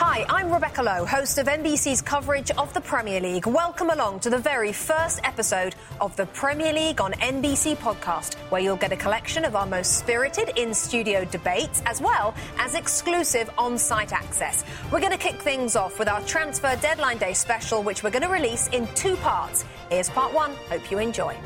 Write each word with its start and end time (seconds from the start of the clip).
Hi, 0.00 0.24
I'm 0.28 0.52
Rebecca 0.52 0.80
Lowe, 0.80 1.04
host 1.04 1.38
of 1.38 1.48
NBC's 1.48 2.02
coverage 2.02 2.52
of 2.52 2.72
the 2.72 2.80
Premier 2.80 3.20
League. 3.20 3.48
Welcome 3.48 3.90
along 3.90 4.20
to 4.20 4.30
the 4.30 4.38
very 4.38 4.72
first 4.72 5.18
episode 5.24 5.74
of 6.00 6.14
the 6.14 6.26
Premier 6.26 6.72
League 6.72 7.00
on 7.00 7.14
NBC 7.14 7.76
podcast, 7.78 8.36
where 8.50 8.60
you'll 8.60 8.76
get 8.76 8.92
a 8.92 8.96
collection 8.96 9.44
of 9.44 9.56
our 9.56 9.66
most 9.66 9.98
spirited 9.98 10.52
in 10.56 10.72
studio 10.72 11.24
debates 11.24 11.82
as 11.84 12.00
well 12.00 12.32
as 12.58 12.76
exclusive 12.76 13.50
on 13.58 13.76
site 13.76 14.12
access. 14.12 14.64
We're 14.92 15.00
going 15.00 15.10
to 15.10 15.18
kick 15.18 15.42
things 15.42 15.74
off 15.74 15.98
with 15.98 16.06
our 16.06 16.20
transfer 16.20 16.78
deadline 16.80 17.18
day 17.18 17.32
special, 17.32 17.82
which 17.82 18.04
we're 18.04 18.10
going 18.10 18.22
to 18.22 18.28
release 18.28 18.68
in 18.68 18.86
two 18.94 19.16
parts. 19.16 19.64
Here's 19.90 20.08
part 20.10 20.32
one. 20.32 20.52
Hope 20.70 20.92
you 20.92 20.98
enjoy. 20.98 21.36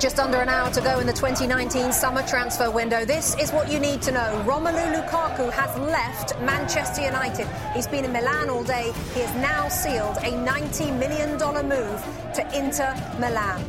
Just 0.00 0.18
under 0.18 0.38
an 0.38 0.48
hour 0.48 0.70
to 0.70 0.80
go 0.80 0.98
in 0.98 1.06
the 1.06 1.12
2019 1.12 1.92
summer 1.92 2.22
transfer 2.26 2.70
window. 2.70 3.04
This 3.04 3.36
is 3.36 3.52
what 3.52 3.70
you 3.70 3.78
need 3.78 4.02
to 4.02 4.12
know. 4.12 4.44
Romelu 4.46 4.92
Lukaku 4.94 5.50
has 5.52 5.78
left 5.78 6.38
Manchester 6.40 7.02
United. 7.02 7.46
He's 7.74 7.86
been 7.86 8.04
in 8.04 8.12
Milan 8.12 8.50
all 8.50 8.64
day. 8.64 8.92
He 9.14 9.20
has 9.20 9.34
now 9.36 9.68
sealed 9.68 10.16
a 10.18 10.32
$90 10.32 10.98
million 10.98 11.32
move 11.68 12.04
to 12.34 12.58
Inter 12.58 12.94
Milan. 13.18 13.64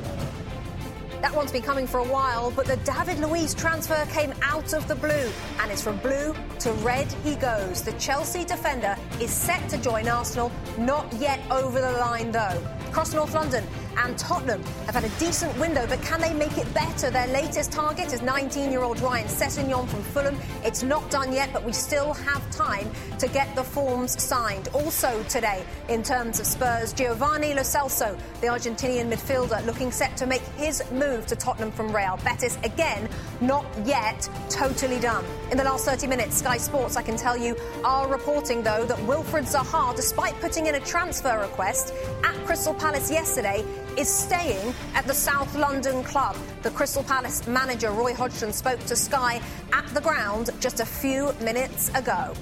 That 1.21 1.33
one's 1.33 1.52
been 1.52 1.63
coming 1.63 1.88
for 1.88 1.99
a 1.99 2.03
while, 2.03 2.52
but 2.52 2.66
the 2.66 2.75
David 2.77 3.19
Luiz 3.19 3.55
transfer 3.55 4.05
came 4.11 4.33
out 4.41 4.73
of 4.73 4.88
the 4.88 4.95
blue, 4.95 5.31
and 5.59 5.71
it's 5.71 5.81
from 5.81 5.97
blue 5.97 6.35
to 6.59 6.71
red 6.83 7.11
he 7.23 7.35
goes. 7.35 7.81
The 7.81 7.94
Chelsea 7.94 8.44
defender 8.45 8.95
is 9.21 9.31
set 9.31 9.67
to 9.69 9.77
join 9.77 10.07
Arsenal, 10.07 10.52
not 10.77 11.11
yet 11.13 11.39
over 11.49 11.80
the 11.81 11.94
line 11.94 12.31
though. 12.31 12.61
Across 12.89 13.13
North 13.13 13.33
London, 13.33 13.63
and 13.98 14.17
Tottenham 14.17 14.63
have 14.85 14.95
had 14.95 15.04
a 15.04 15.20
decent 15.20 15.58
window, 15.59 15.85
but 15.88 16.02
can 16.02 16.20
they 16.22 16.34
make 16.34 16.58
it 16.58 16.72
better? 16.73 17.09
Their 17.09 17.27
latest 17.27 17.72
target 17.72 18.13
is 18.13 18.22
19 18.22 18.72
year 18.72 18.81
old 18.81 18.99
Ryan 18.99 19.27
Sessegnon 19.27 19.88
from 19.88 20.02
Fulham. 20.03 20.38
It's 20.63 20.84
not 20.84 21.09
done 21.09 21.31
yet, 21.34 21.52
but 21.53 21.63
we 21.63 21.73
still 21.73 22.13
have 22.13 22.50
time 22.52 22.89
to 23.20 23.27
get 23.27 23.55
the 23.55 23.63
forms 23.63 24.22
signed. 24.22 24.67
Also 24.73 25.23
today, 25.23 25.63
in 25.89 26.03
terms 26.03 26.39
of 26.39 26.45
Spurs, 26.45 26.94
Giovanni 26.94 27.53
Lo 27.53 27.61
Celso, 27.61 28.17
the 28.42 28.47
Argentinian 28.47 29.11
midfielder, 29.11 29.66
looking 29.66 29.92
set 29.92 30.16
to 30.17 30.25
make 30.25 30.41
his 30.58 30.84
move 30.91 31.25
to 31.28 31.36
Tottenham 31.36 31.72
from 31.72 31.95
Real 31.95 32.19
Betis. 32.23 32.58
Again, 32.64 33.08
not 33.41 33.66
yet 33.86 34.30
totally 34.50 35.00
done. 35.00 35.25
In 35.52 35.58
the 35.58 35.64
last 35.64 35.86
30 35.86 36.08
minutes, 36.08 36.38
Sky 36.38 36.58
Sports, 36.58 36.95
I 36.95 37.02
can 37.02 37.17
tell 37.17 37.38
you, 37.38 37.56
are 37.84 38.08
reporting, 38.08 38.64
though, 38.64 38.86
that 38.86 38.97
Wilfried 39.00 39.52
Zaha, 39.52 39.95
despite 39.95 40.39
putting 40.41 40.67
in 40.67 40.75
a 40.75 40.80
transfer 40.80 41.39
request 41.39 41.94
at 42.23 42.34
Crystal 42.45 42.73
Palace 42.73 43.12
yesterday, 43.12 43.64
is 43.97 44.09
staying 44.09 44.73
at 44.93 45.05
the 45.05 45.13
South 45.13 45.55
London 45.55 46.03
club. 46.03 46.35
The 46.63 46.71
Crystal 46.71 47.03
Palace 47.03 47.47
manager, 47.47 47.91
Roy 47.91 48.13
Hodgson, 48.13 48.51
spoke 48.53 48.79
to 48.85 48.95
Sky 48.95 49.41
at 49.73 49.85
the 49.93 50.01
ground 50.01 50.49
just 50.59 50.79
a 50.79 50.85
few 50.85 51.33
minutes 51.41 51.89
ago. 51.95 52.33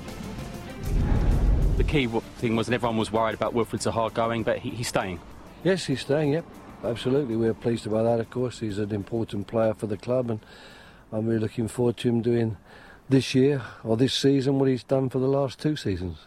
The 1.78 1.84
key 1.84 2.08
thing 2.38 2.56
was 2.56 2.68
that 2.68 2.74
everyone 2.76 2.98
was 2.98 3.12
worried 3.12 3.36
about 3.36 3.54
Wilfried 3.54 3.82
Zaha 3.82 4.14
going, 4.14 4.44
but 4.44 4.60
he, 4.60 4.70
he's 4.70 4.88
staying. 4.88 5.20
Yes, 5.64 5.86
he's 5.86 6.02
staying, 6.02 6.34
yep. 6.34 6.46
Absolutely. 6.84 7.36
We're 7.36 7.54
pleased 7.54 7.88
about 7.88 8.04
that, 8.04 8.20
of 8.20 8.30
course. 8.30 8.60
He's 8.60 8.78
an 8.78 8.94
important 8.94 9.48
player 9.48 9.74
for 9.74 9.88
the 9.88 9.98
club, 9.98 10.30
and 10.30 10.40
I'm 11.12 11.26
really 11.26 11.40
looking 11.40 11.68
forward 11.68 11.98
to 11.98 12.10
him 12.10 12.22
doing 12.22 12.58
this 13.10 13.34
year 13.34 13.62
or 13.84 13.98
this 13.98 14.14
season 14.14 14.60
what 14.60 14.70
he's 14.70 14.84
done 14.84 15.10
for 15.10 15.20
the 15.20 15.28
last 15.28 15.60
two 15.60 15.76
seasons. 15.76 16.20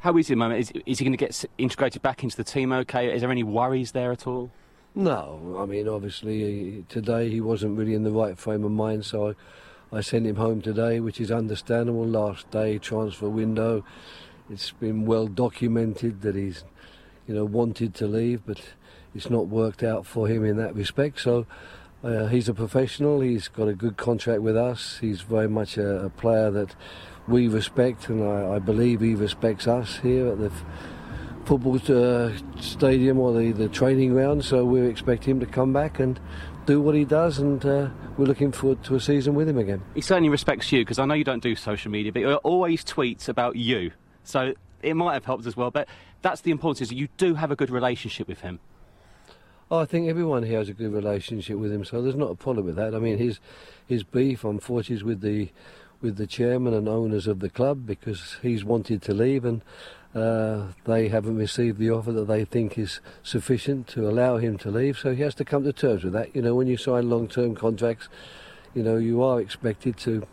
How 0.00 0.16
is 0.16 0.28
he 0.28 0.32
at 0.32 0.36
the 0.36 0.38
moment? 0.38 0.60
Is, 0.60 0.72
is 0.84 0.98
he 0.98 1.04
going 1.04 1.12
to 1.12 1.16
get 1.16 1.44
integrated 1.58 2.02
back 2.02 2.24
into 2.24 2.36
the 2.36 2.44
team 2.44 2.72
okay? 2.72 3.14
Is 3.14 3.22
there 3.22 3.30
any 3.30 3.44
worries 3.44 3.92
there 3.92 4.12
at 4.12 4.26
all? 4.26 4.50
No, 4.94 5.56
I 5.58 5.64
mean, 5.64 5.88
obviously, 5.88 6.84
today 6.90 7.30
he 7.30 7.40
wasn't 7.40 7.78
really 7.78 7.94
in 7.94 8.02
the 8.02 8.10
right 8.10 8.38
frame 8.38 8.62
of 8.62 8.72
mind, 8.72 9.06
so 9.06 9.30
I, 9.30 9.96
I 9.96 10.00
sent 10.02 10.26
him 10.26 10.36
home 10.36 10.60
today, 10.60 11.00
which 11.00 11.18
is 11.18 11.30
understandable. 11.30 12.06
Last 12.06 12.50
day, 12.50 12.76
transfer 12.76 13.30
window. 13.30 13.84
It's 14.50 14.72
been 14.72 15.06
well 15.06 15.28
documented 15.28 16.20
that 16.22 16.34
he's, 16.34 16.64
you 17.26 17.34
know, 17.34 17.46
wanted 17.46 17.94
to 17.94 18.06
leave, 18.06 18.42
but 18.44 18.60
it's 19.14 19.30
not 19.30 19.46
worked 19.46 19.82
out 19.82 20.04
for 20.04 20.28
him 20.28 20.44
in 20.44 20.58
that 20.58 20.74
respect. 20.74 21.20
So 21.20 21.46
uh, 22.04 22.26
he's 22.26 22.50
a 22.50 22.54
professional. 22.54 23.20
He's 23.20 23.48
got 23.48 23.68
a 23.68 23.74
good 23.74 23.96
contract 23.96 24.42
with 24.42 24.58
us. 24.58 24.98
He's 25.00 25.22
very 25.22 25.48
much 25.48 25.78
a, 25.78 26.04
a 26.04 26.10
player 26.10 26.50
that 26.50 26.74
we 27.26 27.48
respect, 27.48 28.10
and 28.10 28.22
I, 28.22 28.56
I, 28.56 28.58
believe 28.58 29.00
he 29.00 29.14
respects 29.14 29.66
us 29.66 30.00
here 30.02 30.28
at 30.28 30.38
the 30.38 30.52
football 31.58 31.78
uh, 31.94 32.32
stadium 32.62 33.18
or 33.18 33.34
the, 33.34 33.52
the 33.52 33.68
training 33.68 34.14
ground. 34.14 34.42
So 34.42 34.64
we 34.64 34.80
expect 34.86 35.22
him 35.22 35.38
to 35.40 35.44
come 35.44 35.70
back 35.70 36.00
and 36.00 36.18
do 36.64 36.80
what 36.80 36.94
he 36.94 37.04
does, 37.04 37.38
and 37.40 37.62
uh, 37.66 37.90
we're 38.16 38.24
looking 38.24 38.52
forward 38.52 38.82
to 38.84 38.94
a 38.94 39.00
season 39.00 39.34
with 39.34 39.50
him 39.50 39.58
again. 39.58 39.82
He 39.94 40.00
certainly 40.00 40.30
respects 40.30 40.72
you 40.72 40.80
because 40.80 40.98
I 40.98 41.04
know 41.04 41.12
you 41.12 41.24
don't 41.24 41.42
do 41.42 41.54
social 41.54 41.90
media, 41.90 42.10
but 42.10 42.20
he 42.20 42.34
always 42.36 42.82
tweets 42.82 43.28
about 43.28 43.56
you. 43.56 43.90
So 44.24 44.54
it 44.82 44.94
might 44.94 45.12
have 45.12 45.26
helped 45.26 45.44
as 45.44 45.54
well. 45.54 45.70
But 45.70 45.88
that's 46.22 46.40
the 46.40 46.52
importance: 46.52 46.80
is 46.80 46.90
you 46.90 47.08
do 47.18 47.34
have 47.34 47.50
a 47.50 47.56
good 47.56 47.68
relationship 47.68 48.28
with 48.28 48.40
him. 48.40 48.58
Oh, 49.70 49.78
I 49.78 49.84
think 49.84 50.08
everyone 50.08 50.44
here 50.44 50.58
has 50.58 50.70
a 50.70 50.74
good 50.74 50.92
relationship 50.92 51.58
with 51.58 51.70
him, 51.70 51.84
so 51.84 52.00
there's 52.00 52.14
not 52.14 52.30
a 52.30 52.34
problem 52.34 52.64
with 52.64 52.76
that. 52.76 52.94
I 52.94 52.98
mean, 52.98 53.18
his 53.18 53.40
his 53.86 54.04
beef, 54.04 54.42
unfortunately, 54.42 54.96
is 54.96 55.04
with 55.04 55.20
the 55.20 55.50
with 56.00 56.16
the 56.16 56.26
chairman 56.26 56.72
and 56.72 56.88
owners 56.88 57.26
of 57.26 57.40
the 57.40 57.50
club 57.50 57.86
because 57.86 58.38
he's 58.40 58.64
wanted 58.64 59.02
to 59.02 59.12
leave 59.12 59.44
and 59.44 59.62
uh, 60.14 60.66
they 60.84 61.08
haven't 61.08 61.36
received 61.36 61.78
the 61.78 61.90
offer 61.90 62.12
that 62.12 62.26
they 62.26 62.44
think 62.44 62.76
is 62.76 63.00
sufficient 63.22 63.86
to 63.88 64.08
allow 64.08 64.36
him 64.36 64.58
to 64.58 64.70
leave. 64.70 64.98
So 64.98 65.14
he 65.14 65.22
has 65.22 65.34
to 65.36 65.44
come 65.44 65.64
to 65.64 65.72
terms 65.72 66.04
with 66.04 66.12
that. 66.12 66.34
You 66.36 66.42
know, 66.42 66.54
when 66.54 66.66
you 66.66 66.76
sign 66.76 67.08
long-term 67.08 67.54
contracts, 67.54 68.08
you 68.74 68.82
know 68.82 68.96
you 68.96 69.22
are 69.22 69.40
expected 69.40 69.96
to 69.98 70.26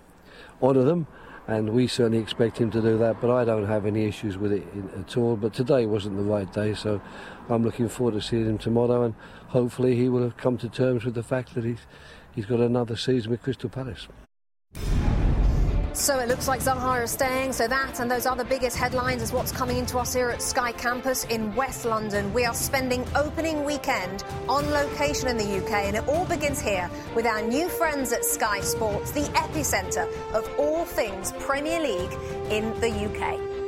honour 0.62 0.84
them, 0.84 1.08
and 1.48 1.70
we 1.70 1.88
certainly 1.88 2.20
expect 2.20 2.58
him 2.58 2.72
to 2.72 2.82
do 2.82 2.98
that. 2.98 3.22
But 3.22 3.32
I 3.32 3.46
don't 3.46 3.68
have 3.68 3.86
any 3.86 4.06
issues 4.06 4.38
with 4.38 4.52
it 4.52 4.64
at 4.98 5.16
all. 5.18 5.36
But 5.36 5.54
today 5.54 5.86
wasn't 5.86 6.18
the 6.18 6.24
right 6.24 6.52
day, 6.52 6.74
so 6.74 7.02
I'm 7.50 7.64
looking 7.64 7.90
forward 7.90 8.16
to 8.16 8.22
seeing 8.22 8.48
him 8.48 8.58
tomorrow, 8.58 9.04
and 9.04 9.16
hopefully 9.48 9.96
he 9.96 10.10
will 10.10 10.24
have 10.24 10.38
come 10.38 10.58
to 10.58 10.70
terms 10.70 11.06
with 11.06 11.16
the 11.16 11.24
fact 11.24 11.56
that 11.56 11.64
he's 11.64 11.86
he's 12.36 12.46
got 12.46 12.60
another 12.60 12.98
season 12.98 13.32
with 13.32 13.42
Crystal 13.42 13.70
Palace. 13.70 14.08
So 16.00 16.18
it 16.20 16.30
looks 16.30 16.48
like 16.48 16.62
Zaha 16.62 17.04
is 17.04 17.12
staying. 17.12 17.52
So 17.52 17.68
that 17.68 18.00
and 18.00 18.10
those 18.10 18.26
other 18.26 18.46
biggest 18.46 18.78
headlines 18.78 19.22
is 19.22 19.34
what's 19.34 19.52
coming 19.52 19.76
into 19.76 20.00
us 20.00 20.14
here 20.14 20.30
at 20.30 20.42
Sky 20.42 20.72
Campus 20.72 21.26
in 21.26 21.54
West 21.56 21.84
London. 21.84 22.34
We 22.34 22.46
are 22.46 22.54
spending 22.54 23.06
opening 23.18 23.66
weekend 23.66 24.24
on 24.48 24.66
location 24.72 25.28
in 25.28 25.36
the 25.36 25.58
UK, 25.58 25.72
and 25.88 25.98
it 25.98 26.08
all 26.08 26.24
begins 26.24 26.62
here 26.62 26.90
with 27.16 27.26
our 27.26 27.42
new 27.42 27.68
friends 27.68 28.14
at 28.14 28.24
Sky 28.24 28.62
Sports, 28.62 29.12
the 29.12 29.26
epicentre 29.36 30.10
of 30.34 30.50
all 30.58 30.86
things 30.86 31.34
Premier 31.34 31.82
League 31.82 32.14
in 32.50 32.80
the 32.80 32.90
UK. 32.90 33.59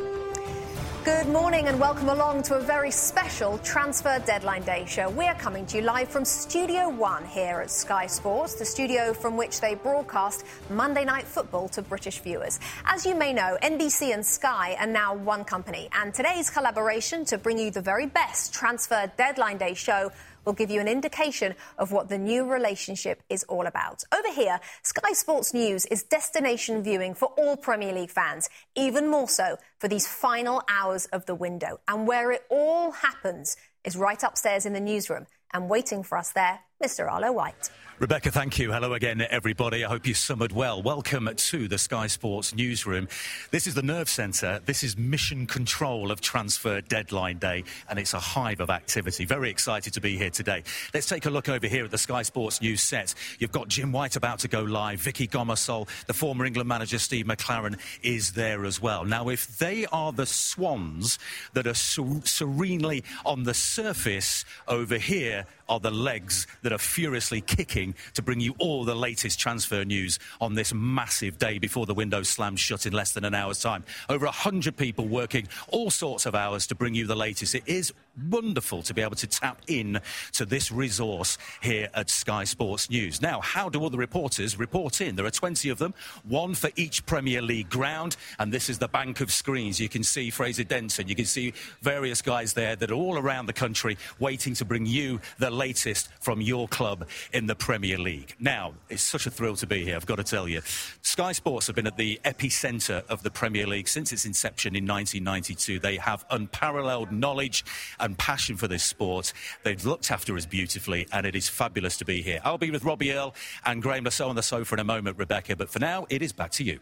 Good 1.04 1.30
morning 1.30 1.68
and 1.68 1.80
welcome 1.80 2.10
along 2.10 2.44
to 2.44 2.58
a 2.58 2.60
very 2.60 2.92
special 2.92 3.58
Transfer 3.58 4.22
Deadline 4.24 4.62
Day 4.62 4.86
show. 4.86 5.10
We 5.10 5.26
are 5.26 5.34
coming 5.34 5.66
to 5.66 5.78
you 5.78 5.84
live 5.84 6.10
from 6.10 6.24
Studio 6.24 6.90
One 6.90 7.26
here 7.26 7.60
at 7.60 7.72
Sky 7.72 8.06
Sports, 8.06 8.54
the 8.54 8.66
studio 8.66 9.12
from 9.12 9.36
which 9.36 9.62
they 9.62 9.74
broadcast 9.74 10.46
Monday 10.70 11.04
Night 11.04 11.24
Football 11.24 11.70
to 11.70 11.82
British 11.82 12.20
viewers. 12.20 12.60
As 12.86 13.04
you 13.04 13.16
may 13.16 13.34
know, 13.34 13.58
NBC 13.64 14.14
and 14.14 14.24
Sky 14.24 14.78
are 14.80 14.86
now 14.86 15.16
one 15.16 15.44
company, 15.44 15.90
and 15.92 16.14
today's 16.14 16.52
collaboration 16.52 17.26
to 17.26 17.40
bring 17.40 17.58
you 17.58 17.72
the 17.72 17.82
very 17.82 18.06
best 18.06 18.54
Transfer 18.54 19.12
Deadline 19.18 19.58
Day 19.58 19.74
show 19.74 20.12
will 20.46 20.54
give 20.54 20.72
you 20.72 20.80
an 20.80 20.88
indication 20.88 21.56
of 21.78 21.92
what 21.92 22.10
the 22.10 22.18
new 22.18 22.46
relationship 22.46 23.24
is 23.30 23.44
all 23.46 23.68
about. 23.68 24.04
Over 24.14 24.32
here, 24.34 24.60
Sky 24.84 25.14
Sports 25.14 25.54
News 25.54 25.86
is 25.88 26.04
destination 26.04 26.84
viewing 26.84 27.14
for 27.14 27.28
all 27.38 27.58
Premier 27.58 27.94
League 27.94 28.12
fans, 28.12 28.50
even 28.76 29.08
more 29.08 29.30
so 29.30 29.58
for 29.80 29.88
these 29.88 30.08
final 30.08 30.62
hours 30.70 31.06
of 31.08 31.26
the 31.26 31.36
window. 31.36 31.80
And 31.88 32.08
where 32.08 32.32
it 32.32 32.44
all 32.50 32.92
happens 32.92 33.56
is 33.84 33.96
right 33.96 34.22
upstairs 34.22 34.66
in 34.66 34.74
the 34.74 34.80
newsroom. 34.80 35.28
And 35.54 35.70
waiting 35.70 36.04
for 36.04 36.18
us 36.18 36.32
there, 36.32 36.62
Mr. 36.82 37.12
Arlo 37.12 37.32
White. 37.32 37.70
Rebecca, 38.02 38.32
thank 38.32 38.58
you. 38.58 38.72
Hello 38.72 38.94
again, 38.94 39.24
everybody. 39.30 39.86
I 39.86 39.88
hope 39.88 40.08
you 40.08 40.16
summered 40.16 40.52
well. 40.52 40.82
Welcome 40.82 41.30
to 41.36 41.68
the 41.68 41.78
Sky 41.78 42.08
Sports 42.08 42.56
newsroom. 42.56 43.08
This 43.52 43.68
is 43.68 43.76
the 43.76 43.84
nerve 43.84 44.10
centre. 44.10 44.60
This 44.66 44.82
is 44.82 44.98
mission 44.98 45.46
control 45.46 46.10
of 46.10 46.20
transfer 46.20 46.82
deadline 46.82 47.38
day, 47.38 47.64
and 47.88 48.00
it's 48.00 48.16
a 48.16 48.20
hive 48.20 48.60
of 48.60 48.72
activity. 48.72 49.24
Very 49.24 49.52
excited 49.52 49.94
to 49.94 50.02
be 50.02 50.18
here 50.18 50.32
today. 50.32 50.64
Let's 50.96 51.06
take 51.06 51.28
a 51.28 51.30
look 51.30 51.48
over 51.48 51.68
here 51.68 51.86
at 51.86 51.92
the 51.92 51.98
Sky 52.00 52.24
Sports 52.24 52.60
news 52.60 52.82
set. 52.82 53.14
You've 53.38 53.52
got 53.52 53.68
Jim 53.68 53.92
White 53.92 54.16
about 54.16 54.40
to 54.40 54.48
go 54.48 54.62
live. 54.64 55.00
Vicky 55.00 55.28
Gomersall, 55.28 55.88
the 56.08 56.14
former 56.16 56.46
England 56.46 56.68
manager 56.68 56.98
Steve 56.98 57.28
McClaren, 57.28 57.78
is 58.02 58.32
there 58.32 58.66
as 58.66 58.82
well. 58.82 59.06
Now, 59.06 59.30
if 59.30 59.60
they 59.60 59.86
are 59.92 60.12
the 60.12 60.26
swans 60.26 61.20
that 61.54 61.68
are 61.68 61.76
ser- 61.76 62.22
serenely 62.24 63.04
on 63.28 63.44
the 63.44 63.54
surface 63.54 64.44
over 64.68 64.98
here, 64.98 65.46
are 65.72 65.80
the 65.80 65.90
legs 65.90 66.48
that 66.64 66.74
are 66.74 66.78
furiously 66.78 67.40
kicking 67.40 67.96
to 68.14 68.22
bring 68.22 68.42
you 68.42 68.54
all 68.60 68.84
the 68.84 68.94
latest 68.94 69.40
transfer 69.40 69.86
news 69.86 70.20
on 70.42 70.54
this 70.54 70.74
massive 70.74 71.38
day 71.38 71.60
before 71.60 71.86
the 71.86 71.94
window 71.94 72.24
slams 72.24 72.60
shut 72.60 72.86
in 72.86 72.92
less 72.92 73.14
than 73.14 73.24
an 73.24 73.34
hour's 73.34 73.62
time. 73.62 73.86
Over 74.10 74.26
100 74.26 74.76
people 74.76 75.08
working 75.08 75.48
all 75.70 75.90
sorts 75.90 76.26
of 76.26 76.36
hours 76.36 76.68
to 76.68 76.76
bring 76.76 76.94
you 76.94 77.08
the 77.08 77.16
latest. 77.16 77.56
It 77.56 77.64
is 77.68 77.94
wonderful 78.30 78.82
to 78.84 78.94
be 78.94 79.02
able 79.02 79.16
to 79.16 79.28
tap 79.28 79.62
in 79.68 80.00
to 80.34 80.46
this 80.46 80.72
resource 80.72 81.38
here 81.62 81.90
at 81.94 82.10
Sky 82.10 82.44
Sports 82.44 82.90
News. 82.90 83.22
Now, 83.22 83.42
how 83.42 83.70
do 83.70 83.86
other 83.86 83.98
reporters 83.98 84.60
report 84.60 85.02
in? 85.02 85.16
There 85.16 85.26
are 85.26 85.32
20 85.32 85.70
of 85.70 85.78
them, 85.78 85.94
one 86.24 86.54
for 86.54 86.70
each 86.76 87.06
Premier 87.06 87.42
League 87.42 87.70
ground, 87.70 88.18
and 88.40 88.52
this 88.52 88.70
is 88.70 88.80
the 88.80 88.88
bank 88.88 89.22
of 89.22 89.32
screens. 89.32 89.80
You 89.80 89.90
can 89.90 90.04
see 90.04 90.30
Fraser 90.30 90.64
Denton, 90.64 91.08
you 91.08 91.16
can 91.16 91.26
see 91.26 91.54
various 91.82 92.22
guys 92.22 92.54
there 92.54 92.76
that 92.76 92.92
are 92.92 92.96
all 92.96 93.18
around 93.18 93.46
the 93.46 93.54
country 93.54 93.98
waiting 94.20 94.54
to 94.56 94.66
bring 94.66 94.86
you 94.86 95.20
the 95.40 95.50
latest 95.50 96.10
from 96.20 96.42
your 96.42 96.68
club 96.68 97.08
in 97.34 97.48
the 97.48 97.56
Premier 97.56 97.98
League. 97.98 98.36
Now, 98.40 98.74
it's 98.90 99.04
such 99.04 99.26
a 99.26 99.32
thrill 99.32 99.56
to 99.58 99.68
be 99.68 99.84
here, 99.86 99.96
I've 99.96 100.06
got 100.06 100.18
to 100.18 100.24
tell 100.24 100.48
you. 100.48 100.62
Sky 101.02 101.32
Sports 101.32 101.68
have 101.68 101.76
been 101.76 101.88
at 101.88 101.98
the 101.98 102.20
epicentre 102.26 103.06
of 103.08 103.24
the 103.24 103.32
Premier 103.32 103.68
League 103.68 103.88
since 103.88 104.12
its 104.12 104.26
inception 104.26 104.76
in 104.76 104.86
1992. 104.86 105.80
They 105.80 105.98
have 105.98 106.26
unparalleled 106.30 107.12
knowledge 107.12 107.64
and 108.02 108.18
passion 108.18 108.58
for 108.58 108.68
this 108.68 108.84
sport. 108.84 109.34
They've 109.64 109.84
looked 109.86 110.12
after 110.12 110.36
us 110.36 110.46
beautifully, 110.46 111.08
and 111.12 111.26
it 111.26 111.36
is 111.36 111.48
fabulous 111.48 111.98
to 111.98 112.06
be 112.06 112.22
here. 112.22 112.42
I'll 112.44 112.58
be 112.58 112.72
with 112.72 112.84
Robbie 112.84 113.14
Earle 113.14 113.36
and 113.66 113.82
Graeme 113.82 114.10
Saux 114.10 114.30
on 114.30 114.36
the 114.36 114.44
sofa 114.44 114.76
in 114.76 114.80
a 114.80 114.84
moment, 114.84 115.18
Rebecca, 115.18 115.56
but 115.56 115.70
for 115.70 115.80
now, 115.80 116.06
it 116.10 116.22
is 116.22 116.34
back 116.34 116.52
to 116.52 116.64
you. 116.64 116.80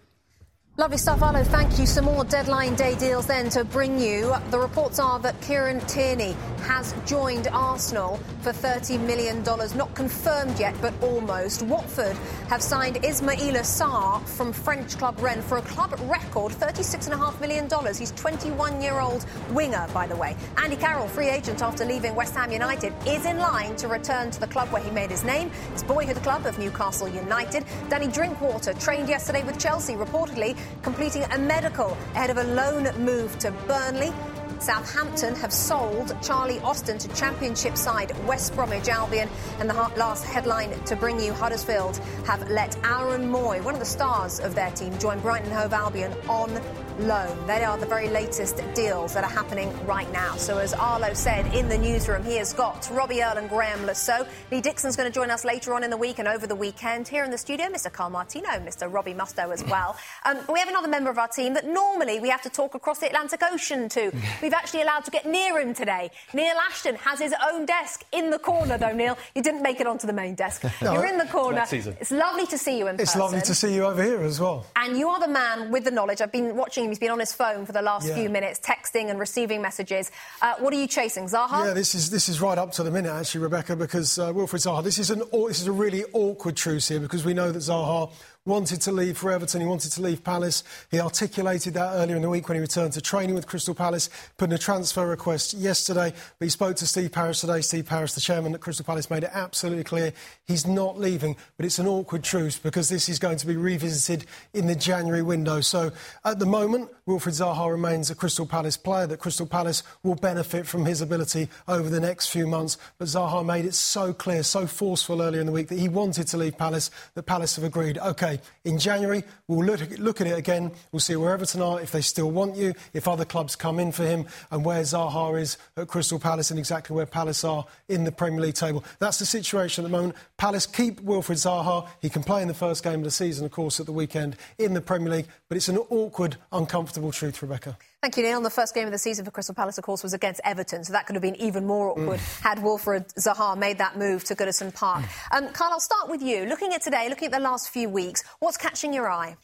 Lovely 0.79 0.97
stuff, 0.97 1.21
Arlo. 1.21 1.43
Thank 1.43 1.77
you. 1.77 1.85
Some 1.85 2.05
more 2.05 2.23
deadline 2.23 2.73
day 2.75 2.95
deals 2.95 3.27
then 3.27 3.49
to 3.49 3.65
bring 3.65 3.99
you. 3.99 4.33
The 4.49 4.57
reports 4.57 4.97
are 4.97 5.19
that 5.19 5.41
Kieran 5.41 5.81
Tierney 5.87 6.37
has 6.61 6.95
joined 7.05 7.49
Arsenal 7.49 8.17
for 8.39 8.53
$30 8.53 8.97
million. 9.05 9.43
Not 9.43 9.93
confirmed 9.93 10.57
yet, 10.57 10.73
but 10.81 10.93
almost. 11.03 11.63
Watford 11.63 12.15
have 12.47 12.61
signed 12.61 12.95
Ismaila 13.03 13.59
Sarr 13.59 14.25
from 14.25 14.53
French 14.53 14.97
club 14.97 15.19
Rennes 15.19 15.43
for 15.43 15.57
a 15.57 15.61
club 15.63 15.99
record 16.03 16.53
$36.5 16.53 17.41
million. 17.41 17.67
He's 17.93 18.11
21 18.11 18.81
year 18.81 19.01
old 19.01 19.25
winger, 19.51 19.85
by 19.93 20.07
the 20.07 20.15
way. 20.15 20.37
Andy 20.63 20.77
Carroll, 20.77 21.09
free 21.09 21.27
agent 21.27 21.61
after 21.61 21.83
leaving 21.83 22.15
West 22.15 22.35
Ham 22.35 22.53
United, 22.53 22.93
is 23.05 23.25
in 23.25 23.37
line 23.37 23.75
to 23.75 23.89
return 23.89 24.31
to 24.31 24.39
the 24.39 24.47
club 24.47 24.71
where 24.71 24.81
he 24.81 24.91
made 24.91 25.11
his 25.11 25.25
name, 25.25 25.49
his 25.73 25.83
boyhood 25.83 26.23
club 26.23 26.45
of 26.45 26.57
Newcastle 26.57 27.09
United. 27.09 27.65
Danny 27.89 28.07
Drinkwater 28.07 28.73
trained 28.75 29.09
yesterday 29.09 29.43
with 29.43 29.59
Chelsea, 29.59 29.95
reportedly 29.95 30.57
completing 30.81 31.23
a 31.23 31.37
medical 31.37 31.97
ahead 32.13 32.29
of 32.29 32.37
a 32.37 32.43
loan 32.43 32.83
move 33.03 33.37
to 33.39 33.51
Burnley. 33.67 34.13
Southampton 34.59 35.35
have 35.35 35.53
sold 35.53 36.15
Charlie 36.21 36.59
Austin 36.59 36.97
to 36.97 37.07
Championship 37.15 37.77
side 37.77 38.11
West 38.27 38.53
Bromwich 38.55 38.89
Albion. 38.89 39.29
And 39.59 39.69
the 39.69 39.73
last 39.73 40.25
headline 40.25 40.71
to 40.83 40.95
bring 40.95 41.19
you 41.19 41.33
Huddersfield 41.33 41.97
have 42.25 42.49
let 42.49 42.77
Aaron 42.85 43.31
Mooy, 43.31 43.63
one 43.63 43.73
of 43.73 43.79
the 43.79 43.85
stars 43.85 44.39
of 44.39 44.55
their 44.55 44.71
team, 44.71 44.97
join 44.99 45.19
Brighton 45.21 45.51
Hove 45.51 45.73
Albion 45.73 46.13
on 46.27 46.61
loan. 46.99 47.47
They 47.47 47.63
are 47.63 47.77
the 47.77 47.85
very 47.85 48.09
latest 48.09 48.61
deals 48.73 49.13
that 49.13 49.23
are 49.23 49.29
happening 49.29 49.73
right 49.85 50.11
now. 50.11 50.35
So, 50.35 50.57
as 50.57 50.73
Arlo 50.73 51.13
said 51.13 51.53
in 51.53 51.69
the 51.69 51.77
newsroom, 51.77 52.23
he 52.23 52.35
has 52.37 52.53
got 52.53 52.89
Robbie 52.91 53.23
Earle 53.23 53.37
and 53.37 53.49
Graeme 53.49 53.93
Saux. 53.93 54.29
Lee 54.51 54.61
Dixon's 54.61 54.95
going 54.95 55.09
to 55.09 55.13
join 55.13 55.31
us 55.31 55.45
later 55.45 55.73
on 55.73 55.83
in 55.83 55.89
the 55.89 55.97
week 55.97 56.19
and 56.19 56.27
over 56.27 56.47
the 56.47 56.55
weekend. 56.55 57.07
Here 57.07 57.23
in 57.23 57.31
the 57.31 57.37
studio, 57.37 57.67
Mr. 57.67 57.91
Kyle 57.91 58.09
Martino, 58.09 58.49
Mr. 58.49 58.91
Robbie 58.91 59.13
Mustoe 59.13 59.51
as 59.53 59.63
well. 59.65 59.97
Um, 60.25 60.39
we 60.51 60.59
have 60.59 60.67
another 60.67 60.87
member 60.87 61.09
of 61.09 61.17
our 61.17 61.27
team 61.27 61.53
that 61.53 61.65
normally 61.65 62.19
we 62.19 62.29
have 62.29 62.41
to 62.43 62.49
talk 62.49 62.75
across 62.75 62.99
the 62.99 63.07
Atlantic 63.07 63.41
Ocean 63.43 63.89
to. 63.89 64.11
We've 64.41 64.53
actually 64.53 64.81
allowed 64.81 65.05
to 65.05 65.11
get 65.11 65.25
near 65.25 65.59
him 65.59 65.73
today. 65.73 66.11
Neil 66.33 66.55
Ashton 66.69 66.95
has 66.95 67.19
his 67.19 67.33
own 67.51 67.65
desk 67.65 68.03
in 68.11 68.29
the 68.29 68.39
corner, 68.39 68.77
though, 68.77 68.93
Neil. 68.93 69.17
You 69.35 69.41
didn't 69.41 69.61
make 69.61 69.79
it 69.79 69.87
onto 69.87 70.07
the 70.07 70.13
main 70.13 70.35
desk. 70.35 70.63
no, 70.81 70.93
You're 70.93 71.05
in 71.05 71.17
the 71.17 71.25
corner. 71.25 71.65
It's 71.71 72.11
lovely 72.11 72.45
to 72.47 72.57
see 72.57 72.77
you 72.77 72.87
in 72.87 72.95
it's 72.95 73.03
person. 73.03 73.03
It's 73.03 73.15
lovely 73.15 73.41
to 73.41 73.55
see 73.55 73.73
you 73.73 73.85
over 73.85 74.03
here 74.03 74.21
as 74.21 74.39
well. 74.39 74.65
And 74.75 74.97
you 74.97 75.07
are 75.09 75.19
the 75.19 75.27
man 75.27 75.71
with 75.71 75.85
the 75.85 75.91
knowledge. 75.91 76.21
I've 76.21 76.31
been 76.31 76.55
watching 76.55 76.88
him. 76.89 76.91
He's 76.91 76.99
been 76.99 77.11
on 77.11 77.19
his 77.19 77.33
phone 77.33 77.65
for 77.65 77.71
the 77.71 77.81
last 77.81 78.07
yeah. 78.07 78.15
few 78.15 78.29
minutes, 78.29 78.59
texting 78.59 79.09
and 79.09 79.19
receiving 79.19 79.61
messages. 79.61 80.11
Uh, 80.41 80.55
what 80.59 80.73
are 80.73 80.77
you 80.77 80.87
chasing, 80.87 81.25
Zaha? 81.25 81.65
Yeah, 81.65 81.73
this 81.73 81.95
is 81.95 82.09
this 82.09 82.29
is 82.29 82.41
right 82.41 82.57
up 82.57 82.71
to 82.73 82.83
the 82.83 82.91
minute, 82.91 83.11
actually, 83.11 83.41
Rebecca, 83.41 83.75
because 83.75 84.17
uh, 84.17 84.33
Wilfried 84.33 84.65
Zaha. 84.65 84.83
This 84.83 84.99
is 84.99 85.11
an 85.11 85.19
this 85.47 85.61
is 85.61 85.67
a 85.67 85.71
really 85.71 86.03
awkward 86.13 86.55
truce 86.55 86.87
here 86.87 86.99
because 86.99 87.23
we 87.23 87.33
know 87.33 87.51
that 87.51 87.59
Zaha 87.59 88.11
wanted 88.45 88.81
to 88.81 88.91
leave 88.91 89.17
for 89.17 89.31
Everton. 89.31 89.61
He 89.61 89.67
wanted 89.67 89.91
to 89.91 90.01
leave 90.01 90.23
Palace. 90.23 90.63
He 90.89 90.99
articulated 90.99 91.73
that 91.75 91.93
earlier 91.95 92.15
in 92.15 92.21
the 92.21 92.29
week 92.29 92.47
when 92.47 92.55
he 92.55 92.61
returned 92.61 92.93
to 92.93 93.01
training 93.01 93.35
with 93.35 93.47
Crystal 93.47 93.75
Palace, 93.75 94.09
put 94.37 94.49
in 94.49 94.55
a 94.55 94.57
transfer 94.57 95.05
request 95.05 95.53
yesterday. 95.53 96.13
But 96.39 96.45
he 96.45 96.49
spoke 96.49 96.75
to 96.77 96.87
Steve 96.87 97.11
Parish 97.11 97.41
today. 97.41 97.61
Steve 97.61 97.85
Parish, 97.85 98.13
the 98.13 98.21
chairman 98.21 98.53
at 98.53 98.61
Crystal 98.61 98.85
Palace, 98.85 99.09
made 99.09 99.23
it 99.23 99.31
absolutely 99.33 99.83
clear 99.83 100.13
he's 100.45 100.65
not 100.65 100.97
leaving. 100.97 101.35
But 101.57 101.65
it's 101.65 101.79
an 101.79 101.87
awkward 101.87 102.23
truce 102.23 102.57
because 102.57 102.89
this 102.89 103.09
is 103.09 103.19
going 103.19 103.37
to 103.37 103.47
be 103.47 103.55
revisited 103.55 104.25
in 104.53 104.67
the 104.67 104.75
January 104.75 105.21
window. 105.21 105.61
So 105.61 105.91
at 106.25 106.39
the 106.39 106.45
moment, 106.45 106.89
Wilfried 107.07 107.39
Zaha 107.39 107.69
remains 107.69 108.09
a 108.09 108.15
Crystal 108.15 108.45
Palace 108.45 108.77
player, 108.77 109.07
that 109.07 109.17
Crystal 109.17 109.45
Palace 109.45 109.83
will 110.03 110.15
benefit 110.15 110.65
from 110.65 110.85
his 110.85 111.01
ability 111.01 111.49
over 111.67 111.89
the 111.89 111.99
next 111.99 112.27
few 112.27 112.47
months. 112.47 112.77
But 112.97 113.07
Zaha 113.07 113.45
made 113.45 113.65
it 113.65 113.73
so 113.73 114.13
clear, 114.13 114.43
so 114.43 114.65
forceful 114.67 115.21
earlier 115.21 115.41
in 115.41 115.47
the 115.47 115.51
week 115.51 115.67
that 115.67 115.79
he 115.79 115.89
wanted 115.89 116.27
to 116.27 116.37
leave 116.37 116.57
Palace, 116.57 116.89
that 117.15 117.23
Palace 117.23 117.55
have 117.55 117.65
agreed, 117.65 117.97
OK, 117.97 118.28
in 118.63 118.77
January, 118.77 119.23
we'll 119.47 119.65
look, 119.65 119.81
look, 119.97 120.21
at 120.21 120.27
it 120.27 120.37
again. 120.37 120.71
We'll 120.91 120.99
see 120.99 121.15
where 121.15 121.33
Everton 121.33 121.61
are, 121.61 121.81
if 121.81 121.91
they 121.91 122.01
still 122.01 122.29
want 122.29 122.55
you, 122.55 122.73
if 122.93 123.07
other 123.07 123.25
clubs 123.25 123.55
come 123.55 123.79
in 123.79 123.91
for 123.91 124.03
him, 124.03 124.25
and 124.51 124.63
where 124.63 124.81
Zaha 124.81 125.39
is 125.39 125.57
at 125.77 125.87
Crystal 125.87 126.19
Palace 126.19 126.51
and 126.51 126.59
exactly 126.59 126.95
where 126.95 127.05
Palace 127.05 127.43
are 127.43 127.65
in 127.87 128.03
the 128.03 128.11
Premier 128.11 128.41
League 128.41 128.55
table. 128.55 128.83
That's 128.99 129.19
the 129.19 129.25
situation 129.25 129.85
at 129.85 129.91
the 129.91 129.97
moment. 129.97 130.15
Palace 130.37 130.65
keep 130.65 131.01
Wilfried 131.01 131.37
Zaha. 131.37 131.87
He 132.01 132.09
can 132.09 132.23
play 132.23 132.41
in 132.41 132.47
the 132.47 132.53
first 132.53 132.83
game 132.83 132.99
of 132.99 133.03
the 133.05 133.11
season, 133.11 133.45
of 133.45 133.51
course, 133.51 133.79
at 133.79 133.85
the 133.85 133.91
weekend 133.91 134.35
in 134.57 134.73
the 134.73 134.81
Premier 134.81 135.09
League, 135.09 135.27
but 135.47 135.57
it's 135.57 135.69
an 135.69 135.77
awkward, 135.77 136.37
uncomfortable 136.51 137.11
truth, 137.11 137.41
Rebecca. 137.41 137.77
Thank 138.01 138.15
you, 138.15 138.23
Neil. 138.23 138.39
The 138.39 138.49
first 138.49 138.73
game 138.73 138.85
of 138.85 138.93
the 138.93 138.97
season 138.97 139.25
for 139.25 139.31
Crystal 139.31 139.53
Palace, 139.53 139.77
of 139.77 139.83
course, 139.83 140.03
was 140.03 140.13
against 140.13 140.39
Everton, 140.45 140.85
so 140.85 140.93
that 140.93 141.05
could 141.05 141.15
have 141.15 141.21
been 141.21 141.35
even 141.35 141.65
more 141.65 141.89
awkward 141.89 142.19
mm. 142.19 142.41
had 142.41 142.59
Wilfried 142.59 143.13
Zaha 143.15 143.57
made 143.57 143.79
that 143.79 143.97
move 143.97 144.23
to 144.25 144.35
Goodison 144.35 144.73
Park. 144.73 145.03
Mm. 145.03 145.37
Um, 145.37 145.53
Kyle, 145.53 145.71
I'll 145.71 145.81
start 145.81 146.09
with 146.09 146.21
you. 146.21 146.45
Looking 146.45 146.73
at 146.73 146.81
today, 146.81 147.09
looking 147.09 147.25
at 147.25 147.33
the 147.33 147.39
last 147.39 147.69
few 147.69 147.89
weeks, 147.89 148.23
what's 148.39 148.55
catching 148.55 148.93
your 148.93 149.11
eye? 149.11 149.35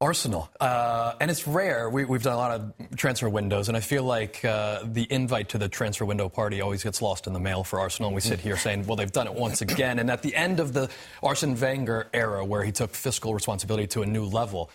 Arsenal. 0.00 0.48
Uh, 0.58 1.12
and 1.20 1.30
it's 1.30 1.46
rare. 1.46 1.90
We, 1.90 2.06
have 2.06 2.22
done 2.22 2.32
a 2.32 2.38
lot 2.38 2.52
of 2.52 2.96
transfer 2.96 3.28
windows, 3.28 3.68
and 3.68 3.76
I 3.76 3.80
feel 3.80 4.02
like 4.02 4.42
uh, 4.42 4.80
the 4.82 5.06
invite 5.12 5.50
to 5.50 5.58
the 5.58 5.68
transfer 5.68 6.06
window 6.06 6.30
party 6.30 6.62
always 6.62 6.82
gets 6.82 7.02
lost 7.02 7.26
in 7.26 7.34
the 7.34 7.40
mail 7.40 7.64
for 7.64 7.80
Arsenal. 7.80 8.08
And 8.08 8.14
we 8.14 8.22
sit 8.22 8.40
here 8.40 8.56
saying, 8.56 8.86
well, 8.86 8.96
they've 8.96 9.12
done 9.12 9.26
it 9.26 9.34
once 9.34 9.60
again. 9.60 9.98
And 9.98 10.10
at 10.10 10.22
the 10.22 10.34
end 10.34 10.58
of 10.58 10.72
the 10.72 10.88
Arsene 11.22 11.54
Wenger 11.54 12.08
era, 12.14 12.42
where 12.42 12.64
he 12.64 12.72
took 12.72 12.94
fiscal 12.94 13.34
responsibility 13.34 13.86
to 13.88 14.00
a 14.00 14.06
new 14.06 14.24
level, 14.24 14.70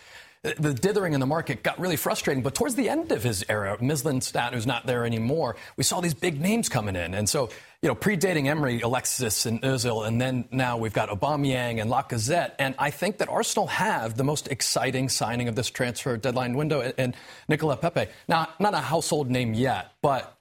the 0.58 0.74
dithering 0.74 1.14
in 1.14 1.20
the 1.20 1.26
market 1.26 1.62
got 1.62 1.78
really 1.78 1.96
frustrating. 1.96 2.42
But 2.42 2.54
towards 2.54 2.74
the 2.74 2.88
end 2.88 3.12
of 3.12 3.22
his 3.22 3.44
era, 3.48 3.76
Mislintat, 3.78 4.52
who's 4.52 4.66
not 4.66 4.86
there 4.86 5.04
anymore, 5.04 5.56
we 5.76 5.84
saw 5.84 6.00
these 6.00 6.14
big 6.14 6.40
names 6.40 6.68
coming 6.68 6.96
in. 6.96 7.14
And 7.14 7.28
so, 7.28 7.50
you 7.82 7.88
know, 7.88 7.94
predating 7.94 8.46
Emery, 8.46 8.80
Alexis 8.80 9.46
and 9.46 9.60
Ozil, 9.62 10.06
and 10.06 10.20
then 10.20 10.46
now 10.50 10.76
we've 10.76 10.92
got 10.92 11.08
Aubameyang 11.08 11.80
and 11.80 11.90
Lacazette. 11.90 12.52
And 12.58 12.74
I 12.78 12.90
think 12.90 13.18
that 13.18 13.28
Arsenal 13.28 13.66
have 13.66 14.16
the 14.16 14.24
most 14.24 14.48
exciting 14.48 15.08
signing 15.08 15.48
of 15.48 15.56
this 15.56 15.70
transfer 15.70 16.16
deadline 16.16 16.56
window 16.56 16.80
and 16.96 17.14
Nicolas 17.48 17.78
Pepe. 17.80 18.06
Now, 18.28 18.48
not 18.58 18.74
a 18.74 18.78
household 18.78 19.30
name 19.30 19.54
yet, 19.54 19.92
but 20.02 20.35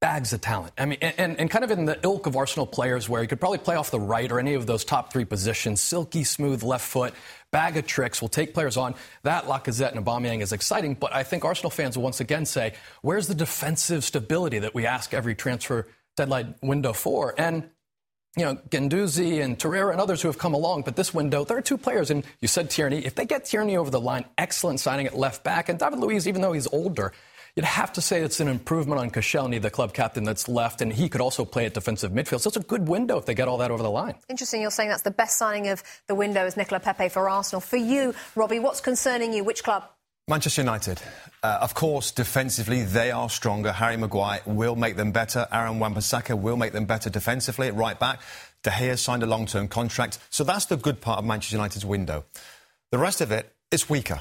bags 0.00 0.32
of 0.32 0.40
talent. 0.40 0.72
I 0.78 0.86
mean, 0.86 0.98
and, 1.00 1.38
and 1.38 1.50
kind 1.50 1.64
of 1.64 1.70
in 1.70 1.84
the 1.84 1.98
ilk 2.04 2.26
of 2.26 2.36
Arsenal 2.36 2.66
players 2.66 3.08
where 3.08 3.20
he 3.20 3.26
could 3.26 3.40
probably 3.40 3.58
play 3.58 3.74
off 3.74 3.90
the 3.90 3.98
right 3.98 4.30
or 4.30 4.38
any 4.38 4.54
of 4.54 4.66
those 4.66 4.84
top 4.84 5.12
three 5.12 5.24
positions, 5.24 5.80
silky 5.80 6.22
smooth 6.22 6.62
left 6.62 6.86
foot, 6.86 7.14
bag 7.50 7.76
of 7.76 7.86
tricks, 7.86 8.20
will 8.20 8.28
take 8.28 8.54
players 8.54 8.76
on. 8.76 8.94
That 9.24 9.44
Lacazette 9.44 9.92
and 9.92 10.04
Aubameyang 10.04 10.40
is 10.40 10.52
exciting, 10.52 10.94
but 10.94 11.12
I 11.12 11.24
think 11.24 11.44
Arsenal 11.44 11.70
fans 11.70 11.96
will 11.96 12.04
once 12.04 12.20
again 12.20 12.46
say, 12.46 12.74
where's 13.02 13.26
the 13.26 13.34
defensive 13.34 14.04
stability 14.04 14.60
that 14.60 14.74
we 14.74 14.86
ask 14.86 15.12
every 15.12 15.34
transfer 15.34 15.88
deadline 16.16 16.54
window 16.62 16.92
for? 16.92 17.34
And 17.36 17.68
you 18.36 18.44
know, 18.44 18.54
Guendouzi 18.54 19.42
and 19.42 19.58
Torreira 19.58 19.90
and 19.90 20.00
others 20.00 20.22
who 20.22 20.28
have 20.28 20.38
come 20.38 20.54
along, 20.54 20.82
but 20.82 20.94
this 20.94 21.12
window, 21.12 21.44
there 21.44 21.56
are 21.56 21.62
two 21.62 21.78
players, 21.78 22.10
and 22.10 22.24
you 22.40 22.46
said 22.46 22.70
Tierney. 22.70 23.04
If 23.04 23.16
they 23.16 23.24
get 23.24 23.46
Tierney 23.46 23.76
over 23.76 23.90
the 23.90 24.00
line, 24.00 24.26
excellent 24.36 24.78
signing 24.78 25.06
at 25.06 25.16
left 25.16 25.42
back, 25.42 25.68
and 25.68 25.76
David 25.76 25.98
Luiz, 25.98 26.28
even 26.28 26.40
though 26.40 26.52
he's 26.52 26.68
older, 26.68 27.12
You'd 27.58 27.64
have 27.64 27.92
to 27.94 28.00
say 28.00 28.20
it's 28.20 28.38
an 28.38 28.46
improvement 28.46 29.00
on 29.00 29.10
Koscielny, 29.10 29.60
the 29.60 29.68
club 29.68 29.92
captain 29.92 30.22
that's 30.22 30.48
left, 30.48 30.80
and 30.80 30.92
he 30.92 31.08
could 31.08 31.20
also 31.20 31.44
play 31.44 31.66
at 31.66 31.74
defensive 31.74 32.12
midfield. 32.12 32.42
So 32.42 32.50
it's 32.50 32.56
a 32.56 32.60
good 32.60 32.86
window 32.86 33.18
if 33.18 33.26
they 33.26 33.34
get 33.34 33.48
all 33.48 33.58
that 33.58 33.72
over 33.72 33.82
the 33.82 33.90
line. 33.90 34.14
Interesting. 34.28 34.62
You're 34.62 34.70
saying 34.70 34.90
that's 34.90 35.02
the 35.02 35.10
best 35.10 35.36
signing 35.36 35.66
of 35.66 35.82
the 36.06 36.14
window 36.14 36.46
is 36.46 36.56
Nicolas 36.56 36.84
Pepe 36.84 37.08
for 37.08 37.28
Arsenal. 37.28 37.60
For 37.60 37.76
you, 37.76 38.14
Robbie, 38.36 38.60
what's 38.60 38.80
concerning 38.80 39.32
you? 39.32 39.42
Which 39.42 39.64
club? 39.64 39.82
Manchester 40.28 40.62
United. 40.62 41.02
Uh, 41.42 41.58
of 41.60 41.74
course, 41.74 42.12
defensively, 42.12 42.84
they 42.84 43.10
are 43.10 43.28
stronger. 43.28 43.72
Harry 43.72 43.96
Maguire 43.96 44.40
will 44.46 44.76
make 44.76 44.94
them 44.94 45.10
better. 45.10 45.48
Aaron 45.50 45.80
Wan-Bissaka 45.80 46.40
will 46.40 46.56
make 46.56 46.72
them 46.72 46.84
better 46.84 47.10
defensively 47.10 47.66
at 47.66 47.74
right 47.74 47.98
back. 47.98 48.20
De 48.62 48.70
Gea 48.70 48.96
signed 48.96 49.24
a 49.24 49.26
long-term 49.26 49.66
contract. 49.66 50.20
So 50.30 50.44
that's 50.44 50.66
the 50.66 50.76
good 50.76 51.00
part 51.00 51.18
of 51.18 51.24
Manchester 51.24 51.56
United's 51.56 51.84
window. 51.84 52.24
The 52.92 52.98
rest 52.98 53.20
of 53.20 53.32
it 53.32 53.52
is 53.72 53.90
weaker. 53.90 54.20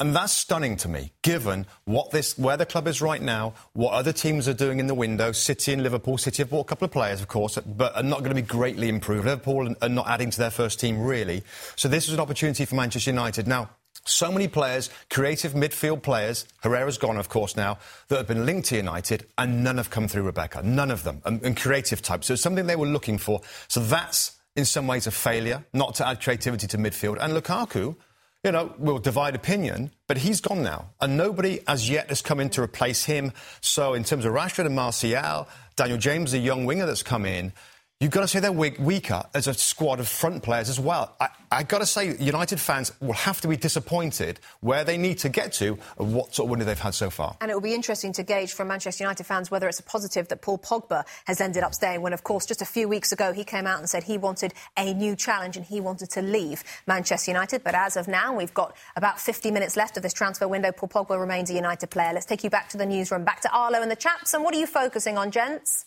And 0.00 0.14
that's 0.14 0.32
stunning 0.32 0.76
to 0.78 0.88
me, 0.88 1.12
given 1.22 1.66
what 1.84 2.10
this, 2.10 2.36
where 2.36 2.56
the 2.56 2.66
club 2.66 2.88
is 2.88 3.00
right 3.00 3.22
now, 3.22 3.54
what 3.74 3.92
other 3.92 4.12
teams 4.12 4.48
are 4.48 4.52
doing 4.54 4.80
in 4.80 4.88
the 4.88 4.94
window. 4.94 5.30
City 5.30 5.72
and 5.72 5.84
Liverpool. 5.84 6.18
City 6.18 6.42
have 6.42 6.50
bought 6.50 6.62
a 6.62 6.68
couple 6.68 6.86
of 6.86 6.90
players, 6.90 7.20
of 7.20 7.28
course, 7.28 7.58
but 7.64 7.94
are 7.94 8.02
not 8.02 8.18
going 8.18 8.30
to 8.30 8.34
be 8.34 8.42
greatly 8.42 8.88
improved. 8.88 9.24
Liverpool 9.24 9.72
are 9.80 9.88
not 9.88 10.08
adding 10.08 10.30
to 10.30 10.38
their 10.38 10.50
first 10.50 10.80
team, 10.80 11.00
really. 11.00 11.44
So 11.76 11.88
this 11.88 12.08
is 12.08 12.14
an 12.14 12.20
opportunity 12.20 12.64
for 12.64 12.74
Manchester 12.74 13.10
United. 13.10 13.46
Now, 13.46 13.70
So 14.06 14.30
many 14.30 14.48
players, 14.48 14.90
creative 15.08 15.54
midfield 15.54 16.02
players, 16.02 16.46
Herrera's 16.62 16.98
gone, 16.98 17.16
of 17.16 17.30
course, 17.30 17.56
now, 17.56 17.78
that 18.08 18.18
have 18.18 18.26
been 18.26 18.44
linked 18.44 18.68
to 18.68 18.76
United, 18.76 19.26
and 19.38 19.64
none 19.64 19.78
have 19.78 19.88
come 19.88 20.08
through 20.08 20.24
Rebecca. 20.24 20.62
None 20.62 20.90
of 20.90 21.04
them. 21.04 21.22
And, 21.24 21.42
and 21.42 21.56
creative 21.56 22.02
types. 22.02 22.26
So 22.26 22.34
it's 22.34 22.42
something 22.42 22.66
they 22.66 22.76
were 22.76 22.86
looking 22.86 23.16
for. 23.16 23.40
So 23.68 23.80
that's, 23.80 24.32
in 24.56 24.66
some 24.66 24.86
ways, 24.86 25.06
a 25.06 25.10
failure, 25.10 25.64
not 25.72 25.94
to 25.96 26.06
add 26.06 26.20
creativity 26.20 26.66
to 26.66 26.78
midfield. 26.78 27.16
And 27.18 27.32
Lukaku, 27.32 27.96
you 28.44 28.52
know, 28.52 28.74
will 28.78 28.98
divide 28.98 29.34
opinion, 29.34 29.90
but 30.06 30.18
he's 30.18 30.40
gone 30.40 30.62
now. 30.62 30.90
And 31.00 31.16
nobody 31.16 31.60
as 31.66 31.88
yet 31.88 32.10
has 32.10 32.20
come 32.20 32.40
in 32.40 32.50
to 32.50 32.62
replace 32.62 33.04
him. 33.06 33.32
So 33.62 33.94
in 33.94 34.04
terms 34.04 34.26
of 34.26 34.34
Rashford 34.34 34.66
and 34.66 34.76
Martial, 34.76 35.48
Daniel 35.76 35.98
James, 35.98 36.32
the 36.32 36.38
young 36.38 36.66
winger 36.66 36.84
that's 36.84 37.02
come 37.02 37.24
in, 37.24 37.52
You've 38.04 38.12
got 38.12 38.20
to 38.20 38.28
say 38.28 38.40
they're 38.40 38.52
weaker 38.52 39.22
as 39.32 39.46
a 39.46 39.54
squad 39.54 39.98
of 39.98 40.06
front 40.06 40.42
players 40.42 40.68
as 40.68 40.78
well. 40.78 41.16
I, 41.18 41.30
have 41.50 41.68
got 41.68 41.78
to 41.78 41.86
say, 41.86 42.14
United 42.18 42.60
fans 42.60 42.92
will 43.00 43.14
have 43.14 43.40
to 43.40 43.48
be 43.48 43.56
disappointed 43.56 44.40
where 44.60 44.84
they 44.84 44.98
need 44.98 45.16
to 45.20 45.30
get 45.30 45.54
to 45.54 45.78
and 45.98 46.12
what 46.12 46.34
sort 46.34 46.48
of 46.48 46.50
winner 46.50 46.66
they've 46.66 46.78
had 46.78 46.92
so 46.92 47.08
far. 47.08 47.34
And 47.40 47.50
it 47.50 47.54
will 47.54 47.62
be 47.62 47.72
interesting 47.72 48.12
to 48.12 48.22
gauge 48.22 48.52
from 48.52 48.68
Manchester 48.68 49.04
United 49.04 49.24
fans 49.24 49.50
whether 49.50 49.66
it's 49.68 49.80
a 49.80 49.84
positive 49.84 50.28
that 50.28 50.42
Paul 50.42 50.58
Pogba 50.58 51.06
has 51.24 51.40
ended 51.40 51.62
up 51.62 51.72
staying 51.74 52.02
when, 52.02 52.12
of 52.12 52.24
course, 52.24 52.44
just 52.44 52.60
a 52.60 52.66
few 52.66 52.88
weeks 52.88 53.10
ago 53.10 53.32
he 53.32 53.42
came 53.42 53.66
out 53.66 53.78
and 53.78 53.88
said 53.88 54.02
he 54.02 54.18
wanted 54.18 54.52
a 54.76 54.92
new 54.92 55.16
challenge 55.16 55.56
and 55.56 55.64
he 55.64 55.80
wanted 55.80 56.10
to 56.10 56.20
leave 56.20 56.62
Manchester 56.86 57.30
United. 57.30 57.64
But 57.64 57.74
as 57.74 57.96
of 57.96 58.06
now, 58.06 58.36
we've 58.36 58.52
got 58.52 58.76
about 58.96 59.18
50 59.18 59.50
minutes 59.50 59.78
left 59.78 59.96
of 59.96 60.02
this 60.02 60.12
transfer 60.12 60.46
window. 60.46 60.72
Paul 60.72 60.90
Pogba 60.90 61.18
remains 61.18 61.48
a 61.48 61.54
United 61.54 61.86
player. 61.86 62.12
Let's 62.12 62.26
take 62.26 62.44
you 62.44 62.50
back 62.50 62.68
to 62.68 62.76
the 62.76 62.84
newsroom, 62.84 63.24
back 63.24 63.40
to 63.40 63.50
Arlo 63.50 63.80
and 63.80 63.90
the 63.90 63.96
chaps. 63.96 64.34
And 64.34 64.44
what 64.44 64.54
are 64.54 64.58
you 64.58 64.66
focusing 64.66 65.16
on, 65.16 65.30
gents? 65.30 65.86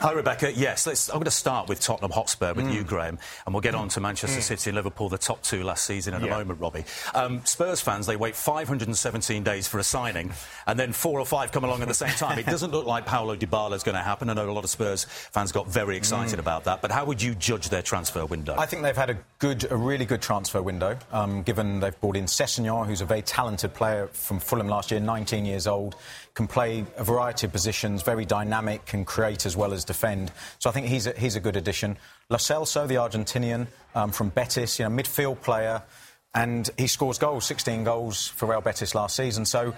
Hi, 0.00 0.12
Rebecca. 0.12 0.52
Yes, 0.52 1.08
I'm 1.08 1.14
going 1.14 1.24
to 1.24 1.30
start 1.30 1.70
with 1.70 1.80
Tottenham 1.80 2.10
Hotspur 2.10 2.52
with 2.52 2.66
mm. 2.66 2.74
you, 2.74 2.84
Graeme, 2.84 3.18
and 3.46 3.54
we'll 3.54 3.62
get 3.62 3.74
on 3.74 3.88
to 3.88 4.00
Manchester 4.00 4.40
mm. 4.40 4.42
City 4.42 4.68
and 4.68 4.74
Liverpool, 4.74 5.08
the 5.08 5.16
top 5.16 5.42
two 5.42 5.64
last 5.64 5.86
season, 5.86 6.12
in 6.12 6.20
yeah. 6.20 6.26
a 6.26 6.30
moment, 6.38 6.60
Robbie. 6.60 6.84
Um, 7.14 7.42
Spurs 7.46 7.80
fans, 7.80 8.06
they 8.06 8.14
wait 8.14 8.36
517 8.36 9.42
days 9.42 9.66
for 9.66 9.78
a 9.78 9.82
signing, 9.82 10.34
and 10.66 10.78
then 10.78 10.92
four 10.92 11.18
or 11.18 11.24
five 11.24 11.50
come 11.50 11.64
along 11.64 11.80
at 11.80 11.88
the 11.88 11.94
same 11.94 12.10
time. 12.10 12.38
It 12.38 12.44
doesn't 12.44 12.72
look 12.72 12.84
like 12.84 13.06
Paulo 13.06 13.36
Dybala 13.36 13.72
is 13.72 13.82
going 13.82 13.94
to 13.94 14.02
happen. 14.02 14.28
I 14.28 14.34
know 14.34 14.50
a 14.50 14.52
lot 14.52 14.64
of 14.64 14.70
Spurs 14.70 15.04
fans 15.04 15.50
got 15.50 15.66
very 15.66 15.96
excited 15.96 16.36
mm. 16.36 16.40
about 16.40 16.64
that, 16.64 16.82
but 16.82 16.90
how 16.90 17.06
would 17.06 17.22
you 17.22 17.34
judge 17.34 17.70
their 17.70 17.80
transfer 17.80 18.26
window? 18.26 18.54
I 18.58 18.66
think 18.66 18.82
they've 18.82 18.94
had 18.94 19.08
a 19.08 19.16
good, 19.38 19.66
a 19.70 19.76
really 19.76 20.04
good 20.04 20.20
transfer 20.20 20.60
window, 20.60 20.98
um, 21.10 21.42
given 21.42 21.80
they've 21.80 21.98
brought 22.02 22.16
in 22.16 22.26
Sessegnon, 22.26 22.86
who's 22.86 23.00
a 23.00 23.06
very 23.06 23.22
talented 23.22 23.72
player 23.72 24.08
from 24.08 24.40
Fulham 24.40 24.68
last 24.68 24.90
year, 24.90 25.00
19 25.00 25.46
years 25.46 25.66
old 25.66 25.96
can 26.36 26.46
play 26.46 26.84
a 26.98 27.02
variety 27.02 27.46
of 27.46 27.52
positions, 27.52 28.02
very 28.02 28.26
dynamic, 28.26 28.84
can 28.84 29.06
create 29.06 29.46
as 29.46 29.56
well 29.56 29.72
as 29.72 29.85
defend. 29.86 30.32
So 30.58 30.68
I 30.68 30.72
think 30.72 30.86
he's 30.86 31.06
a, 31.06 31.12
he's 31.12 31.36
a 31.36 31.40
good 31.40 31.56
addition. 31.56 31.96
Lo 32.28 32.36
Celso, 32.36 32.86
the 32.86 32.96
Argentinian 32.96 33.68
um, 33.94 34.10
from 34.10 34.30
Betis, 34.30 34.78
you 34.78 34.88
know, 34.88 34.90
midfield 34.90 35.40
player, 35.42 35.82
and 36.34 36.68
he 36.76 36.86
scores 36.86 37.18
goals, 37.18 37.46
16 37.46 37.84
goals 37.84 38.28
for 38.28 38.46
Real 38.46 38.60
Betis 38.60 38.94
last 38.94 39.16
season. 39.16 39.44
So 39.44 39.74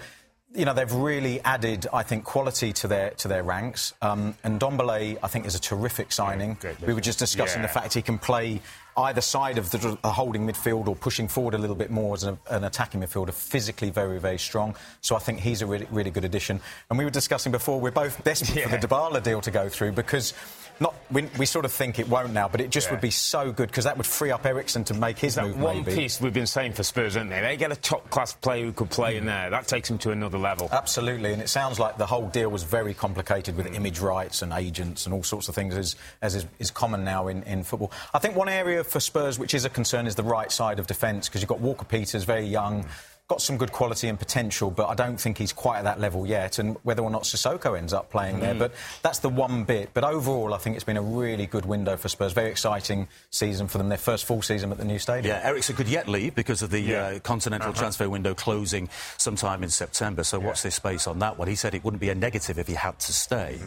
you 0.53 0.65
know 0.65 0.73
they've 0.73 0.91
really 0.91 1.39
added, 1.41 1.87
I 1.93 2.03
think, 2.03 2.23
quality 2.23 2.73
to 2.73 2.87
their 2.87 3.11
to 3.11 3.27
their 3.27 3.43
ranks. 3.43 3.93
Um, 4.01 4.35
and 4.43 4.59
Ndombele, 4.59 5.17
I 5.21 5.27
think, 5.27 5.45
is 5.45 5.55
a 5.55 5.61
terrific 5.61 6.11
signing. 6.11 6.57
We 6.85 6.93
were 6.93 7.01
just 7.01 7.19
discussing 7.19 7.61
yeah. 7.61 7.67
the 7.67 7.73
fact 7.73 7.93
he 7.93 8.01
can 8.01 8.17
play 8.17 8.61
either 8.99 9.21
side 9.21 9.57
of 9.57 9.69
the, 9.71 9.97
holding 10.03 10.47
midfield 10.47 10.87
or 10.87 10.95
pushing 10.95 11.27
forward 11.27 11.53
a 11.53 11.57
little 11.57 11.75
bit 11.75 11.91
more 11.91 12.13
as 12.15 12.23
an, 12.23 12.37
an, 12.49 12.63
attacking 12.63 13.01
midfielder, 13.01 13.33
physically 13.33 13.89
very, 13.89 14.19
very 14.19 14.37
strong. 14.37 14.75
So 15.01 15.15
I 15.15 15.19
think 15.19 15.39
he's 15.39 15.61
a 15.61 15.65
really, 15.65 15.87
really 15.91 16.11
good 16.11 16.25
addition. 16.25 16.59
And 16.89 16.97
we 16.97 17.05
were 17.05 17.11
discussing 17.11 17.51
before, 17.51 17.79
we're 17.79 17.91
both 17.91 18.23
desperate 18.23 18.55
yeah. 18.57 18.67
for 18.67 18.77
the 18.77 18.87
Dybala 18.87 19.23
deal 19.23 19.41
to 19.41 19.51
go 19.51 19.69
through 19.69 19.93
because 19.93 20.33
not 20.79 20.95
we, 21.11 21.27
we, 21.37 21.45
sort 21.45 21.65
of 21.65 21.71
think 21.71 21.97
it 21.99 22.07
won't 22.07 22.33
now, 22.33 22.47
but 22.47 22.61
it 22.61 22.69
just 22.69 22.87
yeah. 22.87 22.93
would 22.93 23.01
be 23.01 23.09
so 23.09 23.51
good 23.51 23.67
because 23.67 23.85
that 23.85 23.97
would 23.97 24.05
free 24.05 24.31
up 24.31 24.45
Eriksen 24.45 24.83
to 24.85 24.93
make 24.93 25.17
his 25.17 25.35
that 25.35 25.45
move. 25.45 25.59
One 25.59 25.77
maybe. 25.77 25.95
piece 25.95 26.21
we've 26.21 26.33
been 26.33 26.47
saying 26.47 26.73
for 26.73 26.83
Spurs, 26.83 27.17
aren't 27.17 27.29
they? 27.29 27.41
They 27.41 27.57
get 27.57 27.71
a 27.71 27.75
top 27.75 28.09
class 28.09 28.33
player 28.33 28.65
who 28.65 28.71
could 28.71 28.89
play 28.89 29.15
mm. 29.15 29.19
in 29.19 29.25
there. 29.25 29.49
That 29.49 29.67
takes 29.67 29.89
them 29.89 29.97
to 29.99 30.11
another 30.11 30.37
level. 30.37 30.69
Absolutely, 30.71 31.33
and 31.33 31.41
it 31.41 31.49
sounds 31.49 31.79
like 31.79 31.97
the 31.97 32.05
whole 32.05 32.27
deal 32.27 32.49
was 32.49 32.63
very 32.63 32.93
complicated 32.93 33.57
with 33.57 33.67
mm. 33.67 33.75
image 33.75 33.99
rights 33.99 34.41
and 34.41 34.53
agents 34.53 35.05
and 35.05 35.13
all 35.13 35.23
sorts 35.23 35.49
of 35.49 35.55
things, 35.55 35.75
as, 35.75 35.95
as 36.21 36.35
is, 36.35 36.45
is, 36.59 36.71
common 36.71 37.03
now 37.03 37.27
in, 37.27 37.43
in 37.43 37.63
football. 37.63 37.91
I 38.13 38.19
think 38.19 38.35
one 38.35 38.49
area 38.49 38.83
for 38.83 38.99
Spurs 38.99 39.39
which 39.39 39.53
is 39.53 39.65
a 39.65 39.69
concern 39.69 40.07
is 40.07 40.15
the 40.15 40.23
right 40.23 40.51
side 40.51 40.79
of 40.79 40.87
defence 40.87 41.27
because 41.27 41.41
you've 41.41 41.49
got 41.49 41.59
Walker 41.59 41.85
Peters, 41.85 42.23
very 42.23 42.45
young. 42.45 42.83
Mm 42.83 42.89
got 43.29 43.43
some 43.43 43.57
good 43.57 43.71
quality 43.71 44.07
and 44.07 44.17
potential, 44.17 44.71
but 44.71 44.87
I 44.87 44.95
don't 44.95 45.17
think 45.21 45.37
he's 45.37 45.53
quite 45.53 45.77
at 45.77 45.83
that 45.83 45.99
level 45.99 46.25
yet. 46.25 46.57
And 46.57 46.75
whether 46.81 47.03
or 47.03 47.11
not 47.11 47.23
Sissoko 47.23 47.77
ends 47.77 47.93
up 47.93 48.09
playing 48.09 48.37
mm. 48.37 48.41
there, 48.41 48.55
but 48.55 48.73
that's 49.03 49.19
the 49.19 49.29
one 49.29 49.65
bit. 49.65 49.91
But 49.93 50.03
overall, 50.03 50.55
I 50.55 50.57
think 50.57 50.75
it's 50.75 50.83
been 50.83 50.97
a 50.97 51.01
really 51.01 51.45
good 51.45 51.63
window 51.63 51.95
for 51.95 52.09
Spurs. 52.09 52.33
Very 52.33 52.49
exciting 52.49 53.07
season 53.29 53.67
for 53.67 53.77
them. 53.77 53.87
Their 53.89 53.99
first 53.99 54.25
full 54.25 54.41
season 54.41 54.71
at 54.71 54.79
the 54.79 54.83
new 54.83 54.97
stadium. 54.97 55.35
Yeah, 55.35 55.47
Eriksen 55.47 55.75
could 55.75 55.87
yet 55.87 56.07
leave 56.07 56.33
because 56.33 56.63
of 56.63 56.71
the 56.71 56.79
yeah. 56.79 57.03
uh, 57.03 57.19
continental 57.19 57.69
uh-huh. 57.69 57.79
transfer 57.79 58.09
window 58.09 58.33
closing 58.33 58.89
sometime 59.17 59.61
in 59.61 59.69
September. 59.69 60.23
So 60.23 60.39
yeah. 60.39 60.47
watch 60.47 60.63
this 60.63 60.73
space 60.73 61.05
on 61.05 61.19
that 61.19 61.37
one. 61.37 61.47
He 61.47 61.55
said 61.55 61.75
it 61.75 61.83
wouldn't 61.83 62.01
be 62.01 62.09
a 62.09 62.15
negative 62.15 62.57
if 62.57 62.67
he 62.67 62.73
had 62.73 62.97
to 62.97 63.13
stay. 63.13 63.59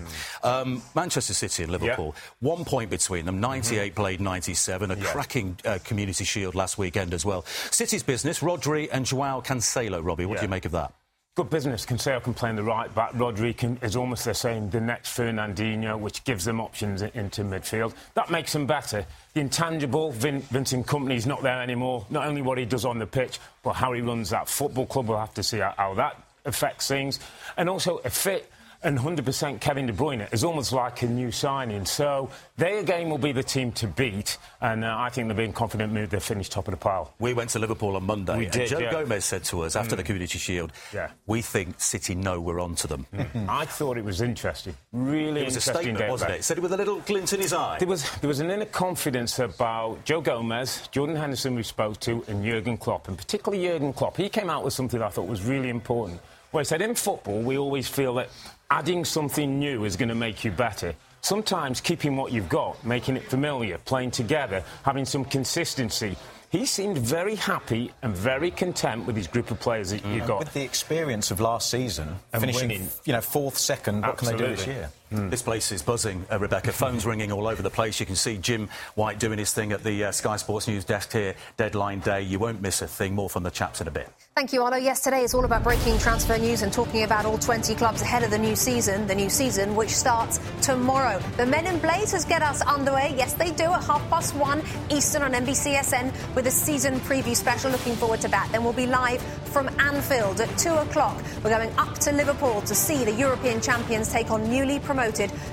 Mm. 0.43 0.45
Um, 0.45 0.83
Manchester 0.97 1.35
City 1.35 1.63
and 1.63 1.71
Liverpool, 1.71 2.17
yeah. 2.17 2.49
one 2.49 2.65
point 2.65 2.91
between 2.91 3.27
them. 3.27 3.39
98 3.39 3.93
mm-hmm. 3.93 3.95
played 3.95 4.21
97. 4.21 4.91
A 4.91 4.97
cracking 4.97 5.57
uh, 5.65 5.79
Community 5.85 6.25
Shield 6.25 6.57
last 6.57 6.79
weekend 6.79 7.15
as 7.15 7.25
well. 7.25 7.45
City's 7.71 8.03
business. 8.03 8.41
Rodri 8.41 8.89
and 8.91 9.07
Joao 9.07 9.41
Cancelo, 9.53 10.05
Robbie. 10.05 10.27
What 10.27 10.35
yeah. 10.35 10.41
do 10.41 10.47
you 10.47 10.51
make 10.51 10.65
of 10.65 10.73
that? 10.73 10.93
Good 11.35 11.49
business. 11.49 11.87
Cancelo 11.87 12.23
can 12.23 12.35
play 12.35 12.51
in 12.51 12.57
the 12.57 12.63
right 12.63 12.95
back. 12.95 13.13
Rodri 13.13 13.57
can, 13.57 13.79
is 13.81 13.97
almost 13.97 14.27
the 14.27 14.35
same, 14.35 14.69
the 14.69 14.83
next 14.83 15.17
Fernandinho, 15.17 15.99
which 15.99 16.25
gives 16.25 16.45
them 16.45 16.61
options 16.61 17.01
into 17.01 17.43
midfield. 17.43 17.95
That 18.13 18.31
makes 18.31 18.53
them 18.53 18.67
better. 18.67 19.07
The 19.33 19.41
intangible, 19.41 20.13
Vin, 20.13 20.41
Vincent 20.43 20.87
Kompany's 20.87 21.27
not 21.27 21.43
there 21.43 21.63
anymore. 21.63 22.05
Not 22.11 22.27
only 22.27 22.43
what 22.43 22.59
he 22.59 22.67
does 22.67 22.85
on 22.85 22.99
the 22.99 23.07
pitch, 23.07 23.39
but 23.63 23.73
how 23.73 23.95
he 23.95 24.03
runs 24.03 24.29
that 24.29 24.47
football 24.47 24.85
club. 24.85 25.09
We'll 25.09 25.19
have 25.19 25.33
to 25.35 25.43
see 25.43 25.61
how, 25.61 25.73
how 25.79 25.95
that 25.95 26.23
affects 26.45 26.87
things. 26.87 27.19
And 27.57 27.67
also 27.67 28.03
a 28.05 28.11
fit 28.11 28.52
and 28.85 28.99
100% 28.99 29.61
Kevin 29.61 29.87
De 29.87 29.93
Bruyne 29.93 30.33
is 30.33 30.45
almost 30.45 30.73
like 30.73 31.03
a 31.03 31.07
new 31.07 31.31
signing. 31.31 31.85
So 31.85 32.31
they 32.57 32.79
again 32.79 33.11
will 33.11 33.19
be 33.19 33.33
the 33.33 33.43
team 33.43 33.73
to 33.73 33.87
beat, 33.87 34.39
and 34.61 34.85
uh, 34.85 34.97
I 34.99 35.11
think 35.11 35.29
they'll 35.29 35.37
be 35.37 35.45
in 35.45 35.53
confident 35.53 35.93
mood. 35.93 36.11
They'll 36.11 36.21
finish 36.21 36.49
top 36.49 36.69
of 36.69 36.73
the 36.73 36.79
pile. 36.79 37.15
We 37.19 37.35
went 37.35 37.51
to 37.51 37.59
Liverpool 37.59 37.97
on 37.97 38.05
Monday. 38.05 38.39
We 38.39 38.47
did, 38.47 38.69
Joe 38.69 38.79
yeah. 38.79 38.91
Gomez 38.91 39.25
said 39.25 39.45
to 39.45 39.63
us 39.63 39.77
after 39.77 39.95
mm. 39.95 39.99
the 39.99 40.05
Community 40.05 40.39
Shield, 40.39 40.73
yeah. 40.93 41.11
"We 41.27 41.43
think 41.43 41.81
City 41.81 42.15
know 42.15 42.41
we're 42.41 42.61
on 42.61 42.75
to 42.77 42.87
them." 42.87 43.07
Mm. 43.13 43.49
I 43.49 43.65
thought 43.65 43.97
it 43.99 44.05
was 44.05 44.21
interesting, 44.21 44.75
really 44.93 45.43
it 45.43 45.45
was 45.45 45.57
interesting. 45.57 45.95
A 45.95 45.97
statement, 45.97 46.11
wasn't 46.11 46.31
it? 46.33 46.45
Said 46.45 46.59
it 46.59 46.61
with 46.61 46.73
a 46.73 46.77
little 46.77 47.01
glint 47.01 47.33
in 47.33 47.41
his 47.41 47.53
eye. 47.53 47.79
There 47.79 47.89
was 47.89 48.11
there 48.19 48.29
was 48.29 48.41
an 48.41 48.51
inner 48.51 48.67
confidence 48.67 49.39
about 49.39 50.05
Joe 50.05 50.21
Gomez, 50.21 50.89
Jordan 50.91 51.17
Henderson, 51.17 51.55
we 51.55 51.63
spoke 51.63 52.01
to, 52.01 52.25
and 52.29 52.45
Jurgen 52.45 52.77
Klopp, 52.77 53.09
and 53.09 53.17
particularly 53.17 53.65
Jurgen 53.65 53.93
Klopp. 53.93 54.17
He 54.17 54.29
came 54.29 54.51
out 54.51 54.65
with 54.65 54.73
something 54.73 55.01
I 55.01 55.09
thought 55.09 55.27
was 55.27 55.43
really 55.43 55.69
important. 55.69 56.21
Where 56.53 56.61
he 56.61 56.67
said, 56.67 56.83
in 56.83 56.95
football, 56.95 57.41
we 57.41 57.57
always 57.57 57.89
feel 57.89 58.15
that 58.15 58.29
adding 58.73 59.05
something 59.05 59.59
new 59.59 59.85
is 59.85 59.97
going 59.97 60.09
to 60.09 60.15
make 60.15 60.45
you 60.45 60.51
better. 60.51 60.95
Sometimes 61.21 61.79
keeping 61.83 62.17
what 62.17 62.33
you've 62.33 62.49
got, 62.49 62.83
making 62.87 63.19
it 63.19 63.23
familiar, 63.25 63.77
playing 63.77 64.11
together, 64.11 64.65
having 64.83 65.05
some 65.05 65.27
consistency. 65.27 66.17
He 66.49 66.65
seemed 66.65 66.97
very 66.97 67.35
happy 67.35 67.93
and 68.01 68.17
very 68.17 68.51
content 68.51 69.07
with 69.07 69.15
his 69.15 69.27
group 69.27 69.51
of 69.51 69.61
players 69.61 69.91
that 69.91 70.03
mm. 70.03 70.15
you've 70.15 70.27
got. 70.27 70.39
With 70.39 70.55
the 70.55 70.63
experience 70.63 71.31
of 71.31 71.39
last 71.39 71.69
season, 71.71 72.17
and 72.33 72.41
finishing, 72.41 72.69
winning. 72.71 72.89
you 73.05 73.13
know, 73.13 73.21
fourth, 73.21 73.59
second, 73.59 74.01
what 74.01 74.13
Absolutely. 74.13 74.39
can 74.39 74.49
they 74.49 74.51
do 74.51 74.57
this 74.57 74.67
year? 74.67 74.91
Mm. 75.13 75.31
This 75.31 75.43
place 75.43 75.71
is 75.73 75.83
buzzing, 75.83 76.25
uh, 76.33 76.39
Rebecca. 76.39 76.73
Phones 76.83 77.05
ringing 77.05 77.31
all 77.31 77.47
over 77.47 77.63
the 77.63 77.71
place. 77.71 78.01
You 78.01 78.07
can 78.07 78.17
see 78.17 78.39
Jim 78.39 78.69
White 78.95 79.19
doing 79.19 79.39
his 79.39 79.53
thing 79.53 79.73
at 79.73 79.85
the 79.85 80.05
uh, 80.05 80.13
Sky 80.13 80.37
Sports 80.37 80.69
News 80.69 80.85
desk 80.85 81.13
here, 81.13 81.35
deadline 81.59 82.01
day. 82.01 82.23
You 82.23 82.39
won't 82.39 82.63
miss 82.63 82.81
a 82.81 82.89
thing. 82.89 83.15
More 83.15 83.29
from 83.29 83.43
the 83.43 83.51
chaps 83.51 83.83
in 83.83 83.89
a 83.89 83.91
bit. 83.91 84.09
Thank 84.35 84.55
you, 84.55 84.63
Arlo. 84.63 84.79
Yes, 84.79 85.01
today 85.01 85.21
is 85.21 85.35
all 85.35 85.45
about 85.45 85.63
breaking 85.63 85.99
transfer 85.99 86.39
news 86.39 86.63
and 86.63 86.73
talking 86.73 87.03
about 87.03 87.27
all 87.27 87.37
20 87.37 87.75
clubs 87.75 88.01
ahead 88.01 88.23
of 88.23 88.31
the 88.31 88.39
new 88.39 88.57
season, 88.57 89.07
the 89.07 89.15
new 89.15 89.29
season 89.29 89.75
which 89.75 89.91
starts 89.91 90.41
tomorrow. 90.63 91.21
The 91.37 91.45
Men 91.45 91.67
in 91.67 91.79
Blazers 91.79 92.25
get 92.25 92.43
us 92.43 92.63
underway. 92.63 93.15
Yes, 93.15 93.35
they 93.35 93.51
do 93.51 93.65
at 93.65 93.85
half 93.85 94.09
past 94.09 94.35
one 94.35 94.63
Eastern 94.91 95.23
on 95.23 95.33
NBCSN 95.33 96.35
with 96.35 96.47
a 96.47 96.51
season 96.51 96.99
preview 97.01 97.37
special. 97.37 97.71
Looking 97.71 97.97
forward 97.97 98.23
to 98.23 98.29
that. 98.29 98.49
Then 98.51 98.65
we'll 98.65 98.73
be 98.73 98.87
live 98.87 99.21
from 99.53 99.69
Anfield 99.79 100.41
at 100.41 100.57
two 100.57 100.75
o'clock. 100.75 101.23
We're 101.45 101.51
going 101.51 101.71
up 101.79 101.99
to 101.99 102.13
Liverpool 102.13 102.63
to 102.63 102.75
see 102.75 103.05
the 103.05 103.13
European 103.13 103.61
champions 103.61 104.11
take 104.11 104.31
on 104.31 104.49
newly 104.49 104.81
promoted 104.81 105.02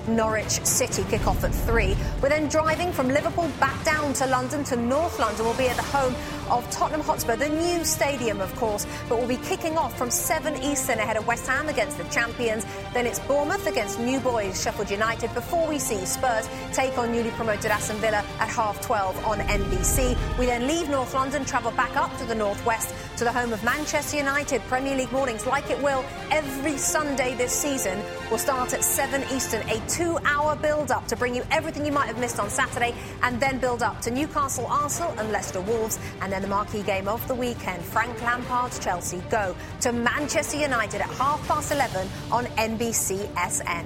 Norwich 0.08 0.64
City. 0.64 1.04
Kick 1.10 1.26
off 1.28 1.44
at 1.44 1.54
three. 1.54 1.96
We're 2.22 2.30
then 2.30 2.48
driving 2.50 2.92
from 2.92 3.08
Liverpool 3.08 3.50
back 3.60 3.84
down 3.84 4.14
to 4.14 4.28
London 4.28 4.64
to 4.66 4.76
North 4.76 5.18
London. 5.20 5.46
We'll 5.46 5.58
be 5.58 5.68
at 5.68 5.76
the 5.76 5.84
home 5.84 6.16
of 6.50 6.70
Tottenham 6.72 7.02
Hotspur, 7.02 7.36
the 7.36 7.50
new 7.50 7.84
stadium, 7.84 8.42
of 8.42 8.54
course, 8.56 8.86
but 9.08 9.18
we'll 9.18 9.28
be 9.28 9.38
kicking 9.38 9.78
off 9.78 9.98
from 9.98 10.10
7 10.10 10.62
Eastern 10.64 11.00
ahead 11.00 11.18
of 11.18 11.28
West 11.28 11.48
Ham 11.48 11.70
against 11.70 11.98
the 11.98 12.04
champions. 12.06 12.66
Then 12.94 13.06
it's 13.06 13.20
Bournemouth 13.20 13.68
against 13.68 14.00
New 14.00 14.20
Boys, 14.20 14.62
Sheffield 14.62 14.90
United, 14.90 15.34
before 15.34 15.68
we 15.68 15.80
see 15.80 16.06
Spurs 16.06 16.50
take 16.74 16.98
on 16.98 17.12
newly 17.12 17.32
promoted 17.32 17.72
Aston 17.72 17.98
Villa 17.98 18.24
at 18.40 18.50
half 18.50 18.82
12 18.82 19.26
on 19.26 19.40
NBC. 19.40 20.18
We 20.38 20.46
then 20.46 20.68
leave 20.68 20.90
North 20.90 21.14
London, 21.14 21.46
travel 21.46 21.72
back 21.72 21.96
up 21.96 22.16
to 22.18 22.26
the 22.26 22.36
northwest 22.36 22.94
to 23.18 23.24
the 23.24 23.32
home 23.32 23.54
of 23.54 23.64
Manchester 23.64 24.18
United. 24.18 24.62
Premier 24.64 24.96
League 24.96 25.12
mornings, 25.12 25.46
like 25.46 25.70
it 25.70 25.82
will 25.84 26.04
every 26.32 26.78
Sunday 26.78 27.36
this 27.36 27.52
season, 27.52 28.02
will 28.32 28.38
start 28.38 28.74
at 28.74 28.84
7 28.84 29.24
Eastern, 29.34 29.68
a 29.70 29.80
two 29.88 30.18
hour 30.26 30.56
build 30.56 30.92
up 30.92 31.08
to 31.08 31.16
bring 31.16 31.36
you 31.36 31.44
everything 31.52 31.86
you 31.86 31.92
might 31.92 32.08
have 32.08 32.20
missed 32.20 32.40
on 32.40 32.50
Saturday, 32.50 32.96
and 33.24 33.40
then 33.40 33.60
build 33.60 33.84
up 33.84 34.02
to 34.02 34.12
Newcastle, 34.12 34.66
Arsenal, 34.68 35.14
and 35.20 35.32
Leicester 35.32 35.62
Wolves, 35.62 36.00
and 36.22 36.32
then 36.32 36.39
then 36.40 36.50
the 36.50 36.56
marquee 36.56 36.84
game 36.84 37.08
of 37.08 37.26
the 37.28 37.36
weekend, 37.36 37.84
Frank 37.84 38.22
Lampard's 38.22 38.80
Chelsea 38.80 39.22
go 39.30 39.56
to 39.82 39.92
Manchester 39.92 40.58
United 40.58 41.02
at 41.02 41.10
half 41.10 41.46
past 41.48 41.72
11 41.72 42.08
on 42.32 42.46
NBCSN. 42.46 43.86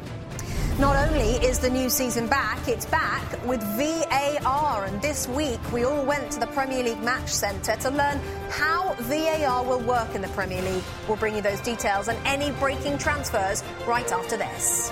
Not 0.80 0.96
only 1.08 1.46
is 1.46 1.60
the 1.60 1.70
new 1.70 1.90
season 1.90 2.28
back, 2.28 2.68
it's 2.68 2.86
back 2.86 3.24
with 3.46 3.62
VAR. 3.78 4.86
And 4.86 5.02
this 5.02 5.28
week, 5.30 5.60
we 5.72 5.84
all 5.84 6.06
went 6.06 6.32
to 6.32 6.40
the 6.40 6.48
Premier 6.48 6.84
League 6.84 7.02
Match 7.02 7.30
Centre 7.30 7.76
to 7.76 7.90
learn 7.90 8.20
how 8.50 8.94
VAR 9.00 9.64
will 9.64 9.82
work 9.82 10.14
in 10.16 10.22
the 10.22 10.28
Premier 10.30 10.62
League. 10.62 10.84
We'll 11.08 11.18
bring 11.18 11.36
you 11.36 11.42
those 11.42 11.62
details 11.62 12.08
and 12.08 12.18
any 12.26 12.52
breaking 12.60 12.98
transfers 12.98 13.64
right 13.88 14.12
after 14.12 14.38
this. 14.38 14.92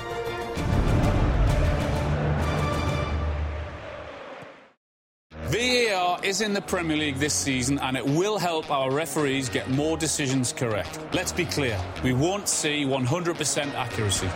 VAR 5.51 6.17
is 6.23 6.39
in 6.39 6.53
the 6.53 6.61
Premier 6.61 6.95
League 6.95 7.17
this 7.17 7.33
season 7.33 7.77
and 7.79 7.97
it 7.97 8.05
will 8.05 8.37
help 8.37 8.71
our 8.71 8.89
referees 8.89 9.49
get 9.49 9.69
more 9.69 9.97
decisions 9.97 10.53
correct. 10.53 10.97
Let's 11.11 11.33
be 11.33 11.43
clear, 11.43 11.77
we 12.05 12.13
won't 12.13 12.47
see 12.47 12.85
100% 12.85 13.73
accuracy. 13.73 14.29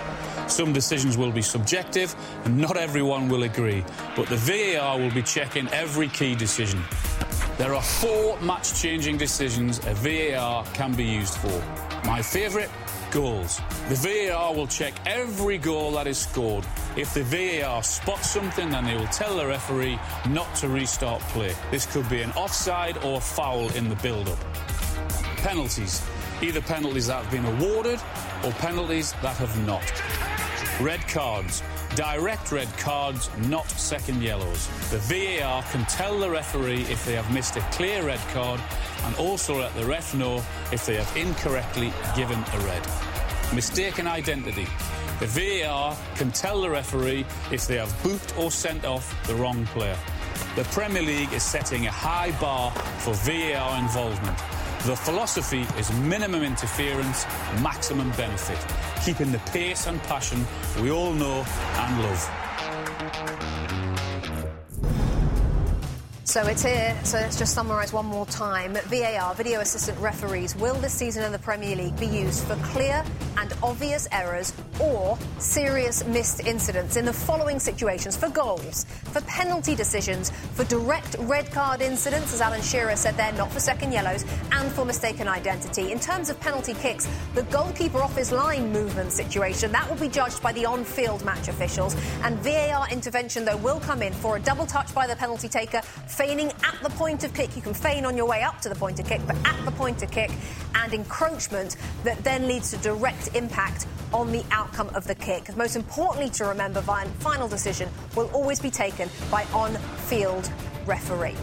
Some 0.50 0.74
decisions 0.74 1.18
will 1.18 1.32
be 1.32 1.42
subjective 1.42 2.14
and 2.44 2.58
not 2.58 2.76
everyone 2.76 3.30
will 3.30 3.44
agree, 3.44 3.86
but 4.18 4.28
the 4.28 4.36
VAR 4.36 5.00
will 5.00 5.12
be 5.12 5.22
checking 5.22 5.70
every 5.70 6.10
key 6.10 6.36
decision. 6.36 6.84
There 7.58 7.74
are 7.74 7.82
four 7.82 8.38
match 8.42 8.74
changing 8.74 9.16
decisions 9.16 9.80
a 9.86 9.94
VAR 9.94 10.66
can 10.74 10.94
be 10.96 11.06
used 11.06 11.36
for. 11.36 11.64
My 12.06 12.22
favourite 12.22 12.70
goals. 13.16 13.62
The 13.88 13.96
VAR 14.30 14.54
will 14.54 14.68
check 14.68 14.94
every 15.06 15.58
goal 15.58 15.92
that 15.92 16.06
is 16.06 16.18
scored. 16.18 16.66
If 16.98 17.14
the 17.14 17.24
VAR 17.24 17.82
spots 17.82 18.30
something, 18.30 18.70
then 18.70 18.84
they 18.84 18.98
will 18.98 19.08
tell 19.08 19.38
the 19.38 19.48
referee 19.48 19.98
not 20.30 20.54
to 20.56 20.68
restart 20.68 21.22
play. 21.30 21.56
This 21.72 21.86
could 21.86 22.10
be 22.10 22.22
an 22.22 22.32
offside 22.32 22.98
or 23.06 23.22
foul 23.22 23.72
in 23.72 23.88
the 23.88 23.96
build 23.96 24.28
up. 24.28 24.38
Penalties. 25.38 26.06
Either 26.42 26.60
penalties 26.60 27.08
that 27.08 27.24
have 27.24 27.32
been 27.32 27.46
awarded 27.46 28.02
or 28.44 28.52
penalties 28.60 29.14
that 29.22 29.38
have 29.38 29.66
not. 29.66 29.86
Red 30.82 31.00
cards. 31.08 31.64
Direct 31.96 32.52
red 32.52 32.68
cards, 32.78 33.30
not 33.48 33.70
second 33.70 34.22
yellows. 34.22 34.68
The 34.92 34.98
VAR 34.98 35.64
can 35.72 35.86
tell 35.86 36.20
the 36.20 36.30
referee 36.30 36.82
if 36.90 37.06
they 37.06 37.14
have 37.16 37.32
missed 37.34 37.56
a 37.56 37.62
clear 37.72 38.06
red 38.06 38.20
card 38.34 38.60
and 39.04 39.16
also 39.16 39.60
let 39.60 39.74
the 39.76 39.86
ref 39.86 40.14
know 40.14 40.44
if 40.74 40.86
they 40.86 40.98
have 40.98 41.16
incorrectly 41.16 41.94
given 42.14 42.38
a 42.38 42.60
red. 42.66 42.86
Mistaken 43.56 44.08
identity. 44.08 44.68
The 45.22 45.28
VAR 45.64 45.96
can 46.16 46.32
tell 46.32 46.62
the 46.62 46.70
referee 46.70 47.26
if 47.50 47.66
they 47.66 47.78
have 47.78 48.04
booked 48.04 48.38
or 48.38 48.52
sent 48.52 48.84
off 48.84 49.16
the 49.28 49.36
wrong 49.36 49.66
player. 49.68 49.98
The 50.58 50.66
Premier 50.66 51.02
League 51.02 51.32
is 51.32 51.44
setting 51.44 51.88
a 51.88 51.92
high 51.92 52.38
bar 52.42 52.72
for 53.00 53.14
VAR 53.14 53.80
involvement. 53.80 54.38
The 54.86 54.96
philosophy 54.96 55.66
is 55.80 55.92
minimum 55.94 56.44
interference, 56.44 57.26
maximum 57.60 58.12
benefit, 58.12 58.60
keeping 59.04 59.32
the 59.32 59.40
pace 59.52 59.88
and 59.88 60.00
passion 60.04 60.46
we 60.80 60.92
all 60.92 61.12
know 61.12 61.44
and 61.78 62.04
love. 62.04 62.45
So 66.26 66.42
it's 66.48 66.64
here. 66.64 67.00
So 67.04 67.18
let's 67.18 67.38
just 67.38 67.54
summarise 67.54 67.94
one 67.94 68.08
more 68.08 68.26
time. 68.26 68.74
VAR, 68.88 69.36
video 69.36 69.60
assistant 69.60 70.00
referees, 70.00 70.56
will 70.56 70.74
this 70.74 70.92
season 70.92 71.24
in 71.24 71.32
the 71.32 71.38
Premier 71.38 71.76
League 71.76 72.00
be 72.00 72.08
used 72.08 72.46
for 72.46 72.56
clear 72.56 73.06
and 73.38 73.54
obvious 73.62 74.08
errors 74.12 74.52
or 74.80 75.20
serious 75.38 76.04
missed 76.08 76.46
incidents 76.48 76.96
in 76.96 77.06
the 77.06 77.14
following 77.14 77.60
situations 77.60 78.18
for 78.18 78.28
goals, 78.30 78.86
for 79.04 79.22
penalty 79.22 79.76
decisions, 79.76 80.32
for 80.32 80.64
direct 80.64 81.16
red 81.20 81.52
card 81.52 81.82
incidents, 81.82 82.34
as 82.34 82.42
Alan 82.42 82.62
Shearer 82.62 82.96
said 82.96 83.16
there, 83.18 83.32
not 83.34 83.52
for 83.52 83.60
second 83.60 83.92
yellows, 83.92 84.26
and 84.52 84.72
for 84.72 84.84
mistaken 84.84 85.28
identity. 85.28 85.92
In 85.92 86.00
terms 86.00 86.32
of 86.32 86.40
penalty 86.40 86.74
kicks, 86.74 87.08
the 87.36 87.44
goalkeeper 87.44 88.02
off 88.02 88.16
his 88.18 88.32
line 88.32 88.72
movement 88.72 89.12
situation, 89.12 89.72
that 89.74 89.88
will 89.88 89.98
be 89.98 90.10
judged 90.10 90.42
by 90.42 90.52
the 90.54 90.66
on 90.66 90.84
field 90.86 91.24
match 91.24 91.50
officials. 91.50 91.96
And 92.24 92.40
VAR 92.40 92.90
intervention, 92.90 93.46
though, 93.46 93.58
will 93.58 93.80
come 93.80 94.02
in 94.02 94.12
for 94.12 94.38
a 94.38 94.40
double 94.40 94.66
touch 94.66 94.94
by 94.96 95.06
the 95.06 95.16
penalty 95.16 95.48
taker 95.48 95.82
feigning 96.16 96.52
at 96.64 96.78
the 96.82 96.90
point 96.92 97.26
of 97.26 97.34
kick. 97.34 97.56
You 97.56 97.62
can 97.62 97.74
feign 97.74 98.06
on 98.06 98.16
your 98.16 98.26
way 98.26 98.42
up 98.42 98.62
to 98.62 98.70
the 98.70 98.76
point 98.76 99.00
of 99.00 99.06
kick, 99.06 99.22
but 99.28 99.36
at 99.46 99.66
the 99.66 99.72
point 99.72 100.02
of 100.02 100.10
kick, 100.12 100.32
and 100.74 100.94
encroachment 100.94 101.76
that 102.04 102.24
then 102.24 102.48
leads 102.48 102.72
to 102.72 102.78
direct 102.78 103.36
impact 103.36 103.86
on 104.14 104.32
the 104.32 104.44
outcome 104.52 104.90
of 104.96 105.06
the 105.08 105.16
kick. 105.16 105.56
Most 105.58 105.76
importantly 105.76 106.30
to 106.32 106.46
remember, 106.46 106.82
final 106.82 107.48
decision 107.50 107.90
will 108.16 108.30
always 108.34 108.62
be 108.62 108.72
taken 108.72 109.10
by 109.30 109.44
on-field 109.54 110.50
referee. 110.86 111.36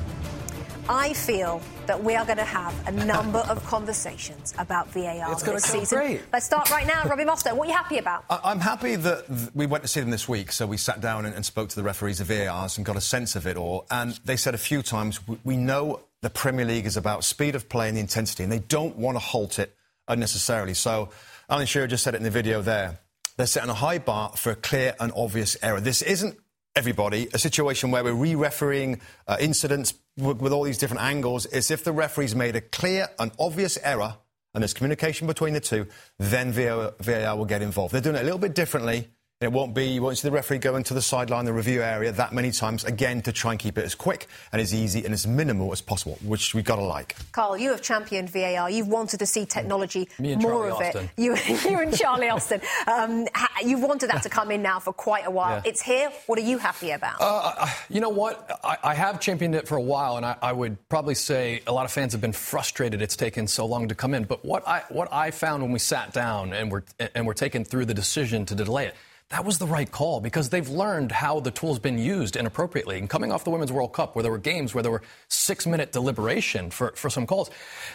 I 0.88 1.12
feel 1.12 1.62
that 1.86 2.02
we 2.02 2.16
are 2.16 2.24
going 2.24 2.38
to 2.38 2.44
have 2.44 2.88
a 2.88 2.92
number 2.92 3.38
of 3.40 3.64
conversations 3.66 4.52
about 4.58 4.88
VAR 4.88 5.32
It's 5.32 5.42
this 5.42 5.64
season. 5.64 5.98
great. 5.98 6.20
Let's 6.32 6.46
start 6.46 6.70
right 6.70 6.86
now. 6.86 7.04
Robbie 7.04 7.24
Mustoe, 7.24 7.54
what 7.56 7.66
are 7.68 7.70
you 7.70 7.76
happy 7.76 7.98
about? 7.98 8.24
I- 8.28 8.40
I'm 8.44 8.58
happy 8.60 8.96
that 8.96 9.26
th- 9.28 9.50
we 9.54 9.66
went 9.66 9.84
to 9.84 9.88
see 9.88 10.00
them 10.00 10.10
this 10.10 10.28
week, 10.28 10.50
so 10.50 10.66
we 10.66 10.76
sat 10.76 11.00
down 11.00 11.24
and, 11.24 11.34
and 11.34 11.46
spoke 11.46 11.68
to 11.70 11.76
the 11.76 11.82
referees 11.84 12.20
of 12.20 12.26
VARs 12.26 12.76
and 12.76 12.84
got 12.84 12.96
a 12.96 13.00
sense 13.00 13.36
of 13.36 13.46
it 13.46 13.56
all. 13.56 13.86
And 13.90 14.18
they 14.24 14.36
said 14.36 14.54
a 14.54 14.58
few 14.58 14.82
times, 14.82 15.26
we, 15.28 15.38
we 15.44 15.56
know 15.56 16.00
the 16.20 16.30
Premier 16.30 16.64
League 16.64 16.86
is 16.86 16.96
about 16.96 17.22
speed 17.24 17.54
of 17.54 17.68
play 17.68 17.88
and 17.88 17.96
the 17.96 18.00
intensity, 18.00 18.42
and 18.42 18.50
they 18.50 18.58
don't 18.60 18.96
want 18.96 19.14
to 19.16 19.20
halt 19.20 19.58
it 19.60 19.74
unnecessarily. 20.08 20.74
So 20.74 21.10
Alan 21.48 21.66
Shearer 21.66 21.86
just 21.86 22.02
said 22.02 22.14
it 22.14 22.18
in 22.18 22.22
the 22.24 22.30
video 22.30 22.60
there. 22.60 22.98
They're 23.36 23.46
setting 23.46 23.70
a 23.70 23.74
high 23.74 23.98
bar 23.98 24.30
for 24.36 24.50
a 24.50 24.56
clear 24.56 24.94
and 25.00 25.12
obvious 25.16 25.56
error. 25.62 25.80
This 25.80 26.02
isn't 26.02 26.38
everybody 26.74 27.28
a 27.34 27.38
situation 27.38 27.90
where 27.90 28.02
we're 28.04 28.12
re-refereeing 28.12 29.00
uh, 29.26 29.36
incidents 29.40 29.94
with, 30.16 30.52
all 30.52 30.62
these 30.62 30.78
different 30.78 31.02
angles. 31.02 31.46
is 31.46 31.70
if 31.70 31.84
the 31.84 31.92
referee's 31.92 32.34
made 32.34 32.56
a 32.56 32.60
clear 32.60 33.08
and 33.18 33.30
obvious 33.38 33.78
error 33.82 34.16
and 34.54 34.62
there's 34.62 34.74
communication 34.74 35.26
between 35.26 35.54
the 35.54 35.60
two, 35.60 35.86
then 36.18 36.52
VAR, 36.52 36.94
VAR 37.00 37.36
will 37.36 37.46
get 37.46 37.62
involved. 37.62 37.94
They're 37.94 38.00
doing 38.00 38.16
it 38.16 38.22
a 38.22 38.24
little 38.24 38.38
bit 38.38 38.54
differently. 38.54 39.08
It 39.42 39.50
won't 39.50 39.74
be, 39.74 39.86
you 39.86 40.02
won't 40.02 40.18
see 40.18 40.28
the 40.28 40.32
referee 40.32 40.58
going 40.58 40.84
to 40.84 40.94
the 40.94 41.02
sideline, 41.02 41.44
the 41.44 41.52
review 41.52 41.82
area 41.82 42.12
that 42.12 42.32
many 42.32 42.52
times, 42.52 42.84
again, 42.84 43.22
to 43.22 43.32
try 43.32 43.50
and 43.52 43.60
keep 43.60 43.76
it 43.76 43.84
as 43.84 43.94
quick 43.94 44.28
and 44.52 44.60
as 44.62 44.72
easy 44.72 45.04
and 45.04 45.12
as 45.12 45.26
minimal 45.26 45.72
as 45.72 45.80
possible, 45.80 46.16
which 46.24 46.54
we've 46.54 46.64
got 46.64 46.76
to 46.76 46.82
like. 46.82 47.16
Kyle, 47.32 47.56
you 47.56 47.70
have 47.70 47.82
championed 47.82 48.30
VAR. 48.30 48.70
You've 48.70 48.88
wanted 48.88 49.18
to 49.18 49.26
see 49.26 49.44
technology, 49.44 50.08
Me 50.18 50.32
and 50.32 50.42
more 50.42 50.52
Charlie 50.52 50.70
of 50.70 50.76
Austin. 50.76 51.04
it. 51.04 51.22
You, 51.22 51.36
you 51.70 51.80
and 51.80 51.96
Charlie 51.96 52.28
Austin. 52.30 52.60
Um, 52.86 53.26
you've 53.64 53.82
wanted 53.82 54.10
that 54.10 54.22
to 54.22 54.28
come 54.28 54.50
in 54.50 54.62
now 54.62 54.78
for 54.78 54.92
quite 54.92 55.26
a 55.26 55.30
while. 55.30 55.56
Yeah. 55.56 55.70
It's 55.70 55.82
here. 55.82 56.10
What 56.26 56.38
are 56.38 56.42
you 56.42 56.58
happy 56.58 56.92
about? 56.92 57.16
Uh, 57.20 57.66
you 57.88 58.00
know 58.00 58.10
what? 58.10 58.60
I, 58.62 58.76
I 58.84 58.94
have 58.94 59.20
championed 59.20 59.54
it 59.54 59.66
for 59.66 59.76
a 59.76 59.82
while, 59.82 60.16
and 60.16 60.24
I, 60.24 60.36
I 60.40 60.52
would 60.52 60.88
probably 60.88 61.14
say 61.14 61.62
a 61.66 61.72
lot 61.72 61.84
of 61.84 61.90
fans 61.90 62.12
have 62.12 62.20
been 62.20 62.32
frustrated 62.32 63.02
it's 63.02 63.16
taken 63.16 63.48
so 63.48 63.66
long 63.66 63.88
to 63.88 63.94
come 63.94 64.14
in. 64.14 64.24
But 64.24 64.44
what 64.44 64.66
I 64.68 64.82
what 64.88 65.12
I 65.12 65.30
found 65.30 65.62
when 65.62 65.72
we 65.72 65.78
sat 65.78 66.12
down 66.12 66.52
and 66.52 66.70
were 66.70 66.84
and 67.14 67.26
were 67.26 67.34
taken 67.34 67.64
through 67.64 67.86
the 67.86 67.94
decision 67.94 68.46
to 68.46 68.54
delay 68.54 68.86
it. 68.86 68.94
That 69.30 69.44
was 69.44 69.58
the 69.58 69.66
right 69.66 69.90
call 69.90 70.20
because 70.20 70.50
they've 70.50 70.68
learned 70.68 71.10
how 71.10 71.40
the 71.40 71.50
tool's 71.50 71.78
been 71.78 71.98
used 71.98 72.36
inappropriately. 72.36 72.98
And 72.98 73.08
coming 73.08 73.32
off 73.32 73.44
the 73.44 73.50
Women's 73.50 73.72
World 73.72 73.92
Cup, 73.94 74.14
where 74.14 74.22
there 74.22 74.30
were 74.30 74.38
games 74.38 74.74
where 74.74 74.82
there 74.82 74.92
were 74.92 75.02
six 75.28 75.66
minute 75.66 75.90
deliberation 75.92 76.70
for, 76.70 76.92
for 76.96 77.08
some 77.08 77.26
calls, 77.26 77.50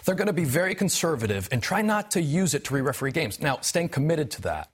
they're 0.05 0.15
going 0.15 0.27
to 0.27 0.33
be 0.33 0.45
very 0.45 0.73
conservative 0.73 1.47
and 1.51 1.61
try 1.61 1.81
not 1.81 2.11
to 2.11 2.21
use 2.21 2.53
it 2.53 2.63
to 2.65 2.73
re 2.73 2.81
referee 2.81 3.11
games. 3.11 3.39
Now, 3.39 3.59
staying 3.61 3.89
committed 3.89 4.31
to 4.31 4.41
that 4.43 4.69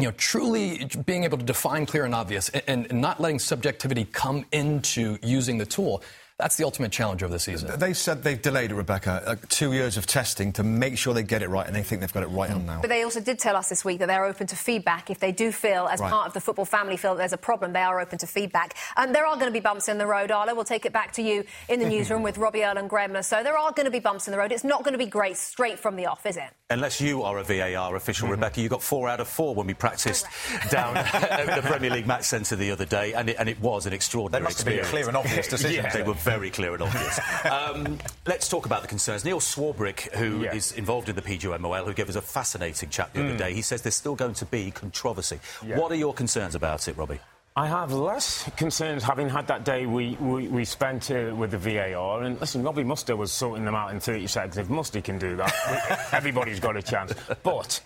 you 0.00 0.06
know, 0.06 0.12
truly 0.12 0.88
being 1.04 1.24
able 1.24 1.38
to 1.38 1.44
define 1.44 1.84
clear 1.84 2.04
and 2.04 2.14
obvious 2.14 2.48
and, 2.48 2.86
and 2.90 3.00
not 3.00 3.20
letting 3.20 3.38
subjectivity 3.38 4.04
come 4.06 4.44
into 4.50 5.18
using 5.22 5.58
the 5.58 5.66
tool, 5.66 6.02
that's 6.42 6.56
the 6.56 6.64
ultimate 6.64 6.90
challenge 6.90 7.22
of 7.22 7.30
the 7.30 7.38
season. 7.38 7.78
They 7.78 7.92
said 7.92 8.24
they've 8.24 8.40
delayed 8.40 8.72
it, 8.72 8.74
Rebecca, 8.74 9.22
uh, 9.24 9.36
two 9.48 9.72
years 9.72 9.96
of 9.96 10.06
testing 10.06 10.52
to 10.54 10.64
make 10.64 10.98
sure 10.98 11.14
they 11.14 11.22
get 11.22 11.42
it 11.42 11.48
right, 11.48 11.66
and 11.66 11.76
they 11.76 11.84
think 11.84 12.00
they've 12.00 12.12
got 12.12 12.24
it 12.24 12.28
right 12.28 12.50
on 12.50 12.62
mm. 12.62 12.66
now. 12.66 12.80
But 12.80 12.90
they 12.90 13.04
also 13.04 13.20
did 13.20 13.38
tell 13.38 13.54
us 13.54 13.68
this 13.68 13.84
week 13.84 14.00
that 14.00 14.06
they're 14.06 14.24
open 14.24 14.48
to 14.48 14.56
feedback. 14.56 15.08
If 15.08 15.20
they 15.20 15.30
do 15.30 15.52
feel, 15.52 15.86
as 15.86 16.00
Right. 16.00 16.10
part 16.10 16.26
of 16.26 16.34
the 16.34 16.40
football 16.40 16.64
family, 16.64 16.96
feel 16.96 17.14
that 17.14 17.18
there's 17.18 17.32
a 17.32 17.36
problem, 17.36 17.72
they 17.72 17.82
are 17.82 18.00
open 18.00 18.18
to 18.18 18.26
feedback. 18.26 18.74
And 18.96 19.14
there 19.14 19.24
are 19.24 19.34
going 19.36 19.46
to 19.46 19.52
be 19.52 19.60
bumps 19.60 19.88
in 19.88 19.98
the 19.98 20.06
road, 20.06 20.32
Arlo. 20.32 20.54
We'll 20.54 20.64
take 20.64 20.84
it 20.84 20.92
back 20.92 21.12
to 21.12 21.22
you 21.22 21.44
in 21.68 21.78
the 21.78 21.88
newsroom 21.94 22.22
with 22.22 22.38
Robbie 22.38 22.64
Earle 22.64 22.78
and 22.78 22.90
Graeme 22.90 23.22
Saux 23.22 23.42
there 23.42 23.58
are 23.58 23.72
going 23.72 23.84
to 23.84 23.90
be 23.90 23.98
bumps 23.98 24.26
in 24.26 24.32
the 24.32 24.38
road. 24.38 24.52
It's 24.52 24.64
not 24.64 24.82
going 24.82 24.92
to 24.92 24.98
be 24.98 25.06
great 25.06 25.36
straight 25.36 25.78
from 25.78 25.96
the 25.96 26.06
off, 26.06 26.26
is 26.26 26.36
it? 26.36 26.50
Unless 26.70 27.00
you 27.00 27.22
are 27.22 27.38
a 27.38 27.44
VAR 27.44 27.96
official, 27.96 28.26
mm-hmm. 28.26 28.32
Rebecca, 28.32 28.60
you 28.60 28.68
got 28.68 28.82
four 28.82 29.08
out 29.08 29.20
of 29.20 29.28
four 29.28 29.54
when 29.54 29.66
we 29.66 29.74
practiced 29.74 30.26
down 30.70 30.96
at 31.12 31.54
the 31.54 31.62
Premier 31.62 31.90
League 31.90 32.06
Match 32.06 32.24
Centre 32.24 32.56
the 32.56 32.70
other 32.70 32.86
day, 32.86 33.12
and 33.12 33.28
it, 33.28 33.36
and 33.38 33.48
it 33.48 33.60
was 33.60 33.86
an 33.86 33.92
extraordinary 33.92 34.42
They 34.42 34.44
must 34.44 34.58
have 34.58 34.66
been 34.66 34.78
experience. 34.78 34.90
clear 34.90 35.08
and 35.08 35.16
obvious 35.16 35.48
decisions. 35.48 35.84
yeah, 35.84 35.92
they 35.92 36.02
were 36.02 36.14
very 36.14 36.31
clear 36.50 36.74
and 36.74 36.82
obvious. 36.82 37.20
um, 37.50 37.98
let's 38.26 38.48
talk 38.48 38.66
about 38.66 38.82
the 38.82 38.88
concerns. 38.88 39.24
Neil 39.24 39.40
Swarbrick, 39.40 40.12
who 40.14 40.44
is 40.44 40.72
Yeah. 40.72 40.78
involved 40.78 41.08
in 41.08 41.16
the 41.16 41.22
PGMOL, 41.22 41.84
who 41.86 41.92
gave 41.94 42.08
us 42.08 42.16
a 42.16 42.22
fascinating 42.22 42.88
chat 42.90 43.12
the 43.14 43.24
other 43.24 43.36
day, 43.36 43.54
he 43.54 43.62
says 43.62 43.82
there's 43.82 43.96
still 43.96 44.14
going 44.14 44.34
to 44.34 44.46
be 44.46 44.70
controversy. 44.70 45.38
Yeah. 45.64 45.78
What 45.78 45.92
are 45.92 45.96
your 45.96 46.14
concerns 46.14 46.54
about 46.54 46.88
it, 46.88 46.96
Robbie? 46.96 47.20
I 47.54 47.66
have 47.66 47.92
less 47.92 48.48
concerns 48.56 49.02
having 49.04 49.28
had 49.28 49.46
that 49.48 49.64
day 49.64 49.84
we, 49.84 50.16
we, 50.20 50.48
we 50.48 50.64
spent 50.64 51.10
uh, 51.10 51.34
with 51.36 51.50
the 51.50 51.58
VAR. 51.58 52.22
And 52.22 52.40
listen, 52.40 52.62
Robbie 52.62 52.82
Mustoe 52.82 53.16
was 53.16 53.30
sorting 53.30 53.66
them 53.66 53.74
out 53.74 53.90
in 53.92 54.00
30 54.00 54.26
seconds. 54.26 54.56
If 54.56 54.70
Musty 54.70 55.02
can 55.02 55.18
do 55.18 55.36
that, 55.36 56.08
everybody's 56.12 56.60
got 56.60 56.78
a 56.78 56.82
chance. 56.82 57.12
But 57.42 57.80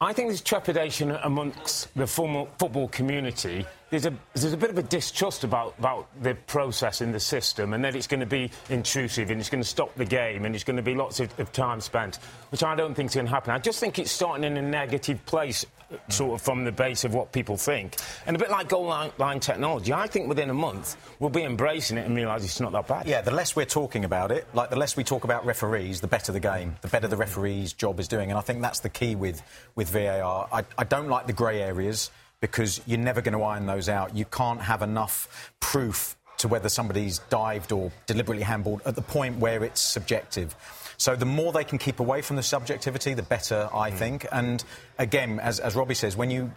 I 0.00 0.12
think 0.12 0.28
there's 0.28 0.40
trepidation 0.40 1.12
amongst 1.12 1.94
the 1.94 2.06
formal 2.06 2.48
football 2.58 2.88
community 2.88 3.64
there's 3.90 4.06
a 4.06 4.14
there's 4.34 4.52
a 4.52 4.56
bit 4.56 4.70
of 4.70 4.78
a 4.78 4.82
distrust 4.82 5.44
about 5.44 5.74
about 5.78 6.08
the 6.22 6.34
process 6.34 7.00
in 7.00 7.12
the 7.12 7.20
system, 7.20 7.72
and 7.72 7.84
that 7.84 7.94
it's 7.94 8.06
going 8.06 8.20
to 8.20 8.26
be 8.26 8.50
intrusive 8.68 9.30
and 9.30 9.40
it's 9.40 9.48
going 9.48 9.62
to 9.62 9.68
stop 9.68 9.94
the 9.94 10.04
game, 10.04 10.44
and 10.44 10.54
it's 10.54 10.64
going 10.64 10.76
to 10.76 10.82
be 10.82 10.94
lots 10.94 11.20
of, 11.20 11.38
of 11.38 11.52
time 11.52 11.80
spent, 11.80 12.16
which 12.50 12.64
I 12.64 12.74
don't 12.74 12.94
think 12.94 13.10
is 13.10 13.14
going 13.14 13.26
to 13.26 13.32
happen. 13.32 13.52
I 13.52 13.58
just 13.58 13.78
think 13.78 13.98
it's 13.98 14.10
starting 14.10 14.44
in 14.44 14.56
a 14.56 14.62
negative 14.62 15.24
place, 15.24 15.64
uh, 15.92 15.96
sort 16.08 16.34
of 16.34 16.42
from 16.44 16.64
the 16.64 16.72
base 16.72 17.04
of 17.04 17.14
what 17.14 17.30
people 17.30 17.56
think, 17.56 17.96
and 18.26 18.34
a 18.34 18.38
bit 18.38 18.50
like 18.50 18.68
goal 18.68 18.86
line, 18.86 19.12
line 19.18 19.38
technology. 19.38 19.92
I 19.92 20.08
think 20.08 20.28
within 20.28 20.50
a 20.50 20.54
month 20.54 20.96
we'll 21.20 21.30
be 21.30 21.44
embracing 21.44 21.96
it 21.96 22.06
and 22.06 22.16
realise 22.16 22.42
it's 22.42 22.60
not 22.60 22.72
that 22.72 22.88
bad. 22.88 23.06
Yeah, 23.06 23.20
the 23.20 23.30
less 23.30 23.54
we're 23.54 23.66
talking 23.66 24.04
about 24.04 24.32
it, 24.32 24.48
like 24.52 24.70
the 24.70 24.76
less 24.76 24.96
we 24.96 25.04
talk 25.04 25.22
about 25.22 25.46
referees, 25.46 26.00
the 26.00 26.08
better 26.08 26.32
the 26.32 26.40
game, 26.40 26.74
the 26.80 26.88
better 26.88 27.06
the 27.06 27.16
referee's 27.16 27.72
job 27.72 28.00
is 28.00 28.08
doing, 28.08 28.30
and 28.30 28.38
I 28.38 28.42
think 28.42 28.62
that's 28.62 28.80
the 28.80 28.90
key 28.90 29.14
with 29.14 29.42
with 29.76 29.90
VAR. 29.90 30.48
I, 30.52 30.64
I 30.76 30.82
don't 30.82 31.08
like 31.08 31.28
the 31.28 31.32
grey 31.32 31.62
areas 31.62 32.10
because 32.40 32.80
you're 32.86 32.98
never 32.98 33.20
going 33.20 33.36
to 33.36 33.42
iron 33.42 33.66
those 33.66 33.88
out. 33.88 34.16
You 34.16 34.24
can't 34.24 34.60
have 34.60 34.82
enough 34.82 35.52
proof 35.60 36.16
to 36.38 36.48
whether 36.48 36.68
somebody's 36.68 37.18
dived 37.30 37.72
or 37.72 37.90
deliberately 38.06 38.44
handballed 38.44 38.80
at 38.84 38.94
the 38.94 39.02
point 39.02 39.38
where 39.38 39.64
it's 39.64 39.80
subjective. 39.80 40.54
So 40.98 41.16
the 41.16 41.26
more 41.26 41.52
they 41.52 41.64
can 41.64 41.78
keep 41.78 42.00
away 42.00 42.22
from 42.22 42.36
the 42.36 42.42
subjectivity, 42.42 43.14
the 43.14 43.22
better, 43.22 43.68
I 43.72 43.90
mm. 43.90 43.94
think. 43.94 44.26
And 44.32 44.62
again, 44.98 45.40
as, 45.40 45.60
as 45.60 45.74
Robbie 45.74 45.94
says, 45.94 46.16
when 46.16 46.30
you 46.30 46.52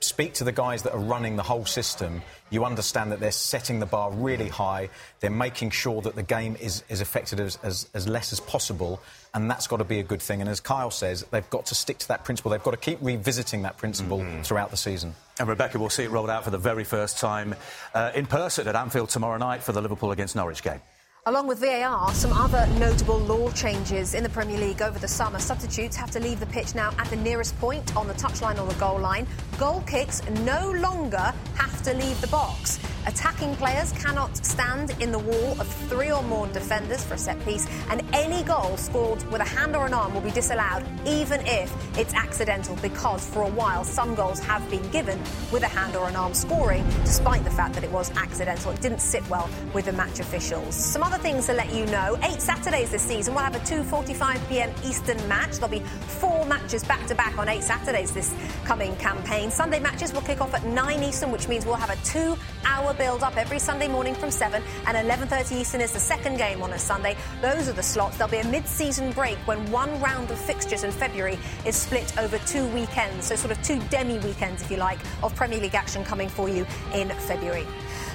speak 0.00 0.34
to 0.34 0.44
the 0.44 0.52
guys 0.52 0.82
that 0.82 0.92
are 0.92 1.00
running 1.00 1.36
the 1.36 1.42
whole 1.42 1.64
system, 1.64 2.22
you 2.50 2.64
understand 2.64 3.12
that 3.12 3.20
they're 3.20 3.32
setting 3.32 3.80
the 3.80 3.86
bar 3.86 4.12
really 4.12 4.48
high. 4.48 4.90
They're 5.20 5.30
making 5.30 5.70
sure 5.70 6.02
that 6.02 6.14
the 6.14 6.22
game 6.22 6.56
is, 6.60 6.84
is 6.88 7.00
affected 7.00 7.40
as, 7.40 7.58
as, 7.62 7.88
as 7.94 8.06
less 8.06 8.32
as 8.32 8.40
possible, 8.40 9.00
and 9.32 9.50
that's 9.50 9.66
got 9.66 9.78
to 9.78 9.84
be 9.84 10.00
a 10.00 10.02
good 10.02 10.20
thing. 10.20 10.40
And 10.40 10.50
as 10.50 10.60
Kyle 10.60 10.90
says, 10.90 11.24
they've 11.30 11.48
got 11.50 11.66
to 11.66 11.74
stick 11.74 11.98
to 11.98 12.08
that 12.08 12.24
principle. 12.24 12.50
They've 12.50 12.62
got 12.62 12.72
to 12.72 12.76
keep 12.76 12.98
revisiting 13.00 13.62
that 13.62 13.78
principle 13.78 14.18
mm-hmm. 14.18 14.42
throughout 14.42 14.70
the 14.70 14.76
season. 14.76 15.14
And 15.38 15.48
Rebecca 15.48 15.78
will 15.78 15.90
see 15.90 16.04
it 16.04 16.10
rolled 16.10 16.30
out 16.30 16.44
for 16.44 16.50
the 16.50 16.58
very 16.58 16.84
first 16.84 17.18
time 17.18 17.54
uh, 17.92 18.12
in 18.14 18.26
person 18.26 18.68
at 18.68 18.76
Anfield 18.76 19.08
tomorrow 19.08 19.38
night 19.38 19.62
for 19.62 19.72
the 19.72 19.80
Liverpool 19.80 20.12
against 20.12 20.36
Norwich 20.36 20.62
game. 20.62 20.80
Along 21.26 21.46
with 21.46 21.60
VAR, 21.60 22.12
some 22.12 22.34
other 22.34 22.66
notable 22.78 23.18
law 23.18 23.50
changes 23.52 24.12
in 24.12 24.22
the 24.22 24.28
Premier 24.28 24.58
League 24.58 24.82
over 24.82 24.98
the 24.98 25.08
summer. 25.08 25.38
Substitutes 25.38 25.96
have 25.96 26.10
to 26.10 26.20
leave 26.20 26.38
the 26.38 26.44
pitch 26.44 26.74
now 26.74 26.92
at 26.98 27.08
the 27.08 27.16
nearest 27.16 27.58
point 27.58 27.96
on 27.96 28.06
the 28.06 28.12
touchline 28.12 28.60
or 28.60 28.70
the 28.70 28.78
goal 28.78 28.98
line. 28.98 29.26
Goal 29.58 29.82
kicks 29.86 30.20
no 30.42 30.72
longer 30.72 31.32
have 31.54 31.82
to 31.84 31.94
leave 31.94 32.20
the 32.20 32.26
box. 32.26 32.78
Attacking 33.06 33.54
players 33.56 33.92
cannot 33.92 34.34
stand 34.44 34.90
in 35.00 35.12
the 35.12 35.18
wall 35.18 35.60
of 35.60 35.66
three 35.88 36.10
or 36.10 36.22
more 36.22 36.46
defenders 36.48 37.04
for 37.04 37.14
a 37.14 37.18
set 37.18 37.42
piece, 37.44 37.66
and 37.90 38.02
any 38.14 38.42
goal 38.44 38.76
scored 38.78 39.22
with 39.30 39.42
a 39.42 39.44
hand 39.44 39.76
or 39.76 39.86
an 39.86 39.92
arm 39.92 40.14
will 40.14 40.22
be 40.22 40.30
disallowed, 40.30 40.84
even 41.06 41.40
if 41.46 41.70
it's 41.98 42.14
accidental, 42.14 42.76
because 42.76 43.26
for 43.28 43.42
a 43.42 43.50
while 43.50 43.84
some 43.84 44.14
goals 44.14 44.40
have 44.40 44.68
been 44.70 44.86
given 44.90 45.18
with 45.52 45.62
a 45.62 45.68
hand 45.68 45.96
or 45.96 46.08
an 46.08 46.16
arm 46.16 46.32
scoring, 46.32 46.84
despite 47.04 47.44
the 47.44 47.50
fact 47.50 47.74
that 47.74 47.84
it 47.84 47.92
was 47.92 48.10
accidental. 48.16 48.72
It 48.72 48.80
didn't 48.80 49.00
sit 49.00 49.26
well 49.28 49.50
with 49.74 49.84
the 49.84 49.92
match 49.92 50.20
officials. 50.20 50.74
Some 50.74 51.02
other 51.02 51.13
things 51.18 51.46
to 51.46 51.52
let 51.52 51.72
you 51.72 51.86
know: 51.86 52.18
eight 52.22 52.40
Saturdays 52.40 52.90
this 52.90 53.02
season. 53.02 53.34
We'll 53.34 53.44
have 53.44 53.54
a 53.54 53.60
2:45 53.60 54.48
p.m. 54.48 54.72
Eastern 54.84 55.16
match. 55.28 55.52
There'll 55.56 55.68
be 55.68 55.80
four 55.80 56.44
matches 56.46 56.84
back 56.84 57.06
to 57.06 57.14
back 57.14 57.38
on 57.38 57.48
eight 57.48 57.62
Saturdays 57.62 58.12
this 58.12 58.34
coming 58.64 58.96
campaign. 58.96 59.50
Sunday 59.50 59.80
matches 59.80 60.12
will 60.12 60.22
kick 60.22 60.40
off 60.40 60.54
at 60.54 60.64
9 60.64 61.02
Eastern, 61.02 61.30
which 61.30 61.48
means 61.48 61.66
we'll 61.66 61.74
have 61.74 61.90
a 61.90 61.96
two-hour 62.04 62.94
build 62.94 63.22
up 63.22 63.36
every 63.36 63.58
Sunday 63.58 63.88
morning 63.88 64.14
from 64.14 64.30
7 64.30 64.62
and 64.86 64.96
11.30 64.96 65.60
Eastern 65.60 65.80
is 65.80 65.92
the 65.92 65.98
second 65.98 66.36
game 66.36 66.62
on 66.62 66.72
a 66.72 66.78
Sunday. 66.78 67.16
Those 67.42 67.68
are 67.68 67.72
the 67.72 67.82
slots. 67.82 68.16
There'll 68.16 68.30
be 68.30 68.38
a 68.38 68.46
mid-season 68.48 69.12
break 69.12 69.36
when 69.46 69.70
one 69.70 70.00
round 70.00 70.30
of 70.30 70.38
fixtures 70.38 70.84
in 70.84 70.90
February 70.90 71.38
is 71.66 71.76
split 71.76 72.16
over 72.18 72.38
two 72.38 72.66
weekends, 72.68 73.26
so 73.26 73.36
sort 73.36 73.52
of 73.52 73.62
two 73.62 73.80
demi-weekends, 73.90 74.62
if 74.62 74.70
you 74.70 74.76
like, 74.76 74.98
of 75.22 75.34
Premier 75.34 75.60
League 75.60 75.74
action 75.74 76.04
coming 76.04 76.28
for 76.28 76.48
you 76.48 76.66
in 76.94 77.08
February. 77.10 77.66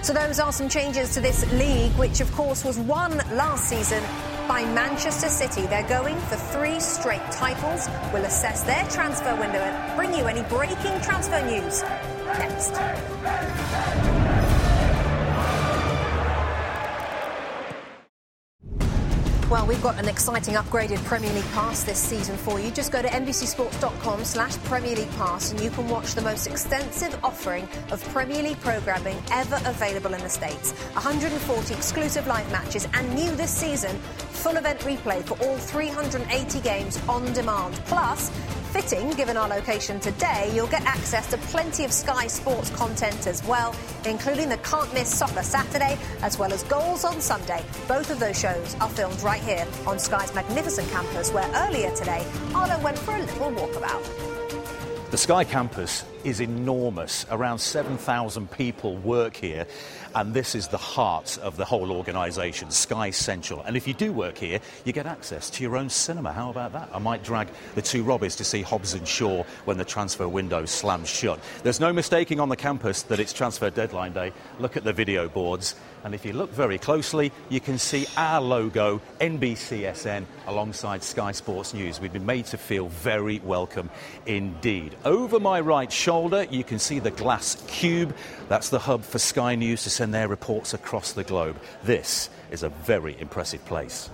So 0.01 0.13
those 0.13 0.39
are 0.39 0.51
some 0.51 0.69
changes 0.69 1.13
to 1.13 1.21
this 1.21 1.51
league, 1.53 1.91
which 1.93 2.21
of 2.21 2.31
course 2.31 2.63
was 2.63 2.79
won 2.79 3.17
last 3.33 3.69
season 3.69 4.01
by 4.47 4.63
Manchester 4.73 5.27
City. 5.29 5.67
They're 5.67 5.87
going 5.87 6.17
for 6.21 6.35
three 6.35 6.79
straight 6.79 7.21
titles. 7.31 7.87
We'll 8.13 8.25
assess 8.25 8.63
their 8.63 8.85
transfer 8.89 9.35
window 9.35 9.59
and 9.59 9.95
bring 9.97 10.13
you 10.13 10.25
any 10.25 10.41
breaking 10.49 11.01
transfer 11.01 11.45
news 11.45 11.83
next. 12.37 14.28
Well, 19.49 19.65
we've 19.65 19.81
got 19.81 19.97
an 19.97 20.07
exciting 20.07 20.53
upgraded 20.53 21.03
Premier 21.05 21.33
League 21.33 21.51
pass 21.53 21.81
this 21.81 21.97
season 21.97 22.37
for 22.37 22.59
you. 22.59 22.69
Just 22.69 22.91
go 22.91 23.01
to 23.01 23.07
NBCSports.com 23.07 24.23
slash 24.23 24.55
Premier 24.57 24.95
League 24.95 25.09
Pass 25.13 25.49
and 25.49 25.59
you 25.59 25.71
can 25.71 25.89
watch 25.89 26.13
the 26.13 26.21
most 26.21 26.45
extensive 26.45 27.17
offering 27.23 27.67
of 27.89 27.99
Premier 28.13 28.43
League 28.43 28.59
programming 28.59 29.17
ever 29.31 29.59
available 29.65 30.13
in 30.13 30.21
the 30.21 30.29
States. 30.29 30.73
140 30.93 31.73
exclusive 31.73 32.27
live 32.27 32.49
matches 32.51 32.87
and 32.93 33.11
new 33.15 33.31
this 33.37 33.49
season, 33.49 33.97
full 34.29 34.55
event 34.55 34.81
replay 34.81 35.23
for 35.23 35.33
all 35.43 35.57
380 35.57 36.59
games 36.61 36.99
on 37.09 37.33
demand. 37.33 37.73
Plus, 37.85 38.29
Fitting, 38.71 39.09
given 39.13 39.35
our 39.35 39.47
location 39.47 39.99
today, 39.99 40.51
you'll 40.53 40.67
get 40.67 40.83
access 40.83 41.27
to 41.31 41.39
plenty 41.39 41.85
of 41.85 41.91
Sky 41.91 42.27
Sports 42.27 42.69
content 42.69 43.25
as 43.25 43.43
well, 43.45 43.75
including 44.05 44.47
the 44.47 44.57
Can't 44.57 44.93
Miss 44.93 45.09
Soccer 45.09 45.41
Saturday, 45.41 45.97
as 46.21 46.37
well 46.37 46.53
as 46.53 46.61
Goals 46.65 47.03
on 47.03 47.19
Sunday. 47.19 47.63
Both 47.87 48.11
of 48.11 48.19
those 48.19 48.39
shows 48.39 48.75
are 48.79 48.89
filmed 48.89 49.19
right 49.23 49.41
here 49.41 49.65
on 49.87 49.97
Sky's 49.97 50.35
magnificent 50.35 50.87
campus, 50.91 51.31
where 51.33 51.49
earlier 51.55 51.89
today, 51.95 52.23
Arlo 52.53 52.79
went 52.83 52.99
for 52.99 53.15
a 53.15 53.19
little 53.19 53.51
walkabout. 53.53 54.29
The 55.09 55.17
Sky 55.17 55.43
campus 55.43 56.05
is 56.23 56.39
enormous. 56.39 57.25
Around 57.31 57.57
7,000 57.57 58.51
people 58.51 58.97
work 58.97 59.35
here 59.35 59.65
and 60.15 60.33
this 60.33 60.55
is 60.55 60.67
the 60.67 60.77
heart 60.77 61.37
of 61.39 61.57
the 61.57 61.65
whole 61.65 61.91
organisation, 61.91 62.71
Sky 62.71 63.11
Central. 63.11 63.61
And 63.63 63.77
if 63.77 63.87
you 63.87 63.93
do 63.93 64.11
work 64.11 64.37
here, 64.37 64.59
you 64.85 64.93
get 64.93 65.05
access 65.05 65.49
to 65.51 65.63
your 65.63 65.77
own 65.77 65.89
cinema. 65.89 66.31
How 66.31 66.49
about 66.49 66.73
that? 66.73 66.89
I 66.93 66.99
might 66.99 67.23
drag 67.23 67.47
the 67.75 67.81
two 67.81 68.03
Robbies 68.03 68.37
to 68.37 68.43
see 68.43 68.61
Hobbs 68.61 68.93
and 68.93 69.07
Shaw 69.07 69.43
when 69.65 69.77
the 69.77 69.85
transfer 69.85 70.27
window 70.27 70.65
slams 70.65 71.09
shut. 71.09 71.39
There's 71.63 71.79
no 71.79 71.93
mistaking 71.93 72.39
on 72.39 72.49
the 72.49 72.55
campus 72.55 73.03
that 73.03 73.19
it's 73.19 73.33
transfer 73.33 73.69
deadline 73.69 74.13
day. 74.13 74.33
Look 74.59 74.77
at 74.77 74.83
the 74.83 74.93
video 74.93 75.29
boards. 75.29 75.75
And 76.03 76.15
if 76.15 76.25
you 76.25 76.33
look 76.33 76.51
very 76.51 76.77
closely, 76.77 77.31
you 77.49 77.59
can 77.59 77.77
see 77.77 78.07
our 78.15 78.41
logo, 78.41 79.01
NBCSN, 79.19 80.25
alongside 80.47 81.03
Sky 81.03 81.31
Sports 81.31 81.73
News. 81.73 81.99
We've 81.99 82.13
been 82.13 82.25
made 82.25 82.45
to 82.47 82.57
feel 82.57 82.87
very 82.87 83.39
welcome 83.39 83.89
indeed. 84.25 84.95
Over 85.05 85.39
my 85.39 85.59
right 85.59 85.91
shoulder, 85.91 86.43
you 86.49 86.63
can 86.63 86.79
see 86.79 86.99
the 86.99 87.11
glass 87.11 87.61
cube. 87.67 88.15
That's 88.47 88.69
the 88.69 88.79
hub 88.79 89.03
for 89.03 89.19
Sky 89.19 89.55
News 89.55 89.83
to 89.83 89.89
send 89.89 90.13
their 90.13 90.27
reports 90.27 90.73
across 90.73 91.13
the 91.13 91.23
globe. 91.23 91.57
This 91.83 92.29
is 92.51 92.63
a 92.63 92.69
very 92.69 93.19
impressive 93.19 93.63
place. 93.65 94.09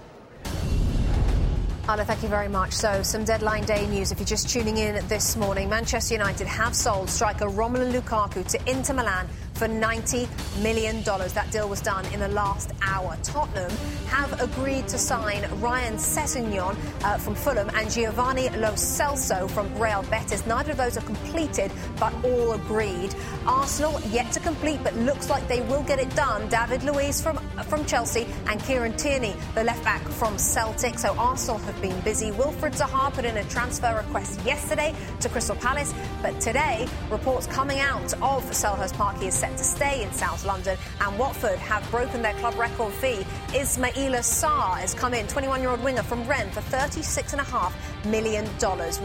Anna, 1.87 2.03
thank 2.03 2.23
you 2.23 2.29
very 2.29 2.47
much. 2.47 2.73
So, 2.73 3.03
some 3.03 3.23
deadline 3.23 3.63
day 3.65 3.85
news. 3.85 4.11
If 4.11 4.17
you're 4.17 4.25
just 4.25 4.49
tuning 4.49 4.77
in 4.77 5.07
this 5.07 5.35
morning, 5.35 5.69
Manchester 5.69 6.15
United 6.15 6.47
have 6.47 6.75
sold 6.75 7.11
striker 7.11 7.45
Romelu 7.45 7.93
Lukaku 7.93 8.43
to 8.47 8.69
Inter 8.69 8.95
Milan 8.95 9.27
for 9.55 9.67
$90 9.67 10.27
million. 10.61 11.01
That 11.03 11.47
deal 11.51 11.67
was 11.67 11.81
done 11.81 12.05
in 12.13 12.19
the 12.19 12.27
last 12.27 12.71
hour. 12.81 13.17
Tottenham 13.23 13.71
have 14.07 14.39
agreed 14.41 14.87
to 14.89 14.97
sign 14.97 15.49
Ryan 15.59 15.95
Sessegnon 15.95 16.75
uh, 17.03 17.17
from 17.17 17.35
Fulham 17.35 17.69
and 17.73 17.89
Giovanni 17.89 18.49
Lo 18.49 18.71
Celso 18.71 19.49
from 19.49 19.73
Real 19.79 20.03
Betis. 20.03 20.45
Neither 20.45 20.71
of 20.71 20.77
those 20.77 20.97
are 20.97 21.01
completed, 21.01 21.71
but 21.99 22.13
all 22.23 22.53
agreed. 22.53 23.15
Arsenal 23.47 23.99
yet 24.11 24.31
to 24.33 24.39
complete, 24.39 24.79
but 24.83 24.95
looks 24.97 25.29
like 25.29 25.47
they 25.47 25.61
will 25.61 25.83
get 25.83 25.99
it 25.99 26.13
done. 26.15 26.47
David 26.49 26.83
Luiz 26.83 27.21
from, 27.21 27.37
from 27.63 27.85
Chelsea 27.85 28.27
and 28.47 28.61
Kieran 28.63 28.95
Tierney, 28.97 29.35
the 29.55 29.63
left 29.63 29.83
back 29.83 30.01
from 30.01 30.37
Celtic. 30.37 30.99
So 30.99 31.15
Arsenal 31.17 31.59
have 31.59 31.81
been 31.81 31.99
busy. 32.01 32.31
Wilfried 32.31 32.75
Zaha 32.77 33.13
put 33.13 33.25
in 33.25 33.37
a 33.37 33.43
transfer 33.45 33.95
request 33.95 34.43
yesterday 34.45 34.93
to 35.21 35.29
Crystal 35.29 35.55
Palace, 35.55 35.93
but 36.21 36.39
today 36.41 36.87
reports 37.09 37.47
coming 37.47 37.79
out 37.79 38.13
of 38.15 38.43
Selhurst 38.51 38.93
Park 38.93 39.15
he 39.19 39.27
is 39.27 39.35
set 39.45 39.57
to 39.57 39.63
stay 39.63 40.03
in 40.03 40.11
South 40.11 40.45
London, 40.45 40.77
and 41.01 41.19
Watford 41.19 41.59
have 41.59 41.89
broken 41.91 42.21
their 42.21 42.33
club 42.35 42.55
record 42.55 42.93
fee. 42.93 43.25
Ismaila 43.49 44.19
Sarr 44.19 44.79
has 44.79 44.93
come 44.93 45.13
in, 45.13 45.27
21-year-old 45.27 45.83
winger 45.83 46.03
from 46.03 46.27
Rennes, 46.27 46.53
for 46.53 46.61
$36.5 46.61 47.71
million. 48.09 48.45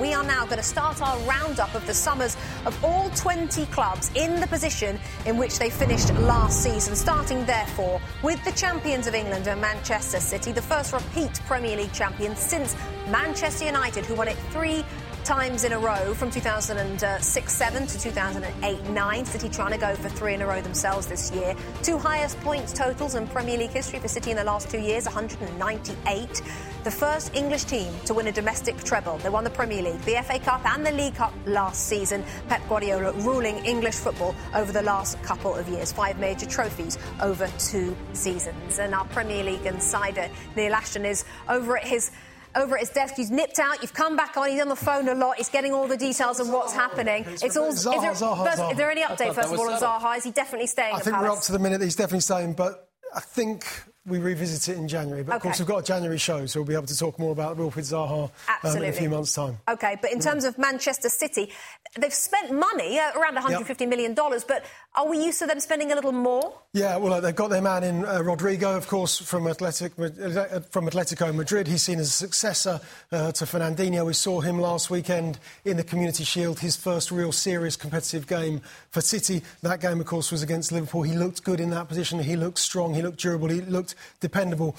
We 0.01 0.15
are 0.15 0.25
now 0.25 0.45
going 0.45 0.57
to 0.57 0.63
start 0.63 1.03
our 1.03 1.19
roundup 1.21 1.75
of 1.75 1.87
the 1.87 1.95
summers 1.95 2.37
of 2.65 2.83
all 2.85 3.11
20 3.11 3.67
clubs 3.67 4.11
in 4.15 4.41
the 4.41 4.47
position 4.47 4.99
in 5.27 5.37
which 5.37 5.59
they 5.59 5.69
finished 5.69 6.13
last 6.15 6.63
season, 6.63 6.97
starting 6.97 7.45
therefore 7.45 8.01
with 8.23 8.43
the 8.45 8.53
champions 8.53 9.07
of 9.07 9.15
England 9.15 9.47
and 9.47 9.61
Manchester 9.61 10.21
City, 10.21 10.53
the 10.53 10.63
first 10.63 10.93
repeat 10.93 11.35
Premier 11.47 11.77
League 11.77 11.93
champion 11.93 12.35
since 12.37 12.77
Manchester 13.09 13.67
United, 13.67 14.07
who 14.07 14.15
won 14.15 14.29
it 14.29 14.39
three 14.51 14.85
times 15.25 15.65
in 15.65 15.73
a 15.73 15.79
row 15.79 16.15
from 16.15 16.31
2006 16.31 17.53
7 17.53 17.87
to 17.87 17.99
2008 17.99 18.85
9. 18.91 19.25
City 19.25 19.49
trying 19.49 19.73
to 19.73 19.79
go 19.79 19.95
for 19.95 20.09
three 20.09 20.35
in 20.35 20.43
a 20.43 20.47
row 20.47 20.61
themselves 20.61 21.07
this 21.07 21.31
year. 21.33 21.55
Two 21.83 21.99
highest 21.99 22.39
points 22.41 22.73
totals 22.73 23.15
in 23.15 23.27
Premier 23.29 23.59
League 23.59 23.71
history 23.71 23.99
for 23.99 24.09
City 24.09 24.31
in 24.31 24.37
the 24.37 24.45
last 24.45 24.71
two 24.71 24.81
years 24.81 25.05
198. 25.05 26.43
the 26.85 26.91
first 26.91 27.35
English 27.35 27.65
team 27.65 27.93
to 28.07 28.15
win 28.15 28.27
a 28.29 28.33
domestic 28.33 28.77
treble. 28.85 29.19
They 29.19 29.29
won 29.29 29.45
the 29.45 29.51
Premier 29.51 29.83
League, 29.83 30.01
the 30.03 30.23
FA 30.23 30.39
Cup, 30.39 30.65
and 30.65 30.85
the 30.85 30.93
League 30.93 31.15
Cup 31.15 31.35
last 31.45 31.87
season. 31.87 32.25
Pep 32.49 32.67
Guardiola 32.69 33.13
ruling 33.13 33.59
English 33.67 33.97
football 33.97 34.35
over 34.55 34.73
the 34.73 34.83
last 34.83 35.23
couple 35.23 35.55
of 35.55 35.69
years. 35.69 35.93
Five 35.93 36.19
major 36.19 36.47
trophies 36.47 36.99
over 37.21 37.49
two 37.59 37.95
seasons. 38.15 38.79
And 38.79 38.95
our 38.95 39.05
Premier 39.07 39.45
League 39.45 39.67
insider, 39.67 40.29
Neil 40.57 40.75
Ashton, 40.75 41.05
is 41.05 41.25
over 41.49 41.77
at 41.77 41.85
his 41.85 42.11
over 42.55 42.75
at 42.75 42.81
his 42.81 42.91
desk. 42.91 43.15
He's 43.15 43.31
nipped 43.31 43.59
out. 43.59 43.83
You've 43.83 43.95
come 43.95 44.17
back 44.17 44.37
on. 44.37 44.49
He's 44.49 44.61
on 44.61 44.69
the 44.69 44.77
phone 44.77 45.09
a 45.09 45.15
lot. 45.15 45.37
He's 45.37 45.49
getting 45.49 45.73
all 45.73 45.87
the 45.87 45.97
details 45.97 46.41
of 46.41 46.49
what's 46.49 46.73
happening. 46.73 47.25
It's 47.27 47.57
all. 47.57 47.69
Zaha, 47.69 47.73
is, 47.73 47.85
there, 47.85 48.13
Zaha, 48.13 48.45
first, 48.45 48.59
Zaha. 48.59 48.71
is 48.73 48.77
there 48.77 48.91
any 48.91 49.03
update 49.03 49.35
first 49.35 49.53
of 49.53 49.59
all 49.59 49.71
on 49.71 49.81
Zaha? 49.81 50.17
Is 50.19 50.25
he 50.25 50.31
definitely 50.31 50.67
staying? 50.67 50.95
I 50.95 50.99
at 50.99 51.05
think 51.05 51.17
we're 51.21 51.31
up 51.31 51.41
to 51.43 51.53
the 51.53 51.59
minute 51.59 51.79
that 51.79 51.87
he's 51.87 51.97
definitely 51.97 52.21
staying, 52.21 52.55
but 52.55 52.89
I 53.15 53.21
think 53.21 53.65
we 54.07 54.19
revisit 54.19 54.75
it 54.75 54.79
in 54.79 54.89
January. 54.89 55.23
But 55.23 55.37
of 55.37 55.43
course, 55.43 55.59
we've 55.59 55.69
got 55.69 55.79
a 55.79 55.85
January 55.85 56.17
show, 56.17 56.47
so 56.47 56.61
we'll 56.61 56.67
be 56.67 56.75
able 56.75 56.87
to 56.87 56.97
talk 56.97 57.19
more 57.19 57.33
about 57.33 57.59
Wilfried 57.59 57.85
Zaha 57.85 58.31
um, 58.65 58.77
in 58.79 58.85
a 58.85 58.93
few 58.93 59.11
months' 59.11 59.35
time. 59.35 59.59
Okay, 59.69 59.97
but 60.01 60.11
in 60.11 60.21
terms 60.21 60.45
of 60.45 60.57
Manchester 60.57 61.11
City, 61.11 61.51
they've 61.99 62.13
spent 62.13 62.51
money 62.51 62.99
uh, 62.99 63.13
around 63.19 63.35
150 63.35 63.87
million 63.87 64.15
dollars. 64.15 64.43
But 64.43 64.65
are 64.95 65.09
we 65.09 65.23
used 65.23 65.39
to 65.41 65.47
them 65.47 65.61
spending 65.61 65.93
a 65.93 65.95
little 65.95 66.13
more? 66.13 66.55
Yeah, 66.73 66.97
well, 66.97 67.21
they've 67.21 67.35
got 67.35 67.49
their 67.51 67.61
man 67.61 67.85
in 67.85 68.05
uh, 68.05 68.23
Rodrigo, 68.23 68.75
of 68.77 68.89
course, 68.89 69.19
from, 69.19 69.47
Athletic, 69.47 69.93
uh, 69.99 70.61
from 70.71 70.89
Atletico 70.89 71.35
Madrid. 71.35 71.67
He's 71.69 71.83
seen 71.83 71.99
as 71.99 72.09
a 72.09 72.13
successor 72.13 72.81
uh, 73.13 73.33
to 73.33 73.45
Fernandinho. 73.45 74.07
We 74.07 74.15
saw 74.15 74.41
him 74.41 74.59
last 74.59 74.89
weekend 74.89 75.39
in 75.65 75.77
the 75.77 75.85
Community 75.85 76.25
Shield, 76.25 76.61
his 76.61 76.75
first 76.75 77.11
real 77.11 77.33
serious 77.33 77.77
competitive 77.77 78.27
game 78.27 78.63
for 78.91 79.01
City. 79.01 79.43
That 79.63 79.81
game, 79.81 80.01
of 80.01 80.07
course, 80.07 80.33
was 80.33 80.43
against 80.43 80.73
Liverpool. 80.73 81.03
He 81.03 81.13
looked 81.13 81.45
good 81.45 81.61
in 81.61 81.71
that 81.71 81.89
position. 81.89 82.19
He 82.19 82.37
looked 82.37 82.59
strong. 82.59 82.95
He 82.95 83.03
looked 83.03 83.19
durable. 83.19 83.49
He 83.49 83.61
looked 83.61 83.90
dependable. 84.21 84.77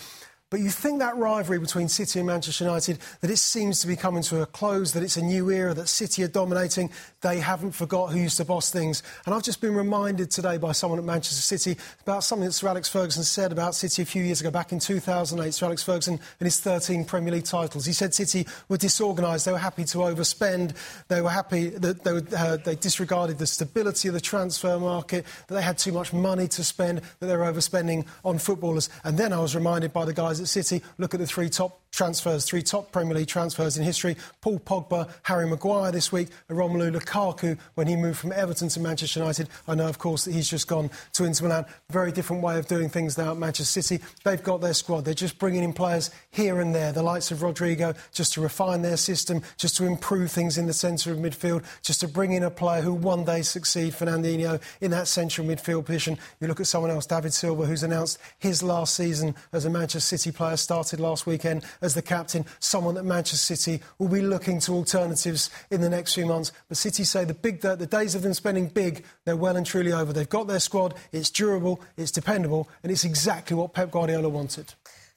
But 0.51 0.59
you 0.59 0.69
think 0.69 0.99
that 0.99 1.15
rivalry 1.15 1.59
between 1.59 1.87
City 1.87 2.19
and 2.19 2.27
Manchester 2.27 2.65
United, 2.65 2.99
that 3.21 3.31
it 3.31 3.37
seems 3.37 3.79
to 3.79 3.87
be 3.87 3.95
coming 3.95 4.21
to 4.23 4.41
a 4.41 4.45
close, 4.45 4.91
that 4.91 5.01
it's 5.01 5.15
a 5.15 5.21
new 5.21 5.49
era, 5.49 5.73
that 5.73 5.87
City 5.87 6.23
are 6.23 6.27
dominating. 6.27 6.91
They 7.21 7.39
haven't 7.39 7.71
forgot 7.71 8.07
who 8.07 8.19
used 8.19 8.35
to 8.35 8.43
boss 8.43 8.69
things. 8.69 9.01
And 9.25 9.33
I've 9.33 9.43
just 9.43 9.61
been 9.61 9.73
reminded 9.73 10.29
today 10.29 10.57
by 10.57 10.73
someone 10.73 10.99
at 10.99 11.05
Manchester 11.05 11.41
City 11.41 11.79
about 12.01 12.25
something 12.25 12.47
that 12.47 12.51
Sir 12.51 12.67
Alex 12.67 12.89
Ferguson 12.89 13.23
said 13.23 13.53
about 13.53 13.75
City 13.75 14.01
a 14.01 14.05
few 14.05 14.23
years 14.23 14.41
ago, 14.41 14.51
back 14.51 14.73
in 14.73 14.79
2008. 14.79 15.53
Sir 15.53 15.67
Alex 15.67 15.83
Ferguson 15.83 16.15
and 16.15 16.45
his 16.45 16.59
13 16.59 17.05
Premier 17.05 17.31
League 17.31 17.45
titles. 17.45 17.85
He 17.85 17.93
said 17.93 18.13
City 18.13 18.45
were 18.67 18.75
disorganised. 18.75 19.45
They 19.45 19.53
were 19.53 19.57
happy 19.57 19.85
to 19.85 19.99
overspend. 19.99 20.75
They 21.07 21.21
were 21.21 21.29
happy 21.29 21.69
that 21.69 22.03
they, 22.03 22.35
uh, 22.35 22.57
they 22.57 22.75
disregarded 22.75 23.37
the 23.37 23.47
stability 23.47 24.09
of 24.09 24.15
the 24.15 24.19
transfer 24.19 24.77
market, 24.77 25.25
that 25.47 25.55
they 25.55 25.61
had 25.61 25.77
too 25.77 25.93
much 25.93 26.11
money 26.11 26.49
to 26.49 26.61
spend, 26.65 27.03
that 27.21 27.27
they 27.27 27.37
were 27.37 27.45
overspending 27.45 28.05
on 28.25 28.37
footballers. 28.37 28.89
And 29.05 29.17
then 29.17 29.31
I 29.31 29.39
was 29.39 29.55
reminded 29.55 29.93
by 29.93 30.03
the 30.03 30.13
guys 30.13 30.40
at 30.41 30.47
City, 30.47 30.81
look 30.97 31.13
at 31.13 31.19
the 31.19 31.27
three 31.27 31.49
top 31.49 31.80
transfers, 31.91 32.45
three 32.45 32.61
top 32.61 32.91
Premier 32.91 33.15
League 33.15 33.27
transfers 33.27 33.77
in 33.77 33.83
history. 33.83 34.15
Paul 34.39 34.59
Pogba, 34.59 35.09
Harry 35.23 35.47
Maguire 35.47 35.91
this 35.91 36.11
week, 36.11 36.29
Romelu 36.49 36.95
Lukaku 36.95 37.57
when 37.75 37.87
he 37.87 37.95
moved 37.95 38.17
from 38.17 38.31
Everton 38.31 38.69
to 38.69 38.79
Manchester 38.79 39.19
United. 39.19 39.49
I 39.67 39.75
know, 39.75 39.87
of 39.87 39.99
course, 39.99 40.25
that 40.25 40.33
he's 40.33 40.49
just 40.49 40.67
gone 40.67 40.89
to 41.13 41.25
Inter 41.25 41.47
Milan. 41.47 41.65
Very 41.89 42.11
different 42.11 42.41
way 42.41 42.57
of 42.57 42.67
doing 42.67 42.89
things 42.89 43.17
now 43.17 43.31
at 43.31 43.37
Manchester 43.37 43.81
City. 43.81 44.03
They've 44.23 44.41
got 44.41 44.61
their 44.61 44.73
squad. 44.73 45.05
They're 45.05 45.13
just 45.13 45.37
bringing 45.37 45.63
in 45.63 45.73
players 45.73 46.11
here 46.31 46.61
and 46.61 46.73
there, 46.73 46.91
the 46.91 47.03
likes 47.03 47.31
of 47.31 47.43
Rodrigo, 47.43 47.93
just 48.13 48.33
to 48.33 48.41
refine 48.41 48.81
their 48.81 48.97
system, 48.97 49.41
just 49.57 49.75
to 49.77 49.85
improve 49.85 50.31
things 50.31 50.57
in 50.57 50.67
the 50.67 50.73
centre 50.73 51.11
of 51.11 51.17
midfield, 51.17 51.63
just 51.81 51.99
to 51.99 52.07
bring 52.07 52.31
in 52.31 52.43
a 52.43 52.49
player 52.49 52.81
who 52.81 52.93
one 52.93 53.25
day 53.25 53.41
succeed 53.41 53.93
Fernandinho 53.93 54.61
in 54.79 54.91
that 54.91 55.07
central 55.07 55.45
midfield 55.45 55.85
position. 55.85 56.17
You 56.39 56.47
look 56.47 56.59
at 56.59 56.67
someone 56.67 56.91
else, 56.91 57.05
David 57.05 57.33
Silva, 57.33 57.65
who's 57.65 57.83
announced 57.83 58.17
his 58.39 58.63
last 58.63 58.95
season 58.95 59.35
as 59.51 59.65
a 59.65 59.69
Manchester 59.69 60.17
City 60.17 60.31
player, 60.31 60.55
started 60.55 60.99
last 60.99 61.25
weekend 61.25 61.65
as 61.81 61.93
the 61.93 62.01
captain, 62.01 62.45
someone 62.59 62.95
that 62.95 63.03
Manchester 63.03 63.55
City 63.55 63.83
will 63.97 64.07
be 64.07 64.21
looking 64.21 64.59
to 64.61 64.73
alternatives 64.73 65.49
in 65.69 65.81
the 65.81 65.89
next 65.89 66.13
few 66.13 66.25
months. 66.25 66.51
But 66.67 66.77
City 66.77 67.03
say 67.03 67.25
the 67.25 67.33
big 67.33 67.61
the 67.61 67.87
days 67.87 68.15
of 68.15 68.21
them 68.21 68.33
spending 68.33 68.67
big, 68.67 69.03
they're 69.25 69.35
well 69.35 69.55
and 69.55 69.65
truly 69.65 69.91
over. 69.91 70.13
They've 70.13 70.27
got 70.27 70.47
their 70.47 70.59
squad, 70.59 70.95
it's 71.11 71.29
durable, 71.29 71.81
it's 71.97 72.11
dependable, 72.11 72.69
and 72.83 72.91
it's 72.91 73.05
exactly 73.05 73.55
what 73.55 73.73
Pep 73.73 73.91
Guardiola 73.91 74.29
wanted. 74.29 74.73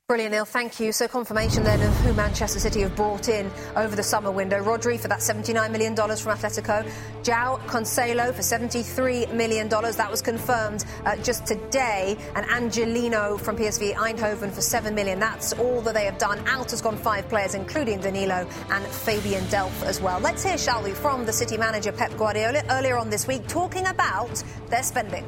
Brilliant, 0.07 0.33
Neil. 0.33 0.45
Thank 0.45 0.81
you. 0.81 0.93
So, 0.93 1.09
confirmation 1.09 1.65
then 1.65 1.81
of 1.81 1.97
who 2.01 2.13
Manchester 2.13 2.61
City 2.61 2.83
have 2.83 2.95
brought 2.95 3.31
in 3.31 3.51
over 3.75 3.97
the 3.97 4.03
summer 4.03 4.31
window. 4.31 4.63
Rodri 4.63 5.01
for 5.01 5.09
that 5.09 5.21
$79 5.21 5.71
million 5.71 5.97
from 5.97 6.07
Atletico. 6.07 6.87
João 7.23 7.59
Cancelo 7.61 8.35
for 8.35 8.43
$73 8.43 9.33
million. 9.33 9.67
That 9.71 10.11
was 10.11 10.21
confirmed 10.21 10.85
uh, 11.07 11.17
just 11.23 11.47
today. 11.47 12.19
And 12.35 12.45
Angelino 12.51 13.41
from 13.41 13.57
PSV 13.57 13.95
Eindhoven 13.95 14.53
for 14.53 14.61
7 14.61 14.95
million. 14.95 15.19
That's 15.19 15.55
all 15.55 15.81
that 15.81 15.95
they 15.95 16.05
have 16.05 16.19
done. 16.19 16.39
Out 16.49 16.73
has 16.73 16.83
gone 16.83 16.99
five 16.99 17.27
players, 17.31 17.55
including 17.55 18.01
Danilo 18.01 18.47
and 18.69 18.85
Fabian 18.85 19.45
Delph 19.45 19.83
as 19.85 20.03
well. 20.03 20.21
Let's 20.21 20.45
hear, 20.45 20.59
shall 20.59 20.83
we, 20.83 20.91
from 20.91 21.25
the 21.25 21.33
City 21.33 21.57
manager 21.57 21.93
Pep 21.93 22.15
Guardiola 22.19 22.63
earlier 22.69 22.99
on 22.99 23.09
this 23.09 23.27
week, 23.27 23.49
talking 23.49 23.87
about 23.87 24.45
their 24.69 24.83
spending. 24.83 25.25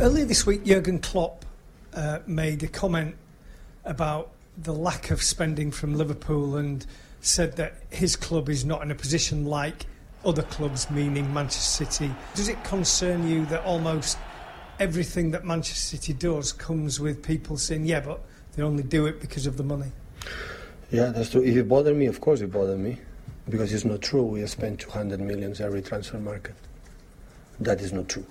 Earlier 0.00 0.24
this 0.24 0.46
week, 0.46 0.64
Jurgen 0.64 0.98
Klopp 0.98 1.44
uh, 1.94 2.20
made 2.26 2.62
a 2.62 2.68
comment 2.68 3.16
about 3.84 4.30
the 4.58 4.72
lack 4.72 5.10
of 5.10 5.22
spending 5.22 5.70
from 5.70 5.94
Liverpool 5.94 6.56
and 6.56 6.84
said 7.20 7.56
that 7.56 7.74
his 7.90 8.16
club 8.16 8.48
is 8.48 8.64
not 8.64 8.82
in 8.82 8.90
a 8.90 8.94
position 8.94 9.46
like 9.46 9.86
other 10.24 10.42
clubs, 10.42 10.90
meaning 10.90 11.32
Manchester 11.32 11.84
City. 11.84 12.14
Does 12.34 12.48
it 12.48 12.62
concern 12.64 13.28
you 13.28 13.46
that 13.46 13.64
almost 13.64 14.18
everything 14.78 15.30
that 15.30 15.44
Manchester 15.44 15.96
City 15.96 16.12
does 16.12 16.52
comes 16.52 17.00
with 17.00 17.22
people 17.22 17.56
saying, 17.56 17.86
yeah, 17.86 18.00
but 18.00 18.20
they 18.54 18.62
only 18.62 18.82
do 18.82 19.06
it 19.06 19.20
because 19.20 19.46
of 19.46 19.56
the 19.56 19.62
money? 19.62 19.92
Yeah, 20.90 21.06
that's 21.06 21.30
true. 21.30 21.42
If 21.42 21.56
it 21.56 21.68
bothered 21.68 21.96
me, 21.96 22.06
of 22.06 22.20
course 22.20 22.40
it 22.40 22.50
bothered 22.52 22.80
me, 22.80 22.98
because 23.48 23.72
it's 23.72 23.84
not 23.84 24.02
true. 24.02 24.22
We 24.22 24.40
have 24.40 24.50
spent 24.50 24.80
200 24.80 25.20
millions 25.20 25.60
every 25.60 25.82
transfer 25.82 26.18
market. 26.18 26.54
That 27.60 27.80
is 27.80 27.92
not 27.92 28.08
true. 28.08 28.26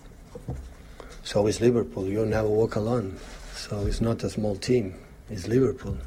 So 1.24 1.48
is 1.48 1.62
Liverpool. 1.62 2.08
You 2.08 2.26
never 2.26 2.48
walk 2.48 2.76
alone. 2.76 3.18
So 3.60 3.86
it's 3.86 4.00
not 4.00 4.24
a 4.24 4.30
small 4.30 4.56
team. 4.56 4.96
It's 5.30 5.50
Liverpool. 5.50 5.98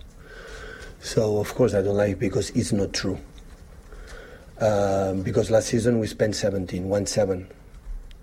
So 1.02 1.38
of 1.38 1.54
course 1.54 1.74
I 1.74 1.82
don't 1.82 1.98
like 1.98 2.12
it 2.12 2.18
because 2.18 2.48
it's 2.50 2.72
not 2.72 2.94
true. 2.94 3.18
Um, 4.58 5.20
because 5.20 5.50
last 5.50 5.68
season 5.68 5.98
we 5.98 6.06
spent 6.06 6.34
17, 6.34 6.88
one 6.88 7.04
seven, 7.04 7.46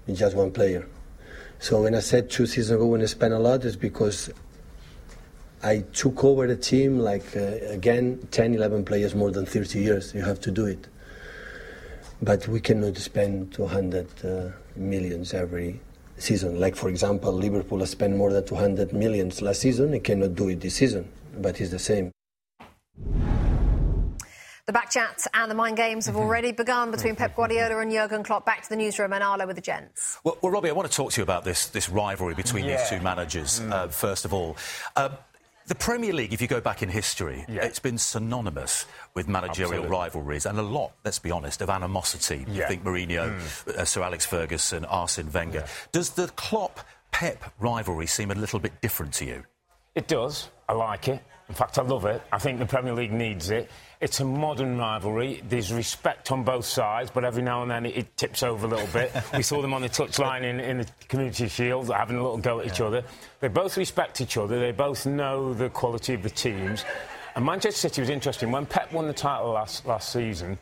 in 0.08 0.16
just 0.16 0.36
one 0.36 0.52
player. 0.52 0.88
So 1.60 1.84
when 1.84 1.94
I 1.94 2.00
said 2.00 2.32
two 2.32 2.48
seasons 2.48 2.72
ago 2.72 2.88
when 2.88 3.04
I 3.04 3.06
spent 3.06 3.36
a 3.36 3.38
lot, 3.38 3.64
it's 3.66 3.76
because 3.76 4.32
I 5.62 5.82
took 5.94 6.24
over 6.24 6.48
the 6.48 6.58
team 6.58 6.98
like 6.98 7.38
uh, 7.38 7.58
again 7.70 8.28
10, 8.32 8.56
11 8.56 8.84
players 8.84 9.14
more 9.14 9.30
than 9.30 9.46
30 9.46 9.80
years. 9.80 10.14
You 10.16 10.24
have 10.24 10.40
to 10.42 10.50
do 10.52 10.66
it. 10.66 10.88
But 12.20 12.48
we 12.48 12.60
cannot 12.62 12.98
spend 12.98 13.54
200 13.54 14.26
uh, 14.26 14.50
millions 14.76 15.36
every 15.36 15.82
season. 16.22 16.60
Like 16.60 16.76
for 16.76 16.90
example, 16.90 17.32
Liverpool 17.34 17.80
has 17.80 17.92
spent 17.92 18.16
more 18.16 18.32
than 18.32 18.46
200 18.46 18.94
millions 18.94 19.42
last 19.42 19.62
season. 19.62 19.94
It 19.94 20.04
cannot 20.04 20.36
do 20.36 20.50
it 20.50 20.62
this 20.62 20.76
season, 20.76 21.08
but 21.38 21.60
it's 21.62 21.72
the 21.72 21.80
same. 21.80 22.12
The 24.66 24.74
back 24.74 24.92
chat 24.92 25.26
and 25.34 25.50
the 25.50 25.56
mind 25.56 25.78
games 25.78 26.06
have 26.06 26.16
already 26.16 26.52
begun 26.52 26.92
between 26.92 27.16
Pep 27.16 27.36
Guardiola 27.36 27.80
and 27.80 27.92
Jurgen 27.92 28.22
Klopp. 28.24 28.46
Back 28.46 28.62
to 28.62 28.70
the 28.70 28.76
newsroom 28.76 29.14
and 29.14 29.24
Arlo 29.24 29.48
with 29.48 29.56
the 29.56 29.64
gents. 29.64 30.20
Well, 30.24 30.38
well, 30.44 30.52
Robbie, 30.52 30.70
I 30.70 30.74
want 30.74 30.88
to 30.92 30.96
talk 30.96 31.12
to 31.14 31.22
you 31.22 31.24
about 31.24 31.44
this, 31.44 31.66
this 31.68 31.90
rivalry 31.90 32.36
between 32.36 32.66
Yeah. 32.66 32.78
these 32.78 32.90
two 32.90 33.00
managers, 33.02 33.62
uh, 33.62 33.88
first 33.88 34.26
of 34.26 34.34
all. 34.34 34.58
Uh, 34.96 35.10
the 35.70 35.76
Premier 35.76 36.12
League, 36.12 36.34
if 36.34 36.42
you 36.42 36.48
go 36.48 36.60
back 36.60 36.82
in 36.84 36.90
history, 36.90 37.46
Yeah. 37.48 37.64
it's 37.64 37.80
been 37.80 37.98
synonymous 37.98 38.86
with 39.14 39.28
managerial 39.28 39.84
Absolutely. 39.84 39.98
rivalries 39.98 40.46
and 40.46 40.60
a 40.60 40.64
lot, 40.64 40.92
let's 41.06 41.20
be 41.20 41.32
honest, 41.32 41.62
of 41.62 41.70
animosity. 41.70 42.46
You 42.50 42.66
think 42.68 42.84
Mourinho, 42.84 43.40
uh, 43.78 43.86
Sir 43.86 44.02
Alex 44.04 44.26
Ferguson, 44.26 44.84
Arsene 44.86 45.32
Wenger. 45.32 45.66
Does 45.92 46.10
the 46.12 46.28
Klopp 46.30 46.80
Pep 47.12 47.54
rivalry 47.60 48.08
seem 48.08 48.32
a 48.32 48.36
little 48.36 48.60
bit 48.60 48.82
different 48.82 49.14
to 49.16 49.26
you? 49.26 49.44
It 49.96 50.08
does. 50.08 50.50
I 50.68 50.74
like 50.74 51.08
it. 51.08 51.22
In 51.50 51.56
fact, 51.56 51.80
I 51.80 51.82
love 51.82 52.06
it. 52.06 52.22
I 52.32 52.38
think 52.38 52.60
the 52.60 52.66
Premier 52.68 52.94
League 52.94 53.12
needs 53.12 53.50
it. 53.50 53.72
It's 54.00 54.20
a 54.20 54.26
modern 54.26 54.78
rivalry. 54.78 55.42
There's 55.50 55.74
respect 55.74 56.32
on 56.32 56.44
both 56.44 56.66
sides, 56.66 57.10
but 57.12 57.26
every 57.26 57.42
now 57.42 57.64
and 57.64 57.72
then 57.72 57.88
it, 57.88 57.98
it 57.98 58.18
tips 58.18 58.44
over 58.44 58.68
a 58.68 58.70
little 58.70 58.88
bit. 58.94 59.12
we 59.36 59.42
saw 59.42 59.62
them 59.62 59.74
on 59.74 59.82
the 59.82 59.90
touchline 59.90 60.44
in, 60.44 60.60
in 60.60 60.78
the 60.78 60.88
Community 61.08 61.48
Shield 61.48 61.90
having 61.90 62.18
a 62.18 62.22
little 62.22 62.38
go 62.38 62.60
at 62.60 62.68
each 62.68 62.82
other. 62.82 63.04
They 63.40 63.48
both 63.48 63.78
respect 63.78 64.22
each 64.22 64.38
other. 64.38 64.60
They 64.60 64.72
both 64.72 65.08
know 65.08 65.56
the 65.56 65.70
quality 65.70 66.14
of 66.14 66.22
the 66.22 66.30
teams. 66.30 66.86
And 67.36 67.44
Manchester 67.44 67.90
City 67.90 68.02
was 68.02 68.10
interesting. 68.12 68.52
When 68.52 68.68
Pep 68.68 68.94
won 68.94 69.08
the 69.08 69.14
title 69.14 69.52
last, 69.52 69.86
last 69.88 70.14
season, 70.14 70.60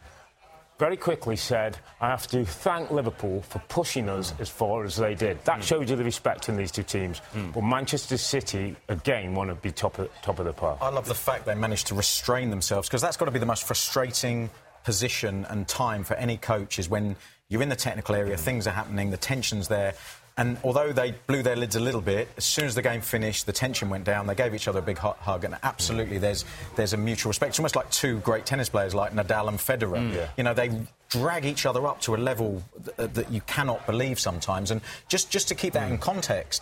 very 0.78 0.98
quickly 0.98 1.36
said, 1.36 1.78
I 2.00 2.10
have 2.10 2.28
to 2.28 2.46
thank 2.46 2.92
Liverpool 2.92 3.42
for 3.42 3.60
pushing 3.68 4.10
us 4.10 4.34
as 4.40 4.50
far 4.50 4.84
as 4.84 4.96
they 4.96 5.16
did. 5.16 5.44
That 5.46 5.58
hmm. 5.58 5.62
shows 5.62 5.90
you 5.90 5.96
the 5.96 6.04
respect 6.04 6.50
in 6.50 6.58
these 6.58 6.72
two 6.72 6.84
teams. 6.84 7.20
Hmm. 7.20 7.52
But 7.52 7.64
Manchester 7.64 8.18
City, 8.18 8.76
again, 8.88 9.34
want 9.34 9.50
to 9.50 9.56
be 9.56 9.72
top 9.72 9.98
of, 10.00 10.10
top 10.22 10.40
of 10.40 10.46
the 10.46 10.54
pile. 10.54 10.78
I 10.82 10.90
love 10.90 11.08
the 11.08 11.16
fact 11.16 11.46
they 11.46 11.56
managed 11.56 11.88
to 11.88 11.96
restrain 11.96 12.50
themselves 12.50 12.88
because 12.88 13.02
that's 13.02 13.18
got 13.18 13.26
to 13.26 13.32
be 13.32 13.40
the 13.40 13.46
most 13.46 13.64
frustrating 13.64 14.50
position 14.84 15.46
and 15.50 15.68
time 15.68 16.04
for 16.04 16.14
any 16.14 16.38
coach 16.38 16.80
is 16.80 16.88
when 16.90 17.16
you're 17.50 17.62
in 17.62 17.70
the 17.70 17.76
technical 17.76 18.16
area, 18.16 18.36
hmm. 18.36 18.42
things 18.42 18.68
are 18.68 18.72
happening, 18.72 19.10
the 19.10 19.18
tension's 19.18 19.68
there. 19.68 19.94
And 20.38 20.58
although 20.64 20.92
they 20.92 21.16
blew 21.26 21.42
their 21.42 21.56
lids 21.56 21.76
a 21.76 21.80
little 21.80 22.02
bit, 22.02 22.30
as 22.38 22.46
soon 22.46 22.66
as 22.66 22.76
the 22.76 22.84
game 22.84 23.02
finished, 23.02 23.48
the 23.48 23.52
tension 23.52 23.90
went 23.90 24.04
down. 24.04 24.28
They 24.28 24.36
gave 24.36 24.54
each 24.54 24.68
other 24.68 24.80
a 24.80 24.84
big 24.84 25.00
hug, 25.00 25.44
and 25.44 25.58
absolutely, 25.64 26.20
there's 26.20 26.46
there's 26.76 26.94
a 26.94 26.98
mutual 26.98 27.32
respect. 27.32 27.50
It's 27.50 27.60
almost 27.60 27.76
like 27.76 27.90
two 27.90 28.20
great 28.20 28.46
tennis 28.46 28.70
players 28.70 28.94
like 28.94 29.14
Nadal 29.14 29.48
and 29.48 29.58
Federer. 29.58 29.98
Mm. 29.98 30.14
Yeah. 30.14 30.30
You 30.38 30.44
know, 30.44 30.54
they 30.54 30.72
drag 31.10 31.46
each 31.46 31.66
other 31.66 31.88
up 31.88 32.02
to 32.02 32.16
a 32.16 32.18
level 32.18 32.64
th- 32.98 33.12
that 33.14 33.32
you 33.32 33.42
cannot 33.42 33.86
believe 33.88 34.20
sometimes. 34.20 34.70
And 34.70 34.82
just 35.08 35.32
just 35.32 35.48
to 35.48 35.56
keep 35.56 35.74
that 35.74 35.90
in 35.92 35.98
context, 35.98 36.62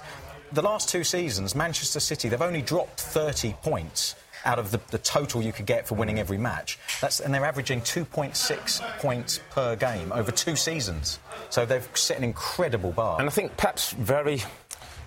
the 0.53 0.61
last 0.61 0.88
two 0.88 1.03
seasons, 1.03 1.53
Manchester 1.53 1.99
City, 1.99 2.29
they've 2.29 2.41
only 2.41 2.61
dropped 2.61 3.01
30 3.01 3.53
points 3.61 4.15
out 4.45 4.60
of 4.60 4.71
the, 4.71 4.79
the 4.91 4.97
total 4.97 5.41
you 5.41 5.51
could 5.51 5.65
get 5.65 5.88
for 5.88 5.95
winning 5.95 6.19
every 6.19 6.38
match. 6.38 6.79
That's, 7.01 7.19
and 7.19 7.34
they're 7.34 7.45
averaging 7.45 7.81
2.6 7.81 8.99
points 8.99 9.39
per 9.51 9.75
game 9.75 10.12
over 10.12 10.31
two 10.31 10.55
seasons. 10.55 11.19
So 11.49 11.65
they've 11.65 11.88
set 11.93 12.17
an 12.17 12.23
incredible 12.23 12.91
bar. 12.91 13.19
And 13.19 13.27
I 13.27 13.31
think 13.31 13.58
Pep's 13.58 13.91
very 13.91 14.41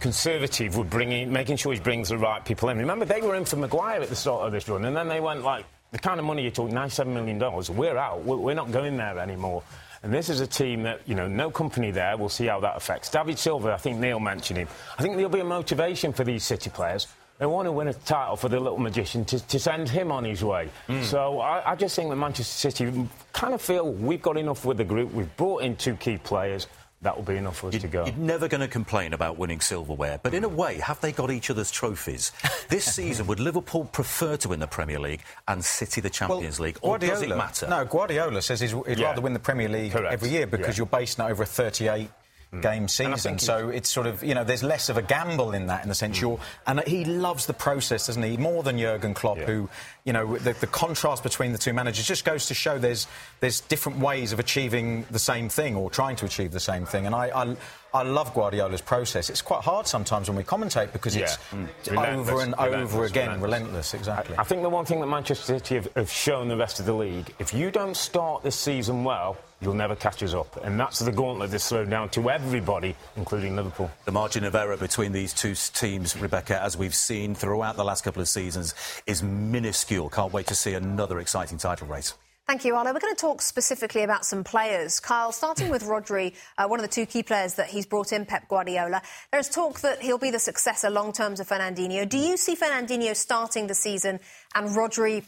conservative 0.01 0.77
with 0.77 0.91
bringing, 0.91 1.33
making 1.33 1.57
sure 1.57 1.73
he 1.73 1.81
brings 1.81 2.09
the 2.09 2.19
right 2.19 2.45
people 2.45 2.69
in. 2.69 2.79
Remember, 2.79 3.05
they 3.05 3.21
were 3.21 3.35
in 3.35 3.45
for 3.45 3.57
Maguire 3.57 4.01
at 4.01 4.09
the 4.09 4.17
start 4.17 4.47
of 4.47 4.53
this 4.53 4.69
run, 4.69 4.85
and 4.85 4.97
then 4.97 5.09
they 5.09 5.21
went 5.21 5.43
like 5.43 5.65
the 5.91 5.99
kind 5.99 6.21
of 6.21 6.27
money 6.27 6.43
you 6.43 6.51
talk, 6.51 6.71
ninety-seven 6.71 7.13
million 7.13 7.39
dollars. 7.39 7.71
We're 7.71 7.97
out. 7.97 8.25
We're, 8.25 8.55
not 8.55 8.71
going 8.71 8.97
there 8.97 9.19
anymore. 9.19 9.63
And 10.03 10.13
this 10.13 10.29
is 10.29 10.41
a 10.41 10.47
team 10.47 10.85
that, 10.85 11.01
you 11.07 11.17
know, 11.17 11.27
no 11.27 11.51
Kompany 11.51 11.93
there. 11.93 12.17
We'll 12.17 12.29
see 12.29 12.47
how 12.47 12.61
that 12.61 12.77
affects. 12.77 13.11
David 13.11 13.39
Silva, 13.39 13.73
I 13.73 13.79
think 13.79 13.99
Neil 13.99 14.21
mentioned 14.21 14.59
him. 14.59 14.69
I 14.97 15.03
think 15.03 15.17
there'll 15.17 15.31
be 15.31 15.41
a 15.41 15.45
motivation 15.45 16.13
for 16.13 16.23
these 16.23 16.45
City 16.45 16.71
players. 16.71 17.09
They 17.39 17.47
want 17.47 17.67
to 17.67 17.73
win 17.73 17.87
a 17.89 17.95
title 17.95 18.37
for 18.37 18.49
the 18.49 18.59
little 18.59 18.79
magician 18.79 19.25
to, 19.27 19.39
to 19.47 19.59
send 19.61 19.89
him 19.89 20.11
on 20.11 20.25
his 20.25 20.43
way. 20.43 20.69
Hmm. 20.89 21.03
So 21.05 21.41
I, 21.41 21.73
I 21.73 21.77
just 21.77 21.95
think 21.95 22.11
that 22.11 22.17
Manchester 22.17 22.71
City 22.71 23.09
kind 23.33 23.55
of 23.55 23.63
feel 23.63 23.91
we've 23.93 24.21
got 24.23 24.37
enough 24.37 24.65
with 24.65 24.77
the 24.79 24.85
group. 24.85 25.13
We've 25.13 25.35
brought 25.37 25.63
in 25.63 25.77
two 25.77 25.95
key 25.95 26.19
players. 26.19 26.67
That 27.03 27.15
will 27.17 27.23
be 27.23 27.37
enough 27.37 27.59
for 27.59 27.69
us 27.69 27.77
to 27.79 27.87
go. 27.87 28.07
You're 28.07 28.15
never 28.17 28.49
going 28.49 28.61
to 28.61 28.67
complain 28.67 29.13
about 29.13 29.39
winning 29.39 29.61
silverware, 29.61 30.19
but 30.21 30.35
in 30.35 30.43
a 30.43 30.49
way, 30.49 30.79
have 30.81 31.01
they 31.01 31.13
got 31.13 31.31
each 31.31 31.49
other's 31.49 31.71
trophies? 31.71 32.33
This 32.69 32.85
season, 32.93 33.27
would 33.29 33.41
Liverpool 33.41 33.85
prefer 33.87 34.37
to 34.39 34.49
win 34.51 34.61
the 34.61 34.67
Premier 34.67 34.99
League 34.99 35.23
and 35.47 35.65
City 35.65 36.03
the 36.03 36.11
Champions 36.11 36.61
League, 36.61 36.77
or 36.83 36.99
does 36.99 37.23
it 37.23 37.29
matter? 37.31 37.67
No, 37.67 37.83
Guardiola 37.87 38.43
says 38.43 38.61
he'd 38.61 38.75
Yeah. 38.99 39.07
rather 39.07 39.23
win 39.23 39.33
the 39.33 39.39
Premier 39.39 39.69
League 39.71 39.93
Correct. 39.93 40.13
every 40.13 40.29
year 40.29 40.47
because 40.47 40.77
Yeah. 40.77 40.81
you're 40.83 40.87
basing 40.87 41.25
it 41.25 41.31
over 41.31 41.45
a 41.45 41.47
38 41.47 42.11
game 42.63 42.89
season. 42.89 43.39
So 43.39 43.69
it's 43.69 43.89
sort 43.91 44.07
of, 44.07 44.25
you 44.25 44.35
know, 44.35 44.43
there's 44.43 44.63
less 44.63 44.89
of 44.89 44.97
a 44.97 45.03
gamble 45.03 45.53
in 45.53 45.67
that 45.67 45.83
in 45.83 45.89
the 45.89 45.95
sense 45.95 46.21
you're. 46.21 46.41
And 46.67 46.81
he 46.87 47.05
loves 47.05 47.47
the 47.47 47.53
process, 47.53 48.07
doesn't 48.07 48.23
he? 48.23 48.37
More 48.37 48.63
than 48.63 48.79
Jurgen 48.79 49.13
Klopp, 49.15 49.39
Yeah. 49.39 49.45
who, 49.47 49.69
you 50.05 50.13
know, 50.13 50.39
the, 50.39 50.55
the 50.55 50.67
contrast 50.67 51.23
between 51.23 51.53
the 51.53 51.59
two 51.59 51.73
managers 51.75 52.07
just 52.07 52.25
goes 52.25 52.47
to 52.47 52.55
show 52.55 52.79
there's 52.79 53.07
there's 53.41 53.61
different 53.61 53.99
ways 53.99 54.33
of 54.33 54.39
achieving 54.39 55.05
the 55.11 55.19
same 55.19 55.49
thing 55.49 55.77
or 55.77 55.91
trying 55.91 56.17
to 56.17 56.25
achieve 56.25 56.53
the 56.53 56.61
same 56.61 56.87
thing. 56.87 57.07
And 57.07 57.15
I. 57.15 57.29
I 57.29 57.57
I 57.95 58.03
love 58.03 58.35
Guardiola's 58.35 58.83
process. 58.83 59.31
It's 59.31 59.41
quite 59.43 59.63
hard 59.63 59.87
sometimes 59.87 60.29
when 60.29 60.37
we 60.37 60.45
commentate 60.45 60.93
because 60.93 61.17
it's 61.17 61.39
Yeah. 61.53 61.59
Mm. 61.59 61.69
over 61.89 62.33
Relentless, 62.33 62.43
and 62.45 62.55
over 62.55 62.71
relentless, 62.71 63.11
again, 63.11 63.27
relentless. 63.29 63.43
relentless. 63.43 63.95
Exactly. 63.95 64.37
I 64.39 64.45
think 64.45 64.63
the 64.63 64.69
one 64.69 64.85
thing 64.85 65.01
that 65.01 65.07
Manchester 65.07 65.45
City 65.59 65.77
have, 65.77 65.89
have 65.97 66.11
shown 66.11 66.49
the 66.49 66.57
rest 66.57 66.81
of 66.81 66.87
the 66.87 66.93
league, 66.93 67.35
if 67.39 67.55
you 67.55 67.71
don't 67.71 67.97
start 67.97 68.43
this 68.43 68.57
season 68.57 69.05
well, 69.05 69.39
you'll 69.61 69.75
never 69.75 69.97
catch 69.97 70.23
us 70.23 70.35
up. 70.35 70.63
And 70.65 70.79
that's 70.79 70.99
the 70.99 71.11
gauntlet 71.11 71.51
that's 71.51 71.69
thrown 71.69 71.89
down 71.89 72.11
to 72.11 72.31
everybody, 72.31 72.95
including 73.17 73.57
Liverpool. 73.57 73.91
The 74.05 74.13
margin 74.13 74.45
of 74.45 74.55
error 74.55 74.77
between 74.77 75.13
these 75.13 75.33
two 75.33 75.55
teams, 75.55 76.17
Rebecca, 76.17 76.63
as 76.63 76.77
we've 76.77 76.95
seen 76.95 77.35
throughout 77.35 77.77
the 77.77 77.85
last 77.85 78.05
couple 78.05 78.21
of 78.21 78.29
seasons, 78.29 78.75
is 79.07 79.23
minuscule. 79.23 80.11
Can't 80.11 80.33
wait 80.33 80.47
to 80.49 80.55
see 80.55 80.75
another 80.75 81.19
exciting 81.21 81.57
title 81.59 81.89
race. 81.89 82.15
Thank 82.49 82.65
you, 82.65 82.77
Arlo. 82.77 82.95
We're 82.95 83.01
going 83.01 83.15
to 83.15 83.21
talk 83.21 83.43
specifically 83.43 84.05
about 84.05 84.25
some 84.25 84.43
players. 84.43 85.01
Kyle, 85.01 85.33
starting 85.33 85.69
with 85.69 85.83
Rodri, 85.83 86.35
uh, 86.57 86.67
one 86.67 86.81
of 86.81 86.83
the 86.83 86.91
two 86.91 87.05
key 87.05 87.23
players 87.23 87.57
that 87.57 87.69
he's 87.69 87.85
brought 87.85 88.11
in, 88.11 88.25
Pep 88.25 88.49
Guardiola. 88.49 89.03
There's 89.31 89.51
talk 89.51 89.81
that 89.81 90.01
he'll 90.01 90.17
be 90.17 90.31
the 90.31 90.39
successor 90.39 90.89
long 90.89 91.13
term 91.13 91.35
to 91.35 91.45
Fernandinho. 91.45 92.09
Do 92.09 92.17
you 92.17 92.39
see 92.39 92.57
Fernandinho 92.57 93.15
starting 93.15 93.67
the 93.67 93.75
season 93.75 94.19
and 94.55 94.71
Rodri 94.71 95.25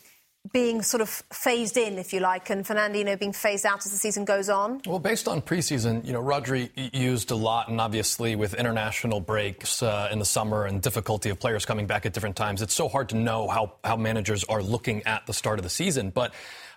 being 0.50 0.80
sort 0.80 1.02
of 1.02 1.10
phased 1.30 1.76
in, 1.76 1.98
if 1.98 2.14
you 2.14 2.20
like, 2.20 2.48
and 2.48 2.64
Fernandinho 2.64 3.18
being 3.18 3.34
phased 3.34 3.66
out 3.66 3.84
as 3.84 3.92
the 3.92 3.98
season 3.98 4.24
goes 4.24 4.48
on? 4.48 4.80
Well, 4.86 4.98
based 4.98 5.28
on 5.28 5.42
preseason, 5.42 6.06
you 6.06 6.14
know, 6.14 6.22
Rodri 6.22 6.70
used 6.94 7.30
a 7.30 7.34
lot, 7.34 7.68
and 7.68 7.78
obviously 7.82 8.34
with 8.34 8.54
international 8.54 9.20
breaks 9.20 9.82
uh, 9.82 10.08
in 10.10 10.18
the 10.18 10.24
summer 10.24 10.64
and 10.64 10.80
difficulty 10.80 11.28
of 11.28 11.38
players 11.38 11.66
coming 11.66 11.86
back 11.86 12.06
at 12.06 12.14
different 12.14 12.36
times, 12.36 12.62
it's 12.62 12.72
so 12.72 12.88
hard 12.88 13.10
to 13.10 13.16
know 13.16 13.46
how, 13.48 13.74
how 13.84 13.96
managers 13.96 14.42
are 14.44 14.62
looking 14.62 15.02
at 15.02 15.26
the 15.26 15.34
start 15.34 15.58
of 15.58 15.62
the 15.62 15.68
season. 15.68 16.08
But 16.08 16.32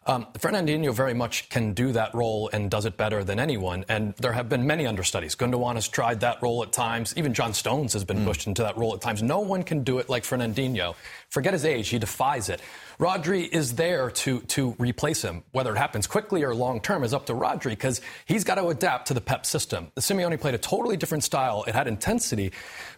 um, 0.06 0.28
Fernandinho 0.34 0.94
very 0.94 1.14
much 1.14 1.50
can 1.50 1.74
do 1.74 1.92
that 1.94 2.14
role 2.14 2.50
and 2.52 2.70
does 2.70 2.86
it 2.86 2.98
better 2.98 3.24
than 3.24 3.40
anyone. 3.40 3.86
And 3.88 4.14
there 4.16 4.34
have 4.34 4.50
been 4.50 4.68
many 4.68 4.86
understudies. 4.86 5.36
Gundogan 5.36 5.76
has 5.76 5.88
tried 5.88 6.20
that 6.22 6.42
role 6.42 6.62
at 6.64 6.72
times. 6.72 7.14
Even 7.18 7.34
John 7.34 7.54
Stones 7.54 7.94
has 7.94 8.04
been 8.04 8.26
pushed 8.26 8.48
into 8.48 8.64
that 8.64 8.78
role 8.78 8.94
at 8.94 9.02
times. 9.02 9.24
No 9.24 9.40
one 9.40 9.64
can 9.64 9.84
do 9.84 10.00
it 10.00 10.10
like 10.10 10.24
Fernandinho. 10.24 10.96
Forget 11.30 11.54
his 11.54 11.66
age; 11.66 11.90
he 11.90 12.00
defies 12.00 12.50
it. 12.50 12.62
Rodri 13.00 13.48
is 13.48 13.76
there 13.76 14.12
to 14.12 14.42
to 14.42 14.76
replace 14.78 15.22
him. 15.22 15.44
Whether 15.52 15.74
it 15.74 15.78
happens 15.78 16.08
quickly 16.08 16.44
or 16.44 16.54
long 16.54 16.82
term 16.82 17.04
is 17.04 17.14
up 17.14 17.26
to 17.28 17.34
Rodri 17.34 17.72
because 17.72 18.02
he's 18.26 18.44
got 18.44 18.56
to 18.56 18.68
adapt 18.68 19.08
to 19.08 19.14
the 19.14 19.22
Pep 19.22 19.46
system. 19.46 19.92
The 19.96 20.02
Simeone 20.02 20.40
played 20.40 20.54
a 20.54 20.60
totally 20.60 20.98
different 20.98 21.24
style. 21.24 21.64
It 21.68 21.76
had 21.76 21.88
intensity, 21.88 22.52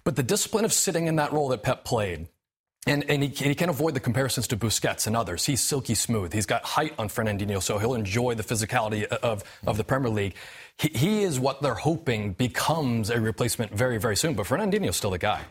but 0.03 0.15
the 0.15 0.23
discipline 0.23 0.65
of 0.65 0.73
sitting 0.73 1.07
in 1.07 1.17
that 1.17 1.31
role 1.31 1.49
that 1.49 1.63
Pep 1.63 1.85
played. 1.85 2.27
And, 2.87 3.03
and 3.09 3.23
he, 3.23 3.29
he 3.29 3.55
can't 3.55 3.71
avoid 3.71 3.95
the 3.95 3.99
comparisons 3.99 4.47
to 4.49 4.57
Busquets 4.57 5.07
and 5.07 5.17
others. 5.17 5.43
He's 5.45 5.59
silky 5.59 5.95
smooth. 5.95 6.31
He's 6.31 6.45
got 6.45 6.63
height 6.63 6.93
on 6.99 7.09
Fernandinho, 7.09 7.61
so 7.61 7.79
he'll 7.79 7.95
enjoy 7.95 8.35
the 8.35 8.43
physicality 8.43 9.05
of, 9.05 9.43
of 9.65 9.77
the 9.77 9.83
Premier 9.83 10.09
League. 10.09 10.35
He, 10.77 10.89
he 10.89 11.23
is 11.23 11.39
what 11.39 11.63
they're 11.63 11.73
hoping 11.73 12.33
becomes 12.33 13.09
a 13.09 13.19
replacement 13.19 13.73
very, 13.73 13.97
very 13.97 14.15
soon. 14.15 14.35
But 14.35 14.45
Fernandinho's 14.45 14.95
still 14.97 15.09
the 15.09 15.17
guy. 15.17 15.41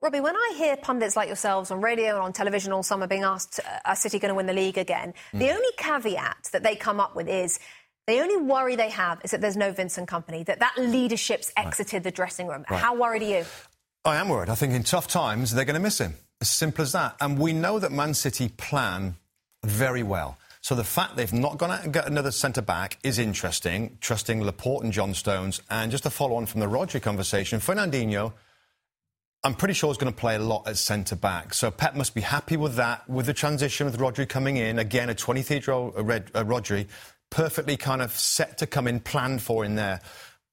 Robbie, 0.00 0.20
when 0.20 0.36
I 0.36 0.54
hear 0.56 0.76
pundits 0.76 1.16
like 1.16 1.26
yourselves 1.26 1.70
on 1.72 1.80
radio 1.80 2.14
and 2.14 2.22
on 2.22 2.32
television 2.32 2.70
all 2.72 2.84
summer 2.84 3.08
being 3.08 3.24
asked, 3.24 3.58
uh, 3.58 3.78
are 3.84 3.96
City 3.96 4.20
going 4.20 4.28
to 4.28 4.34
win 4.36 4.46
the 4.46 4.52
league 4.52 4.78
again? 4.78 5.14
The 5.32 5.50
only 5.50 5.70
caveat 5.78 6.50
that 6.52 6.62
they 6.62 6.76
come 6.76 7.00
up 7.00 7.16
with 7.16 7.28
is 7.28 7.58
the 8.06 8.20
only 8.20 8.36
worry 8.36 8.76
they 8.76 8.90
have 8.90 9.20
is 9.24 9.32
that 9.32 9.40
there's 9.40 9.56
no 9.56 9.72
Vincent 9.72 10.08
Kompany, 10.08 10.46
that 10.46 10.60
that 10.60 10.74
leadership's 10.78 11.52
exited 11.56 12.04
the 12.04 12.12
dressing 12.12 12.46
room. 12.46 12.64
How 12.68 12.94
worried 12.94 13.22
are 13.22 13.38
you? 13.38 13.44
I 14.04 14.16
am 14.16 14.28
worried. 14.28 14.50
I 14.50 14.54
think 14.54 14.74
in 14.74 14.84
tough 14.84 15.08
times 15.08 15.52
they're 15.52 15.64
going 15.64 15.74
to 15.74 15.80
miss 15.80 15.98
him. 15.98 16.14
As 16.40 16.50
simple 16.50 16.82
as 16.82 16.92
that. 16.92 17.16
And 17.20 17.38
we 17.38 17.52
know 17.52 17.78
that 17.78 17.92
Man 17.92 18.14
City 18.14 18.48
plan 18.48 19.16
very 19.64 20.02
well. 20.02 20.38
So 20.60 20.74
the 20.74 20.84
fact 20.84 21.16
they've 21.16 21.32
not 21.32 21.58
gone 21.58 21.70
out 21.70 21.84
and 21.84 21.92
got 21.92 22.08
another 22.08 22.32
centre 22.32 22.60
back 22.60 22.98
is 23.04 23.18
interesting. 23.18 23.98
Trusting 24.00 24.42
Laporte 24.42 24.82
and 24.82 24.92
John 24.92 25.14
Stones, 25.14 25.62
and 25.70 25.92
just 25.92 26.02
to 26.02 26.10
follow 26.10 26.34
on 26.34 26.46
from 26.46 26.60
the 26.60 26.66
Rodri 26.66 27.00
conversation, 27.00 27.60
Fernandinho. 27.60 28.32
I'm 29.44 29.54
pretty 29.54 29.74
sure 29.74 29.92
is 29.92 29.96
going 29.96 30.12
to 30.12 30.18
play 30.18 30.34
a 30.34 30.40
lot 30.40 30.66
at 30.66 30.76
centre 30.76 31.14
back. 31.14 31.54
So 31.54 31.70
Pep 31.70 31.94
must 31.94 32.16
be 32.16 32.20
happy 32.20 32.56
with 32.56 32.74
that, 32.76 33.08
with 33.08 33.26
the 33.26 33.32
transition 33.32 33.86
with 33.86 33.96
Rodri 33.96 34.28
coming 34.28 34.56
in. 34.56 34.80
Again, 34.80 35.08
a 35.08 35.14
23-year-old 35.14 35.94
uh, 35.94 36.00
uh, 36.00 36.42
Rodri, 36.42 36.88
perfectly 37.30 37.76
kind 37.76 38.02
of 38.02 38.10
set 38.10 38.58
to 38.58 38.66
come 38.66 38.88
in, 38.88 38.98
planned 38.98 39.42
for 39.42 39.64
in 39.64 39.76
there. 39.76 40.00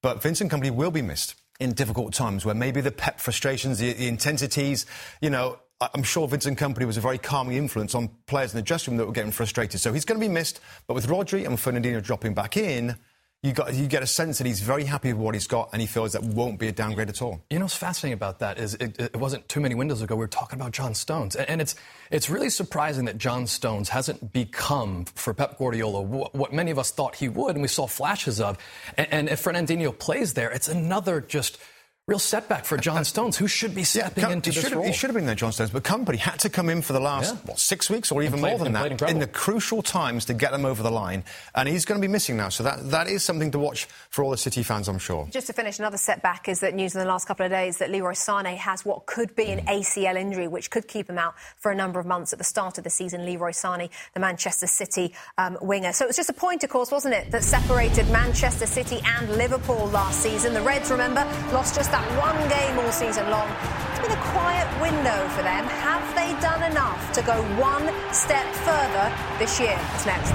But 0.03 0.21
Vincent 0.21 0.51
Kompany 0.51 0.69
will 0.69 0.91
be 0.91 1.01
missed 1.01 1.33
in 1.59 1.73
difficult 1.73 2.13
times 2.13 2.45
where 2.45 2.53
maybe 2.53 2.81
the 2.81 2.91
Pep 2.91 3.19
frustrations, 3.19 3.79
the, 3.79 3.93
the 3.93 4.07
intensities, 4.07 4.85
you 5.21 5.31
know, 5.31 5.57
I'm 5.93 6.03
sure 6.03 6.27
Vincent 6.27 6.59
Kompany 6.59 6.85
was 6.85 6.97
a 6.97 7.01
very 7.01 7.17
calming 7.17 7.57
influence 7.57 7.95
on 7.95 8.09
players 8.25 8.53
in 8.53 8.57
the 8.57 8.63
dressing 8.63 8.93
room 8.93 8.97
that 8.99 9.05
were 9.05 9.13
getting 9.13 9.31
frustrated. 9.31 9.79
So 9.79 9.93
he's 9.93 10.05
going 10.05 10.19
to 10.19 10.25
be 10.25 10.31
missed. 10.31 10.59
But 10.87 10.93
with 10.93 11.07
Rodri 11.07 11.45
and 11.45 11.57
Fernandinho 11.57 12.03
dropping 12.03 12.33
back 12.33 12.57
in, 12.57 12.95
you, 13.43 13.51
got, 13.51 13.73
you 13.73 13.87
get 13.87 14.01
a 14.01 14.07
sense 14.07 14.37
that 14.37 14.47
he's 14.47 14.61
very 14.61 14.85
happy 14.85 15.11
with 15.11 15.21
what 15.21 15.33
he's 15.33 15.47
got 15.47 15.69
and 15.73 15.81
he 15.81 15.87
feels 15.87 16.13
that 16.13 16.23
won't 16.23 16.59
be 16.59 16.69
a 16.69 16.71
downgrade 16.71 17.09
at 17.09 17.21
all. 17.21 17.41
You 17.49 17.59
know 17.59 17.65
what's 17.65 17.75
fascinating 17.75 18.13
about 18.13 18.39
that 18.39 18.57
is 18.57 18.75
it, 18.75 18.97
it 18.97 19.17
wasn't 19.17 19.49
too 19.49 19.59
many 19.59 19.75
windows 19.75 20.01
ago 20.01 20.15
we 20.15 20.19
were 20.19 20.27
talking 20.29 20.57
about 20.57 20.71
John 20.71 20.95
Stones, 20.95 21.35
and, 21.35 21.61
it's 21.61 21.75
it's 22.09 22.29
really 22.29 22.49
surprising 22.49 23.05
that 23.05 23.17
John 23.17 23.45
Stones 23.45 23.89
hasn't 23.89 24.31
become 24.31 25.05
for 25.15 25.33
Pep 25.33 25.57
Guardiola 25.57 26.01
what, 26.01 26.33
what 26.33 26.53
many 26.53 26.71
of 26.71 26.79
us 26.79 26.91
thought 26.91 27.15
he 27.15 27.27
would, 27.27 27.55
and 27.55 27.61
we 27.61 27.67
saw 27.67 27.85
flashes 27.85 28.39
of. 28.39 28.57
And, 28.97 29.07
and 29.11 29.29
if 29.29 29.43
Fernandinho 29.43 29.97
plays 29.97 30.33
there, 30.35 30.49
it's 30.49 30.69
another 30.69 31.19
just 31.19 31.57
real 32.05 32.19
setback 32.19 32.65
for 32.65 32.75
John 32.77 33.05
Stones, 33.05 33.37
who 33.37 33.47
should 33.47 33.73
be 33.73 33.85
stepping 33.85 34.25
Com- 34.25 34.33
into 34.33 34.49
he 34.49 34.55
this 34.55 34.63
should 34.65 34.71
have, 34.73 34.79
role. 34.79 34.87
He 34.87 34.91
should 34.91 35.09
have 35.09 35.15
been 35.15 35.25
there, 35.25 35.35
John 35.35 35.53
Stones, 35.53 35.69
but 35.69 35.83
Kompany 35.83 36.17
had 36.17 36.37
to 36.39 36.49
come 36.49 36.69
in 36.69 36.81
for 36.81 36.91
the 36.91 36.99
last 36.99 37.33
Yeah. 37.33 37.39
what, 37.45 37.59
six 37.59 37.89
weeks 37.89 38.11
or 38.11 38.21
even 38.21 38.39
played- 38.41 38.57
more 38.57 38.59
than 38.65 38.73
that 38.73 39.01
in 39.09 39.19
the 39.19 39.27
crucial 39.27 39.81
times 39.81 40.25
to 40.25 40.33
get 40.33 40.51
them 40.51 40.65
over 40.65 40.83
the 40.83 40.91
line, 40.91 41.23
and 41.55 41.69
he's 41.69 41.85
going 41.85 42.01
to 42.01 42.05
be 42.05 42.11
missing 42.11 42.35
now. 42.35 42.49
So 42.49 42.61
that 42.63 42.91
that 42.91 43.07
is 43.07 43.23
something 43.23 43.51
to 43.51 43.59
watch 43.59 43.87
for 44.09 44.21
all 44.21 44.31
the 44.31 44.37
City 44.37 44.63
fans, 44.63 44.89
I'm 44.89 44.99
sure. 44.99 45.29
Just 45.31 45.47
to 45.47 45.53
finish, 45.53 45.79
another 45.79 45.95
setback 45.97 46.49
is 46.49 46.59
that 46.59 46.73
news 46.73 46.93
in 46.93 46.99
the 46.99 47.05
last 47.07 47.25
couple 47.25 47.45
of 47.45 47.53
days 47.53 47.77
that 47.77 47.89
Leroy 47.89 48.11
Sane 48.13 48.57
has 48.57 48.83
what 48.83 49.05
could 49.05 49.33
be 49.33 49.45
an 49.45 49.65
ACL 49.69 50.17
injury, 50.17 50.49
which 50.49 50.69
could 50.69 50.89
keep 50.89 51.09
him 51.09 51.17
out 51.17 51.35
for 51.55 51.71
a 51.71 51.75
number 51.75 52.01
of 52.01 52.05
months 52.05 52.33
at 52.33 52.37
the 52.37 52.43
start 52.43 52.77
of 52.77 52.83
the 52.83 52.89
season. 52.89 53.25
Leroy 53.25 53.51
Sane, 53.51 53.87
the 54.13 54.19
Manchester 54.19 54.67
City 54.67 55.13
um, 55.37 55.57
winger. 55.61 55.93
So 55.93 56.03
it 56.03 56.07
was 56.09 56.17
just 56.17 56.29
a 56.29 56.33
point, 56.33 56.65
of 56.65 56.69
course, 56.69 56.91
wasn't 56.91 57.13
it, 57.13 57.31
that 57.31 57.45
separated 57.45 58.09
Manchester 58.09 58.65
City 58.65 58.99
and 59.05 59.37
Liverpool 59.37 59.87
last 59.87 60.19
season. 60.21 60.53
The 60.53 60.61
Reds, 60.61 60.91
remember, 60.91 61.23
lost 61.53 61.75
just 61.75 61.92
that 61.93 62.09
one 62.17 62.49
game 62.49 62.79
all 62.83 62.91
season 62.91 63.29
long. 63.29 63.47
It's 63.91 64.01
been 64.01 64.17
a 64.17 64.21
quiet 64.33 64.65
window 64.81 65.29
for 65.37 65.43
them. 65.43 65.63
Have 65.85 66.01
they 66.17 66.33
done 66.41 66.63
enough 66.71 67.13
to 67.13 67.21
go 67.21 67.39
one 67.61 67.85
step 68.11 68.51
further 68.65 69.13
this 69.37 69.59
year? 69.59 69.79
It's 69.93 70.07
next. 70.07 70.33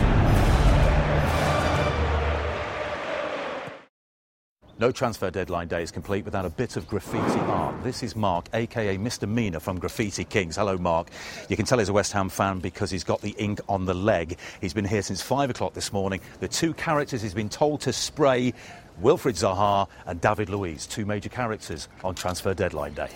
No 4.79 4.93
transfer 4.93 5.33
deadline 5.33 5.67
day 5.67 5.83
is 5.83 5.91
complete 5.91 6.25
without 6.25 6.45
a 6.45 6.51
bit 6.51 6.77
of 6.77 6.87
graffiti 6.87 7.41
art. 7.41 7.83
This 7.83 8.05
is 8.05 8.15
Mark, 8.15 8.47
aka 8.55 8.97
Mr. 8.97 9.29
Mina 9.29 9.59
from 9.59 9.81
Graffiti 9.81 10.23
Kings. 10.23 10.55
Hello, 10.55 10.79
Mark. 10.79 11.09
You 11.49 11.57
can 11.57 11.67
tell 11.67 11.81
he's 11.81 11.89
a 11.89 11.93
West 11.93 12.13
Ham 12.13 12.29
fan 12.29 12.61
because 12.61 12.89
he's 12.89 13.03
got 13.03 13.21
the 13.21 13.35
ink 13.39 13.61
on 13.69 13.87
the 13.87 13.95
leg. 13.95 14.39
He's 14.61 14.75
been 14.75 14.85
here 14.85 15.03
since 15.03 15.21
five 15.21 15.51
o'clock 15.51 15.75
this 15.75 15.93
morning. 15.93 16.21
The 16.39 16.47
two 16.47 16.73
characters 16.75 17.23
he's 17.23 17.35
been 17.35 17.49
told 17.49 17.81
to 17.81 17.93
spray 17.93 18.55
Wilfried 19.03 19.39
Zaha 19.39 19.89
and 20.07 20.21
David 20.21 20.49
Luiz, 20.49 20.87
two 20.87 21.07
major 21.07 21.29
characters 21.29 21.89
on 22.03 22.15
transfer 22.15 22.53
deadline 22.53 22.95
day. 22.95 23.11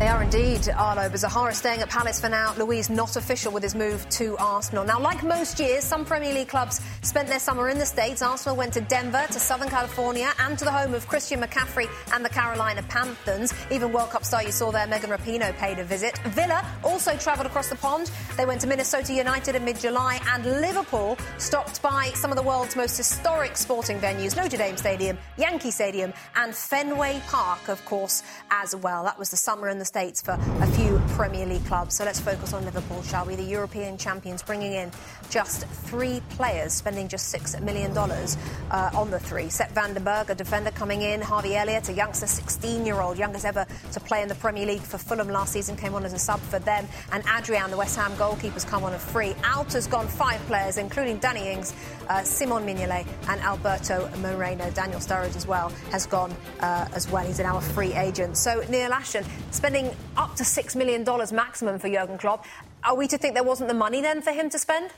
They 0.00 0.08
are 0.08 0.22
indeed, 0.22 0.66
Arlo. 0.70 1.10
But 1.10 1.20
Zaha 1.20 1.50
is 1.50 1.58
staying 1.58 1.80
at 1.82 1.90
Palace 1.90 2.18
for 2.18 2.30
now. 2.30 2.54
Luiz 2.56 2.88
not 2.88 3.16
official 3.16 3.52
with 3.52 3.62
his 3.62 3.74
move 3.74 4.08
to 4.08 4.34
Arsenal. 4.38 4.82
Now, 4.82 4.98
like 4.98 5.22
most 5.22 5.60
years, 5.60 5.84
some 5.84 6.06
Premier 6.06 6.32
League 6.32 6.48
clubs 6.48 6.80
spent 7.02 7.28
their 7.28 7.38
summer 7.38 7.68
in 7.68 7.78
the 7.78 7.84
States. 7.84 8.22
Arsenal 8.22 8.56
went 8.56 8.72
to 8.72 8.80
Denver, 8.80 9.26
to 9.26 9.38
Southern 9.38 9.68
California, 9.68 10.32
and 10.38 10.58
to 10.58 10.64
the 10.64 10.70
home 10.70 10.94
of 10.94 11.06
Christian 11.06 11.42
McCaffrey 11.42 11.86
and 12.14 12.24
the 12.24 12.30
Carolina 12.30 12.82
Panthers. 12.84 13.52
Even 13.70 13.92
World 13.92 14.08
Cup 14.08 14.24
star 14.24 14.42
you 14.42 14.52
saw 14.52 14.70
there, 14.70 14.86
Megan 14.86 15.10
Rapinoe, 15.10 15.54
paid 15.58 15.78
a 15.78 15.84
visit. 15.84 16.16
Villa 16.28 16.64
also 16.82 17.14
travelled 17.18 17.46
across 17.46 17.68
the 17.68 17.76
pond. 17.76 18.10
They 18.38 18.46
went 18.46 18.62
to 18.62 18.66
Minnesota 18.66 19.12
United 19.12 19.54
in 19.54 19.66
mid-July, 19.66 20.18
and 20.32 20.46
Liverpool 20.46 21.18
stopped 21.36 21.82
by 21.82 22.10
some 22.14 22.30
of 22.30 22.38
the 22.38 22.42
world's 22.42 22.74
most 22.74 22.96
historic 22.96 23.54
sporting 23.54 23.98
venues, 23.98 24.34
Notre 24.34 24.56
Dame 24.56 24.78
Stadium, 24.78 25.18
Yankee 25.36 25.70
Stadium, 25.70 26.14
and 26.36 26.54
Fenway 26.54 27.20
Park, 27.26 27.68
of 27.68 27.84
course, 27.84 28.22
as 28.50 28.74
well. 28.74 29.04
That 29.04 29.18
was 29.18 29.30
the 29.30 29.36
summer 29.40 29.68
in 29.68 29.78
the 29.78 29.84
States 29.84 30.20
for 30.20 30.32
a 30.32 30.66
few 30.72 31.00
Premier 31.08 31.46
League 31.46 31.64
clubs. 31.66 31.96
So 31.96 32.04
let's 32.04 32.20
focus 32.20 32.52
on 32.52 32.64
Liverpool, 32.64 33.02
shall 33.02 33.26
we? 33.26 33.34
The 33.34 33.42
European 33.42 33.96
champions 33.96 34.42
bringing 34.42 34.72
in 34.72 34.90
just 35.30 35.66
three 35.66 36.20
players, 36.30 36.72
spending 36.72 37.08
just 37.08 37.34
$6 37.34 37.60
million 37.62 37.96
uh, 37.96 38.90
on 38.94 39.10
the 39.10 39.18
three. 39.18 39.48
Sepp 39.48 39.72
van 39.72 39.94
den 39.94 40.04
Berg, 40.04 40.30
a 40.30 40.34
defender 40.34 40.70
coming 40.70 41.02
in. 41.02 41.20
Harvey 41.20 41.56
Elliott, 41.56 41.88
a 41.88 41.92
youngster, 41.92 42.26
16 42.26 42.84
year 42.84 43.00
old, 43.00 43.18
youngest 43.18 43.44
ever 43.44 43.66
to 43.92 44.00
play 44.00 44.22
in 44.22 44.28
the 44.28 44.34
Premier 44.34 44.66
League 44.66 44.82
for 44.82 44.98
Fulham 44.98 45.28
last 45.28 45.52
season, 45.52 45.76
came 45.76 45.94
on 45.94 46.04
as 46.04 46.12
a 46.12 46.18
sub 46.18 46.40
for 46.40 46.58
them. 46.58 46.86
And 47.12 47.24
Adrian, 47.36 47.70
the 47.70 47.76
West 47.76 47.96
Ham 47.96 48.14
goalkeeper, 48.16 48.54
has 48.54 48.64
come 48.64 48.84
on 48.84 48.94
a 48.94 48.98
free. 48.98 49.34
Out 49.44 49.72
has 49.72 49.86
gone 49.86 50.06
five 50.06 50.40
players, 50.46 50.76
including 50.76 51.18
Danny 51.18 51.48
Ings, 51.48 51.74
uh, 52.10 52.24
Simon 52.24 52.66
Mignolet, 52.66 53.06
and 53.28 53.40
Alberto 53.40 54.10
Moreno. 54.18 54.68
Daniel 54.72 54.98
Sturridge 54.98 55.36
as 55.36 55.46
well 55.46 55.70
has 55.92 56.06
gone 56.06 56.34
uh, 56.58 56.88
as 56.92 57.08
well. 57.10 57.24
He's 57.24 57.38
now 57.38 57.56
a 57.56 57.60
free 57.60 57.94
agent. 57.94 58.36
So 58.36 58.62
Neil 58.68 58.92
Ashton 58.92 59.24
spending 59.52 59.94
up 60.16 60.34
to 60.36 60.42
$6 60.42 60.76
million 60.76 61.04
maximum 61.32 61.78
for 61.78 61.88
Jurgen 61.88 62.18
Klopp. 62.18 62.44
Are 62.82 62.96
we 62.96 63.06
to 63.08 63.16
think 63.16 63.34
there 63.34 63.44
wasn't 63.44 63.68
the 63.68 63.74
money 63.74 64.02
then 64.02 64.22
for 64.22 64.32
him 64.32 64.50
to 64.50 64.58
spend? 64.58 64.90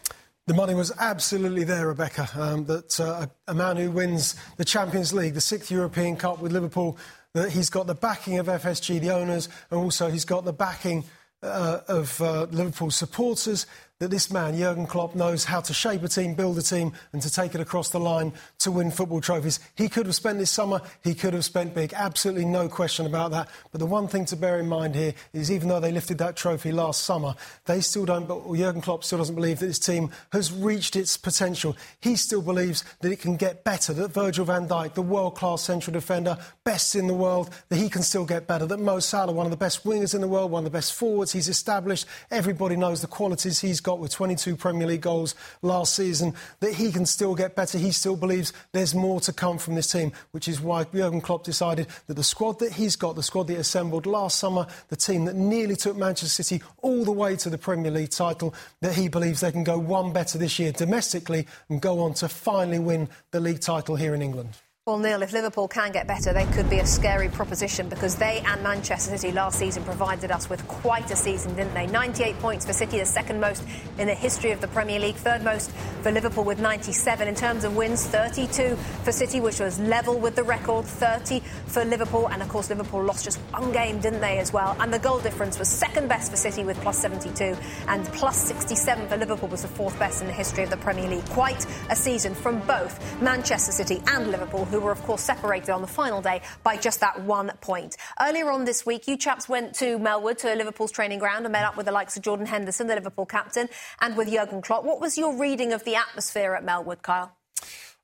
The 0.47 0.55
money 0.55 0.75
was 0.75 0.91
absolutely 0.99 1.65
there, 1.65 1.87
Rebecca. 1.87 2.29
Um, 2.35 2.65
that 2.65 2.99
uh, 2.99 3.27
a 3.47 3.55
man 3.55 3.77
who 3.77 3.91
wins 3.91 4.35
the 4.57 4.65
Champions 4.65 5.13
League, 5.13 5.35
the 5.35 5.41
sixth 5.41 5.71
European 5.71 6.17
Cup 6.17 6.41
with 6.41 6.51
Liverpool, 6.51 6.97
that 7.35 7.51
he's 7.51 7.71
got 7.71 7.87
the 7.87 7.95
backing 7.95 8.39
of 8.39 8.47
FSG, 8.47 9.01
the 9.01 9.11
owners, 9.11 9.49
and 9.71 9.79
also 9.79 10.11
he's 10.11 10.25
got 10.25 10.45
the 10.45 10.53
backing 10.53 11.05
uh, 11.43 11.81
of 11.89 12.21
uh, 12.21 12.47
Liverpool 12.51 12.91
supporters 12.91 13.67
that 14.03 14.11
this 14.11 14.33
man, 14.33 14.57
Jurgen 14.57 14.85
Klopp, 14.85 15.15
knows 15.15 15.45
how 15.45 15.61
to 15.61 15.73
shape 15.73 16.03
a 16.03 16.09
team, 16.09 16.35
build 16.35 16.59
a 16.59 16.63
team, 16.63 16.93
and 17.13 17.23
to 17.23 17.31
take 17.31 17.55
it 17.55 17.61
across 17.61 17.91
the 17.91 18.01
line 18.01 18.33
to 18.59 18.73
win 18.73 18.91
football 18.91 19.21
trophies. 19.21 19.61
He 19.77 19.89
could 19.89 20.07
have 20.07 20.17
spent 20.17 20.41
this 20.41 20.51
summer, 20.51 20.81
he 21.05 21.15
could 21.15 21.35
have 21.35 21.45
spent 21.45 21.73
big, 21.73 21.95
absolutely 21.95 22.45
no 22.45 22.69
question 22.69 23.07
about 23.07 23.31
that. 23.31 23.49
But 23.71 23.79
the 23.79 23.87
one 23.87 24.09
thing 24.09 24.25
to 24.25 24.35
bear 24.35 24.59
in 24.59 24.67
mind 24.67 24.97
here 24.97 25.15
is 25.33 25.53
even 25.53 25.69
though 25.69 25.79
they 25.79 25.93
lifted 25.93 26.19
that 26.19 26.35
trophy 26.35 26.73
last 26.73 27.05
summer, 27.05 27.37
they 27.67 27.81
still 27.81 28.05
don't, 28.05 28.27
Jurgen 28.27 28.81
Klopp 28.81 29.05
still 29.05 29.19
doesn't 29.19 29.37
believe 29.37 29.61
that 29.61 29.67
this 29.67 29.79
team 29.79 30.11
has 30.33 30.53
reached 30.53 30.97
its 30.97 31.17
potential. 31.17 31.77
He 32.01 32.17
still 32.17 32.43
believes 32.43 32.83
that 33.03 33.13
it 33.13 33.21
can 33.21 33.37
get 33.37 33.63
better, 33.63 33.93
that 33.93 34.13
Virgil 34.13 34.45
van 34.45 34.67
Dijk, 34.67 34.95
the 34.95 35.03
world 35.03 35.37
class 35.37 35.63
central 35.63 35.93
defender, 35.93 36.37
best 36.65 36.97
in 36.97 37.07
the 37.07 37.15
world, 37.15 37.51
that 37.69 37.77
he 37.77 37.89
can 37.89 38.03
still 38.03 38.25
get 38.25 38.49
better, 38.49 38.67
that 38.67 38.81
Mo 38.81 38.99
Salah, 38.99 39.31
one 39.31 39.47
of 39.47 39.53
the 39.53 39.57
best 39.57 39.85
wingers 39.85 40.13
in 40.13 40.21
the 40.21 40.27
world, 40.27 40.51
one 40.51 40.67
of 40.67 40.73
the 40.73 40.77
best 40.77 40.93
forwards 40.93 41.31
he's 41.31 41.49
established, 41.49 42.05
everybody 42.33 42.75
knows 42.75 43.01
the 43.01 43.07
qualities 43.07 43.61
he's 43.61 43.81
got 43.81 43.92
got 43.93 43.99
with 43.99 44.11
22 44.13 44.57
Premier 44.57 44.87
League 44.87 45.03
goals 45.03 45.35
last 45.61 45.95
season, 45.95 46.33
that 46.61 46.73
he 46.73 46.91
can 46.91 47.05
still 47.05 47.35
get 47.35 47.55
better. 47.55 47.77
He 47.77 47.93
still 47.93 48.17
believes 48.17 48.55
there's 48.73 48.95
more 48.95 49.21
to 49.21 49.35
come 49.35 49.59
from 49.59 49.75
this 49.75 49.93
team, 49.93 50.13
which 50.31 50.49
is 50.49 50.63
why 50.63 50.85
Jurgen 50.85 51.21
Klopp 51.21 51.45
decided 51.45 51.89
that 52.07 52.15
the 52.15 52.25
squad 52.25 52.59
that 52.61 52.73
he's 52.73 52.97
got, 52.97 53.17
the 53.17 53.23
squad 53.23 53.49
that 53.49 53.59
assembled 53.59 54.07
last 54.07 54.39
summer, 54.39 54.67
the 54.89 54.97
team 54.97 55.27
that 55.27 55.37
nearly 55.37 55.77
took 55.77 55.95
Manchester 55.95 56.43
City 56.43 56.65
all 56.81 57.05
the 57.05 57.13
way 57.13 57.37
to 57.37 57.51
the 57.51 57.59
Premier 57.59 57.91
League 57.91 58.09
title, 58.09 58.55
that 58.81 58.95
he 58.95 59.09
believes 59.09 59.41
they 59.41 59.53
can 59.53 59.63
go 59.63 59.79
one 59.79 60.11
better 60.11 60.39
this 60.39 60.59
year 60.59 60.73
domestically 60.73 61.47
and 61.69 61.83
go 61.83 62.01
on 62.01 62.15
to 62.15 62.31
finally 62.31 62.79
win 62.79 63.11
the 63.31 63.41
league 63.41 63.61
title 63.61 63.97
here 63.97 64.15
in 64.15 64.23
England. 64.23 64.57
Well, 64.85 64.99
Neil, 64.99 65.23
if 65.23 65.33
Liverpool 65.33 65.69
can 65.69 65.93
get 65.93 66.09
better, 66.09 66.33
they 66.33 66.45
could 66.47 66.69
be 66.69 66.81
a 66.81 66.87
scary 66.87 67.29
proposition 67.29 67.89
because 67.89 68.17
they 68.17 68.43
and 68.45 68.65
Manchester 68.65 69.17
City 69.17 69.33
last 69.33 69.57
season 69.57 69.85
provided 69.85 70.33
us 70.33 70.51
with 70.51 70.67
quite 70.67 71.09
a 71.13 71.15
season, 71.15 71.55
didn't 71.55 71.73
they? 71.73 71.87
98 71.87 72.37
points 72.41 72.67
for 72.67 72.73
City, 72.73 72.99
the 72.99 73.07
second 73.07 73.39
most 73.39 73.63
in 73.99 74.09
the 74.09 74.15
history 74.17 74.51
of 74.51 74.61
the 74.61 74.67
Premier 74.67 74.99
League, 74.99 75.15
third 75.15 75.45
most 75.45 75.71
for 76.03 76.11
Liverpool 76.11 76.43
with 76.43 76.59
97. 76.59 77.29
In 77.29 77.37
terms 77.37 77.63
of 77.63 77.77
wins, 77.77 78.05
32 78.09 78.75
for 79.05 79.13
City, 79.13 79.41
which 79.41 79.61
was 79.61 79.79
level 79.79 80.19
with 80.19 80.35
the 80.35 80.43
record, 80.43 80.85
30 80.85 81.39
for 81.67 81.85
Liverpool. 81.85 82.27
And 82.27 82.43
of 82.43 82.49
course, 82.49 82.69
Liverpool 82.69 83.05
lost 83.05 83.25
just 83.25 83.39
one 83.53 83.71
game, 83.71 84.01
didn't 84.01 84.21
they, 84.21 84.39
as 84.39 84.53
well? 84.53 84.77
And 84.81 84.93
the 84.93 84.99
goal 84.99 85.21
difference 85.21 85.61
was 85.61 85.69
second 85.69 86.09
best 86.09 86.33
for 86.33 86.37
City 86.37 86.65
with 86.65 86.81
plus 86.81 86.99
72, 86.99 87.57
and 87.87 88.05
plus 88.07 88.37
67 88.37 89.07
for 89.07 89.17
Liverpool 89.17 89.49
was 89.49 89.63
the 89.63 89.69
fourth 89.69 89.97
best 90.01 90.23
in 90.23 90.27
the 90.27 90.33
history 90.33 90.65
of 90.65 90.71
the 90.71 90.77
Premier 90.79 91.09
League. 91.09 91.25
Quite 91.27 91.65
a 91.89 91.95
season 91.95 92.35
from 92.35 92.59
both 92.67 92.99
Manchester 93.23 93.71
City 93.71 94.03
and 94.09 94.33
Liverpool 94.33 94.65
who 94.73 94.81
were, 94.81 94.91
of 94.91 95.03
course, 95.03 95.23
separated 95.23 95.71
on 95.71 95.83
the 95.83 95.87
final 95.87 96.21
day 96.21 96.43
by 96.63 96.77
just 96.77 97.01
that 97.01 97.21
one 97.23 97.53
point. 97.61 97.97
Earlier 98.21 98.51
on 98.51 98.65
this 98.65 98.85
week, 98.87 99.07
you 99.07 99.17
chaps 99.17 99.49
went 99.49 99.75
to 99.77 99.99
Melwood, 99.99 100.39
to 100.39 100.55
Liverpool's 100.55 100.93
training 100.93 101.19
ground, 101.19 101.45
and 101.45 101.53
met 101.53 101.65
up 101.65 101.77
with 101.77 101.87
the 101.87 101.93
likes 101.93 102.17
of 102.17 102.23
Jordan 102.23 102.47
Henderson, 102.47 102.87
the 102.87 102.95
Liverpool 102.95 103.27
captain, 103.27 103.69
and 104.01 104.17
with 104.17 104.31
Jurgen 104.31 104.63
Klopp. 104.63 104.85
What 104.85 105.01
was 105.01 105.19
your 105.19 105.37
reading 105.39 105.73
of 105.73 105.85
the 105.85 105.97
atmosphere 105.97 106.55
at 106.55 106.65
Melwood, 106.65 107.03
Kyle? 107.03 107.33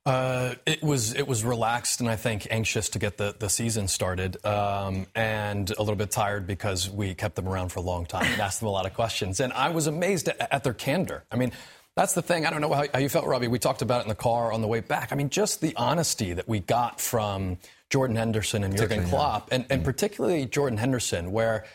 Uh, 0.05 0.55
it 0.65 0.81
was 0.81 1.13
it 1.13 1.27
was 1.27 1.43
relaxed 1.43 1.99
and 1.99 2.09
I 2.09 2.15
think 2.15 2.47
anxious 2.49 2.87
to 2.89 2.99
get 2.99 3.17
the, 3.17 3.35
the 3.37 3.49
season 3.49 3.87
started 3.89 4.43
um, 4.45 5.05
and 5.13 5.69
a 5.69 5.81
little 5.81 5.97
bit 5.97 6.09
tired 6.09 6.47
because 6.47 6.89
we 6.89 7.13
kept 7.13 7.35
them 7.35 7.47
around 7.47 7.73
for 7.73 7.79
a 7.79 7.83
long 7.83 8.05
time 8.05 8.25
and 8.25 8.41
asked 8.41 8.61
them 8.61 8.69
a 8.69 8.71
lot 8.71 8.85
of 8.85 8.93
questions 8.93 9.41
and 9.41 9.51
I 9.51 9.69
was 9.69 9.87
amazed 9.87 10.29
at, 10.29 10.53
at 10.53 10.63
their 10.63 10.73
candor. 10.73 11.25
I 11.29 11.35
mean, 11.35 11.51
that's 11.99 12.13
the 12.13 12.21
thing. 12.21 12.45
I 12.45 12.49
don't 12.49 12.61
know 12.61 12.71
how, 12.71 12.85
how, 12.93 12.99
you 12.99 13.09
felt, 13.09 13.25
Robbie. 13.25 13.49
We 13.49 13.59
talked 13.59 13.81
about 13.81 13.99
it 13.99 14.03
in 14.03 14.09
the 14.09 14.15
car 14.15 14.53
on 14.53 14.61
the 14.61 14.67
way 14.67 14.79
back. 14.79 15.11
I 15.11 15.15
mean, 15.15 15.29
just 15.29 15.59
the 15.59 15.75
honesty 15.75 16.31
that 16.31 16.47
we 16.47 16.61
got 16.61 17.01
from 17.01 17.57
Jordan 17.89 18.15
Henderson 18.15 18.63
and 18.63 18.77
Jurgen 18.77 19.05
Klopp, 19.05 19.49
yeah. 19.49 19.55
and, 19.55 19.65
and 19.69 19.81
mm 19.81 19.85
particularly 19.85 20.45
Jordan 20.45 20.77
Henderson, 20.77 21.33
where 21.33 21.65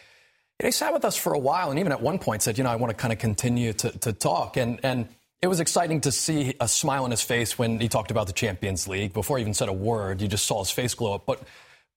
he 0.62 0.70
sat 0.70 0.94
with 0.94 1.04
us 1.04 1.14
for 1.14 1.34
a 1.34 1.38
while 1.38 1.70
and 1.70 1.78
even 1.78 1.92
at 1.92 2.00
one 2.00 2.18
point 2.18 2.40
said, 2.40 2.56
you 2.56 2.64
know, 2.64 2.70
I 2.70 2.76
want 2.76 2.90
to 2.90 2.96
kind 2.96 3.12
of 3.12 3.18
continue 3.18 3.74
to, 3.74 3.90
to 3.98 4.12
talk. 4.14 4.56
And, 4.56 4.80
and 4.82 5.08
it 5.42 5.48
was 5.48 5.60
exciting 5.60 6.00
to 6.02 6.12
see 6.12 6.54
a 6.58 6.68
smile 6.68 7.04
on 7.04 7.10
his 7.10 7.20
face 7.20 7.58
when 7.58 7.78
he 7.78 7.88
talked 7.88 8.10
about 8.10 8.26
the 8.26 8.32
Champions 8.32 8.88
League. 8.88 9.12
Before 9.12 9.36
he 9.36 9.42
even 9.42 9.52
said 9.52 9.68
a 9.68 9.74
word, 9.74 10.22
you 10.22 10.28
just 10.28 10.46
saw 10.46 10.60
his 10.60 10.70
face 10.70 10.94
glow 10.94 11.14
up. 11.14 11.26
But 11.26 11.42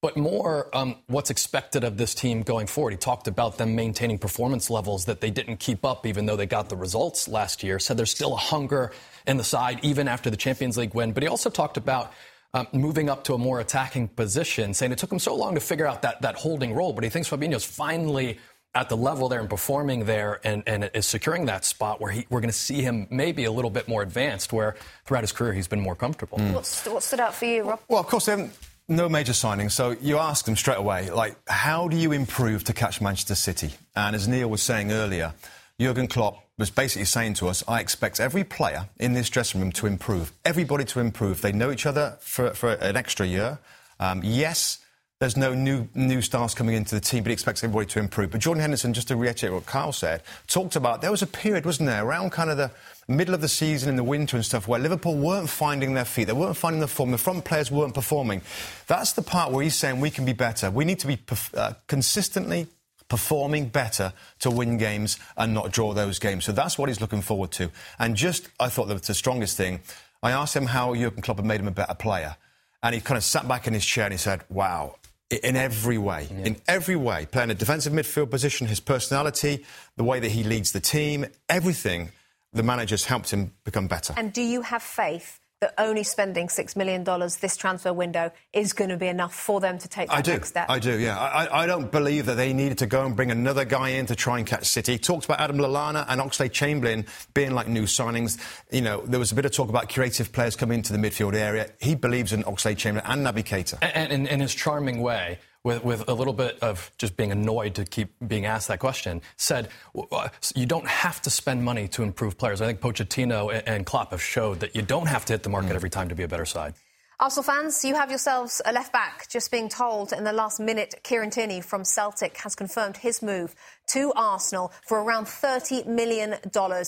but 0.02 0.16
more 0.16 0.70
um, 0.76 0.96
what's 1.08 1.30
expected 1.30 1.84
of 1.84 1.98
this 1.98 2.14
team 2.14 2.44
going 2.44 2.68
forward. 2.68 2.92
He 2.92 2.98
talked 2.98 3.28
about 3.28 3.58
them 3.58 3.76
maintaining 3.76 4.20
performance 4.20 4.70
levels 4.70 5.06
that 5.06 5.22
they 5.22 5.32
didn't 5.32 5.58
keep 5.58 5.84
up, 5.84 6.06
even 6.06 6.26
though 6.28 6.36
they 6.36 6.46
got 6.46 6.70
the 6.70 6.76
results 6.76 7.28
last 7.28 7.64
year. 7.64 7.80
Said 7.80 7.98
there's 7.98 8.12
still 8.12 8.34
a 8.34 8.38
hunger 8.38 8.92
in 9.26 9.38
the 9.38 9.44
side, 9.44 9.80
even 9.82 10.08
after 10.08 10.30
the 10.30 10.38
Champions 10.38 10.78
League 10.78 10.94
win. 10.94 11.14
But 11.14 11.24
he 11.24 11.30
also 11.30 11.50
talked 11.50 11.78
about 11.78 12.14
um, 12.54 12.68
moving 12.74 13.10
up 13.10 13.24
to 13.26 13.34
a 13.34 13.38
more 13.38 13.60
attacking 13.60 14.10
position, 14.10 14.74
saying 14.74 14.92
it 14.92 15.00
took 15.00 15.12
him 15.12 15.20
so 15.20 15.36
long 15.36 15.56
to 15.56 15.62
figure 15.62 15.88
out 15.88 16.04
that, 16.04 16.22
that 16.22 16.36
holding 16.36 16.74
role. 16.74 16.94
But 16.94 17.04
he 17.04 17.10
thinks 17.10 17.28
Fabinho's 17.30 17.66
finally 17.66 18.40
at 18.76 18.90
the 18.90 18.98
level 18.98 19.30
there 19.30 19.40
and 19.40 19.50
performing 19.50 20.06
there 20.06 20.40
and, 20.44 20.62
and 20.68 20.92
is 20.94 21.08
securing 21.08 21.48
that 21.48 21.66
spot 21.66 22.00
where 22.00 22.12
he, 22.12 22.28
we're 22.30 22.42
going 22.42 22.50
to 22.50 22.58
see 22.58 22.82
him 22.82 23.08
maybe 23.10 23.46
a 23.46 23.52
little 23.52 23.72
bit 23.72 23.88
more 23.88 24.04
advanced, 24.04 24.54
where 24.54 24.76
throughout 25.06 25.22
his 25.22 25.32
career 25.32 25.54
he's 25.54 25.68
been 25.68 25.82
more 25.82 25.96
comfortable. 25.96 26.38
Mm. 26.38 26.54
What's, 26.54 26.86
what 26.86 27.02
stood 27.02 27.20
out 27.20 27.34
for 27.34 27.46
you, 27.46 27.64
Rob? 27.64 27.80
Well, 27.88 28.00
of 28.00 28.06
course, 28.06 28.28
they 28.28 28.34
haven't 28.34 28.54
no 28.88 29.10
major 29.10 29.34
signings. 29.34 29.72
So 29.72 29.92
you 30.02 30.18
ask 30.18 30.46
them 30.46 30.56
straight 30.56 30.78
away, 30.78 31.10
like, 31.10 31.36
how 31.48 31.88
do 31.88 31.98
you 31.98 32.12
improve 32.12 32.64
to 32.66 32.74
catch 32.74 33.02
Manchester 33.02 33.36
City? 33.36 33.72
And 33.96 34.16
as 34.16 34.28
Neil 34.28 34.50
was 34.50 34.62
saying 34.62 34.92
earlier, 34.92 35.34
Jurgen 35.80 36.08
Klopp 36.08 36.44
was 36.58 36.70
basically 36.70 37.06
saying 37.06 37.36
to 37.36 37.48
us, 37.48 37.64
I 37.68 37.82
expect 37.82 38.20
every 38.20 38.44
player 38.44 38.88
in 38.98 39.14
this 39.14 39.30
dressing 39.30 39.62
room 39.62 39.72
to 39.74 39.86
improve, 39.86 40.32
everybody 40.44 40.86
to 40.86 41.00
improve. 41.00 41.42
They 41.42 41.52
know 41.52 41.72
each 41.72 41.86
other 41.86 42.18
for, 42.20 42.52
for 42.52 42.74
an 42.74 42.96
extra 42.96 43.26
year. 43.26 43.60
Um, 44.00 44.22
yes, 44.24 44.80
there's 45.20 45.36
no 45.38 45.54
new 45.54 45.88
new 45.96 46.22
stars 46.22 46.54
coming 46.54 46.76
into 46.76 46.94
the 46.94 47.02
team, 47.02 47.24
but 47.24 47.30
he 47.30 47.34
expects 47.34 47.64
everybody 47.64 47.88
to 47.88 48.00
improve. 48.00 48.32
But 48.32 48.42
Jordan 48.42 48.62
Henderson, 48.62 48.94
just 48.94 49.08
to 49.08 49.16
reiterate 49.16 49.54
what 49.54 49.66
Kyle 49.66 49.92
said, 49.92 50.22
talked 50.46 50.76
about 50.76 51.02
there 51.02 51.10
was 51.10 51.24
a 51.24 51.28
period, 51.28 51.66
wasn't 51.66 51.88
there, 51.88 52.06
around 52.06 52.32
kind 52.32 52.52
of 52.52 52.58
the 52.58 52.72
middle 53.08 53.34
of 53.34 53.42
the 53.42 53.48
season 53.48 53.90
in 53.90 53.96
the 53.96 54.04
winter 54.04 54.36
and 54.36 54.46
stuff, 54.46 54.68
where 54.68 54.80
Liverpool 54.80 55.16
weren't 55.16 55.50
finding 55.50 55.94
their 55.94 56.06
feet, 56.06 56.26
they 56.26 56.34
weren't 56.34 56.58
finding 56.58 56.82
the 56.82 56.88
form, 56.88 57.12
the 57.12 57.18
front 57.18 57.46
players 57.46 57.72
weren't 57.72 57.94
performing. 57.94 58.42
That's 58.88 59.14
the 59.14 59.22
part 59.22 59.52
where 59.52 59.64
he's 59.64 59.76
saying 59.76 60.00
we 60.00 60.10
can 60.10 60.26
be 60.26 60.34
better. 60.34 60.70
We 60.70 60.86
need 60.86 61.00
to 61.00 61.08
be 61.08 61.20
uh, 61.56 61.74
consistently 61.88 62.68
performing 63.10 63.70
better 63.70 64.12
to 64.40 64.52
win 64.52 64.78
games 64.78 65.18
and 65.38 65.54
not 65.54 65.72
draw 65.72 65.94
those 65.94 66.20
games. 66.20 66.44
So 66.44 66.52
that's 66.52 66.78
what 66.78 66.90
he's 66.90 67.00
looking 67.00 67.22
forward 67.22 67.52
to. 67.52 67.72
And 67.98 68.16
just, 68.16 68.50
I 68.60 68.68
thought 68.68 68.90
that 68.90 68.96
was 68.96 69.08
the 69.08 69.14
strongest 69.14 69.56
thing. 69.56 69.80
I 70.22 70.32
asked 70.32 70.56
him 70.56 70.66
how 70.66 70.94
Jurgen 70.94 71.22
Klopp 71.22 71.38
had 71.38 71.46
made 71.46 71.62
him 71.62 71.68
a 71.68 71.72
better 71.72 71.94
player. 71.94 72.36
and 72.84 72.94
he 72.94 73.02
kind 73.02 73.18
of 73.18 73.24
sat 73.24 73.48
back 73.48 73.68
in 73.68 73.74
his 73.74 73.86
chair 73.86 74.06
and 74.06 74.14
he 74.14 74.18
said, 74.18 74.44
"Wow." 74.50 74.96
In 75.30 75.58
every 75.58 75.98
way, 75.98 76.28
yeah. 76.32 76.46
in 76.46 76.62
every 76.70 76.96
way, 76.96 77.28
playing 77.30 77.52
a 77.52 77.54
defensive 77.54 77.92
midfield 77.92 78.30
position, 78.30 78.66
his 78.66 78.80
personality, 78.80 79.66
the 79.98 80.04
way 80.06 80.22
that 80.22 80.32
he 80.32 80.44
leads 80.44 80.72
the 80.72 80.80
team, 80.80 81.26
everything, 81.50 82.12
the 82.58 82.64
manager's 82.64 83.06
helped 83.06 83.32
him 83.32 83.54
become 83.64 83.88
better. 83.88 84.14
And 84.18 84.34
do 84.34 84.42
you 84.42 84.62
have 84.62 84.84
faith 84.84 85.40
that 85.60 85.74
only 85.80 86.04
spending 86.04 86.48
$6 86.48 86.76
million 86.76 87.04
this 87.42 87.58
transfer 87.58 87.92
window 87.92 88.32
is 88.54 88.74
going 88.74 88.92
to 88.92 88.98
be 88.98 89.08
enough 89.08 89.34
for 89.34 89.60
them 89.60 89.80
to 89.80 89.88
take 89.88 90.08
that 90.10 90.16
I 90.18 90.22
do. 90.22 90.34
next 90.34 90.50
step? 90.50 90.70
I 90.70 90.78
do, 90.78 91.00
yeah. 91.00 91.18
I, 91.18 91.64
I, 91.64 91.66
don't 91.66 91.92
believe 91.92 92.28
that 92.28 92.36
they 92.36 92.54
needed 92.54 92.78
to 92.80 92.86
go 92.86 93.06
and 93.06 93.16
bring 93.16 93.32
another 93.32 93.66
guy 93.66 93.90
in 93.90 94.06
to 94.08 94.16
try 94.16 94.38
and 94.38 94.46
catch 94.46 94.66
City. 94.66 94.94
He 94.94 94.98
talked 95.00 95.26
about 95.26 95.40
Adam 95.40 95.58
Lallana 95.58 96.06
and 96.08 96.22
Oxlade 96.22 96.52
Chamberlain 96.52 97.08
being 97.34 97.56
like 97.56 97.68
new 97.68 97.84
signings. 97.84 98.40
You 98.72 98.82
know, 98.82 99.02
there 99.08 99.20
was 99.20 99.32
a 99.32 99.36
bit 99.36 99.46
of 99.46 99.52
talk 99.52 99.70
about 99.70 99.90
creative 99.90 100.32
players 100.32 100.56
coming 100.56 100.78
into 100.78 100.94
the 100.94 101.00
midfield 101.00 101.34
area. 101.34 101.72
He 101.82 101.96
believes 101.96 102.34
in 102.34 102.44
Oxlade 102.44 102.78
Chamberlain 102.78 103.10
and 103.10 103.26
Naby 103.26 103.44
Keita. 103.44 103.80
And, 103.82 104.12
and 104.12 104.28
in 104.28 104.40
his 104.40 104.54
charming 104.54 105.02
way, 105.02 105.40
with, 105.68 105.84
with 105.84 106.08
a 106.08 106.14
little 106.14 106.34
bit 106.34 106.58
of 106.62 106.92
just 106.98 107.18
being 107.18 107.32
annoyed 107.32 107.76
to 107.76 107.84
keep 107.84 108.14
being 108.26 108.46
asked 108.46 108.70
that 108.70 108.80
question, 108.80 109.22
said 109.36 109.68
uh, 110.12 110.30
you 110.56 110.66
don't 110.66 110.88
have 110.88 111.22
to 111.24 111.30
spend 111.30 111.62
money 111.62 111.90
to 111.90 112.04
improve 112.04 112.38
players. 112.38 112.62
I 112.62 112.66
think 112.68 112.80
Pochettino 112.80 113.62
and 113.66 113.86
Klopp 113.86 114.12
have 114.12 114.22
showed 114.22 114.62
that 114.62 114.76
you 114.76 114.82
don't 114.82 115.08
have 115.08 115.26
to 115.26 115.34
hit 115.34 115.44
the 115.44 115.50
market 115.50 115.74
mm. 115.74 115.76
every 115.76 115.90
time 115.90 116.08
to 116.08 116.16
be 116.16 116.24
a 116.24 116.28
better 116.28 116.46
side. 116.46 116.74
Arsenal 117.20 117.44
fans, 117.44 117.84
you 117.84 117.96
have 117.96 118.10
yourselves 118.12 118.62
a 118.64 118.72
left 118.72 118.94
back. 118.94 119.28
Just 119.28 119.52
being 119.52 119.70
told 119.70 120.14
in 120.14 120.24
the 120.24 120.32
last 120.32 120.60
minute, 120.60 120.94
Kieran 121.04 121.32
Tierney 121.32 121.62
from 121.62 121.84
Celtic 121.84 122.38
has 122.38 122.56
confirmed 122.56 122.96
his 122.98 123.22
move 123.22 123.56
to 123.88 124.12
Arsenal 124.16 124.72
for 124.84 125.02
around 125.02 125.26
$30 125.26 125.88
million. 125.88 126.36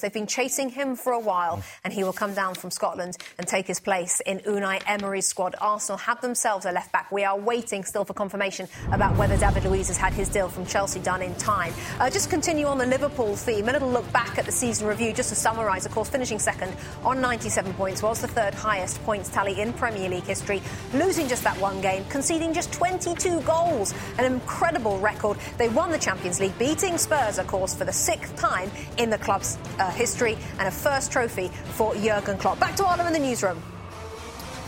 They've 0.01 0.13
been 0.13 0.27
chasing 0.27 0.69
him 0.69 0.95
for 0.95 1.13
a 1.13 1.19
while, 1.19 1.63
and 1.83 1.93
he 1.93 2.03
will 2.03 2.13
come 2.13 2.33
down 2.33 2.55
from 2.55 2.71
Scotland 2.71 3.17
and 3.37 3.47
take 3.47 3.67
his 3.67 3.79
place 3.79 4.21
in 4.25 4.39
Unai 4.39 4.81
Emery's 4.85 5.27
squad. 5.27 5.55
Arsenal 5.61 5.97
have 5.97 6.19
themselves 6.21 6.65
a 6.65 6.71
left 6.71 6.91
back. 6.91 7.11
We 7.11 7.23
are 7.23 7.37
waiting 7.37 7.83
still 7.83 8.03
for 8.03 8.13
confirmation 8.13 8.67
about 8.91 9.15
whether 9.17 9.37
David 9.37 9.63
Luiz 9.63 9.87
has 9.87 9.97
had 9.97 10.13
his 10.13 10.29
deal 10.29 10.49
from 10.49 10.65
Chelsea 10.65 10.99
done 10.99 11.21
in 11.21 11.33
time. 11.35 11.73
Uh, 11.99 12.09
just 12.09 12.29
continue 12.29 12.65
on 12.65 12.77
the 12.77 12.85
Liverpool 12.85 13.35
theme. 13.35 13.69
A 13.69 13.71
little 13.71 13.89
look 13.89 14.11
back 14.11 14.37
at 14.37 14.45
the 14.45 14.51
season 14.51 14.87
review, 14.87 15.13
just 15.13 15.29
to 15.29 15.35
summarise. 15.35 15.85
Of 15.85 15.93
course, 15.93 16.09
finishing 16.09 16.39
second 16.39 16.75
on 17.03 17.21
97 17.21 17.73
points 17.73 18.03
was 18.03 18.19
the 18.19 18.27
third 18.27 18.53
highest 18.53 19.01
points 19.03 19.29
tally 19.29 19.61
in 19.61 19.71
Premier 19.73 20.09
League 20.09 20.25
history, 20.25 20.61
losing 20.93 21.27
just 21.27 21.43
that 21.43 21.59
one 21.61 21.79
game, 21.81 22.03
conceding 22.09 22.53
just 22.53 22.73
22 22.73 23.41
goals, 23.41 23.93
an 24.17 24.25
incredible 24.25 24.99
record. 24.99 25.37
They 25.57 25.69
won 25.69 25.91
the 25.91 25.97
Champions 25.97 26.39
League, 26.39 26.57
beating 26.59 26.88
Spurs, 26.97 27.37
of 27.37 27.47
course, 27.47 27.75
for 27.75 27.85
the 27.85 27.93
sixth 27.93 28.35
time 28.35 28.71
in 28.97 29.09
the 29.09 29.17
club's 29.17 29.57
uh, 29.79 29.89
history 29.91 30.37
and 30.57 30.67
a 30.67 30.71
first 30.71 31.11
trophy 31.11 31.49
for 31.73 31.93
Jurgen 31.95 32.37
Klopp. 32.37 32.59
Back 32.59 32.75
to 32.77 32.85
Arlo 32.85 33.05
in 33.05 33.13
the 33.13 33.19
newsroom. 33.19 33.61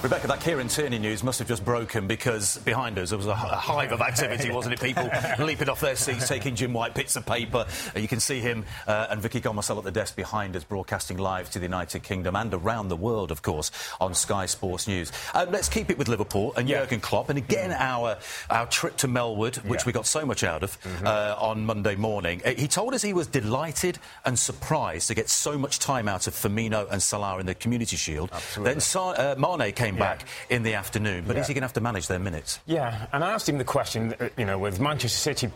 Rebecca, 0.04 0.26
that 0.26 0.42
Kieran 0.42 0.68
Tierney 0.68 0.98
news 0.98 1.24
must 1.24 1.38
have 1.38 1.48
just 1.48 1.64
broken 1.64 2.08
because 2.08 2.58
behind 2.60 2.98
us 2.98 3.10
there 3.10 3.18
was 3.18 3.28
a, 3.28 3.36
hive 3.36 3.92
of 3.92 4.02
activity, 4.02 4.50
wasn't 4.54 4.74
it? 4.74 4.82
People 4.82 5.08
leaping 5.46 5.70
off 5.70 5.80
their 5.80 5.96
seats, 5.96 6.28
taking 6.28 6.56
Jim 6.56 6.74
White 6.74 6.96
bits 6.96 7.16
of 7.16 7.24
paper. 7.24 7.68
Uh, 7.96 8.00
you 8.00 8.08
can 8.08 8.20
see 8.20 8.40
him 8.40 8.66
uh, 8.88 9.08
and 9.12 9.22
Vicky 9.22 9.40
Gomersall 9.40 9.78
at 9.78 9.84
the 9.84 9.92
desk 9.92 10.16
behind 10.16 10.56
us, 10.56 10.64
broadcasting 10.64 11.18
live 11.18 11.52
to 11.52 11.60
the 11.60 11.66
United 11.66 12.02
Kingdom 12.02 12.36
and 12.36 12.52
around 12.52 12.88
the 12.88 12.96
world, 12.96 13.30
of 13.30 13.44
course, 13.44 13.70
on 14.00 14.16
Sky 14.16 14.48
Sports 14.48 14.88
News. 14.88 15.12
Uh, 15.36 15.46
let's 15.52 15.70
keep 15.70 15.92
it 15.92 16.00
with 16.00 16.08
Liverpool 16.08 16.52
and 16.58 16.68
yeah. 16.68 16.80
Jurgen 16.80 17.00
Klopp, 17.00 17.30
and 17.30 17.38
again 17.38 17.70
mm. 17.70 17.80
our 17.80 18.18
our 18.50 18.66
trip 18.66 18.98
to 18.98 19.08
Melwood, 19.08 19.58
which 19.66 19.82
yeah. 19.82 19.86
we 19.86 19.92
got 19.92 20.08
so 20.08 20.26
much 20.26 20.44
out 20.44 20.64
of 20.64 20.82
mm-hmm. 20.82 21.06
uh, 21.06 21.36
on 21.38 21.64
Monday 21.64 21.94
morning. 21.94 22.42
Uh, 22.44 22.56
he 22.56 22.68
told 22.68 22.96
us 22.96 23.04
he 23.04 23.14
was 23.14 23.28
delighted 23.28 24.00
and 24.26 24.40
surprised 24.40 25.10
to 25.10 25.14
get 25.14 25.30
so 25.30 25.60
much 25.60 25.78
time 25.78 26.08
out 26.08 26.26
of 26.26 26.34
Firmino 26.34 26.90
and 26.90 27.04
Salah 27.04 27.40
in 27.40 27.46
the 27.46 27.54
Community 27.54 27.98
Shield. 27.98 28.32
Absolutely. 28.34 28.74
Then 28.74 28.82
Sa- 28.82 29.12
uh, 29.12 29.36
Mane 29.38 29.72
came 29.74 29.91
came 29.92 30.00
yeah. 30.00 30.14
back 30.16 30.28
in 30.50 30.64
the 30.64 30.76
afternoon. 30.76 31.24
But 31.28 31.36
yeah. 31.36 31.42
is 31.42 31.48
he 31.48 31.54
going 31.54 31.62
to 31.62 31.66
have 31.66 31.74
to 31.74 31.82
manage 31.82 32.08
their 32.08 32.20
minutes? 32.20 32.60
Yeah, 32.66 33.08
and 33.12 33.24
I 33.24 33.32
asked 33.32 33.48
him 33.48 33.58
the 33.58 33.64
question, 33.64 34.16
uh, 34.20 34.30
you 34.38 34.46
know, 34.46 34.58
with 34.58 34.80
Manchester 34.80 35.18
City 35.18 35.52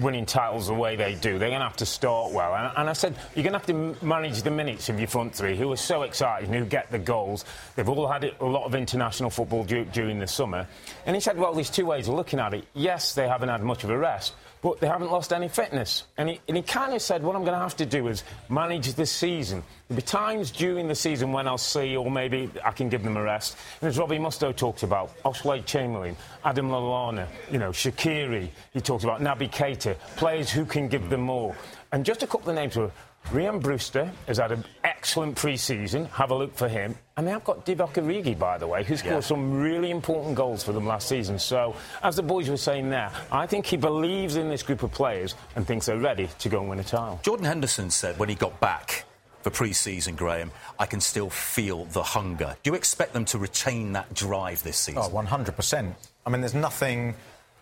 winning 0.00 0.26
titles 0.26 0.66
the 0.66 0.74
way 0.74 0.96
they 0.96 1.14
do, 1.14 1.38
they're 1.38 1.48
going 1.48 1.60
to 1.60 1.66
have 1.66 1.76
to 1.76 1.86
start 1.86 2.32
well. 2.32 2.54
And, 2.54 2.72
and, 2.76 2.88
I 2.88 2.92
said, 2.92 3.14
you're 3.34 3.44
going 3.44 3.52
to 3.52 3.58
have 3.58 3.66
to 3.66 4.04
manage 4.04 4.42
the 4.42 4.50
minutes 4.50 4.88
of 4.88 4.98
your 4.98 5.08
front 5.08 5.34
three, 5.34 5.56
who 5.56 5.70
are 5.72 5.76
so 5.76 6.02
excited 6.02 6.48
and 6.48 6.58
who 6.58 6.64
get 6.64 6.90
the 6.90 6.98
goals. 6.98 7.44
They've 7.76 7.88
all 7.88 8.08
had 8.08 8.24
a 8.24 8.44
lot 8.44 8.64
of 8.64 8.74
international 8.74 9.30
football 9.30 9.64
du- 9.64 9.84
during 9.86 10.18
the 10.18 10.26
summer. 10.26 10.66
And 11.06 11.14
he 11.14 11.20
said, 11.20 11.36
well, 11.38 11.52
there's 11.52 11.70
two 11.70 11.86
ways 11.86 12.08
of 12.08 12.14
looking 12.14 12.40
at 12.40 12.54
it. 12.54 12.66
Yes, 12.74 13.14
they 13.14 13.28
haven't 13.28 13.48
had 13.48 13.62
much 13.62 13.84
of 13.84 13.90
a 13.90 13.98
rest, 13.98 14.34
but 14.62 14.80
they 14.80 14.86
haven't 14.86 15.10
lost 15.10 15.32
any 15.32 15.48
fitness. 15.48 16.04
And 16.16 16.28
he, 16.28 16.40
and 16.48 16.56
he 16.56 16.62
kind 16.62 16.92
of 16.94 17.02
said, 17.02 17.22
what 17.22 17.36
I'm 17.36 17.42
going 17.42 17.54
to 17.54 17.62
have 17.62 17.76
to 17.76 17.86
do 17.86 18.08
is 18.08 18.24
manage 18.48 18.92
the 18.94 19.06
season. 19.06 19.62
There'll 19.88 20.00
be 20.00 20.06
times 20.06 20.50
during 20.50 20.86
the 20.86 20.94
season 20.94 21.32
when 21.32 21.48
I'll 21.48 21.58
see, 21.58 21.96
or 21.96 22.10
maybe 22.10 22.50
I 22.64 22.70
can 22.70 22.88
give 22.88 23.02
them 23.02 23.16
a 23.16 23.22
rest. 23.22 23.56
And 23.80 23.88
as 23.88 23.98
Robbie 23.98 24.18
Mustoe 24.18 24.54
talked 24.54 24.82
about, 24.82 25.10
Oxlade 25.24 25.66
Chamberlain, 25.66 26.16
Adam 26.44 26.68
Lallana, 26.70 27.26
you 27.50 27.58
know, 27.58 27.70
Shaqiri, 27.70 28.50
he 28.72 28.80
talked 28.80 29.04
about 29.04 29.20
Naby 29.20 29.50
Keita, 29.50 29.89
players 30.16 30.50
who 30.50 30.64
can 30.64 30.88
give 30.88 31.08
them 31.10 31.22
more. 31.22 31.54
And 31.92 32.04
just 32.04 32.22
a 32.22 32.26
couple 32.26 32.50
of 32.50 32.56
names 32.56 32.76
were 32.76 32.90
Rhian 33.28 33.60
Brewster 33.62 34.10
has 34.26 34.38
had 34.38 34.50
an 34.50 34.64
excellent 34.82 35.36
pre-season. 35.36 36.06
Have 36.06 36.32
a 36.32 36.34
look 36.34 36.56
for 36.56 36.68
him. 36.68 36.96
And 37.16 37.26
they 37.26 37.30
have 37.30 37.44
got 37.44 37.64
Divock 37.64 37.92
Origi, 37.92 38.36
by 38.36 38.58
the 38.58 38.66
way, 38.66 38.82
who 38.82 38.96
scored 38.96 39.14
yeah. 39.14 39.20
some 39.20 39.60
really 39.60 39.90
important 39.90 40.34
goals 40.34 40.64
for 40.64 40.72
them 40.72 40.86
last 40.86 41.08
season. 41.08 41.38
So, 41.38 41.76
as 42.02 42.16
the 42.16 42.22
boys 42.22 42.48
were 42.48 42.56
saying 42.56 42.90
there, 42.90 43.12
I 43.30 43.46
think 43.46 43.66
he 43.66 43.76
believes 43.76 44.36
in 44.36 44.48
this 44.48 44.64
group 44.64 44.82
of 44.82 44.90
players 44.90 45.36
and 45.54 45.64
thinks 45.64 45.86
they're 45.86 45.98
ready 45.98 46.28
to 46.40 46.48
go 46.48 46.60
and 46.60 46.70
win 46.70 46.80
a 46.80 46.84
title. 46.84 47.20
Jordan 47.22 47.46
Henderson 47.46 47.90
said 47.90 48.18
when 48.18 48.28
he 48.28 48.34
got 48.34 48.58
back 48.58 49.04
for 49.42 49.50
pre-season, 49.50 50.16
Graeme, 50.16 50.50
I 50.78 50.86
can 50.86 51.00
still 51.00 51.30
feel 51.30 51.84
the 51.86 52.02
hunger. 52.02 52.56
Do 52.62 52.70
you 52.70 52.74
expect 52.74 53.12
them 53.12 53.24
to 53.26 53.38
retain 53.38 53.92
that 53.92 54.12
drive 54.12 54.62
this 54.64 54.78
season? 54.78 55.02
Oh, 55.04 55.10
100%. 55.10 55.94
I 56.26 56.30
mean, 56.30 56.40
there's 56.40 56.54
nothing 56.54 57.14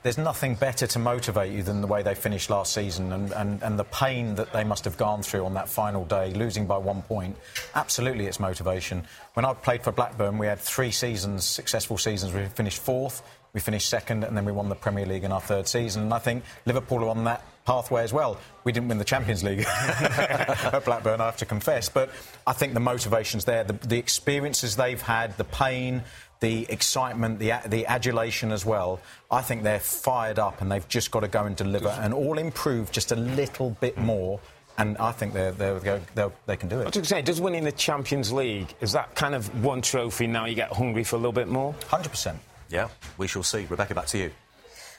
there's 0.02 0.18
nothing 0.18 0.54
better 0.54 0.86
to 0.86 0.98
motivate 0.98 1.52
you 1.52 1.62
than 1.62 1.80
the 1.80 1.86
way 1.86 2.02
they 2.02 2.14
finished 2.14 2.50
last 2.50 2.72
season 2.72 3.12
and, 3.12 3.32
and, 3.32 3.62
and 3.62 3.78
the 3.78 3.84
pain 3.84 4.36
that 4.36 4.52
they 4.52 4.62
must 4.62 4.84
have 4.84 4.96
gone 4.96 5.22
through 5.22 5.44
on 5.44 5.54
that 5.54 5.68
final 5.68 6.04
day, 6.04 6.32
losing 6.34 6.66
by 6.66 6.76
one 6.76 7.02
point. 7.02 7.36
Absolutely, 7.74 8.26
it's 8.26 8.38
motivation. 8.38 9.04
When 9.34 9.44
I 9.44 9.54
played 9.54 9.82
for 9.82 9.90
Blackburn, 9.90 10.38
we 10.38 10.46
had 10.46 10.60
three 10.60 10.92
seasons, 10.92 11.44
successful 11.44 11.98
seasons. 11.98 12.32
We 12.32 12.44
finished 12.46 12.80
fourth, 12.80 13.22
we 13.52 13.60
finished 13.60 13.88
second, 13.88 14.22
and 14.22 14.36
then 14.36 14.44
we 14.44 14.52
won 14.52 14.68
the 14.68 14.76
Premier 14.76 15.04
League 15.04 15.24
in 15.24 15.32
our 15.32 15.40
third 15.40 15.66
season. 15.66 16.04
And 16.04 16.14
I 16.14 16.18
think 16.18 16.44
Liverpool 16.64 17.04
are 17.04 17.08
on 17.08 17.24
that 17.24 17.44
pathway 17.64 18.02
as 18.02 18.12
well. 18.12 18.38
We 18.64 18.72
didn't 18.72 18.88
win 18.88 18.98
the 18.98 19.04
Champions 19.04 19.42
League 19.42 19.60
at 19.68 20.84
Blackburn, 20.84 21.20
I 21.20 21.26
have 21.26 21.36
to 21.38 21.46
confess. 21.46 21.88
But 21.88 22.10
I 22.46 22.52
think 22.52 22.72
the 22.74 22.80
motivation's 22.80 23.44
there, 23.44 23.64
the, 23.64 23.72
the 23.72 23.98
experiences 23.98 24.76
they've 24.76 25.02
had, 25.02 25.36
the 25.36 25.44
pain, 25.44 26.02
the 26.40 26.66
excitement, 26.70 27.38
the, 27.38 27.52
the 27.66 27.86
adulation 27.86 28.52
as 28.52 28.64
well. 28.64 29.00
I 29.30 29.42
think 29.42 29.62
they're 29.62 29.80
fired 29.80 30.38
up 30.38 30.60
and 30.60 30.70
they've 30.70 30.86
just 30.88 31.10
got 31.10 31.20
to 31.20 31.28
go 31.28 31.44
and 31.44 31.56
deliver 31.56 31.88
and 31.88 32.14
all 32.14 32.38
improve 32.38 32.92
just 32.92 33.12
a 33.12 33.16
little 33.16 33.70
bit 33.80 33.94
hmm. 33.94 34.04
more. 34.04 34.40
And 34.76 34.96
I 34.98 35.10
think 35.10 35.32
they're, 35.32 35.50
they're, 35.50 36.00
they're, 36.14 36.30
they 36.46 36.56
can 36.56 36.68
do 36.68 36.76
it. 36.78 36.82
I 36.82 36.84
was 36.84 36.92
going 36.92 37.02
to 37.02 37.08
say, 37.08 37.22
does 37.22 37.40
winning 37.40 37.64
the 37.64 37.72
Champions 37.72 38.32
League, 38.32 38.72
is 38.80 38.92
that 38.92 39.12
kind 39.16 39.34
of 39.34 39.64
one 39.64 39.82
trophy 39.82 40.28
now 40.28 40.44
you 40.44 40.54
get 40.54 40.72
hungry 40.72 41.02
for 41.02 41.16
a 41.16 41.18
little 41.18 41.32
bit 41.32 41.48
more? 41.48 41.74
100%. 41.88 42.36
Yeah, 42.70 42.88
we 43.16 43.26
shall 43.26 43.42
see. 43.42 43.66
Rebecca, 43.68 43.94
back 43.96 44.06
to 44.06 44.18
you. 44.18 44.30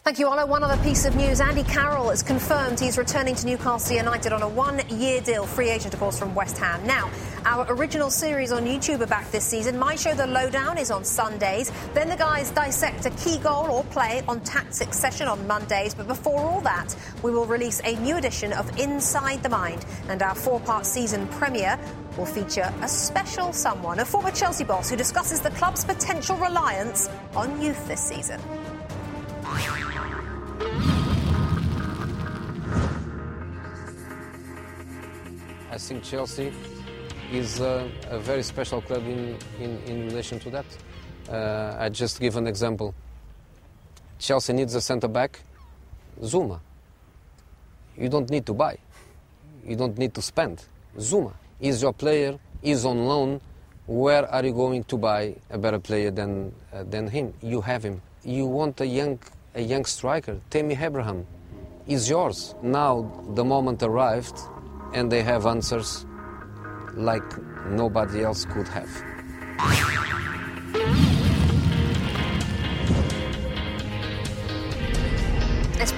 Thank 0.10 0.18
you, 0.18 0.28
Arlo. 0.28 0.47
One 0.47 0.64
other 0.64 0.82
piece 0.82 1.05
of 1.05 1.16
news. 1.16 1.39
Andy 1.39 1.62
Carroll 1.62 2.10
has 2.10 2.24
confirmed 2.24 2.80
he's 2.80 2.97
returning 2.97 3.36
to 3.36 3.45
Newcastle 3.45 3.95
United 3.95 4.34
on 4.34 4.41
a 4.41 4.49
one-year 4.49 5.22
deal, 5.22 5.45
free 5.45 5.70
agent, 5.70 5.93
of 5.93 5.99
course, 5.99 6.18
from 6.18 6.34
West 6.34 6.57
Ham. 6.57 6.84
Now, 6.88 7.12
our 7.45 7.72
original 7.72 8.10
series 8.10 8.51
on 8.51 8.66
YouTube 8.66 9.01
are 9.01 9.05
back 9.05 9.30
this 9.30 9.45
season. 9.45 9.78
My 9.78 9.93
show, 9.93 10.16
The 10.16 10.26
Lowdown, 10.26 10.80
is 10.80 10.89
on 10.89 11.05
Sundays. 11.05 11.72
Then 11.93 12.10
the 12.10 12.16
guys 12.16 12.49
dissect 12.49 13.05
a 13.05 13.12
key 13.12 13.38
goal 13.38 13.70
or 13.70 13.84
play 13.84 14.24
on 14.28 14.39
Tactics 14.39 14.97
Session 14.97 15.28
on 15.28 15.45
Mondays. 15.45 15.93
But 15.93 16.07
before 16.07 16.39
all 16.39 16.62
that, 16.62 16.95
we 17.22 17.30
will 17.30 17.45
release 17.45 17.80
a 17.84 17.95
new 17.97 18.18
edition 18.18 18.51
of 18.51 18.80
Inside 18.80 19.43
the 19.43 19.49
Mind. 19.49 19.86
And 20.07 20.24
our 20.24 20.34
four-part 20.34 20.88
season 20.88 21.28
premiere 21.28 21.78
will 22.18 22.26
feature 22.26 22.74
a 22.82 22.88
special 22.88 23.53
someone, 23.53 23.99
a 23.99 24.05
former 24.05 24.32
Chelsea 24.32 24.64
boss 24.64 24.89
who 24.89 24.95
discusses 24.95 25.39
the 25.39 25.51
club's 25.51 25.86
potential 25.86 26.36
reliance 26.38 27.07
on 27.36 27.62
youth 27.62 27.88
this 27.88 28.01
season. 28.01 28.41
I 35.72 35.78
think 35.78 36.03
Chelsea 36.03 36.51
is 37.32 37.60
a, 37.62 37.89
a 38.10 38.20
very 38.20 38.43
special 38.43 38.82
club 38.82 39.03
in, 39.03 39.38
in, 39.60 39.78
in 39.86 40.05
relation 40.07 40.39
to 40.39 40.49
that. 40.49 40.66
Uh, 41.30 41.78
I 41.80 41.89
just 41.89 42.20
give 42.20 42.36
an 42.36 42.47
example. 42.47 42.93
Chelsea 44.18 44.53
needs 44.53 44.76
a 44.76 44.82
centre 44.82 45.07
back, 45.07 45.39
Zouma. 46.22 46.60
You 47.97 48.10
don't 48.10 48.30
need 48.30 48.45
to 48.47 48.53
buy. 48.53 48.78
You 49.66 49.76
don't 49.76 49.97
need 49.97 50.14
to 50.16 50.22
spend. 50.22 50.66
Zouma 50.97 51.34
is 51.60 51.82
your 51.82 51.93
player, 51.93 52.38
is 52.62 52.86
on 52.86 53.05
loan. 53.05 53.41
Where 53.88 54.28
are 54.30 54.45
you 54.45 54.53
going 54.53 54.84
to 54.86 54.97
buy 54.97 55.36
a 55.49 55.57
better 55.57 55.80
player 55.80 56.12
than, 56.12 56.53
uh, 56.74 56.84
than 56.84 57.07
him? 57.07 57.34
You 57.41 57.62
have 57.62 57.84
him. 57.84 58.01
You 58.24 58.45
want 58.45 58.82
a 58.82 58.86
young 58.86 59.20
a 59.56 59.62
young 59.62 59.86
striker, 59.86 60.39
Tammy 60.50 60.76
Abraham, 60.80 61.26
is 61.88 62.10
yours. 62.10 62.56
Now 62.62 63.12
the 63.34 63.43
moment 63.43 63.82
arrived 63.84 64.38
and 64.93 65.12
they 65.12 65.24
have 65.24 65.45
answers 65.45 66.06
like 66.93 67.24
nobody 67.68 68.24
else 68.24 68.45
could 68.45 68.68
have. 68.68 68.89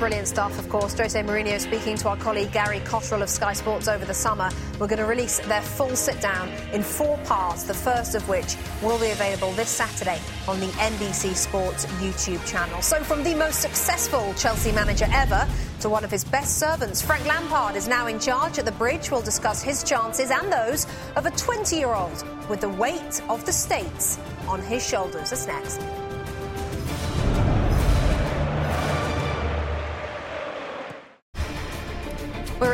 Brilliant 0.01 0.27
stuff, 0.27 0.57
of 0.57 0.67
course. 0.67 0.97
Jose 0.97 1.21
Mourinho 1.21 1.59
speaking 1.59 1.95
to 1.95 2.09
our 2.09 2.17
colleague 2.17 2.51
Gary 2.51 2.79
Cotterill 2.79 3.21
of 3.21 3.29
Sky 3.29 3.53
Sports 3.53 3.87
over 3.87 4.03
the 4.03 4.15
summer. 4.15 4.49
We're 4.79 4.87
going 4.87 4.97
to 4.97 5.05
release 5.05 5.37
their 5.41 5.61
full 5.61 5.95
sit 5.95 6.19
down 6.19 6.49
in 6.73 6.81
four 6.81 7.19
parts, 7.19 7.65
the 7.65 7.75
first 7.75 8.15
of 8.15 8.27
which 8.27 8.55
will 8.81 8.99
be 8.99 9.11
available 9.11 9.51
this 9.51 9.69
Saturday 9.69 10.19
on 10.47 10.59
the 10.59 10.65
NBC 10.65 11.35
Sports 11.35 11.85
YouTube 12.01 12.43
channel. 12.47 12.81
So, 12.81 13.03
from 13.03 13.23
the 13.23 13.35
most 13.35 13.61
successful 13.61 14.33
Chelsea 14.33 14.71
manager 14.71 15.05
ever 15.11 15.47
to 15.81 15.89
one 15.89 16.03
of 16.03 16.09
his 16.09 16.23
best 16.23 16.57
servants, 16.57 17.03
Frank 17.03 17.23
Lampard 17.27 17.75
is 17.75 17.87
now 17.87 18.07
in 18.07 18.19
charge 18.19 18.57
at 18.57 18.65
the 18.65 18.71
bridge. 18.71 19.11
We'll 19.11 19.21
discuss 19.21 19.61
his 19.61 19.83
chances 19.83 20.31
and 20.31 20.51
those 20.51 20.87
of 21.15 21.27
a 21.27 21.31
20 21.31 21.75
year 21.75 21.93
old 21.93 22.25
with 22.49 22.61
the 22.61 22.69
weight 22.69 23.21
of 23.29 23.45
the 23.45 23.53
states 23.53 24.17
on 24.47 24.63
his 24.63 24.83
shoulders. 24.83 25.29
That's 25.29 25.45
next. 25.45 26.00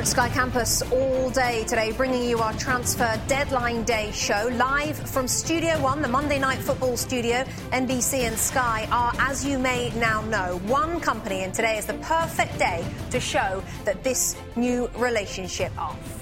Sky 0.08 0.30
Campus 0.30 0.82
all 0.84 1.30
day 1.32 1.66
today, 1.66 1.91
bringing 1.91 2.24
you 2.24 2.39
our 2.39 2.53
transfer 2.53 3.22
deadline 3.28 3.84
day 3.84 4.10
show 4.14 4.49
live 4.53 4.97
from 4.97 5.28
Studio 5.28 5.82
One, 5.82 6.01
the 6.01 6.08
Monday 6.08 6.39
Night 6.39 6.60
Football 6.60 6.95
studio. 6.95 7.43
NBC 7.72 8.26
and 8.26 8.38
Sky 8.38 8.88
are, 8.89 9.12
as 9.20 9.45
you 9.45 9.60
may 9.60 9.89
now 9.97 10.22
know, 10.22 10.60
one 10.66 11.01
company, 11.01 11.43
and 11.43 11.53
today 11.53 11.78
is 11.78 11.86
the 11.86 11.93
perfect 11.95 12.58
day 12.58 12.86
to 13.12 13.20
show 13.20 13.62
that 13.84 14.01
this 14.05 14.38
new 14.55 14.89
relationship 14.95 15.78
off. 15.78 16.16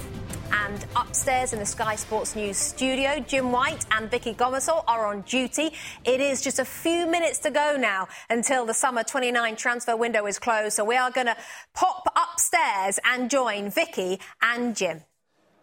And 0.65 0.83
upstairs 0.95 1.53
in 1.53 1.59
the 1.59 1.65
Sky 1.65 1.95
Sports 1.95 2.35
News 2.35 2.57
studio, 2.57 3.19
Jim 3.19 3.51
White 3.51 3.85
and 3.91 4.09
Vicky 4.09 4.33
Gomersall 4.33 4.83
are 4.87 5.05
on 5.05 5.21
duty. 5.21 5.69
It 6.03 6.19
is 6.19 6.41
just 6.41 6.57
a 6.57 6.65
few 6.65 7.05
minutes 7.05 7.37
to 7.39 7.51
go 7.51 7.77
now 7.77 8.07
until 8.31 8.65
the 8.65 8.73
summer 8.73 9.03
29 9.03 9.57
transfer 9.57 9.95
window 9.95 10.25
is 10.25 10.39
closed. 10.39 10.75
So 10.75 10.83
we 10.83 10.97
are 10.97 11.11
going 11.11 11.27
to 11.27 11.37
pop 11.75 12.11
upstairs 12.15 12.99
and 13.05 13.29
join 13.29 13.69
Vicky 13.69 14.19
and 14.41 14.75
Jim. 14.75 15.01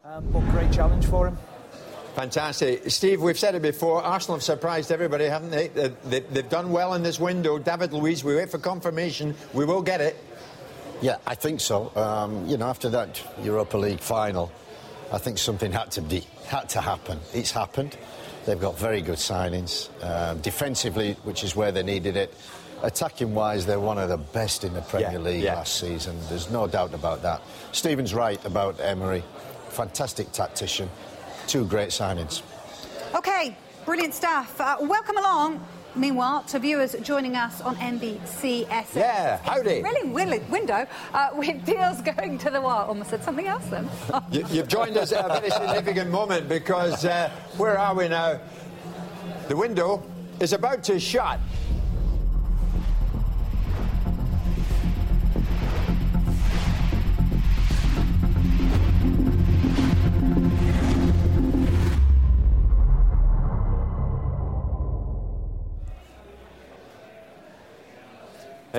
Um, 0.05 0.33
what 0.33 0.49
great 0.53 0.71
challenge 0.71 1.07
for 1.07 1.27
him. 1.27 1.39
Fantastic. 2.15 2.89
Steve, 2.89 3.21
we've 3.21 3.39
said 3.39 3.57
it 3.57 3.63
before. 3.63 4.05
Arsenal 4.05 4.37
have 4.37 4.45
surprised 4.45 4.93
everybody, 4.93 5.25
haven't 5.25 5.51
they? 5.51 5.67
They've 6.05 6.49
done 6.49 6.71
well 6.71 6.95
in 6.95 7.03
this 7.03 7.19
window. 7.19 7.59
David 7.59 7.93
Luiz, 7.93 8.23
we 8.23 8.37
wait 8.37 8.51
for 8.51 8.59
confirmation. 8.59 9.35
We 9.53 9.65
will 9.65 9.83
get 9.83 10.01
it. 10.01 10.17
Yeah, 11.01 11.17
I 11.27 11.35
think 11.35 11.61
so. 11.61 11.91
Um, 11.97 12.47
you 12.47 12.57
know, 12.57 12.67
after 12.67 12.89
that 12.91 13.21
Europa 13.43 13.77
League 13.77 13.99
final, 13.99 14.53
I 15.13 15.19
think 15.19 15.39
something 15.39 15.73
had 15.73 15.91
to 15.93 16.03
be 16.03 16.25
had 16.47 16.69
to 16.71 16.81
happen. 16.81 17.19
It's 17.35 17.51
happened. 17.51 17.97
They've 18.47 18.61
got 18.61 18.79
very 18.79 19.03
good 19.03 19.19
signings 19.19 19.89
uh, 20.03 20.35
defensively, 20.35 21.13
which 21.25 21.45
is 21.45 21.55
where 21.55 21.71
they 21.71 21.83
needed 21.83 22.17
it. 22.17 22.35
Attacking 22.83 23.35
wise, 23.35 23.65
they're 23.67 23.79
one 23.79 23.99
of 23.99 24.09
the 24.09 24.17
best 24.17 24.65
in 24.65 24.75
the 24.75 24.81
Premier 24.81 25.13
Yeah, 25.13 25.19
League 25.19 25.43
yeah. 25.45 25.55
last 25.55 25.79
season. 25.79 26.19
There's 26.29 26.51
no 26.51 26.67
doubt 26.67 26.95
about 26.95 27.23
that. 27.23 27.43
Stephen's 27.71 28.13
right 28.15 28.43
about 28.45 28.81
Emery. 28.81 29.23
Fantastic 29.69 30.33
tactician. 30.33 30.91
Two 31.47 31.65
great 31.67 31.91
signings. 31.91 32.43
Okay, 33.15 33.57
brilliant 33.85 34.15
stuff. 34.15 34.61
Uh, 34.61 34.77
welcome 34.81 35.17
along. 35.19 35.65
Meanwhile, 35.95 36.45
to 36.45 36.59
viewers 36.59 36.95
joining 37.03 37.37
us 37.37 37.61
on 37.61 37.77
NBCS. 37.77 38.95
Yeah, 38.95 39.39
howdy. 39.39 39.83
Really 39.83 40.09
wi- 40.09 40.43
window 40.51 40.87
uh, 41.13 41.31
with 41.35 41.65
deals 41.67 42.01
going 42.01 42.39
to 42.39 42.51
the 42.51 42.61
wall. 42.61 42.87
Almost 42.87 43.11
said 43.11 43.23
something 43.23 43.47
else 43.47 43.65
then. 43.67 43.89
You, 44.31 44.47
you've 44.51 44.69
joined 44.69 44.97
us 44.97 45.13
at 45.13 45.25
a 45.31 45.41
very 45.41 45.51
significant 45.51 46.11
moment 46.11 46.49
because 46.49 47.05
uh, 47.05 47.31
where 47.57 47.79
are 47.79 47.95
we 47.95 48.09
now? 48.09 48.41
The 49.49 49.57
window 49.57 50.03
is 50.41 50.53
about 50.53 50.83
to 50.85 50.99
shut. 50.99 51.39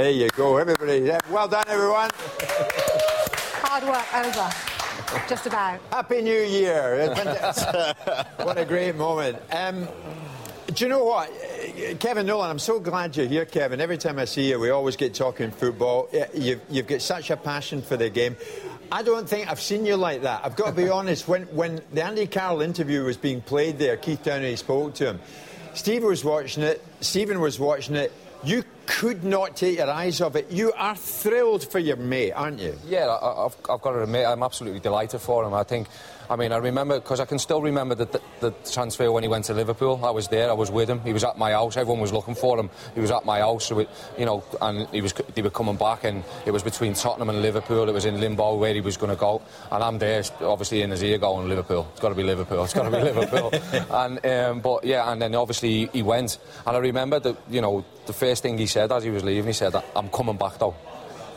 There 0.03 0.11
you 0.11 0.27
go, 0.31 0.57
everybody. 0.57 1.09
Well 1.29 1.47
done, 1.47 1.63
everyone. 1.65 2.09
Hard 3.63 3.85
work 3.85 4.13
over. 4.13 4.49
Just 5.29 5.47
about. 5.47 5.79
Happy 5.91 6.21
New 6.21 6.41
Year. 6.41 7.07
what 8.35 8.57
a 8.57 8.65
great 8.65 8.97
moment. 8.97 9.37
Um, 9.49 9.87
do 10.67 10.83
you 10.83 10.89
know 10.89 11.05
what? 11.05 11.31
Kevin 12.01 12.25
Nolan, 12.25 12.49
I'm 12.49 12.59
so 12.59 12.81
glad 12.81 13.15
you're 13.15 13.27
here, 13.27 13.45
Kevin. 13.45 13.79
Every 13.79 13.97
time 13.97 14.19
I 14.19 14.25
see 14.25 14.49
you, 14.49 14.59
we 14.59 14.71
always 14.71 14.97
get 14.97 15.13
talking 15.13 15.51
football. 15.51 16.09
You've, 16.33 16.59
you've 16.69 16.87
got 16.87 17.01
such 17.01 17.29
a 17.29 17.37
passion 17.37 17.81
for 17.81 17.95
the 17.95 18.09
game. 18.09 18.35
I 18.91 19.03
don't 19.03 19.29
think 19.29 19.49
I've 19.49 19.61
seen 19.61 19.85
you 19.85 19.95
like 19.95 20.23
that. 20.23 20.41
I've 20.43 20.57
got 20.57 20.65
to 20.65 20.73
be 20.73 20.89
honest, 20.99 21.29
when, 21.29 21.43
when 21.43 21.81
the 21.93 22.03
Andy 22.03 22.27
Carroll 22.27 22.59
interview 22.59 23.05
was 23.05 23.15
being 23.15 23.39
played 23.39 23.79
there, 23.79 23.95
Keith 23.95 24.21
Downie 24.21 24.57
spoke 24.57 24.95
to 24.95 25.11
him. 25.11 25.21
Steve 25.75 26.03
was 26.03 26.25
watching 26.25 26.61
it, 26.63 26.85
Stephen 26.99 27.39
was 27.39 27.57
watching 27.57 27.95
it. 27.95 28.11
You 28.43 28.63
could 28.85 29.23
not 29.23 29.55
take 29.55 29.77
your 29.77 29.89
eyes 29.89 30.19
off 30.21 30.35
it. 30.35 30.51
You 30.51 30.73
are 30.73 30.95
thrilled 30.95 31.63
for 31.69 31.79
your 31.79 31.95
mate, 31.95 32.31
aren't 32.33 32.59
you? 32.59 32.77
Yeah, 32.85 33.07
I, 33.07 33.45
I've, 33.45 33.55
I've 33.69 33.81
got 33.81 33.91
to 33.91 34.03
admit, 34.03 34.25
I'm 34.25 34.43
absolutely 34.43 34.81
delighted 34.81 35.21
for 35.21 35.45
him. 35.45 35.53
I 35.53 35.63
think, 35.63 35.87
I 36.33 36.35
mean, 36.35 36.51
I 36.51 36.57
remember, 36.57 36.99
because 36.99 37.19
I 37.19 37.25
can 37.25 37.37
still 37.37 37.61
remember 37.61 37.93
the, 37.93 38.05
the, 38.05 38.21
the 38.39 38.51
transfer 38.71 39.11
when 39.11 39.21
he 39.21 39.29
went 39.29 39.45
to 39.45 39.53
Liverpool. 39.53 40.03
I 40.03 40.09
was 40.09 40.29
there, 40.29 40.49
I 40.49 40.53
was 40.53 40.71
with 40.71 40.89
him. 40.89 40.99
He 41.01 41.13
was 41.13 41.23
at 41.23 41.37
my 41.37 41.51
house, 41.51 41.77
everyone 41.77 42.01
was 42.01 42.11
looking 42.11 42.33
for 42.33 42.59
him. 42.59 42.71
He 42.95 43.01
was 43.01 43.11
at 43.11 43.23
my 43.23 43.41
house, 43.41 43.65
so 43.65 43.77
it, 43.77 43.89
you 44.17 44.25
know, 44.25 44.43
and 44.59 44.87
he 44.89 45.01
was, 45.01 45.13
they 45.13 45.43
were 45.43 45.51
coming 45.51 45.75
back, 45.75 46.05
and 46.05 46.23
it 46.47 46.49
was 46.49 46.63
between 46.63 46.95
Tottenham 46.95 47.29
and 47.29 47.43
Liverpool. 47.43 47.87
It 47.87 47.91
was 47.91 48.05
in 48.05 48.19
limbo 48.19 48.57
where 48.57 48.73
he 48.73 48.81
was 48.81 48.97
going 48.97 49.11
to 49.11 49.15
go. 49.15 49.43
And 49.71 49.83
I'm 49.83 49.99
there, 49.99 50.23
obviously, 50.41 50.81
in 50.81 50.89
his 50.89 51.03
ear 51.03 51.19
going, 51.19 51.47
Liverpool. 51.47 51.87
It's 51.91 51.99
got 51.99 52.09
to 52.09 52.15
be 52.15 52.23
Liverpool. 52.23 52.63
It's 52.63 52.73
got 52.73 52.89
to 52.89 52.89
be 52.89 53.03
Liverpool. 53.11 53.51
and, 53.91 54.25
um, 54.25 54.61
but 54.61 54.85
yeah, 54.85 55.11
and 55.11 55.21
then 55.21 55.35
obviously 55.35 55.69
he, 55.69 55.85
he 55.93 56.01
went. 56.01 56.39
And 56.65 56.75
I 56.75 56.79
remember 56.79 57.19
that, 57.19 57.37
you 57.47 57.61
know, 57.61 57.85
the 58.07 58.13
first 58.13 58.41
thing 58.41 58.57
he 58.57 58.65
said 58.65 58.91
as 58.91 59.03
he 59.03 59.11
was 59.11 59.23
leaving, 59.23 59.45
he 59.45 59.53
said, 59.53 59.75
I'm 59.95 60.09
coming 60.09 60.37
back 60.37 60.57
though. 60.57 60.73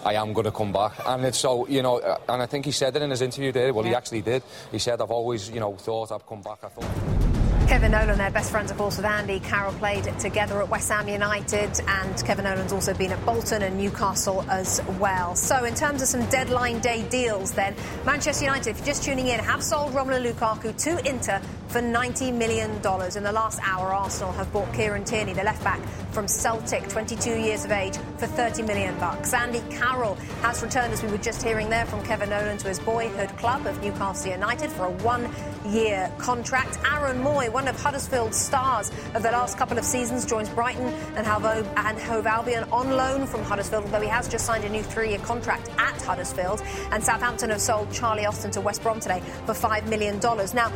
I 0.07 0.15
am 0.15 0.33
going 0.33 0.45
to 0.45 0.53
come 0.53 0.73
back. 0.73 0.93
And 1.05 1.25
it's 1.25 1.39
so, 1.39 1.67
you 1.67 1.83
know, 1.83 1.99
and 2.29 2.41
I 2.41 2.47
think 2.47 2.65
he 2.65 2.71
said 2.71 2.95
it 2.95 3.03
in 3.03 3.11
his 3.11 3.23
interview 3.23 3.51
there. 3.51 3.75
Well, 3.75 3.85
he 3.85 3.93
actually 3.93 4.23
did. 4.23 4.45
He 4.71 4.79
said, 4.79 5.01
I've 5.01 5.11
always, 5.11 5.51
you 5.51 5.59
know, 5.59 5.75
thought 5.75 6.13
I'd 6.13 6.25
come 6.25 6.43
back. 6.43 6.59
I 6.63 6.69
thought. 6.69 7.36
Kevin 7.67 7.91
Nolan, 7.91 8.17
their 8.17 8.31
best 8.31 8.53
friends, 8.53 8.71
of 8.71 8.79
course, 8.79 8.97
with 8.97 9.07
Andy. 9.07 9.41
Carroll 9.41 9.73
played 9.73 10.05
together 10.21 10.63
at 10.63 10.69
West 10.69 10.89
Ham 10.89 11.09
United, 11.09 11.81
and 11.89 12.25
Kevin 12.25 12.45
Nolan's 12.45 12.73
also 12.73 12.95
been 12.95 13.11
at 13.11 13.27
Bolton 13.27 13.63
and 13.63 13.77
Newcastle 13.77 14.49
as 14.49 14.81
well. 15.01 15.35
So, 15.35 15.65
in 15.65 15.75
terms 15.75 16.01
of 16.01 16.07
some 16.07 16.25
deadline 16.27 16.79
day 16.79 17.05
deals, 17.09 17.51
then, 17.51 17.75
Manchester 18.05 18.45
United, 18.45 18.71
if 18.71 18.79
you're 18.79 18.87
just 18.87 19.03
tuning 19.03 19.27
in, 19.27 19.41
have 19.41 19.65
sold 19.65 19.93
Romelu 19.95 20.33
Lukaku 20.33 20.81
to 20.85 21.09
Inter 21.09 21.41
for 21.69 21.81
$90 21.81 22.33
million. 22.33 22.71
In 22.71 23.23
the 23.25 23.33
last 23.33 23.59
hour, 23.63 23.93
Arsenal 23.93 24.33
have 24.33 24.51
bought 24.53 24.73
Kieran 24.73 25.05
Tierney, 25.05 25.33
the 25.33 25.43
left 25.43 25.63
back 25.65 25.81
from 26.13 26.29
Celtic, 26.29 26.89
22 26.89 27.31
years 27.31 27.65
of 27.65 27.73
age, 27.73 27.97
for 28.17 28.27
30 28.27 28.63
million 28.63 28.97
bucks. 28.99 29.35
Andy 29.35 29.61
Carroll 29.71 30.15
has 30.41 30.63
returned, 30.63 30.93
as 30.93 31.03
we 31.03 31.11
were 31.11 31.19
just 31.19 31.43
hearing 31.43 31.69
there 31.69 31.85
from 31.85 32.03
Kevin 32.05 32.31
Nolan, 32.31 32.59
to 32.59 32.69
his 32.69 32.79
boyhood 32.79 33.29
club 33.37 33.67
of 33.67 33.83
Newcastle 33.83 34.31
United 34.31 34.71
for 34.71 34.87
a 34.87 34.91
one-year 35.03 36.13
contract. 36.19 36.79
Aaron 36.91 37.21
Mooy, 37.23 37.53
one 37.57 37.69
of 37.69 37.81
Huddersfield's 37.81 38.37
stars 38.37 38.91
of 39.15 39.23
the 39.23 39.31
last 39.31 39.57
couple 39.57 39.79
of 39.79 39.85
seasons, 39.85 40.27
joins 40.27 40.51
Brighton 40.51 40.89
and 41.17 41.27
Hove, 41.27 41.67
and 41.79 41.99
Hove 41.99 42.27
Albion 42.27 42.65
on 42.71 42.91
loan 42.91 43.27
from 43.27 43.43
Huddersfield, 43.43 43.85
although 43.85 44.03
he 44.03 44.09
has 44.09 44.29
just 44.29 44.45
signed 44.45 44.65
a 44.65 44.69
new 44.69 44.83
three-year 44.83 45.21
contract 45.21 45.71
at 45.79 45.99
Huddersfield. 46.03 46.63
And 46.91 47.03
Southampton 47.03 47.49
have 47.49 47.63
sold 47.63 47.91
Charlie 47.91 48.27
Austin 48.27 48.51
to 48.51 48.61
West 48.61 48.83
Brom 48.83 49.01
today 49.01 49.23
for 49.47 49.55
$5 49.55 49.89
million. 49.89 50.21
Now, 50.21 50.71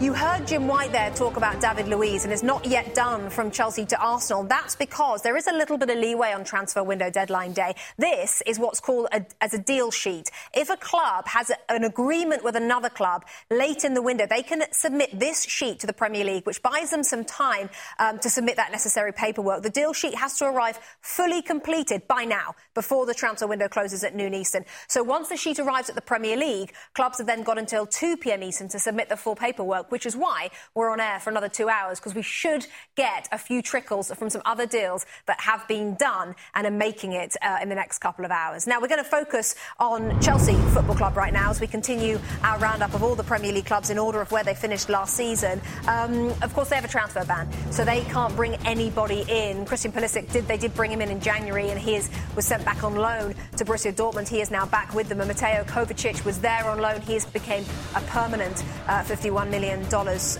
you 0.00 0.12
heard 0.12 0.44
Jim 0.44 0.66
White 0.66 0.90
there 0.90 1.10
talk 1.10 1.36
about 1.36 1.60
David 1.60 1.86
Luiz, 1.86 2.24
and 2.24 2.32
it's 2.32 2.42
not 2.42 2.66
yet 2.66 2.96
done 2.96 3.30
from 3.30 3.52
Chelsea 3.52 3.86
to 3.86 3.96
Arsenal. 3.96 4.42
That's 4.42 4.74
because 4.74 5.22
there 5.22 5.36
is 5.36 5.46
a 5.46 5.52
little 5.52 5.78
bit 5.78 5.88
of 5.88 5.96
leeway 5.96 6.32
on 6.32 6.42
transfer 6.42 6.82
window 6.82 7.10
deadline 7.10 7.52
day. 7.52 7.76
This 7.96 8.42
is 8.44 8.58
what's 8.58 8.80
called 8.80 9.06
a, 9.12 9.24
as 9.40 9.54
a 9.54 9.58
deal 9.58 9.92
sheet. 9.92 10.32
If 10.52 10.68
a 10.68 10.76
club 10.76 11.28
has 11.28 11.50
a, 11.50 11.70
an 11.70 11.84
agreement 11.84 12.42
with 12.42 12.56
another 12.56 12.90
club 12.90 13.24
late 13.52 13.84
in 13.84 13.94
the 13.94 14.02
window, 14.02 14.26
they 14.26 14.42
can 14.42 14.64
submit 14.72 15.16
this 15.16 15.44
sheet 15.44 15.78
to 15.80 15.86
the 15.86 15.92
Premier 15.92 16.24
League, 16.24 16.44
which 16.44 16.60
buys 16.60 16.90
them 16.90 17.04
some 17.04 17.24
time 17.24 17.70
um, 18.00 18.18
to 18.18 18.28
submit 18.28 18.56
that 18.56 18.72
necessary 18.72 19.12
paperwork. 19.12 19.62
The 19.62 19.70
deal 19.70 19.92
sheet 19.92 20.16
has 20.16 20.36
to 20.38 20.46
arrive 20.46 20.78
fully 21.02 21.40
completed 21.40 22.08
by 22.08 22.24
now, 22.24 22.56
before 22.74 23.06
the 23.06 23.14
transfer 23.14 23.46
window 23.46 23.68
closes 23.68 24.02
at 24.02 24.16
noon 24.16 24.34
Eastern. 24.34 24.64
So 24.88 25.04
once 25.04 25.28
the 25.28 25.36
sheet 25.36 25.60
arrives 25.60 25.88
at 25.88 25.94
the 25.94 26.02
Premier 26.02 26.36
League, 26.36 26.72
clubs 26.94 27.18
have 27.18 27.28
then 27.28 27.44
got 27.44 27.58
until 27.58 27.86
2 27.86 28.16
p.m. 28.16 28.42
Eastern 28.42 28.68
to 28.70 28.80
submit 28.80 29.08
the 29.08 29.16
full 29.16 29.36
paperwork. 29.36 29.83
Work, 29.84 29.92
which 29.92 30.06
is 30.06 30.16
why 30.16 30.50
we're 30.74 30.90
on 30.90 31.00
air 31.00 31.20
for 31.20 31.30
another 31.30 31.48
two 31.48 31.68
hours, 31.68 31.98
because 31.98 32.14
we 32.14 32.22
should 32.22 32.66
get 32.96 33.28
a 33.32 33.38
few 33.38 33.62
trickles 33.62 34.10
from 34.12 34.30
some 34.30 34.42
other 34.44 34.66
deals 34.66 35.06
that 35.26 35.40
have 35.40 35.66
been 35.68 35.94
done 35.94 36.34
and 36.54 36.66
are 36.66 36.70
making 36.70 37.12
it 37.12 37.36
uh, 37.42 37.58
in 37.62 37.68
the 37.68 37.74
next 37.74 37.98
couple 37.98 38.24
of 38.24 38.30
hours. 38.30 38.66
Now, 38.66 38.80
we're 38.80 38.88
going 38.88 39.02
to 39.02 39.08
focus 39.08 39.54
on 39.78 40.20
Chelsea 40.20 40.54
Football 40.72 40.96
Club 40.96 41.16
right 41.16 41.32
now 41.32 41.50
as 41.50 41.60
we 41.60 41.66
continue 41.66 42.18
our 42.42 42.58
roundup 42.58 42.94
of 42.94 43.02
all 43.02 43.14
the 43.14 43.24
Premier 43.24 43.52
League 43.52 43.66
clubs 43.66 43.90
in 43.90 43.98
order 43.98 44.20
of 44.20 44.30
where 44.32 44.44
they 44.44 44.54
finished 44.54 44.88
last 44.88 45.14
season. 45.14 45.60
Um, 45.86 46.32
of 46.42 46.52
course, 46.54 46.68
they 46.68 46.76
have 46.76 46.84
a 46.84 46.88
transfer 46.88 47.24
ban, 47.24 47.48
so 47.70 47.84
they 47.84 48.02
can't 48.04 48.34
bring 48.36 48.54
anybody 48.66 49.24
in. 49.28 49.64
Christian 49.64 49.92
Pulisic 49.92 50.30
did 50.32 50.46
they 50.46 50.56
did 50.56 50.74
bring 50.74 50.90
him 50.90 51.00
in 51.00 51.10
in 51.10 51.20
January, 51.20 51.70
and 51.70 51.78
he 51.78 51.96
is, 51.96 52.10
was 52.36 52.44
sent 52.44 52.64
back 52.64 52.82
on 52.84 52.94
loan 52.94 53.34
to 53.56 53.64
Borussia 53.64 53.92
Dortmund. 53.92 54.28
He 54.28 54.40
is 54.40 54.50
now 54.50 54.66
back 54.66 54.94
with 54.94 55.08
them. 55.08 55.20
And 55.20 55.28
Mateo 55.28 55.64
Kovacic 55.64 56.24
was 56.24 56.40
there 56.40 56.64
on 56.68 56.80
loan. 56.80 57.00
He 57.02 57.14
has 57.14 57.26
became 57.26 57.64
a 57.94 58.00
permanent 58.02 58.64
uh, 58.86 59.02
$51 59.02 59.50
million 59.50 59.73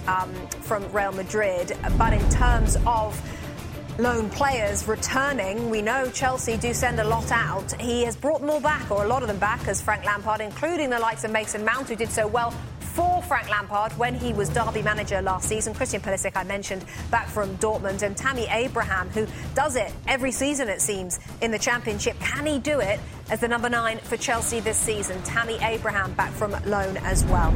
um, 0.06 0.32
from 0.62 0.90
Real 0.92 1.12
Madrid. 1.12 1.76
But 1.98 2.12
in 2.12 2.28
terms 2.30 2.76
of 2.86 3.20
loan 3.98 4.28
players 4.30 4.88
returning. 4.88 5.70
We 5.70 5.80
know 5.80 6.10
Chelsea 6.10 6.56
do 6.56 6.74
send 6.74 6.98
a 7.00 7.04
lot 7.04 7.30
out. 7.30 7.72
He 7.80 8.04
has 8.04 8.16
brought 8.16 8.40
them 8.40 8.50
all 8.50 8.60
back, 8.60 8.90
or 8.90 9.04
a 9.04 9.08
lot 9.08 9.22
of 9.22 9.28
them 9.28 9.38
back, 9.38 9.66
as 9.68 9.80
Frank 9.80 10.04
Lampard, 10.04 10.40
including 10.40 10.90
the 10.90 10.98
likes 10.98 11.24
of 11.24 11.30
Mason 11.30 11.64
Mount, 11.64 11.88
who 11.88 11.96
did 11.96 12.10
so 12.10 12.26
well 12.26 12.52
for 12.80 13.22
Frank 13.22 13.50
Lampard 13.50 13.92
when 13.98 14.14
he 14.14 14.32
was 14.32 14.48
Derby 14.48 14.82
manager 14.82 15.20
last 15.20 15.48
season. 15.48 15.74
Christian 15.74 16.00
Pulisic, 16.00 16.36
I 16.36 16.44
mentioned, 16.44 16.84
back 17.10 17.28
from 17.28 17.56
Dortmund, 17.58 18.02
and 18.02 18.16
Tammy 18.16 18.46
Abraham, 18.50 19.08
who 19.10 19.26
does 19.54 19.76
it 19.76 19.92
every 20.06 20.30
season, 20.32 20.68
it 20.68 20.80
seems, 20.80 21.18
in 21.40 21.50
the 21.50 21.58
Championship. 21.58 22.18
Can 22.20 22.46
he 22.46 22.58
do 22.58 22.80
it 22.80 23.00
as 23.30 23.40
the 23.40 23.48
number 23.48 23.68
nine 23.68 23.98
for 23.98 24.16
Chelsea 24.16 24.60
this 24.60 24.76
season? 24.76 25.20
Tammy 25.22 25.58
Abraham 25.60 26.12
back 26.14 26.32
from 26.32 26.52
loan 26.66 26.96
as 26.98 27.24
well. 27.24 27.52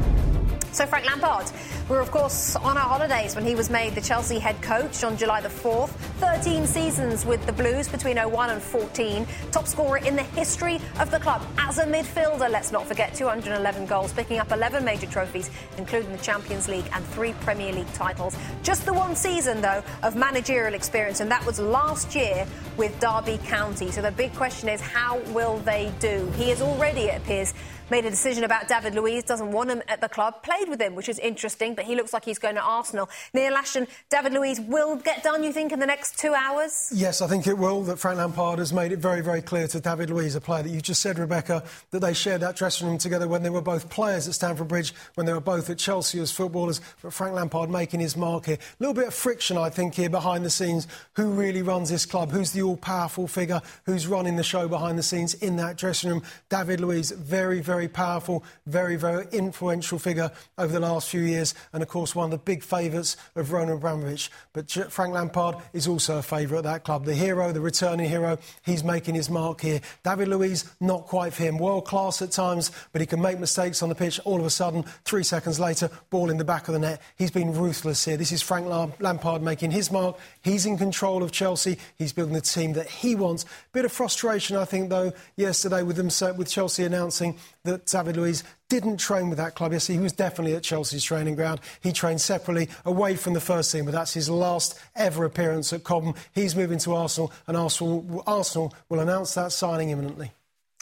So, 0.72 0.86
Frank 0.86 1.06
Lampard, 1.06 1.50
we 1.88 1.96
were, 1.96 2.02
of 2.02 2.10
course, 2.10 2.54
on 2.54 2.76
our 2.76 2.88
holidays 2.88 3.34
when 3.34 3.44
he 3.46 3.54
was 3.54 3.70
made 3.70 3.94
the 3.94 4.00
Chelsea 4.00 4.38
head 4.38 4.60
coach 4.60 5.02
on 5.02 5.16
July 5.16 5.40
the 5.40 5.48
4th. 5.48 5.90
13 6.34 6.66
seasons 6.66 7.24
with 7.24 7.44
the 7.46 7.52
Blues 7.54 7.88
between 7.88 8.18
01 8.18 8.50
and 8.50 8.60
14. 8.60 9.26
Top 9.50 9.66
scorer 9.66 9.96
in 9.96 10.14
the 10.14 10.22
history 10.22 10.78
of 11.00 11.10
the 11.10 11.18
club 11.18 11.42
as 11.56 11.78
a 11.78 11.86
midfielder, 11.86 12.50
let's 12.50 12.70
not 12.70 12.86
forget, 12.86 13.14
211 13.14 13.86
goals, 13.86 14.12
picking 14.12 14.38
up 14.38 14.52
11 14.52 14.84
major 14.84 15.06
trophies, 15.06 15.50
including 15.78 16.12
the 16.12 16.18
Champions 16.18 16.68
League 16.68 16.84
and 16.92 17.02
three 17.06 17.32
Premier 17.40 17.72
League 17.72 17.90
titles. 17.94 18.36
Just 18.62 18.84
the 18.84 18.92
one 18.92 19.16
season, 19.16 19.62
though, 19.62 19.82
of 20.02 20.16
managerial 20.16 20.74
experience, 20.74 21.20
and 21.20 21.30
that 21.30 21.44
was 21.46 21.58
last 21.58 22.14
year 22.14 22.46
with 22.76 23.00
Derby 23.00 23.38
County. 23.46 23.90
So 23.90 24.02
the 24.02 24.12
big 24.12 24.34
question 24.34 24.68
is, 24.68 24.82
how 24.82 25.20
will 25.32 25.56
they 25.60 25.90
do? 25.98 26.30
He 26.36 26.50
has 26.50 26.60
already, 26.60 27.04
it 27.04 27.22
appears, 27.22 27.54
made 27.90 28.04
a 28.04 28.10
decision 28.10 28.44
about 28.44 28.68
David 28.68 28.94
Luiz, 28.94 29.24
doesn't 29.24 29.50
want 29.50 29.70
him 29.70 29.82
at 29.88 30.00
the 30.00 30.08
club, 30.08 30.42
played 30.42 30.68
with 30.68 30.80
him, 30.80 30.94
which 30.94 31.08
is 31.08 31.18
interesting, 31.18 31.74
but 31.74 31.84
he 31.84 31.94
looks 31.94 32.12
like 32.12 32.24
he's 32.24 32.38
going 32.38 32.54
to 32.54 32.60
Arsenal. 32.60 33.08
Neil 33.32 33.54
Ashton, 33.54 33.86
David 34.10 34.32
Luiz 34.32 34.60
will 34.60 34.96
get 34.96 35.22
done, 35.22 35.42
you 35.42 35.52
think, 35.52 35.72
in 35.72 35.80
the 35.80 35.86
next 35.86 36.17
two 36.18 36.34
hours? 36.34 36.90
Yes, 36.92 37.22
I 37.22 37.28
think 37.28 37.46
it 37.46 37.56
will. 37.56 37.82
That 37.84 37.98
Frank 37.98 38.18
Lampard 38.18 38.58
has 38.58 38.72
made 38.72 38.90
it 38.90 38.98
very, 38.98 39.20
very 39.20 39.40
clear 39.40 39.68
to 39.68 39.80
David 39.80 40.10
Luiz, 40.10 40.34
a 40.34 40.40
player 40.40 40.64
that 40.64 40.70
you 40.70 40.80
just 40.80 41.00
said, 41.00 41.18
Rebecca, 41.18 41.62
that 41.92 42.00
they 42.00 42.12
shared 42.12 42.40
that 42.40 42.56
dressing 42.56 42.88
room 42.88 42.98
together 42.98 43.28
when 43.28 43.42
they 43.42 43.50
were 43.50 43.62
both 43.62 43.88
players 43.88 44.26
at 44.26 44.34
Stamford 44.34 44.68
Bridge, 44.68 44.92
when 45.14 45.26
they 45.26 45.32
were 45.32 45.40
both 45.40 45.70
at 45.70 45.78
Chelsea 45.78 46.18
as 46.18 46.32
footballers. 46.32 46.80
But 47.02 47.12
Frank 47.12 47.34
Lampard 47.34 47.70
making 47.70 48.00
his 48.00 48.16
mark 48.16 48.46
here. 48.46 48.56
A 48.56 48.76
little 48.80 48.94
bit 48.94 49.06
of 49.06 49.14
friction, 49.14 49.56
I 49.56 49.70
think, 49.70 49.94
here 49.94 50.10
behind 50.10 50.44
the 50.44 50.50
scenes. 50.50 50.88
Who 51.14 51.30
really 51.30 51.62
runs 51.62 51.88
this 51.88 52.04
club? 52.04 52.32
Who's 52.32 52.50
the 52.50 52.62
all 52.62 52.76
powerful 52.76 53.28
figure? 53.28 53.62
Who's 53.86 54.06
running 54.08 54.36
the 54.36 54.42
show 54.42 54.66
behind 54.66 54.98
the 54.98 55.02
scenes 55.04 55.34
in 55.34 55.56
that 55.56 55.76
dressing 55.76 56.10
room? 56.10 56.22
David 56.48 56.80
Luiz, 56.80 57.12
very, 57.12 57.60
very 57.60 57.88
powerful 57.88 58.44
very, 58.66 58.96
very 58.96 59.26
influential 59.32 59.98
figure 59.98 60.30
over 60.56 60.72
the 60.72 60.80
last 60.80 61.08
few 61.08 61.20
years, 61.20 61.54
and 61.72 61.82
of 61.82 61.88
course, 61.88 62.14
one 62.14 62.26
of 62.26 62.30
the 62.30 62.38
big 62.38 62.62
favourites 62.62 63.16
of 63.34 63.52
Roman 63.52 63.76
Abramovich. 63.76 64.30
But 64.52 64.70
Frank 64.70 65.14
Lampard 65.14 65.56
is 65.72 65.88
also 65.88 66.07
a 66.08 66.22
favourite 66.22 66.60
at 66.60 66.64
that 66.64 66.84
club. 66.84 67.04
The 67.04 67.14
hero, 67.14 67.52
the 67.52 67.60
returning 67.60 68.08
hero, 68.08 68.38
he's 68.64 68.84
making 68.84 69.14
his 69.14 69.30
mark 69.30 69.60
here. 69.60 69.80
David 70.04 70.28
Luiz, 70.28 70.70
not 70.80 71.06
quite 71.06 71.32
for 71.32 71.42
him. 71.42 71.58
World 71.58 71.84
class 71.84 72.22
at 72.22 72.30
times, 72.30 72.70
but 72.92 73.00
he 73.00 73.06
can 73.06 73.20
make 73.20 73.38
mistakes 73.38 73.82
on 73.82 73.88
the 73.88 73.94
pitch. 73.94 74.20
All 74.24 74.40
of 74.40 74.46
a 74.46 74.50
sudden, 74.50 74.84
three 75.04 75.22
seconds 75.22 75.58
later, 75.60 75.90
ball 76.10 76.30
in 76.30 76.36
the 76.36 76.44
back 76.44 76.68
of 76.68 76.74
the 76.74 76.80
net. 76.80 77.02
He's 77.16 77.30
been 77.30 77.52
ruthless 77.52 78.04
here. 78.04 78.16
This 78.16 78.32
is 78.32 78.42
Frank 78.42 78.66
Lampard 79.00 79.42
making 79.42 79.70
his 79.70 79.90
mark. 79.90 80.18
He's 80.42 80.66
in 80.66 80.78
control 80.78 81.22
of 81.22 81.32
Chelsea. 81.32 81.78
He's 81.96 82.12
building 82.12 82.34
the 82.34 82.40
team 82.40 82.72
that 82.74 82.88
he 82.88 83.14
wants. 83.14 83.44
Bit 83.72 83.84
of 83.84 83.92
frustration, 83.92 84.56
I 84.56 84.64
think, 84.64 84.90
though, 84.90 85.12
yesterday 85.36 85.82
with 85.82 85.96
them 85.96 86.08
with 86.36 86.48
Chelsea 86.48 86.84
announcing 86.84 87.36
that 87.68 87.86
David 87.86 88.16
Luiz 88.16 88.44
didn't 88.68 88.98
train 88.98 89.28
with 89.28 89.38
that 89.38 89.54
club 89.54 89.72
yesterday. 89.72 89.98
He 89.98 90.02
was 90.02 90.12
definitely 90.12 90.54
at 90.54 90.62
Chelsea's 90.62 91.04
training 91.04 91.36
ground. 91.36 91.60
He 91.82 91.92
trained 91.92 92.20
separately 92.20 92.68
away 92.84 93.16
from 93.16 93.34
the 93.34 93.40
first 93.40 93.72
team, 93.72 93.84
but 93.84 93.92
that's 93.92 94.14
his 94.14 94.28
last 94.28 94.78
ever 94.96 95.24
appearance 95.24 95.72
at 95.72 95.84
Cobham. 95.84 96.14
He's 96.34 96.56
moving 96.56 96.78
to 96.80 96.94
Arsenal, 96.94 97.32
and 97.46 97.56
Arsenal, 97.56 98.22
Arsenal 98.26 98.74
will 98.88 99.00
announce 99.00 99.34
that 99.34 99.52
signing 99.52 99.90
imminently. 99.90 100.32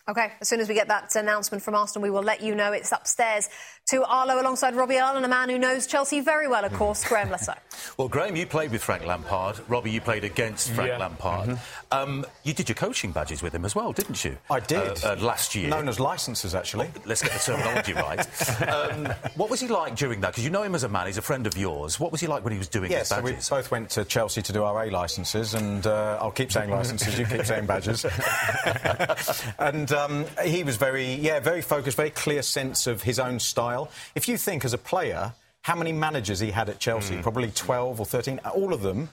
OK, 0.08 0.30
as 0.40 0.48
soon 0.48 0.60
as 0.60 0.68
we 0.68 0.74
get 0.74 0.86
that 0.86 1.16
announcement 1.16 1.64
from 1.64 1.74
Arsenal, 1.74 2.04
we 2.04 2.10
will 2.10 2.22
let 2.22 2.40
you 2.40 2.54
know. 2.54 2.70
It's 2.70 2.92
upstairs 2.92 3.48
to 3.86 4.04
Arlo 4.04 4.40
alongside 4.40 4.76
Robbie 4.76 4.98
Earle, 4.98 5.24
a 5.24 5.28
man 5.28 5.48
who 5.48 5.58
knows 5.58 5.88
Chelsea 5.88 6.20
very 6.20 6.46
well, 6.46 6.64
of 6.64 6.72
course, 6.74 7.04
Graeme 7.04 7.30
Le 7.30 7.38
Saux. 7.38 7.58
well, 7.98 8.08
Graham, 8.08 8.36
you 8.36 8.46
played 8.46 8.70
with 8.70 8.84
Frank 8.84 9.04
Lampard. 9.04 9.60
Robbie, 9.68 9.90
you 9.90 10.00
played 10.00 10.22
against 10.22 10.70
Frank 10.70 10.90
yeah. 10.90 10.98
Lampard. 10.98 11.48
Mm-hmm. 11.48 11.58
Um, 11.90 12.26
you 12.44 12.52
did 12.52 12.68
your 12.68 12.76
coaching 12.76 13.10
badges 13.10 13.42
with 13.42 13.52
him 13.52 13.64
as 13.64 13.74
well, 13.74 13.92
didn't 13.92 14.24
you? 14.24 14.38
I 14.48 14.60
did. 14.60 15.04
Uh, 15.04 15.08
uh, 15.10 15.16
last 15.18 15.56
year. 15.56 15.70
Known 15.70 15.88
as 15.88 15.98
licences, 15.98 16.54
actually. 16.54 16.86
Well, 16.86 17.02
let's 17.06 17.22
get 17.22 17.32
the 17.32 17.38
terminology 17.40 17.92
right. 17.94 18.62
Um, 18.68 19.12
what 19.34 19.50
was 19.50 19.60
he 19.60 19.66
like 19.66 19.96
during 19.96 20.20
that? 20.20 20.32
Because 20.32 20.44
you 20.44 20.50
know 20.50 20.62
him 20.62 20.76
as 20.76 20.84
a 20.84 20.88
man, 20.88 21.06
he's 21.06 21.18
a 21.18 21.22
friend 21.22 21.48
of 21.48 21.56
yours. 21.56 21.98
What 21.98 22.12
was 22.12 22.20
he 22.20 22.28
like 22.28 22.44
when 22.44 22.52
he 22.52 22.58
was 22.58 22.68
doing 22.68 22.92
yeah, 22.92 23.00
his 23.00 23.08
badges? 23.08 23.46
So 23.46 23.56
we 23.56 23.62
both 23.62 23.70
went 23.72 23.90
to 23.90 24.04
Chelsea 24.04 24.42
to 24.42 24.52
do 24.52 24.62
our 24.62 24.84
A 24.84 24.90
licences, 24.90 25.54
and 25.54 25.84
uh, 25.84 26.18
I'll 26.20 26.30
keep 26.30 26.52
saying 26.52 26.70
licences, 26.70 27.18
you 27.18 27.26
keep 27.26 27.44
saying 27.44 27.66
badges. 27.66 28.04
and 29.58 29.95
um, 29.96 30.26
he 30.44 30.62
was 30.62 30.76
very, 30.76 31.14
yeah, 31.14 31.40
very 31.40 31.62
focused, 31.62 31.96
very 31.96 32.10
clear 32.10 32.42
sense 32.42 32.86
of 32.86 33.02
his 33.02 33.18
own 33.18 33.38
style. 33.38 33.90
If 34.14 34.28
you 34.28 34.36
think 34.36 34.64
as 34.64 34.72
a 34.72 34.78
player 34.78 35.34
how 35.62 35.74
many 35.74 35.92
managers 35.92 36.38
he 36.38 36.52
had 36.52 36.68
at 36.68 36.78
Chelsea, 36.78 37.16
mm. 37.16 37.22
probably 37.22 37.50
12 37.50 37.98
or 37.98 38.06
13, 38.06 38.38
all 38.54 38.72
of 38.72 38.82
them, 38.82 39.08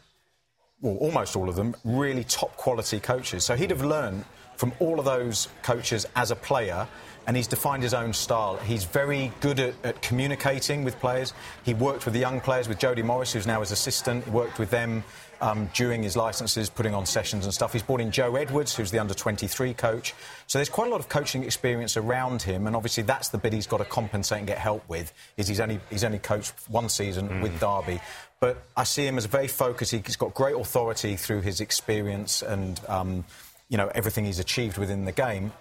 well, 0.82 0.98
almost 0.98 1.36
all 1.36 1.50
of 1.50 1.56
them, 1.56 1.76
really 1.84 2.24
top 2.24 2.56
quality 2.58 3.00
coaches. 3.00 3.44
So 3.44 3.56
he'd 3.56 3.72
have 3.72 3.84
learned 3.84 4.24
from 4.56 4.72
all 4.80 5.00
of 5.00 5.06
those 5.06 5.48
coaches 5.64 6.06
as 6.16 6.30
a 6.30 6.36
player 6.36 6.88
and 7.26 7.36
he's 7.36 7.48
defined 7.48 7.84
his 7.84 7.94
own 7.94 8.14
style. 8.14 8.58
He's 8.58 8.84
very 8.84 9.32
good 9.40 9.60
at, 9.60 9.74
at, 9.84 10.02
communicating 10.02 10.84
with 10.84 11.00
players. 11.00 11.34
He 11.64 11.74
worked 11.74 12.06
with 12.06 12.14
the 12.14 12.20
young 12.20 12.42
players, 12.42 12.68
with 12.68 12.80
Jody 12.80 13.02
Morris, 13.02 13.34
who's 13.34 13.48
now 13.48 13.62
his 13.62 13.72
assistant. 13.72 14.26
He 14.26 14.32
worked 14.32 14.60
with 14.60 14.70
them 14.70 15.04
um, 15.44 15.70
during 15.74 16.02
his 16.02 16.16
licences, 16.16 16.70
putting 16.70 16.94
on 16.96 17.06
sessions 17.06 17.44
and 17.44 17.54
stuff. 17.54 17.74
He's 17.74 17.84
brought 17.84 18.00
in 18.00 18.12
Joe 18.12 18.38
Edwards, 18.38 18.74
who's 18.74 18.91
the 18.91 19.00
under 19.00 19.14
23 19.14 19.74
coach. 19.74 20.14
So 20.48 20.58
there's 20.58 20.70
quite 20.70 20.88
a 20.88 20.89
lot 20.89 21.02
of 21.02 21.10
coaching 21.10 21.44
experience 21.44 21.98
around 21.98 22.41
him, 22.41 22.66
and 22.66 22.78
obviously 22.78 23.04
that's 23.04 23.28
the 23.28 23.38
bit 23.38 23.52
he's 23.52 23.68
got 23.68 23.80
to 23.80 23.86
compensate 23.86 24.38
and 24.38 24.48
get 24.48 24.58
help 24.58 24.88
with. 24.88 25.14
Is 25.36 25.50
he's 25.50 25.60
only 25.60 25.82
he's 25.89 26.06
only 26.06 26.20
coached 26.20 26.54
one 26.70 26.88
season 26.88 27.28
mm. 27.28 27.41
with 27.41 27.60
Derby, 27.60 28.00
but 28.39 28.64
I 28.78 28.86
see 28.86 29.06
him 29.06 29.18
as 29.18 29.26
very 29.26 29.50
focused. 29.50 29.91
He's 29.91 30.16
got 30.16 30.34
great 30.34 30.56
authority 30.56 31.18
through 31.18 31.41
his 31.41 31.60
experience 31.60 32.41
and 32.41 32.80
um, 32.88 33.26
you 33.68 33.78
know 33.78 33.91
everything 33.94 34.24
he's 34.24 34.39
achieved 34.39 34.78
within 34.78 35.04
the 35.04 35.12
game. 35.12 35.52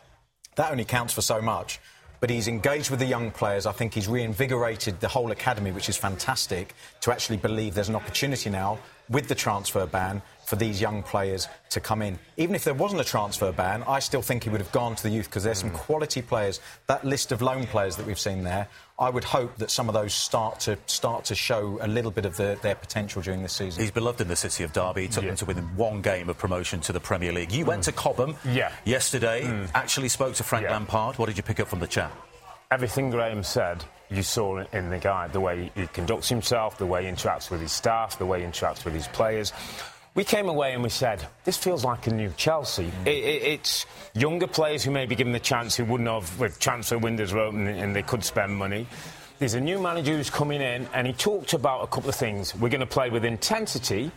That 0.55 0.71
only 0.71 0.85
counts 0.85 1.13
for 1.13 1.23
so 1.23 1.43
much 1.43 1.81
but 2.23 2.31
he's 2.31 2.47
engaged 2.47 2.89
with 2.89 3.01
the 3.01 3.07
young 3.07 3.33
players. 3.33 3.67
I 3.67 3.73
think 3.73 3.95
he's 3.95 4.07
reinvigorated 4.07 5.01
the 5.01 5.09
whole 5.09 5.33
academy, 5.33 5.73
which 5.73 5.89
is 5.89 5.97
fantastic, 5.97 6.73
to 7.01 7.11
actually 7.11 7.39
believe 7.39 7.75
there's 7.75 7.89
an 7.89 7.97
opportunity 7.97 8.49
now 8.49 8.79
with 9.13 9.29
the 9.29 9.35
transfer 9.35 9.87
ban 9.87 10.23
for 10.45 10.57
these 10.57 10.81
young 10.81 11.03
players 11.03 11.49
to 11.71 11.81
come 11.81 12.03
in. 12.03 12.19
Even 12.37 12.55
if 12.55 12.65
there 12.65 12.75
wasn't 12.75 13.01
a 13.01 13.05
transfer 13.05 13.53
ban, 13.53 13.83
I 13.87 14.01
still 14.01 14.23
think 14.23 14.45
he 14.45 14.51
would 14.51 14.61
have 14.61 14.73
gone 14.73 14.95
to 14.97 15.03
the 15.03 15.09
youth 15.09 15.27
because 15.27 15.45
there's 15.45 15.59
mm. 15.59 15.69
some 15.69 15.71
quality 15.71 16.21
players. 16.21 16.61
That 16.89 17.05
list 17.05 17.33
of 17.33 17.41
loan 17.41 17.67
players 17.67 17.97
that 17.97 18.07
we've 18.07 18.19
seen 18.19 18.43
there, 18.43 18.69
I 18.99 19.09
would 19.09 19.25
hope 19.25 19.57
that 19.57 19.71
some 19.71 19.89
of 19.89 19.95
those 19.95 20.13
start 20.13 20.61
to 20.61 20.77
start 20.87 21.25
to 21.27 21.35
show 21.35 21.79
a 21.81 21.89
little 21.89 22.11
bit 22.11 22.25
of 22.25 22.37
the, 22.37 22.59
their 22.63 22.75
potential 22.75 23.23
during 23.23 23.43
this 23.43 23.53
season. 23.53 23.83
He's 23.83 23.91
beloved 23.91 24.21
in 24.21 24.29
the 24.29 24.37
city 24.37 24.65
of 24.65 24.73
Derby. 24.73 25.03
He 25.03 25.09
took 25.09 25.25
yeah. 25.25 25.31
them 25.31 25.37
to 25.39 25.45
within 25.47 25.65
one 25.77 26.03
game 26.03 26.29
of 26.29 26.37
promotion 26.37 26.81
to 26.81 26.93
the 26.93 27.01
Premier 27.01 27.33
League. 27.33 27.53
You 27.53 27.65
mm. 27.65 27.69
went 27.69 27.85
to 27.85 27.93
Cobham 27.93 28.37
yeah. 28.45 28.73
yesterday. 28.85 29.43
Mm. 29.45 29.71
Actually 29.75 30.09
spoke 30.09 30.35
to 30.35 30.45
Frank 30.45 30.65
yeah. 30.65 30.73
Lampard. 30.73 31.19
What 31.19 31.27
did 31.27 31.37
you 31.37 31.43
pick 31.43 31.61
up 31.61 31.69
from 31.69 31.81
the 31.81 31.87
chat? 31.87 32.13
Everything 32.71 33.11
Graeme 33.11 33.43
said 33.43 33.85
you 34.13 34.23
saw 34.23 34.65
in 34.73 34.91
the 34.91 34.99
guy, 34.99 35.29
the 35.29 35.41
way 35.41 35.71
he 35.75 35.87
conducts 35.89 36.29
himself, 36.29 36.79
the 36.79 36.87
way 36.87 37.05
he 37.05 37.11
interacts 37.11 37.51
with 37.51 37.61
his 37.61 37.73
staff, 37.73 38.19
the 38.19 38.27
way 38.27 38.41
he 38.41 38.47
interacts 38.47 38.85
with 38.85 38.95
his 38.95 39.09
players. 39.09 39.53
We 40.15 40.25
came 40.25 40.49
away 40.49 40.75
and 40.75 40.83
we 40.83 40.91
said, 40.91 41.27
this 41.45 41.57
feels 41.57 41.85
like 41.85 42.07
a 42.07 42.13
new 42.13 42.31
Chelsea. 42.37 42.85
Mm. 42.85 43.07
It, 43.07 43.25
it, 43.25 43.43
it's 43.43 43.87
younger 44.15 44.47
players 44.47 44.85
who 44.85 44.91
may 44.91 45.07
be 45.07 45.15
given 45.15 45.33
the 45.33 45.41
chance 45.41 45.77
who 45.77 45.85
wouldn't 45.85 46.09
have, 46.09 46.39
with 46.39 46.59
transfer 46.59 46.99
windows 46.99 47.33
were 47.33 47.41
open 47.41 47.67
and 47.67 47.97
they 47.97 48.03
could 48.03 48.23
spend 48.23 48.55
money. 48.55 48.87
There's 49.39 49.55
a 49.55 49.61
new 49.61 49.81
manager 49.81 50.15
who's 50.15 50.31
coming 50.31 50.61
in 50.61 50.87
and 50.93 51.07
he 51.07 51.15
talked 51.15 51.55
about 51.55 51.83
a 51.83 51.87
couple 51.87 52.11
of 52.11 52.15
things. 52.15 52.55
We're 52.55 52.69
going 52.69 52.81
to 52.81 52.87
play 52.87 53.09
with 53.09 53.25
intensity 53.25 54.11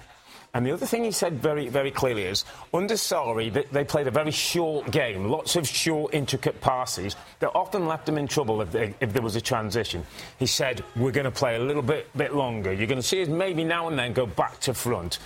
And 0.55 0.65
the 0.65 0.71
other 0.71 0.85
thing 0.85 1.03
he 1.03 1.11
said 1.11 1.33
very, 1.33 1.67
very 1.67 1.91
clearly 1.91 2.23
is, 2.23 2.45
under 2.73 2.93
Sarri, 2.93 3.51
they, 3.71 3.83
played 3.83 4.07
a 4.07 4.11
very 4.11 4.31
short 4.31 4.89
game, 4.89 5.27
lots 5.29 5.57
of 5.57 5.67
short, 5.67 6.13
intricate 6.13 6.61
passes 6.61 7.17
that 7.39 7.51
often 7.53 7.87
left 7.87 8.05
them 8.05 8.17
in 8.17 8.25
trouble 8.25 8.61
if, 8.61 8.71
they, 8.71 8.95
if 9.01 9.11
there 9.11 9.21
was 9.21 9.35
a 9.35 9.41
transition. 9.41 10.05
He 10.39 10.45
said, 10.45 10.81
we're 10.95 11.11
going 11.11 11.25
to 11.25 11.31
play 11.31 11.57
a 11.57 11.59
little 11.59 11.81
bit, 11.81 12.07
bit 12.15 12.33
longer. 12.33 12.71
You're 12.71 12.87
going 12.87 13.01
to 13.01 13.07
see 13.07 13.21
us 13.21 13.27
maybe 13.27 13.65
now 13.65 13.89
and 13.89 13.99
then 13.99 14.13
go 14.13 14.25
back 14.25 14.61
to 14.61 14.73
front. 14.73 15.19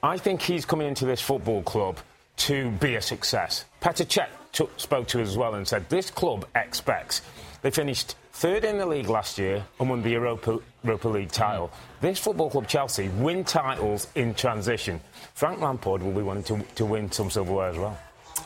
I 0.00 0.16
think 0.16 0.42
he's 0.42 0.64
coming 0.64 0.86
into 0.86 1.06
this 1.06 1.20
football 1.20 1.62
club 1.62 1.98
to 2.36 2.70
be 2.70 2.94
a 2.94 3.02
success. 3.02 3.64
Petr 3.82 4.06
Cech 4.06 4.68
spoke 4.78 5.08
to 5.08 5.20
us 5.20 5.28
as 5.28 5.36
well 5.36 5.54
and 5.54 5.66
said, 5.66 5.88
this 5.88 6.08
club 6.08 6.46
expects. 6.54 7.22
They 7.62 7.72
finished 7.72 8.14
third 8.38 8.62
in 8.62 8.78
the 8.78 8.86
league 8.86 9.08
last 9.08 9.36
year 9.36 9.66
and 9.80 9.90
won 9.90 10.00
the 10.00 10.10
Europa, 10.10 10.60
Europa 10.84 11.08
League 11.08 11.32
title. 11.32 11.72
This 12.00 12.20
football 12.20 12.48
club, 12.48 12.68
Chelsea, 12.68 13.08
win 13.08 13.42
titles 13.42 14.06
in 14.14 14.32
transition. 14.32 15.00
Frank 15.34 15.60
Lampard 15.60 16.04
will 16.04 16.12
be 16.12 16.22
wanting 16.22 16.44
to, 16.44 16.64
to 16.76 16.86
win 16.86 17.10
some 17.10 17.30
silverware 17.30 17.70
as 17.70 17.76
well. 17.76 17.98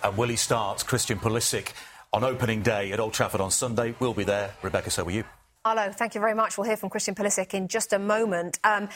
And 0.02 0.16
will 0.16 0.30
he 0.30 0.36
start 0.36 0.86
Christian 0.86 1.18
Pulisic 1.18 1.72
on 2.10 2.24
opening 2.24 2.62
day 2.62 2.90
at 2.92 3.00
Old 3.00 3.12
Trafford 3.12 3.42
on 3.42 3.50
Sunday? 3.50 3.94
We'll 4.00 4.14
be 4.14 4.24
there. 4.24 4.54
Rebecca, 4.62 4.88
so 4.88 5.04
will 5.04 5.12
you. 5.12 5.24
Arlo, 5.62 5.92
thank 5.92 6.14
you 6.14 6.22
very 6.22 6.34
much. 6.34 6.56
We'll 6.56 6.66
hear 6.66 6.78
from 6.78 6.88
Christian 6.88 7.14
Pulisic 7.14 7.52
in 7.52 7.68
just 7.68 7.92
a 7.92 7.98
moment. 7.98 8.58
Um, 8.64 8.88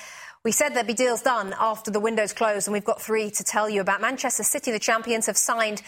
we 0.44 0.50
said 0.50 0.70
there'd 0.70 0.86
be 0.86 0.94
deals 0.94 1.20
done 1.20 1.54
after 1.60 1.90
the 1.90 2.00
windows 2.00 2.32
closed, 2.32 2.68
and 2.68 2.72
we've 2.72 2.84
got 2.84 3.02
three 3.02 3.30
to 3.32 3.44
tell 3.44 3.68
you 3.68 3.82
about. 3.82 4.00
Manchester 4.00 4.44
City, 4.44 4.72
the 4.72 4.78
champions, 4.78 5.26
have 5.26 5.36
signed 5.36 5.82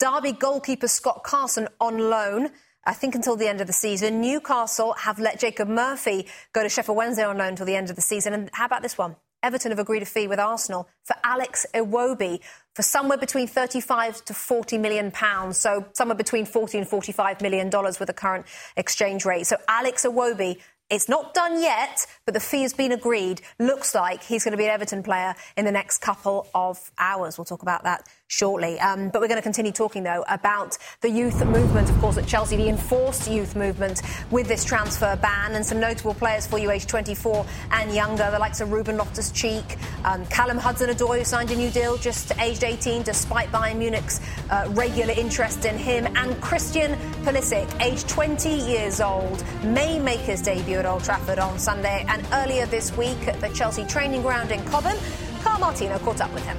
Derby 0.00 0.32
goalkeeper 0.32 0.88
Scott 0.88 1.22
Carson 1.22 1.68
on 1.82 1.98
loan. 1.98 2.50
I 2.86 2.92
think 2.92 3.14
until 3.14 3.36
the 3.36 3.48
end 3.48 3.60
of 3.60 3.66
the 3.66 3.72
season. 3.72 4.20
Newcastle 4.20 4.92
have 4.94 5.18
let 5.18 5.38
Jacob 5.38 5.68
Murphy 5.68 6.26
go 6.52 6.62
to 6.62 6.68
Sheffield 6.68 6.96
Wednesday 6.96 7.24
on 7.24 7.38
loan 7.38 7.48
until 7.48 7.66
the 7.66 7.76
end 7.76 7.90
of 7.90 7.96
the 7.96 8.02
season. 8.02 8.32
And 8.32 8.50
how 8.52 8.66
about 8.66 8.82
this 8.82 8.98
one? 8.98 9.16
Everton 9.42 9.72
have 9.72 9.78
agreed 9.78 10.02
a 10.02 10.06
fee 10.06 10.26
with 10.26 10.38
Arsenal 10.38 10.88
for 11.02 11.16
Alex 11.22 11.66
Iwobi 11.74 12.40
for 12.74 12.82
somewhere 12.82 13.18
between 13.18 13.46
35 13.46 14.24
to 14.24 14.32
40 14.32 14.78
million 14.78 15.10
pounds. 15.10 15.58
So 15.58 15.84
somewhere 15.92 16.16
between 16.16 16.46
40 16.46 16.78
and 16.78 16.88
45 16.88 17.42
million 17.42 17.68
dollars 17.68 17.98
with 17.98 18.06
the 18.06 18.14
current 18.14 18.46
exchange 18.76 19.26
rate. 19.26 19.46
So 19.46 19.56
Alex 19.68 20.06
Iwobi 20.06 20.60
it's 20.90 21.08
not 21.08 21.32
done 21.32 21.60
yet, 21.62 22.06
but 22.26 22.34
the 22.34 22.40
fee 22.40 22.62
has 22.62 22.74
been 22.74 22.92
agreed. 22.92 23.40
Looks 23.58 23.94
like 23.94 24.22
he's 24.22 24.44
going 24.44 24.52
to 24.52 24.58
be 24.58 24.64
an 24.64 24.70
Everton 24.70 25.02
player 25.02 25.34
in 25.56 25.64
the 25.64 25.72
next 25.72 25.98
couple 25.98 26.46
of 26.54 26.90
hours. 26.98 27.38
We'll 27.38 27.46
talk 27.46 27.62
about 27.62 27.84
that 27.84 28.06
shortly. 28.26 28.78
Um, 28.80 29.08
but 29.10 29.20
we're 29.20 29.28
going 29.28 29.38
to 29.38 29.42
continue 29.42 29.72
talking, 29.72 30.02
though, 30.02 30.24
about 30.28 30.76
the 31.00 31.08
youth 31.08 31.44
movement, 31.44 31.88
of 31.88 31.98
course, 31.98 32.18
at 32.18 32.26
Chelsea, 32.26 32.56
the 32.56 32.68
enforced 32.68 33.30
youth 33.30 33.56
movement 33.56 34.02
with 34.30 34.46
this 34.46 34.64
transfer 34.64 35.16
ban, 35.16 35.52
and 35.52 35.64
some 35.64 35.80
notable 35.80 36.14
players 36.14 36.46
for 36.46 36.58
you, 36.58 36.70
age 36.70 36.86
24 36.86 37.46
and 37.72 37.94
younger, 37.94 38.28
the 38.30 38.38
likes 38.38 38.60
of 38.60 38.72
Ruben 38.72 38.96
Loftus 38.96 39.30
Cheek, 39.30 39.64
um, 40.04 40.26
Callum 40.26 40.58
Hudson 40.58 40.90
Odoi, 40.90 41.18
who 41.18 41.24
signed 41.24 41.50
a 41.50 41.56
new 41.56 41.70
deal 41.70 41.96
just 41.96 42.36
aged 42.40 42.64
18, 42.64 43.02
despite 43.02 43.50
Bayern 43.50 43.76
Munich's 43.76 44.20
uh, 44.50 44.68
regular 44.70 45.14
interest 45.14 45.64
in 45.64 45.78
him, 45.78 46.06
and 46.16 46.40
Christian 46.42 46.92
Pulisic, 47.24 47.68
aged 47.80 48.08
20 48.08 48.50
years 48.50 49.00
old, 49.00 49.44
may 49.64 49.98
make 49.98 50.20
his 50.20 50.42
debut 50.42 50.73
at 50.78 50.86
Old 50.86 51.04
Trafford 51.04 51.38
on 51.38 51.58
Sunday. 51.58 52.04
And 52.08 52.26
earlier 52.32 52.66
this 52.66 52.96
week 52.96 53.28
at 53.28 53.40
the 53.40 53.48
Chelsea 53.48 53.84
training 53.84 54.22
ground 54.22 54.50
in 54.50 54.64
Cobham, 54.66 54.96
Kyle 55.42 55.58
Martino 55.58 55.98
caught 55.98 56.20
up 56.20 56.32
with 56.32 56.44
him. 56.46 56.56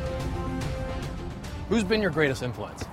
Who's 1.69 1.83
been 1.83 2.01
your 2.01 2.11
greatest 2.11 2.43
influence? 2.43 2.85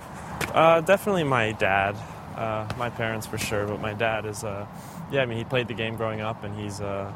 Uh, 0.54 0.80
definitely 0.80 1.24
my 1.24 1.52
dad. 1.52 1.96
Uh, 2.36 2.66
my 2.78 2.90
parents 2.90 3.26
for 3.26 3.38
sure, 3.38 3.66
but 3.66 3.80
my 3.80 3.92
dad 3.92 4.24
is. 4.24 4.42
Uh, 4.44 4.66
yeah, 5.10 5.20
I 5.22 5.26
mean, 5.26 5.38
he 5.38 5.44
played 5.44 5.68
the 5.68 5.74
game 5.74 5.96
growing 5.96 6.22
up, 6.22 6.44
and 6.44 6.58
he's 6.58 6.80
uh, 6.80 7.12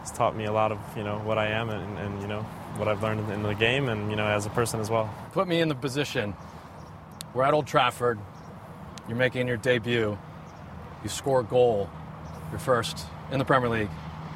he's 0.00 0.12
taught 0.12 0.36
me 0.36 0.44
a 0.44 0.52
lot 0.52 0.70
of 0.70 0.78
you 0.96 1.02
know 1.02 1.18
what 1.18 1.38
I 1.38 1.48
am 1.48 1.70
and, 1.70 1.98
and 1.98 2.22
you 2.22 2.28
know 2.28 2.42
what 2.76 2.88
I've 2.88 3.02
learned 3.02 3.30
in 3.30 3.42
the 3.42 3.54
game, 3.54 3.88
and 3.88 4.10
you 4.10 4.16
know 4.16 4.26
as 4.26 4.46
a 4.46 4.50
person 4.50 4.80
as 4.80 4.88
well. 4.90 5.12
Put 5.32 5.48
me 5.48 5.60
in 5.60 5.68
the 5.68 5.74
position. 5.74 6.34
We're 7.34 7.44
at 7.44 7.54
Old 7.54 7.66
Trafford. 7.66 8.18
You're 9.08 9.16
making 9.16 9.48
your 9.48 9.56
debut. 9.56 10.16
You 11.02 11.08
score 11.08 11.40
a 11.40 11.44
goal. 11.44 11.90
You're 12.50 12.60
first 12.60 13.06
in 13.32 13.38
the 13.38 13.44
Premier 13.44 13.68
League 13.68 13.90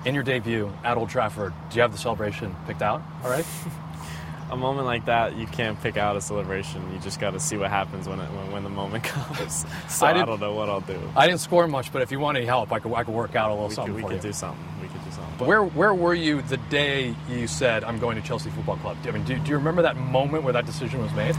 in 0.05 0.15
your 0.15 0.25
debut 0.25 0.73
at 0.83 0.97
Old 0.97 1.11
Trafford. 1.11 1.53
Do 1.71 1.77
you 1.77 1.83
have 1.83 1.93
the 1.93 1.99
celebration 1.99 2.57
picked 2.67 2.83
out? 2.83 3.03
All 3.23 3.31
right. 3.31 3.45
a 4.51 4.57
moment 4.57 4.87
like 4.87 5.07
that, 5.07 5.37
you 5.37 5.47
can't 5.47 5.81
pick 5.83 5.97
out 5.97 6.17
a 6.17 6.21
celebration. 6.21 6.93
You 6.93 7.01
just 7.01 7.21
got 7.21 7.33
to 7.33 7.41
see 7.41 7.57
what 7.57 7.71
happens 7.71 8.09
when, 8.09 8.21
it, 8.21 8.31
when, 8.31 8.53
when 8.53 8.65
the 8.65 8.71
moment 8.71 9.05
comes. 9.05 9.67
so 9.89 10.07
I, 10.07 10.11
I, 10.11 10.25
don't 10.25 10.41
know 10.41 10.55
what 10.55 10.69
I'll 10.69 10.81
do. 10.81 11.01
I 11.17 11.27
didn't 11.27 11.41
score 11.41 11.67
much, 11.67 11.93
but 11.93 12.03
if 12.03 12.13
you 12.13 12.21
want 12.21 12.39
any 12.39 12.47
help, 12.47 12.73
I 12.73 12.79
could 12.79 12.93
I 12.95 13.05
could 13.05 13.15
work 13.15 13.35
out 13.35 13.51
a 13.51 13.55
little 13.55 13.69
we 13.69 13.75
something. 13.75 13.95
Could, 13.95 14.05
we 14.05 14.09
could 14.09 14.25
you. 14.25 14.31
do 14.31 14.33
something. 14.33 14.65
We 14.81 14.89
could 14.89 15.05
do 15.05 15.11
something. 15.11 15.35
But 15.39 15.49
where 15.49 15.65
where 15.65 15.95
were 15.95 16.15
you 16.15 16.43
the 16.43 16.57
day 16.57 17.15
you 17.29 17.47
said 17.49 17.83
I'm 17.83 17.99
going 17.99 18.17
to 18.21 18.27
Chelsea 18.27 18.51
Football 18.51 18.77
Club? 18.79 18.97
I 19.05 19.11
mean, 19.11 19.25
do, 19.25 19.37
do 19.39 19.51
you 19.51 19.57
remember 19.57 19.83
that 19.83 19.97
moment 19.97 20.45
where 20.45 20.53
that 20.53 20.67
decision 20.67 21.03
was 21.03 21.13
made? 21.13 21.35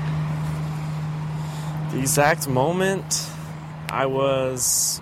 The 1.91 1.99
exact 1.99 2.49
moment, 2.49 3.29
I 3.89 4.05
was 4.05 5.01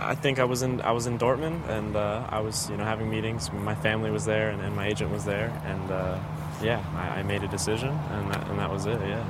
I 0.00 0.14
think 0.14 0.38
I 0.38 0.44
was 0.44 0.62
in 0.62 0.80
I 0.80 0.92
was 0.92 1.06
in 1.06 1.18
Dortmund 1.18 1.68
and 1.68 1.96
uh, 1.96 2.26
I 2.28 2.40
was 2.40 2.68
you 2.70 2.76
know 2.76 2.84
having 2.84 3.10
meetings. 3.10 3.52
My 3.52 3.74
family 3.74 4.10
was 4.10 4.24
there 4.24 4.50
and, 4.50 4.60
and 4.62 4.74
my 4.74 4.86
agent 4.86 5.10
was 5.10 5.24
there 5.24 5.50
and 5.64 5.90
uh, 5.90 6.18
yeah, 6.62 6.84
I, 6.94 7.20
I, 7.20 7.22
made 7.22 7.42
a 7.42 7.48
decision 7.48 7.88
and 7.88 8.30
that, 8.32 8.46
and 8.48 8.58
that 8.58 8.70
was 8.70 8.86
it. 8.86 9.00
Yeah. 9.00 9.24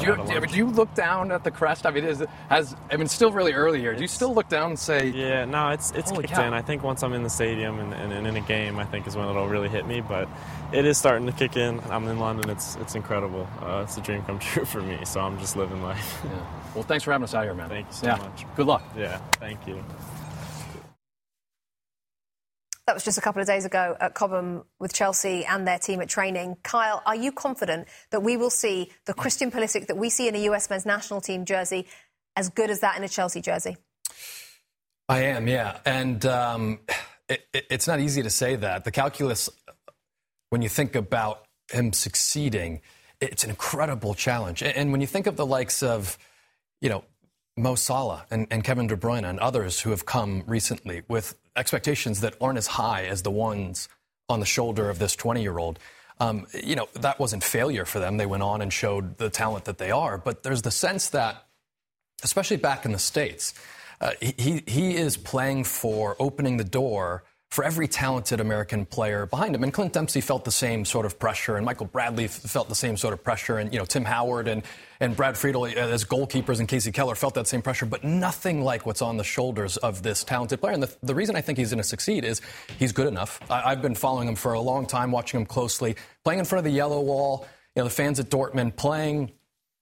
Do 0.00 0.06
you, 0.06 0.46
do 0.46 0.56
you, 0.56 0.66
look 0.66 0.92
down 0.94 1.32
at 1.32 1.44
the 1.44 1.50
crest? 1.50 1.86
I 1.86 1.90
mean, 1.90 2.04
is 2.04 2.22
has 2.50 2.76
I 2.90 2.96
mean, 2.96 3.06
it's 3.06 3.14
still 3.14 3.32
really 3.32 3.52
early 3.52 3.80
here. 3.80 3.94
Do 3.94 4.02
you 4.02 4.08
still 4.08 4.34
look 4.34 4.48
down 4.48 4.70
and 4.70 4.78
say? 4.78 5.08
Yeah, 5.08 5.46
no, 5.46 5.70
it's 5.70 5.92
it's 5.92 6.12
kicked 6.12 6.28
cow. 6.28 6.46
in. 6.46 6.52
I 6.52 6.60
think 6.60 6.82
once 6.82 7.02
I'm 7.02 7.14
in 7.14 7.22
the 7.22 7.30
stadium 7.30 7.78
and, 7.78 7.94
and, 7.94 8.12
and, 8.12 8.26
in 8.26 8.36
a 8.36 8.40
game, 8.42 8.78
I 8.78 8.84
think 8.84 9.06
is 9.06 9.16
when 9.16 9.28
it'll 9.28 9.48
really 9.48 9.68
hit 9.68 9.86
me. 9.86 10.02
But 10.02 10.28
it 10.72 10.84
is 10.84 10.98
starting 10.98 11.26
to 11.26 11.32
kick 11.32 11.56
in. 11.56 11.80
I'm 11.90 12.06
in 12.06 12.18
London. 12.18 12.50
It's 12.50 12.76
it's 12.76 12.96
incredible. 12.96 13.48
Uh, 13.62 13.84
it's 13.84 13.96
a 13.96 14.02
dream 14.02 14.22
come 14.22 14.38
true 14.50 14.66
for 14.66 14.82
me. 14.82 14.98
So 15.04 15.20
I'm 15.20 15.38
just 15.38 15.56
living 15.56 15.82
life. 15.82 16.20
Yeah. 16.22 16.30
Well, 16.74 16.84
thanks 16.84 17.04
for 17.04 17.12
having 17.12 17.24
us 17.24 17.34
out 17.34 17.44
here, 17.44 17.54
man. 17.54 17.68
Thank 17.68 17.86
you 17.86 17.92
so 17.92 18.06
yeah. 18.06 18.16
much. 18.16 18.44
Good 18.56 18.66
luck. 18.66 18.82
Yeah. 18.96 19.18
Thank 19.38 19.66
you. 19.66 19.82
That 22.86 22.94
was 22.94 23.04
just 23.04 23.18
a 23.18 23.20
couple 23.20 23.42
of 23.42 23.46
days 23.46 23.66
ago 23.66 23.96
at 24.00 24.14
Cobham 24.14 24.64
with 24.78 24.94
Chelsea 24.94 25.44
and 25.44 25.68
their 25.68 25.78
team 25.78 26.00
at 26.00 26.08
training. 26.08 26.56
Kyle, 26.62 27.02
are 27.04 27.14
you 27.14 27.32
confident 27.32 27.86
that 28.10 28.22
we 28.22 28.38
will 28.38 28.48
see 28.48 28.90
the 29.04 29.12
Christian 29.12 29.50
Pulisic 29.50 29.88
that 29.88 29.98
we 29.98 30.08
see 30.08 30.26
in 30.26 30.34
a 30.34 30.38
US 30.50 30.70
men's 30.70 30.86
national 30.86 31.20
team 31.20 31.44
jersey 31.44 31.86
as 32.34 32.48
good 32.48 32.70
as 32.70 32.80
that 32.80 32.96
in 32.96 33.04
a 33.04 33.08
Chelsea 33.08 33.42
jersey? 33.42 33.76
I 35.06 35.24
am, 35.24 35.48
yeah. 35.48 35.80
And 35.84 36.24
um, 36.24 36.80
it, 37.28 37.46
it, 37.52 37.66
it's 37.68 37.86
not 37.86 38.00
easy 38.00 38.22
to 38.22 38.30
say 38.30 38.56
that. 38.56 38.84
The 38.84 38.90
calculus, 38.90 39.50
when 40.48 40.62
you 40.62 40.70
think 40.70 40.94
about 40.94 41.44
him 41.70 41.92
succeeding, 41.92 42.80
it's 43.20 43.44
an 43.44 43.50
incredible 43.50 44.14
challenge. 44.14 44.62
And, 44.62 44.74
and 44.74 44.92
when 44.92 45.00
you 45.00 45.06
think 45.06 45.26
of 45.26 45.36
the 45.36 45.46
likes 45.46 45.82
of, 45.82 46.16
you 46.80 46.88
know, 46.88 47.04
Mo 47.56 47.74
Salah 47.74 48.24
and, 48.30 48.46
and, 48.50 48.62
Kevin 48.62 48.86
De 48.86 48.96
Bruyne 48.96 49.28
and 49.28 49.40
others 49.40 49.80
who 49.80 49.90
have 49.90 50.06
come 50.06 50.44
recently 50.46 51.02
with 51.08 51.34
expectations 51.56 52.20
that 52.20 52.34
aren't 52.40 52.58
as 52.58 52.68
high 52.68 53.04
as 53.06 53.22
the 53.22 53.32
ones 53.32 53.88
on 54.28 54.38
the 54.40 54.46
shoulder 54.46 54.88
of 54.88 54.98
this 54.98 55.16
20 55.16 55.42
year 55.42 55.58
old. 55.58 55.78
Um, 56.20 56.46
you 56.52 56.76
know, 56.76 56.88
that 56.94 57.18
wasn't 57.18 57.42
failure 57.42 57.84
for 57.84 57.98
them. 57.98 58.16
They 58.16 58.26
went 58.26 58.42
on 58.42 58.60
and 58.60 58.72
showed 58.72 59.18
the 59.18 59.30
talent 59.30 59.64
that 59.64 59.78
they 59.78 59.90
are. 59.90 60.18
But 60.18 60.42
there's 60.42 60.62
the 60.62 60.70
sense 60.70 61.10
that, 61.10 61.46
especially 62.22 62.56
back 62.56 62.84
in 62.84 62.92
the 62.92 62.98
States, 62.98 63.54
uh, 64.00 64.12
he, 64.20 64.62
he 64.66 64.96
is 64.96 65.16
playing 65.16 65.64
for 65.64 66.16
opening 66.20 66.56
the 66.56 66.64
door 66.64 67.24
for 67.50 67.64
every 67.64 67.88
talented 67.88 68.40
American 68.40 68.84
player 68.84 69.26
behind 69.26 69.54
him. 69.54 69.64
And 69.64 69.72
Clint 69.72 69.92
Dempsey 69.92 70.20
felt 70.20 70.44
the 70.44 70.52
same 70.52 70.84
sort 70.84 71.06
of 71.06 71.18
pressure, 71.18 71.56
and 71.56 71.64
Michael 71.64 71.86
Bradley 71.86 72.28
felt 72.28 72.68
the 72.68 72.74
same 72.74 72.96
sort 72.96 73.14
of 73.14 73.24
pressure, 73.24 73.58
and 73.58 73.72
you 73.72 73.78
know 73.78 73.84
Tim 73.84 74.04
Howard 74.04 74.48
and 74.48 74.62
and 75.00 75.16
Brad 75.16 75.36
Friedel 75.36 75.64
uh, 75.64 75.68
as 75.68 76.04
goalkeepers 76.04 76.58
and 76.58 76.68
Casey 76.68 76.92
Keller 76.92 77.14
felt 77.14 77.34
that 77.34 77.46
same 77.46 77.62
pressure, 77.62 77.86
but 77.86 78.04
nothing 78.04 78.62
like 78.62 78.86
what's 78.86 79.02
on 79.02 79.16
the 79.16 79.24
shoulders 79.24 79.76
of 79.76 80.02
this 80.02 80.24
talented 80.24 80.60
player. 80.60 80.74
And 80.74 80.82
the, 80.82 80.96
the 81.02 81.14
reason 81.14 81.36
I 81.36 81.40
think 81.40 81.58
he's 81.58 81.70
going 81.70 81.78
to 81.78 81.88
succeed 81.88 82.24
is 82.24 82.40
he's 82.78 82.92
good 82.92 83.06
enough. 83.06 83.40
I, 83.50 83.70
I've 83.70 83.82
been 83.82 83.94
following 83.94 84.28
him 84.28 84.34
for 84.34 84.52
a 84.52 84.60
long 84.60 84.86
time, 84.86 85.10
watching 85.10 85.40
him 85.40 85.46
closely, 85.46 85.96
playing 86.24 86.40
in 86.40 86.44
front 86.44 86.60
of 86.60 86.64
the 86.64 86.76
yellow 86.76 87.00
wall. 87.00 87.46
You 87.74 87.82
know 87.82 87.88
the 87.88 87.94
fans 87.94 88.18
at 88.18 88.28
Dortmund 88.28 88.76
playing 88.76 89.30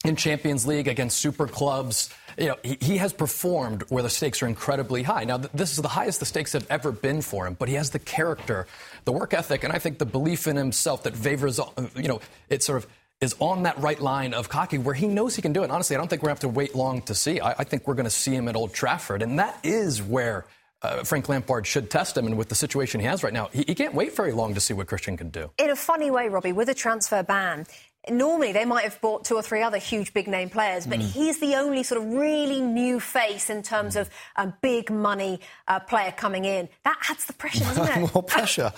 in 0.04 0.16
Champions 0.16 0.66
League 0.66 0.88
against 0.88 1.18
super 1.18 1.46
clubs. 1.46 2.10
You 2.38 2.48
know, 2.48 2.56
he, 2.62 2.76
he, 2.80 2.96
has 2.98 3.12
performed 3.12 3.84
where 3.88 4.02
the 4.02 4.10
stakes 4.10 4.42
are 4.42 4.46
incredibly 4.46 5.02
high. 5.02 5.24
Now, 5.24 5.38
th- 5.38 5.50
this 5.52 5.72
is 5.72 5.78
the 5.78 5.88
highest 5.88 6.20
the 6.20 6.26
stakes 6.26 6.52
have 6.52 6.66
ever 6.70 6.92
been 6.92 7.22
for 7.22 7.46
him, 7.46 7.54
but 7.54 7.68
he 7.68 7.74
has 7.74 7.90
the 7.90 7.98
character, 7.98 8.66
the 9.04 9.12
work 9.12 9.32
ethic, 9.32 9.64
and 9.64 9.72
I 9.72 9.78
think 9.78 9.98
the 9.98 10.06
belief 10.06 10.46
in 10.46 10.56
himself 10.56 11.04
that 11.04 11.16
favors, 11.16 11.58
you 11.96 12.08
know, 12.08 12.20
it 12.50 12.62
sort 12.62 12.84
of 12.84 12.90
is 13.20 13.34
on 13.38 13.62
that 13.62 13.78
right 13.78 14.00
line 14.00 14.34
of 14.34 14.48
cocky 14.48 14.78
where 14.78 14.94
he 14.94 15.06
knows 15.06 15.36
he 15.36 15.42
can 15.42 15.52
do 15.52 15.62
it. 15.64 15.70
honestly, 15.70 15.96
I 15.96 15.98
don't 15.98 16.08
think 16.08 16.22
we're 16.22 16.28
going 16.28 16.36
to 16.38 16.46
have 16.46 16.52
to 16.52 16.58
wait 16.58 16.74
long 16.74 17.02
to 17.02 17.14
see. 17.14 17.40
I, 17.40 17.52
I 17.58 17.64
think 17.64 17.86
we're 17.86 17.94
going 17.94 18.04
to 18.04 18.10
see 18.10 18.34
him 18.34 18.48
at 18.48 18.56
Old 18.56 18.74
Trafford, 18.74 19.22
and 19.22 19.38
that 19.38 19.58
is 19.62 20.02
where 20.02 20.46
uh, 20.82 21.02
Frank 21.04 21.28
Lampard 21.28 21.66
should 21.66 21.90
test 21.90 22.16
him. 22.16 22.26
And 22.26 22.36
with 22.36 22.48
the 22.48 22.54
situation 22.54 23.00
he 23.00 23.06
has 23.06 23.22
right 23.22 23.32
now, 23.32 23.48
he, 23.52 23.64
he, 23.66 23.74
can't 23.74 23.94
wait 23.94 24.14
very 24.14 24.32
long 24.32 24.54
to 24.54 24.60
see 24.60 24.74
what 24.74 24.86
Christian 24.86 25.16
can 25.16 25.30
do. 25.30 25.50
In 25.58 25.70
a 25.70 25.76
funny 25.76 26.10
way, 26.10 26.28
Robbie, 26.28 26.52
with 26.52 26.68
a 26.68 26.74
transfer 26.74 27.22
ban, 27.22 27.66
normally 28.10 28.52
they 28.52 28.64
might 28.64 28.84
have 28.84 29.00
bought 29.00 29.24
two 29.24 29.34
or 29.34 29.42
three 29.42 29.62
other 29.62 29.78
huge 29.78 30.12
big 30.12 30.28
name 30.28 30.50
players, 30.50 30.86
but 30.86 30.98
mm. 30.98 31.02
he's 31.02 31.40
the 31.40 31.54
only 31.54 31.82
sort 31.82 32.02
of 32.02 32.12
really 32.12 32.60
new 32.60 33.00
face 33.00 33.50
in 33.50 33.62
terms 33.62 33.96
mm. 33.96 34.02
of 34.02 34.10
a 34.36 34.52
big 34.60 34.90
money 34.90 35.40
uh, 35.66 35.80
player 35.80 36.12
coming 36.12 36.44
in. 36.44 36.68
That 36.84 36.98
adds 37.10 37.24
the 37.24 37.32
pressure, 37.32 37.64
doesn't 37.74 38.02
it? 38.02 38.14
More 38.14 38.22
pressure. 38.22 38.72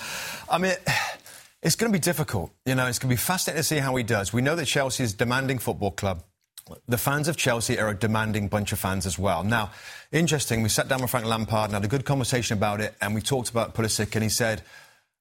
I 0.49 0.59
mean, 0.59 0.75
It's 1.63 1.75
going 1.75 1.93
to 1.93 1.97
be 1.97 2.01
difficult. 2.01 2.53
You 2.65 2.77
know, 2.77 2.87
it's 2.87 2.99
going 2.99 3.11
to 3.11 3.15
be 3.15 3.21
fascinating 3.21 3.61
to 3.61 3.65
see 3.65 3.79
how 3.79 3.97
he 3.97 4.05
does. 4.05 4.33
We 4.33 4.43
know 4.43 4.55
that 4.55 4.67
Chelsea 4.67 5.03
is 5.03 5.15
a 5.15 5.17
demanding 5.17 5.59
football 5.59 5.91
club. 5.91 6.23
The 6.87 6.99
fans 6.99 7.29
of 7.29 7.37
Chelsea 7.37 7.79
are 7.79 7.89
a 7.89 7.95
demanding 7.95 8.49
bunch 8.49 8.73
of 8.73 8.79
fans 8.79 9.07
as 9.07 9.19
well. 9.19 9.43
Now, 9.43 9.71
interesting, 10.13 10.63
we 10.63 10.69
sat 10.69 10.87
down 10.87 11.01
with 11.01 11.11
Frank 11.11 11.27
Lampard 11.27 11.71
and 11.71 11.75
had 11.75 11.85
a 11.85 11.89
good 11.89 12.05
conversation 12.05 12.57
about 12.57 12.81
it, 12.81 12.95
and 13.01 13.15
we 13.15 13.23
talked 13.23 13.51
about 13.51 13.75
Pulisic, 13.75 14.15
and 14.15 14.23
he 14.23 14.29
said, 14.29 14.63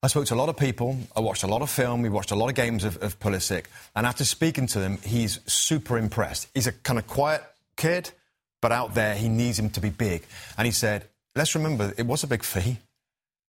I 0.02 0.08
spoke 0.08 0.26
to 0.26 0.34
a 0.34 0.36
lot 0.36 0.50
of 0.50 0.56
people, 0.56 0.98
I 1.16 1.20
watched 1.20 1.42
a 1.42 1.46
lot 1.46 1.62
of 1.62 1.70
film, 1.70 2.02
we 2.02 2.10
watched 2.10 2.30
a 2.30 2.36
lot 2.36 2.50
of 2.50 2.54
games 2.54 2.84
of, 2.84 3.02
of 3.02 3.18
Pulisic, 3.18 3.64
and 3.96 4.06
after 4.06 4.24
speaking 4.24 4.66
to 4.68 4.78
them, 4.78 4.98
he's 5.02 5.40
super 5.46 5.96
impressed. 5.96 6.48
He's 6.54 6.66
a 6.66 6.72
kind 6.72 6.98
of 6.98 7.06
quiet 7.06 7.42
kid, 7.78 8.10
but 8.60 8.70
out 8.70 8.94
there, 8.94 9.14
he 9.14 9.30
needs 9.30 9.58
him 9.58 9.70
to 9.70 9.80
be 9.80 9.90
big. 9.90 10.24
And 10.58 10.66
he 10.66 10.72
said, 10.72 11.08
let's 11.34 11.54
remember, 11.54 11.94
it 11.96 12.04
was 12.04 12.22
a 12.22 12.26
big 12.26 12.42
fee, 12.42 12.76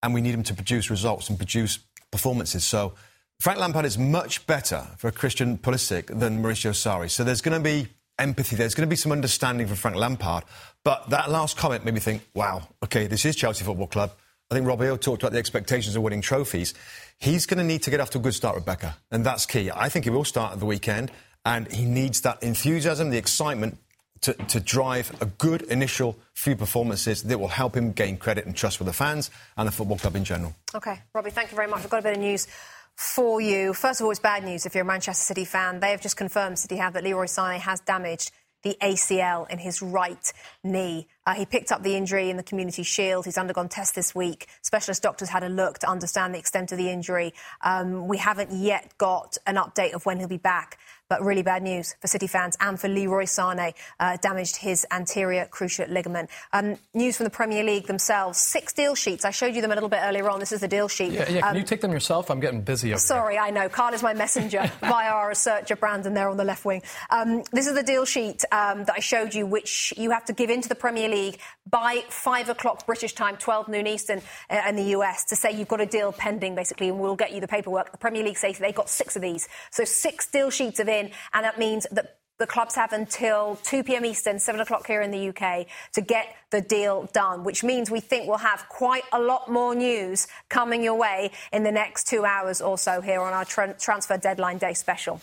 and 0.02 0.14
we 0.14 0.22
need 0.22 0.34
him 0.34 0.44
to 0.44 0.54
produce 0.54 0.90
results 0.90 1.30
and 1.30 1.38
produce 1.38 1.80
performances. 2.12 2.64
So 2.64 2.94
Frank 3.40 3.60
Lampard 3.60 3.86
is 3.86 3.98
much 3.98 4.46
better 4.48 4.86
for 4.98 5.12
Christian 5.12 5.58
Pulisic 5.58 6.08
than 6.08 6.44
Maurizio 6.44 6.72
Sarri. 6.72 7.10
So 7.10 7.24
there's 7.24 7.42
going 7.42 7.58
to 7.58 7.64
be 7.64 7.88
empathy. 8.18 8.56
There's 8.56 8.76
going 8.76 8.88
to 8.88 8.90
be 8.90 8.98
some 8.98 9.12
understanding 9.12 9.68
for 9.68 9.76
Frank 9.76 9.96
Lampard. 9.96 10.44
But 10.84 11.10
that 11.10 11.30
last 11.30 11.58
comment 11.58 11.86
made 11.86 11.94
me 11.94 12.00
think, 12.00 12.28
wow, 12.34 12.68
okay, 12.84 13.08
this 13.08 13.26
is 13.26 13.36
Chelsea 13.36 13.64
Football 13.64 13.88
Club. 13.88 14.12
I 14.52 14.56
think 14.56 14.68
Robbie 14.68 14.98
talked 14.98 15.22
about 15.24 15.32
the 15.32 15.38
expectations 15.38 15.96
of 15.96 16.02
winning 16.02 16.22
trophies. 16.22 16.74
He's 17.20 17.46
going 17.46 17.60
to 17.60 17.64
need 17.64 17.84
to 17.84 17.92
get 17.92 18.00
off 18.00 18.10
to 18.12 18.18
a 18.18 18.22
good 18.22 18.34
start, 18.34 18.56
Rebecca, 18.56 18.98
and 19.12 19.26
that's 19.26 19.46
key. 19.46 19.70
I 19.74 19.90
think 19.90 20.06
he 20.06 20.12
will 20.12 20.24
start 20.24 20.54
at 20.54 20.60
the 20.60 20.66
weekend, 20.66 21.12
and 21.46 21.72
he 21.72 21.86
needs 21.86 22.22
that 22.22 22.42
enthusiasm, 22.42 23.12
the 23.12 23.18
excitement 23.18 23.78
to, 24.22 24.34
to, 24.34 24.60
drive 24.60 25.16
a 25.22 25.26
good 25.26 25.62
initial 25.64 26.18
few 26.34 26.56
performances 26.56 27.24
that 27.24 27.40
will 27.40 27.48
help 27.48 27.76
him 27.76 27.92
gain 27.92 28.18
credit 28.18 28.46
and 28.46 28.56
trust 28.56 28.80
with 28.80 28.88
the 28.88 28.94
fans 28.94 29.32
and 29.58 29.68
the 29.68 29.72
football 29.72 29.98
club 29.98 30.16
in 30.16 30.24
general. 30.24 30.56
OK, 30.74 31.00
Robbie, 31.14 31.32
thank 31.32 31.52
you 31.52 31.56
very 31.56 31.68
much. 31.68 31.84
I've 31.84 31.90
got 31.90 32.00
a 32.00 32.04
bit 32.04 32.14
of 32.14 32.20
news 32.20 32.48
for 32.96 33.40
you. 33.40 33.74
First 33.74 34.02
of 34.02 34.06
all, 34.06 34.12
it's 34.12 34.20
bad 34.20 34.44
news 34.44 34.66
if 34.66 34.76
you're 34.76 34.84
a 34.84 34.88
Manchester 34.88 35.24
City 35.24 35.46
fan. 35.46 35.80
They 35.80 35.92
have 35.92 36.02
just 36.02 36.18
confirmed, 36.18 36.60
City 36.60 36.76
have, 36.78 36.94
that 36.94 37.04
Leroy 37.04 37.26
Sané 37.26 37.58
has 37.60 37.80
damaged 37.80 38.32
the 38.64 38.78
ACL 38.82 39.50
in 39.50 39.58
his 39.58 39.82
right 39.82 40.34
knee. 40.64 41.08
Uh, 41.26 41.34
he 41.34 41.46
picked 41.46 41.72
up 41.72 41.84
the 41.84 41.96
injury 41.96 42.30
in 42.30 42.38
the 42.38 42.44
Community 42.44 42.84
Shield. 42.84 43.26
He's 43.26 43.38
undergone 43.38 43.70
tests 43.70 43.94
this 43.94 44.14
week. 44.14 44.48
Specialist 44.62 45.02
doctors 45.02 45.30
had 45.30 45.44
a 45.44 45.50
look 45.50 45.80
to 45.80 45.90
understand 45.90 46.34
the 46.34 46.40
extent 46.40 46.72
of 46.72 46.78
the 46.78 46.90
injury. 46.90 47.34
Um, 47.62 48.08
we 48.08 48.18
haven't 48.18 48.52
yet 48.52 48.98
got 48.98 49.38
an 49.48 49.56
update 49.56 49.94
of 49.94 50.06
when 50.06 50.20
he'll 50.20 50.28
be 50.28 50.38
back. 50.38 50.78
But 51.10 51.24
really 51.24 51.42
bad 51.42 51.64
news 51.64 51.96
for 52.00 52.08
City 52.08 52.28
fans 52.28 52.56
and 52.62 52.80
for 52.80 52.88
Leroy 52.88 53.26
Sane, 53.26 53.74
uh, 54.00 54.18
damaged 54.18 54.56
his 54.56 54.86
anterior 54.92 55.48
cruciate 55.52 55.90
ligament. 55.90 56.30
Um, 56.54 56.78
news 56.94 57.18
from 57.18 57.24
the 57.24 57.32
Premier 57.32 57.64
League 57.64 57.88
themselves: 57.88 58.40
six 58.40 58.74
deal 58.74 58.94
sheets. 58.94 59.26
I 59.26 59.32
showed 59.32 59.56
you 59.56 59.62
them 59.62 59.72
a 59.72 59.74
little 59.74 59.90
bit 59.90 60.02
earlier 60.04 60.30
on. 60.30 60.40
This 60.40 60.52
is 60.52 60.62
the 60.62 60.68
deal 60.68 60.88
sheet. 60.88 61.14
Yeah, 61.14 61.30
yeah. 61.30 61.42
Can 61.42 61.50
um, 61.50 61.58
you 61.58 61.64
take 61.64 61.82
them 61.82 61.92
yourself? 61.92 62.30
I'm 62.30 62.40
getting 62.40 62.62
busy. 62.62 62.92
Over 62.92 63.00
sorry, 63.00 63.34
here. 63.34 63.42
I 63.42 63.50
know. 63.50 63.70
Kyle 63.70 63.94
is 63.94 64.04
my 64.04 64.14
messenger 64.14 64.72
via 64.82 65.10
our 65.10 65.30
researcher 65.30 65.76
Brandon 65.76 66.14
there 66.14 66.30
on 66.30 66.38
the 66.38 66.44
left 66.44 66.64
wing. 66.64 66.84
Um, 67.10 67.44
this 67.52 67.66
is 67.66 67.74
the 67.74 67.84
deal 67.84 68.06
sheet 68.06 68.46
um, 68.52 68.84
that 68.84 68.94
I 68.96 69.00
showed 69.00 69.34
you, 69.34 69.48
which 69.48 69.94
you 69.98 70.12
have 70.12 70.26
to 70.26 70.34
give 70.34 70.50
into 70.50 70.70
the 70.70 70.76
Premier 70.76 71.10
League 71.10 71.40
by 71.70 72.04
five 72.10 72.50
o'clock 72.50 72.86
British 72.86 73.14
time, 73.14 73.38
12 73.38 73.68
noon 73.68 73.88
Eastern 73.88 74.22
uh, 74.50 74.62
in 74.68 74.76
the 74.76 74.96
US, 74.96 75.26
to 75.26 75.36
say 75.36 75.52
you've 75.52 75.68
got 75.68 75.82
a 75.82 75.86
deal 75.86 76.12
pending, 76.12 76.56
basically, 76.56 76.90
and 76.90 77.00
we'll 77.00 77.16
get 77.16 77.32
you 77.32 77.42
the 77.42 77.48
paperwork. 77.48 77.92
The 77.92 77.98
Premier 77.98 78.24
League 78.24 78.38
say 78.38 78.54
they 78.54 78.72
got 78.72 78.90
six 78.90 79.16
of 79.16 79.22
these, 79.22 79.48
so 79.72 79.84
six 79.86 80.28
deal 80.28 80.50
sheets 80.50 80.80
of 80.80 80.88
in 81.00 81.12
and 81.34 81.46
that 81.46 81.58
means 81.58 81.88
that 81.92 82.20
the 82.40 82.48
clubs 82.48 82.74
have 82.76 82.94
until 82.94 83.60
2 83.64 83.84
p.m. 83.84 84.06
Eastern, 84.06 84.40
7 84.40 84.62
o'clock 84.62 84.88
here 84.88 85.02
in 85.02 85.12
the 85.12 85.28
UK, 85.28 85.68
to 85.94 86.02
get 86.02 86.34
the 86.52 86.62
deal 86.62 87.10
done, 87.12 87.44
which 87.44 87.66
means 87.66 87.92
we 87.92 88.00
think 88.00 88.30
we'll 88.30 88.38
have 88.38 88.66
quite 88.70 89.04
a 89.12 89.20
lot 89.20 89.52
more 89.52 89.76
news 89.76 90.26
coming 90.48 90.82
your 90.82 90.96
way 90.96 91.32
in 91.52 91.64
the 91.64 91.72
next 91.72 92.08
two 92.08 92.24
hours 92.24 92.62
or 92.62 92.78
so 92.78 93.02
here 93.02 93.20
on 93.22 93.34
our 93.34 93.44
tra- 93.44 93.76
transfer 93.78 94.18
deadline 94.18 94.58
day 94.58 94.74
special. 94.74 95.20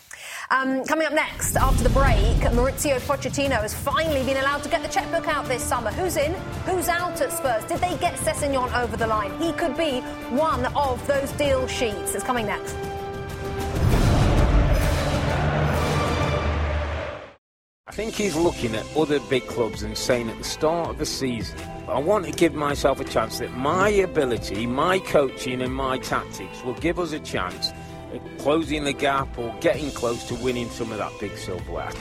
Um, 0.51 0.85
coming 0.85 1.07
up 1.07 1.13
next, 1.13 1.55
after 1.55 1.83
the 1.83 1.89
break, 1.89 2.37
Mauricio 2.53 2.99
Pochettino 2.99 3.59
has 3.61 3.73
finally 3.73 4.23
been 4.23 4.37
allowed 4.37 4.61
to 4.61 4.69
get 4.69 4.83
the 4.83 4.89
checkbook 4.89 5.27
out 5.27 5.47
this 5.47 5.63
summer. 5.63 5.89
Who's 5.91 6.17
in? 6.17 6.35
Who's 6.65 6.87
out 6.87 7.19
at 7.19 7.31
Spurs? 7.31 7.63
Did 7.65 7.79
they 7.79 7.97
get 7.97 8.13
Sessegnon 8.13 8.71
over 8.79 8.95
the 8.95 9.07
line? 9.07 9.35
He 9.41 9.53
could 9.53 9.75
be 9.75 10.01
one 10.29 10.67
of 10.75 11.05
those 11.07 11.31
deal 11.31 11.65
sheets. 11.67 12.13
It's 12.13 12.23
coming 12.23 12.45
next. 12.45 12.75
I 17.89 17.93
think 17.93 18.15
he's 18.15 18.35
looking 18.35 18.75
at 18.75 18.85
other 18.97 19.21
big 19.21 19.47
clubs 19.47 19.81
and 19.81 19.97
saying 19.97 20.29
at 20.29 20.37
the 20.37 20.43
start 20.43 20.89
of 20.89 20.97
the 20.97 21.05
season, 21.05 21.57
I 21.87 21.97
want 21.99 22.25
to 22.25 22.33
give 22.33 22.53
myself 22.53 22.99
a 22.99 23.05
chance 23.05 23.39
that 23.39 23.53
my 23.53 23.87
ability, 23.87 24.67
my 24.67 24.99
coaching, 24.99 25.61
and 25.61 25.73
my 25.73 25.97
tactics 25.97 26.61
will 26.65 26.73
give 26.73 26.99
us 26.99 27.13
a 27.13 27.19
chance 27.19 27.71
at 28.13 28.39
closing 28.39 28.83
the 28.83 28.91
gap 28.91 29.37
or 29.37 29.55
getting 29.61 29.89
close 29.91 30.27
to 30.27 30.35
winning 30.35 30.69
some 30.69 30.91
of 30.91 30.97
that 30.97 31.13
big 31.21 31.37
silverware. 31.37 31.93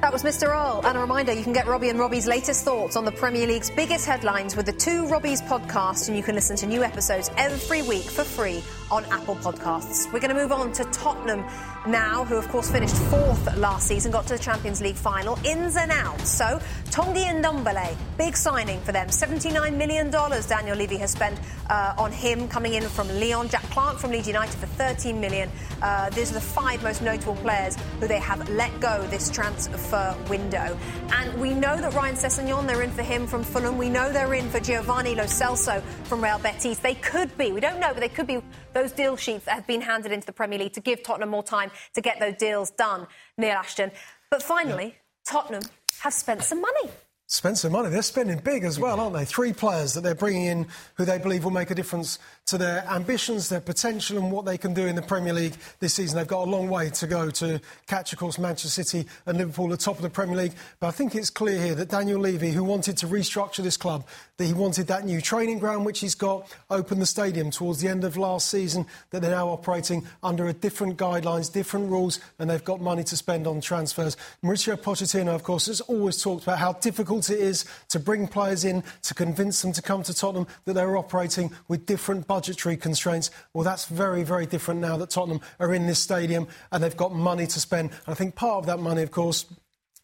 That 0.00 0.12
was 0.12 0.22
Mr. 0.22 0.48
Earle. 0.48 0.86
And 0.86 0.96
a 0.96 1.00
reminder, 1.00 1.32
you 1.32 1.42
can 1.42 1.52
get 1.52 1.66
Robbie 1.66 1.88
and 1.88 1.98
Robbie's 1.98 2.28
latest 2.28 2.64
thoughts 2.64 2.94
on 2.94 3.04
the 3.04 3.10
Premier 3.10 3.48
League's 3.48 3.68
biggest 3.68 4.06
headlines 4.06 4.54
with 4.54 4.66
the 4.66 4.72
Two 4.72 5.06
Robbies 5.06 5.44
podcast, 5.48 6.06
and 6.06 6.16
you 6.16 6.22
can 6.22 6.36
listen 6.36 6.54
to 6.58 6.68
new 6.68 6.84
episodes 6.84 7.32
every 7.36 7.82
week 7.82 8.04
for 8.04 8.22
free 8.22 8.62
on 8.92 9.04
Apple 9.06 9.34
Podcasts. 9.34 10.06
We're 10.12 10.20
going 10.20 10.34
to 10.34 10.40
move 10.40 10.52
on 10.52 10.72
to 10.74 10.84
Tottenham 10.84 11.44
now, 11.88 12.24
who 12.24 12.36
of 12.36 12.48
course 12.48 12.70
finished 12.70 12.94
fourth 12.94 13.56
last 13.56 13.88
season, 13.88 14.12
got 14.12 14.26
to 14.28 14.34
the 14.34 14.38
Champions 14.38 14.80
League 14.80 14.94
final, 14.94 15.36
ins 15.44 15.76
and 15.76 15.90
outs. 15.90 16.30
So, 16.30 16.60
Tanguy 16.90 17.24
Ndombele, 17.42 17.96
big 18.16 18.36
signing 18.36 18.80
for 18.82 18.92
them. 18.92 19.08
$79 19.08 19.76
million 19.76 20.10
Daniel 20.10 20.76
Levy 20.76 20.96
has 20.98 21.10
spent 21.10 21.40
uh, 21.70 21.94
on 21.98 22.12
him 22.12 22.46
coming 22.46 22.74
in 22.74 22.84
from 22.84 23.08
Lyon. 23.08 23.48
Jack 23.48 23.62
Clarke 23.64 23.98
from 23.98 24.12
Leeds 24.12 24.28
United 24.28 24.54
for 24.54 24.66
13 24.66 25.20
million. 25.20 25.50
Uh, 25.82 26.08
these 26.10 26.30
are 26.30 26.34
the 26.34 26.40
five 26.40 26.82
most 26.84 27.02
notable 27.02 27.34
players 27.36 27.76
who 28.00 28.08
they 28.08 28.18
have 28.18 28.48
let 28.50 28.78
go 28.80 29.06
this 29.08 29.30
transfer 29.30 30.16
window. 30.28 30.78
And 31.10 31.40
we 31.40 31.54
know 31.54 31.76
that 31.76 31.94
Ryan 31.94 32.14
Sessegnon, 32.14 32.66
they're 32.66 32.82
in 32.82 32.90
for 32.90 33.02
him 33.02 33.26
from 33.26 33.42
Fulham. 33.42 33.78
We 33.78 33.90
know 33.90 34.12
they're 34.12 34.34
in 34.34 34.48
for 34.50 34.60
Giovanni 34.60 35.14
Lo 35.14 35.24
Celso 35.24 35.82
from 36.04 36.22
Real 36.22 36.38
Betis. 36.38 36.78
They 36.78 36.94
could 36.94 37.36
be, 37.36 37.52
we 37.52 37.60
don't 37.60 37.80
know, 37.80 37.92
but 37.92 38.00
they 38.00 38.08
could 38.08 38.26
be 38.26 38.40
those 38.72 38.92
deal 38.92 39.16
sheets 39.16 39.44
that 39.44 39.54
have 39.54 39.66
been 39.66 39.80
handed 39.80 40.12
into 40.12 40.26
the 40.26 40.32
Premier 40.32 40.58
League 40.58 40.74
to 40.74 40.80
give 40.80 41.02
Tottenham 41.02 41.30
more 41.30 41.42
time 41.42 41.70
to 41.94 42.00
get 42.00 42.20
those 42.20 42.34
deals 42.36 42.70
done, 42.70 43.06
Neil 43.36 43.56
Ashton. 43.56 43.90
But 44.30 44.42
finally, 44.42 44.86
yeah. 44.86 44.92
Tottenham 45.26 45.62
have 46.00 46.14
spent 46.14 46.42
some 46.42 46.60
money 46.60 46.90
spent 47.28 47.58
some 47.58 47.72
money. 47.72 47.90
They're 47.90 48.02
spending 48.02 48.38
big 48.38 48.64
as 48.64 48.80
well, 48.80 48.98
aren't 48.98 49.14
they? 49.14 49.24
Three 49.24 49.52
players 49.52 49.94
that 49.94 50.00
they're 50.00 50.14
bringing 50.14 50.46
in 50.46 50.66
who 50.94 51.04
they 51.04 51.18
believe 51.18 51.44
will 51.44 51.50
make 51.50 51.70
a 51.70 51.74
difference 51.74 52.18
to 52.48 52.58
their 52.58 52.84
ambitions, 52.88 53.48
their 53.48 53.60
potential, 53.60 54.16
and 54.16 54.32
what 54.32 54.44
they 54.44 54.56
can 54.56 54.72
do 54.72 54.86
in 54.86 54.96
the 54.96 55.02
Premier 55.02 55.34
League 55.34 55.54
this 55.80 55.94
season. 55.94 56.16
They've 56.16 56.26
got 56.26 56.46
a 56.46 56.50
long 56.50 56.68
way 56.68 56.88
to 56.90 57.06
go 57.06 57.30
to 57.30 57.60
catch, 57.86 58.12
of 58.12 58.18
course, 58.18 58.38
Manchester 58.38 58.84
City 58.84 59.08
and 59.26 59.36
Liverpool 59.36 59.66
at 59.66 59.78
the 59.78 59.84
top 59.84 59.96
of 59.96 60.02
the 60.02 60.10
Premier 60.10 60.36
League. 60.36 60.54
But 60.80 60.86
I 60.86 60.90
think 60.92 61.14
it's 61.14 61.28
clear 61.28 61.60
here 61.60 61.74
that 61.74 61.90
Daniel 61.90 62.18
Levy, 62.18 62.52
who 62.52 62.64
wanted 62.64 62.96
to 62.98 63.06
restructure 63.06 63.62
this 63.62 63.76
club, 63.76 64.06
that 64.38 64.46
he 64.46 64.54
wanted 64.54 64.86
that 64.86 65.04
new 65.04 65.20
training 65.20 65.58
ground, 65.58 65.84
which 65.84 66.00
he's 66.00 66.14
got, 66.14 66.50
open 66.70 67.00
the 67.00 67.06
stadium 67.06 67.50
towards 67.50 67.80
the 67.80 67.88
end 67.88 68.04
of 68.04 68.16
last 68.16 68.48
season, 68.48 68.86
that 69.10 69.20
they're 69.20 69.30
now 69.30 69.48
operating 69.48 70.06
under 70.22 70.48
a 70.48 70.52
different 70.52 70.96
guidelines, 70.96 71.52
different 71.52 71.90
rules, 71.90 72.18
and 72.38 72.48
they've 72.48 72.64
got 72.64 72.80
money 72.80 73.04
to 73.04 73.16
spend 73.16 73.46
on 73.46 73.60
transfers. 73.60 74.16
Mauricio 74.42 74.74
Pochettino, 74.76 75.34
of 75.34 75.42
course, 75.42 75.66
has 75.66 75.82
always 75.82 76.22
talked 76.22 76.44
about 76.44 76.58
how 76.58 76.72
difficult 76.72 77.28
it 77.28 77.40
is 77.40 77.66
to 77.88 78.00
bring 78.00 78.26
players 78.26 78.64
in, 78.64 78.82
to 79.02 79.12
convince 79.12 79.60
them 79.60 79.72
to 79.72 79.82
come 79.82 80.02
to 80.02 80.14
Tottenham, 80.14 80.46
that 80.64 80.72
they're 80.72 80.96
operating 80.96 81.50
with 81.68 81.84
different 81.84 82.26
budgetary 82.38 82.76
constraints. 82.76 83.32
Well, 83.52 83.64
that's 83.64 83.86
very, 83.86 84.22
very 84.22 84.46
different 84.46 84.80
now 84.80 84.96
that 84.98 85.10
Tottenham 85.10 85.40
are 85.58 85.74
in 85.74 85.88
this 85.88 85.98
stadium 85.98 86.46
and 86.70 86.84
they've 86.84 86.96
got 86.96 87.12
money 87.12 87.48
to 87.48 87.60
spend. 87.60 87.90
And 87.90 88.00
I 88.06 88.14
think 88.14 88.36
part 88.36 88.58
of 88.58 88.66
that 88.66 88.78
money, 88.78 89.02
of 89.02 89.10
course, 89.10 89.44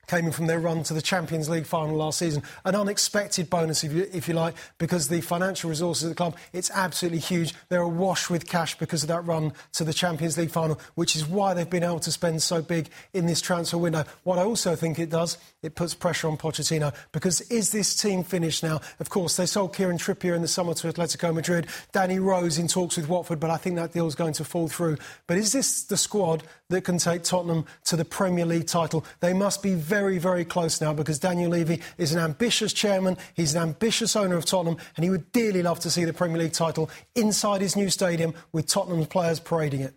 came 0.07 0.27
in 0.27 0.33
from 0.33 0.47
their 0.47 0.61
run 0.61 0.83
to 0.85 0.95
the 0.95 1.03
Champions 1.03 1.49
League 1.49 1.67
final 1.67 1.97
last 1.97 2.19
season. 2.19 2.43
An 2.65 2.75
unexpected 2.75 3.51
bonus, 3.51 3.85
if 3.85 3.93
you, 3.93 4.09
if 4.13 4.29
you 4.29 4.35
like, 4.35 4.55
because 4.79 5.09
the 5.09 5.21
financial 5.21 5.71
resources 5.71 6.05
of 6.05 6.11
the 6.11 6.15
club, 6.15 6.37
it's 6.53 6.71
absolutely 6.71 7.19
huge. 7.19 7.55
They're 7.69 7.81
awash 7.81 8.31
with 8.31 8.47
cash 8.47 8.77
because 8.79 9.03
of 9.03 9.09
that 9.09 9.25
run 9.27 9.53
to 9.73 9.85
the 9.85 9.93
Champions 9.93 10.37
League 10.39 10.51
final, 10.51 10.81
which 10.95 11.17
is 11.17 11.27
why 11.27 11.55
they've 11.55 11.69
been 11.69 11.85
able 11.85 12.01
to 12.01 12.13
spend 12.13 12.43
so 12.43 12.63
big 12.63 12.89
in 13.13 13.27
this 13.27 13.41
transfer 13.41 13.79
window. 13.79 14.05
What 14.25 14.39
I 14.39 14.43
also 14.43 14.75
think 14.77 14.99
it 14.99 15.11
does, 15.11 15.39
it 15.63 15.75
puts 15.75 15.95
pressure 15.95 16.29
on 16.29 16.37
Pochettino 16.37 16.95
because 17.13 17.41
is 17.43 17.73
this 17.73 17.95
team 17.95 18.23
finished 18.23 18.63
now? 18.63 18.81
Of 19.01 19.11
course, 19.11 19.37
they 19.37 19.47
sold 19.47 19.75
Kieran 19.75 19.99
Trippier 19.99 20.35
in 20.35 20.43
the 20.43 20.49
summer 20.49 20.75
to 20.75 20.93
Atletico 20.93 21.35
Madrid. 21.35 21.67
Danny 21.93 22.19
Rose 22.19 22.59
in 22.59 22.69
talks 22.69 22.97
with 22.97 23.09
Watford, 23.09 23.41
but 23.41 23.51
I 23.51 23.57
think 23.57 23.77
that 23.77 23.93
deal 23.93 24.07
is 24.07 24.15
going 24.15 24.35
to 24.35 24.45
fall 24.45 24.69
through. 24.69 24.99
But 25.27 25.39
is 25.39 25.53
this 25.53 25.85
the 25.85 25.97
squad 25.97 26.43
that 26.69 26.83
can 26.83 26.99
take 26.99 27.23
Tottenham 27.23 27.67
to 27.85 27.97
the 27.97 28.05
Premier 28.05 28.47
League 28.47 28.67
title? 28.67 29.05
They 29.21 29.33
must 29.33 29.63
be 29.63 29.75
very, 29.75 29.94
very 29.95 30.19
very 30.19 30.45
close 30.45 30.81
now 30.81 30.93
because 30.93 31.21
Daniel 31.21 31.51
Levy 31.51 31.81
is 31.99 32.13
an 32.13 32.19
ambitious 32.19 32.73
chairman, 32.73 33.17
he's 33.35 33.55
an 33.55 33.63
ambitious 33.63 34.17
owner 34.17 34.37
of 34.37 34.45
Tottenham, 34.45 34.77
and 34.97 35.05
he 35.05 35.11
would 35.11 35.31
dearly 35.31 35.63
love 35.63 35.79
to 35.81 35.91
see 35.91 36.05
the 36.05 36.13
Premier 36.13 36.39
League 36.39 36.53
title 36.53 36.91
inside 37.15 37.61
his 37.61 37.77
new 37.77 37.89
stadium 37.89 38.35
with 38.51 38.67
Tottenham's 38.67 39.07
players 39.07 39.39
parading 39.39 39.83
it. 39.83 39.95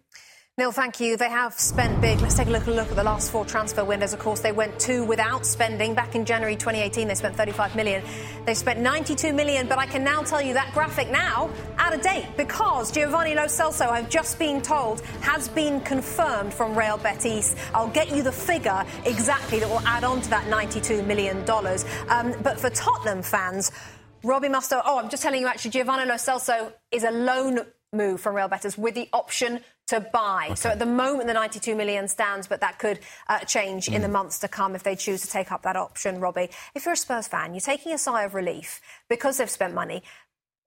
Neil, 0.60 0.72
thank 0.72 1.00
you. 1.00 1.18
They 1.18 1.30
have 1.30 1.54
spent 1.60 2.02
big. 2.02 2.20
Let's 2.20 2.34
take 2.34 2.48
a 2.48 2.50
look, 2.50 2.66
a 2.66 2.72
look 2.72 2.90
at 2.90 2.96
the 2.96 3.04
last 3.04 3.30
four 3.30 3.46
transfer 3.46 3.86
windows. 3.86 4.12
Of 4.12 4.18
course, 4.18 4.40
they 4.40 4.52
went 4.52 4.80
two 4.80 5.04
without 5.04 5.46
spending. 5.46 5.94
Back 5.94 6.16
in 6.16 6.26
January 6.26 6.56
2018, 6.56 7.08
they 7.08 7.14
spent 7.14 7.36
35 7.36 7.76
million. 7.76 8.04
They 8.48 8.56
spent 8.56 8.80
92 8.80 9.34
million, 9.34 9.68
but 9.68 9.78
I 9.78 9.86
can 9.86 10.04
now 10.04 10.24
tell 10.24 10.42
you 10.42 10.56
that 10.56 10.74
graphic 10.74 11.12
now 11.12 11.52
out 11.78 11.94
of 11.94 12.02
date 12.02 12.26
because 12.38 12.92
Giovanni 12.92 13.36
Lo 13.36 13.46
Celso, 13.46 13.88
I've 13.88 14.10
just 14.10 14.40
been 14.40 14.60
told, 14.64 15.02
has 15.22 15.48
been 15.48 15.80
confirmed 15.82 16.52
from 16.52 16.76
Real 16.76 16.98
Betis. 16.98 17.56
I'll 17.76 17.90
get 17.90 18.10
you 18.10 18.24
the 18.24 18.32
figure 18.32 18.84
exactly 19.06 19.60
that 19.60 19.70
will 19.70 19.86
add 19.86 20.04
on 20.04 20.22
to 20.22 20.30
that 20.32 20.46
$92 20.46 21.06
million. 21.06 21.38
Um, 22.10 22.34
but 22.42 22.60
for 22.60 22.72
Tottenham 22.72 23.22
fans, 23.22 23.72
Robbie 24.24 24.48
Mustoe. 24.48 24.82
oh, 24.84 24.98
I'm 24.98 25.10
just 25.10 25.22
telling 25.22 25.40
you 25.40 25.48
actually, 25.48 25.70
Giovanni 25.70 26.08
Lo 26.08 26.16
Celso 26.16 26.74
is 26.92 27.04
a 27.04 27.12
loan 27.12 27.60
move 27.94 28.22
from 28.22 28.36
Real 28.36 28.48
Betis 28.48 28.76
with 28.76 28.96
the 28.96 29.08
option 29.14 29.60
to 29.88 30.02
buy. 30.02 30.46
Okay. 30.48 30.56
So 30.56 30.70
at 30.70 30.80
the 30.80 30.86
moment, 30.86 31.28
the 31.28 31.34
92 31.34 31.76
million 31.76 32.08
stands, 32.08 32.48
but 32.48 32.62
that 32.62 32.80
could 32.80 33.00
uh, 33.28 33.40
change 33.40 33.88
mm. 33.88 33.96
in 33.96 34.02
the 34.02 34.08
mm. 34.08 34.14
months 34.14 34.40
to 34.40 34.48
come 34.48 34.76
if 34.76 34.84
they 34.84 34.96
choose 34.96 35.22
to 35.22 35.30
take 35.30 35.52
up 35.52 35.64
that 35.64 35.76
option, 35.76 36.20
Robbie. 36.20 36.50
If 36.76 36.86
you're 36.86 36.94
a 36.94 36.98
Spurs 36.98 37.28
fan, 37.28 37.54
you're 37.54 37.62
taking 37.62 37.94
a 37.94 37.98
sigh 37.98 38.24
of 38.24 38.34
relief 38.34 38.82
because 39.10 39.38
they've 39.38 39.50
spent 39.50 39.74
money. 39.74 40.04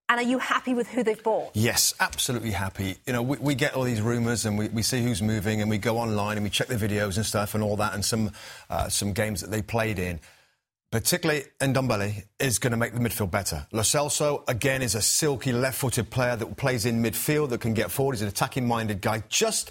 And 0.08 0.18
are 0.18 0.24
you 0.24 0.38
happy 0.38 0.74
with 0.74 0.88
who 0.88 1.04
they've 1.04 1.22
bought? 1.22 1.50
Yes, 1.54 1.94
absolutely 2.00 2.50
happy. 2.50 2.96
You 3.06 3.12
know, 3.12 3.22
we, 3.22 3.36
we 3.36 3.54
get 3.54 3.74
all 3.74 3.84
these 3.84 4.02
rumours 4.02 4.44
and 4.44 4.58
we, 4.58 4.66
we, 4.68 4.82
see 4.82 5.00
who's 5.00 5.22
moving 5.22 5.60
and 5.60 5.70
we 5.70 5.78
go 5.78 5.98
online 5.98 6.36
and 6.36 6.42
we 6.42 6.50
check 6.50 6.66
the 6.66 6.74
videos 6.74 7.16
and 7.16 7.24
stuff 7.24 7.54
and 7.54 7.62
all 7.62 7.76
that 7.76 7.94
and 7.94 8.04
some, 8.04 8.32
uh, 8.70 8.88
some 8.88 9.12
games 9.12 9.40
that 9.40 9.52
they 9.52 9.62
played 9.62 10.00
in 10.00 10.18
particularly 10.90 11.44
Ndombele, 11.60 12.24
is 12.38 12.58
going 12.58 12.72
to 12.72 12.76
make 12.76 12.94
the 12.94 13.00
midfield 13.00 13.30
better. 13.30 13.66
Lo 13.72 13.82
Celso, 13.82 14.42
again, 14.48 14.82
is 14.82 14.94
a 14.94 15.02
silky 15.02 15.52
left-footed 15.52 16.10
player 16.10 16.36
that 16.36 16.56
plays 16.56 16.84
in 16.84 17.02
midfield, 17.02 17.50
that 17.50 17.60
can 17.60 17.74
get 17.74 17.90
forward. 17.90 18.14
He's 18.14 18.22
an 18.22 18.28
attacking-minded 18.28 19.00
guy. 19.00 19.22
Just 19.28 19.70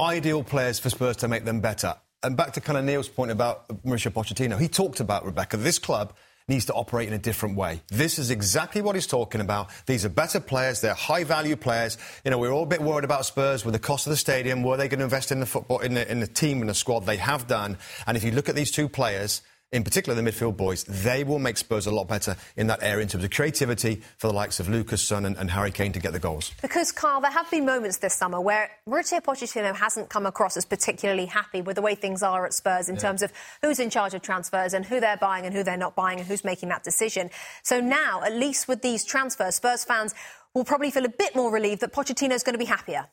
ideal 0.00 0.44
players 0.44 0.78
for 0.78 0.90
Spurs 0.90 1.16
to 1.18 1.28
make 1.28 1.44
them 1.44 1.60
better. 1.60 1.96
And 2.22 2.36
back 2.36 2.52
to 2.52 2.60
kind 2.60 2.78
of 2.78 2.84
Neil's 2.84 3.08
point 3.08 3.32
about 3.32 3.68
Mauricio 3.84 4.12
Pochettino. 4.12 4.58
He 4.58 4.68
talked 4.68 5.00
about, 5.00 5.24
Rebecca, 5.24 5.56
this 5.56 5.80
club 5.80 6.14
needs 6.48 6.66
to 6.66 6.72
operate 6.74 7.08
in 7.08 7.14
a 7.14 7.18
different 7.18 7.56
way. 7.56 7.80
This 7.88 8.18
is 8.18 8.30
exactly 8.30 8.82
what 8.82 8.94
he's 8.94 9.06
talking 9.06 9.40
about. 9.40 9.70
These 9.86 10.04
are 10.04 10.08
better 10.08 10.40
players. 10.40 10.80
They're 10.80 10.94
high-value 10.94 11.56
players. 11.56 11.98
You 12.24 12.30
know, 12.30 12.38
we're 12.38 12.52
all 12.52 12.64
a 12.64 12.66
bit 12.66 12.82
worried 12.82 13.04
about 13.04 13.26
Spurs 13.26 13.64
with 13.64 13.74
the 13.74 13.80
cost 13.80 14.06
of 14.06 14.10
the 14.10 14.16
stadium. 14.16 14.62
Were 14.62 14.76
they 14.76 14.88
going 14.88 14.98
to 14.98 15.04
invest 15.04 15.32
in 15.32 15.40
the 15.40 15.46
football, 15.46 15.80
in 15.80 15.94
the, 15.94 16.10
in 16.10 16.20
the 16.20 16.26
team, 16.26 16.60
in 16.60 16.68
the 16.68 16.74
squad? 16.74 17.00
They 17.06 17.16
have 17.16 17.46
done. 17.46 17.78
And 18.06 18.16
if 18.16 18.22
you 18.22 18.30
look 18.30 18.48
at 18.48 18.54
these 18.54 18.70
two 18.70 18.88
players 18.88 19.42
in 19.72 19.84
particular 19.84 20.20
the 20.20 20.30
midfield 20.30 20.56
boys, 20.56 20.84
they 20.84 21.24
will 21.24 21.38
make 21.38 21.56
Spurs 21.56 21.86
a 21.86 21.90
lot 21.90 22.06
better 22.06 22.36
in 22.56 22.66
that 22.66 22.82
area 22.82 23.02
in 23.02 23.08
terms 23.08 23.24
of 23.24 23.30
creativity 23.30 24.02
for 24.18 24.28
the 24.28 24.32
likes 24.32 24.60
of 24.60 24.68
Lucas, 24.68 25.02
Son 25.02 25.24
and, 25.24 25.36
and, 25.38 25.50
Harry 25.50 25.70
Kane 25.70 25.92
to 25.92 25.98
get 25.98 26.12
the 26.12 26.18
goals. 26.18 26.52
Because, 26.60 26.92
Kyle, 26.92 27.20
there 27.20 27.30
have 27.30 27.50
been 27.50 27.64
moments 27.64 27.96
this 27.96 28.14
summer 28.14 28.40
where 28.40 28.70
Mauricio 28.86 29.22
Pochettino 29.22 29.74
hasn't 29.74 30.10
come 30.10 30.26
across 30.26 30.56
as 30.56 30.64
particularly 30.64 31.26
happy 31.26 31.62
with 31.62 31.76
the 31.76 31.82
way 31.82 31.94
things 31.94 32.22
are 32.22 32.44
at 32.44 32.52
Spurs 32.52 32.88
in 32.88 32.96
yeah. 32.96 33.00
terms 33.00 33.22
of 33.22 33.32
who's 33.62 33.80
in 33.80 33.90
charge 33.90 34.14
of 34.14 34.22
transfers 34.22 34.74
and 34.74 34.84
who 34.84 35.00
they're 35.00 35.16
buying 35.16 35.46
and 35.46 35.54
who 35.54 35.62
they're 35.64 35.76
not 35.76 35.96
buying 35.96 36.18
and 36.18 36.28
who's 36.28 36.44
making 36.44 36.68
that 36.68 36.84
decision. 36.84 37.30
So 37.62 37.80
now, 37.80 38.22
at 38.22 38.34
least 38.34 38.68
with 38.68 38.82
these 38.82 39.04
transfers, 39.04 39.56
Spurs 39.56 39.84
fans 39.84 40.14
will 40.54 40.64
probably 40.64 40.90
feel 40.90 41.06
a 41.06 41.10
bit 41.10 41.34
more 41.34 41.50
relieved 41.50 41.80
that 41.80 41.92
Pochettino's 41.92 42.42
going 42.42 42.54
to 42.54 42.58
be 42.58 42.66
happier. 42.66 43.08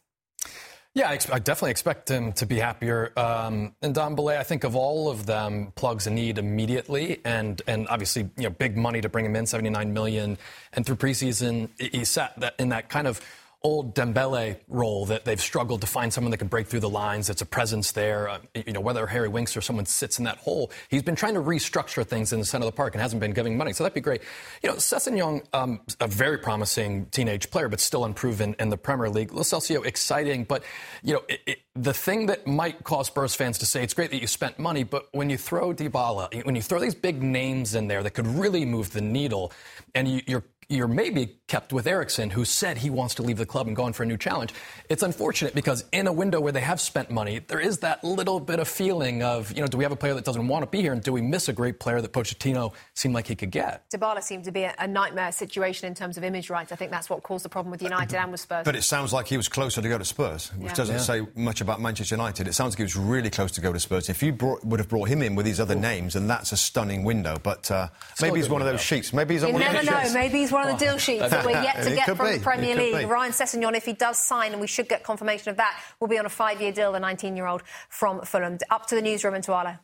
Yeah, 0.96 1.10
I, 1.10 1.14
ex- 1.14 1.30
I, 1.30 1.38
definitely 1.38 1.72
expect 1.72 2.10
him 2.10 2.34
to 2.34 2.48
be 2.48 2.58
happier. 2.58 3.14
Um, 3.16 3.76
and 3.82 3.94
Ndombele, 3.94 4.38
I 4.38 4.44
think 4.44 4.64
of 4.64 4.76
all 4.76 5.10
of 5.10 5.28
them, 5.28 5.72
plugs 5.76 6.08
a 6.08 6.10
need 6.10 6.40
immediately, 6.40 7.22
and 7.24 7.62
and 7.68 7.88
obviously 7.90 8.24
you 8.38 8.44
know 8.44 8.50
big 8.50 8.76
money 8.76 9.00
to 9.02 9.08
bring 9.08 9.26
him 9.26 9.36
in, 9.36 9.46
seventy 9.46 9.70
nine 9.70 9.94
million, 9.94 10.38
and 10.74 10.86
through 10.86 10.96
preseason 10.96 11.70
he 11.80 12.04
sat 12.06 12.40
that 12.40 12.56
in 12.58 12.70
that 12.70 12.90
kind 12.90 13.08
of 13.08 13.22
old 13.62 13.94
Dembele 13.94 14.58
role 14.70 15.06
that 15.08 15.26
they've 15.26 15.40
struggled 15.40 15.82
to 15.82 15.88
find 15.88 16.14
someone 16.14 16.32
that 16.32 16.38
can 16.38 16.48
break 16.48 16.68
through 16.68 16.80
the 16.80 16.90
lines. 16.90 17.28
That's 17.28 17.42
a 17.42 17.46
presence 17.46 17.92
there. 17.92 18.30
Uh, 18.30 18.40
you 18.54 18.72
know, 18.72 18.80
whether 18.80 19.06
Harry 19.08 19.28
Winks 19.28 19.58
or 19.58 19.62
someone 19.62 19.86
sits 19.86 20.18
in 20.18 20.26
that 20.26 20.38
hole, 20.38 20.72
he's 20.88 21.04
been 21.04 21.16
trying 21.16 21.34
to 21.34 21.42
restructure 21.42 22.06
things 22.06 22.32
in 22.32 22.40
the 22.40 22.46
center 22.46 22.66
of 22.66 22.72
the 22.72 22.76
park 22.76 22.96
and 22.96 23.02
hasn't 23.02 23.20
been 23.20 23.34
giving 23.34 23.58
money. 23.58 23.74
So 23.74 23.84
that'd 23.84 23.94
be 23.94 24.02
great. 24.02 24.22
You 24.64 24.70
know, 24.70 24.76
Sessegnon, 24.76 25.46
um, 25.54 25.82
a 26.00 26.08
very 26.08 26.38
promising 26.38 27.08
teenage 27.08 27.52
player, 27.52 27.68
but 27.68 27.82
still 27.82 28.06
unproven 28.06 28.56
in 28.60 28.70
the 28.70 28.78
Premier 28.78 29.10
League. 29.10 29.34
Lo 29.34 29.42
Celso, 29.42 29.86
exciting, 29.86 30.46
but 30.46 30.64
you 31.04 31.14
know, 31.14 31.24
it, 31.28 31.42
it, 31.46 31.60
the 31.76 31.94
thing 31.94 32.28
that 32.28 32.48
might 32.48 32.84
cause 32.84 33.08
Spurs 33.08 33.36
fans 33.36 33.58
to 33.58 33.66
say 33.66 33.84
it's 33.84 33.94
great 33.94 34.12
that 34.12 34.22
you 34.22 34.28
spent 34.28 34.58
money, 34.58 34.84
but 34.84 35.08
when 35.12 35.30
you 35.30 35.38
throw 35.38 35.74
Dybala, 35.74 36.46
when 36.46 36.56
you 36.56 36.62
throw 36.62 36.80
these 36.80 36.96
big 36.96 37.22
names 37.22 37.76
in 37.76 37.88
there 37.88 38.04
that 38.04 38.12
could 38.12 38.28
really 38.28 38.66
move 38.66 38.92
the 38.92 39.02
needle, 39.02 39.52
and 39.94 40.08
you, 40.08 40.22
you're 40.28 40.44
you're 40.70 40.88
maybe 40.88 41.40
kept 41.48 41.74
with 41.74 41.88
Eriksen, 41.88 42.30
who 42.30 42.46
said 42.46 42.78
he 42.78 42.92
wants 42.92 43.16
to 43.16 43.24
leave 43.24 43.38
the 43.38 43.46
club 43.46 43.66
and 43.66 43.76
go 43.76 43.84
on 43.84 43.92
for 43.92 44.04
a 44.04 44.06
new 44.06 44.18
challenge. 44.18 44.54
It's 44.88 45.02
unfortunate 45.02 45.56
because 45.56 45.84
in 45.92 46.06
a 46.06 46.14
window 46.14 46.40
where 46.40 46.52
they 46.52 46.62
have 46.62 46.80
spent 46.80 47.10
money, 47.10 47.40
there 47.40 47.60
is 47.60 47.80
that 47.80 48.04
little 48.04 48.40
bit 48.40 48.60
of 48.60 48.68
feeling 48.68 49.24
of, 49.24 49.52
you 49.52 49.62
know, 49.62 49.68
do 49.68 49.78
we 49.78 49.84
have 49.84 49.92
a 49.92 49.96
player 49.96 50.14
that 50.14 50.26
doesn't 50.26 50.48
want 50.48 50.64
to 50.64 50.70
be 50.70 50.82
here, 50.82 50.94
and 50.94 51.02
do 51.02 51.12
we 51.12 51.22
miss 51.22 51.50
a 51.50 51.54
great 51.54 51.80
player 51.80 52.00
that 52.02 52.14
Pochettino 52.14 52.72
seemed 52.94 53.16
like 53.16 53.26
he 53.26 53.36
could 53.36 53.50
get? 53.50 53.90
Dybala 53.90 54.22
seemed 54.22 54.44
to 54.44 54.52
be 54.52 54.64
a, 54.64 54.88
nightmare 54.90 55.32
situation 55.32 55.88
in 55.88 55.94
terms 55.94 56.18
of 56.18 56.24
image 56.24 56.50
rights. 56.50 56.72
I 56.72 56.76
think 56.76 56.90
that's 56.90 57.10
what 57.10 57.22
caused 57.22 57.46
the 57.46 57.50
problem 57.50 57.72
with 57.72 57.82
United 57.82 58.16
and 58.16 58.32
with 58.32 58.42
Spurs. 58.42 58.66
But 58.66 58.76
it 58.76 58.84
sounds 58.84 59.14
like 59.14 59.28
he 59.28 59.38
was 59.38 59.48
closer 59.48 59.82
to 59.82 59.90
go 59.90 60.00
to 60.00 60.06
Spurs, 60.06 60.52
which 60.56 60.70
yeah. 60.70 60.74
doesn't 60.74 60.96
yeah. 60.96 61.02
say 61.02 61.28
much 61.36 61.62
about 61.62 61.80
Manchester 61.80 62.16
United. 62.16 62.48
It 62.48 62.54
sounds 62.54 62.74
like 62.74 62.80
he 62.80 62.84
was 62.84 62.96
really 62.96 63.30
close 63.30 63.52
to 63.52 63.62
go 63.62 63.72
to 63.72 63.80
Spurs. 63.80 64.10
If 64.10 64.24
you 64.24 64.34
brought, 64.34 64.66
would 64.66 64.80
have 64.80 64.90
brought 64.90 65.10
him 65.10 65.22
in 65.22 65.36
with 65.36 65.46
these 65.46 65.60
other 65.60 65.76
Ooh. 65.76 65.80
names, 65.80 66.16
and 66.16 66.30
that's 66.30 66.52
a 66.52 66.58
stunning 66.58 67.04
window. 67.04 67.38
But 67.42 67.70
uh, 67.70 67.90
maybe 68.20 68.38
he's 68.38 68.50
one 68.50 68.62
window. 68.62 68.72
of 68.72 68.74
those 68.74 68.86
sheets. 68.86 69.14
Maybe 69.14 69.36
he's 69.36 69.44
you 69.44 69.50
on 69.50 69.60
never 69.60 69.76
one 69.76 69.86
know. 69.86 70.14
Maybe 70.14 70.40
he's 70.40 70.52
one 70.52 70.59
of 70.68 70.80
the 70.80 70.86
deal 70.86 70.98
sheets 70.98 71.30
that 71.30 71.46
we're 71.46 71.52
yet 71.52 71.84
to 71.84 71.96
get 71.96 72.06
from 72.16 72.28
be. 72.28 72.38
the 72.38 72.44
Premier 72.44 72.76
League. 72.76 73.08
Ryan 73.08 73.32
Sessegnon, 73.32 73.76
if 73.76 73.86
he 73.86 73.94
does 73.94 74.18
sign, 74.18 74.52
and 74.52 74.62
we 74.62 74.68
should 74.68 74.88
get 74.90 75.04
confirmation 75.04 75.50
of 75.50 75.58
that, 75.58 75.80
will 76.00 76.08
be 76.08 76.18
on 76.18 76.26
a 76.26 76.30
five-year 76.30 76.72
deal, 76.72 76.92
the 76.92 77.00
19-year-old 77.00 77.64
from 77.90 78.22
Fulham. 78.22 78.58
Up 78.70 78.86
to 78.88 78.96
the 78.96 79.02
newsroom 79.02 79.36
in 79.36 79.42
Tuala. 79.42 79.80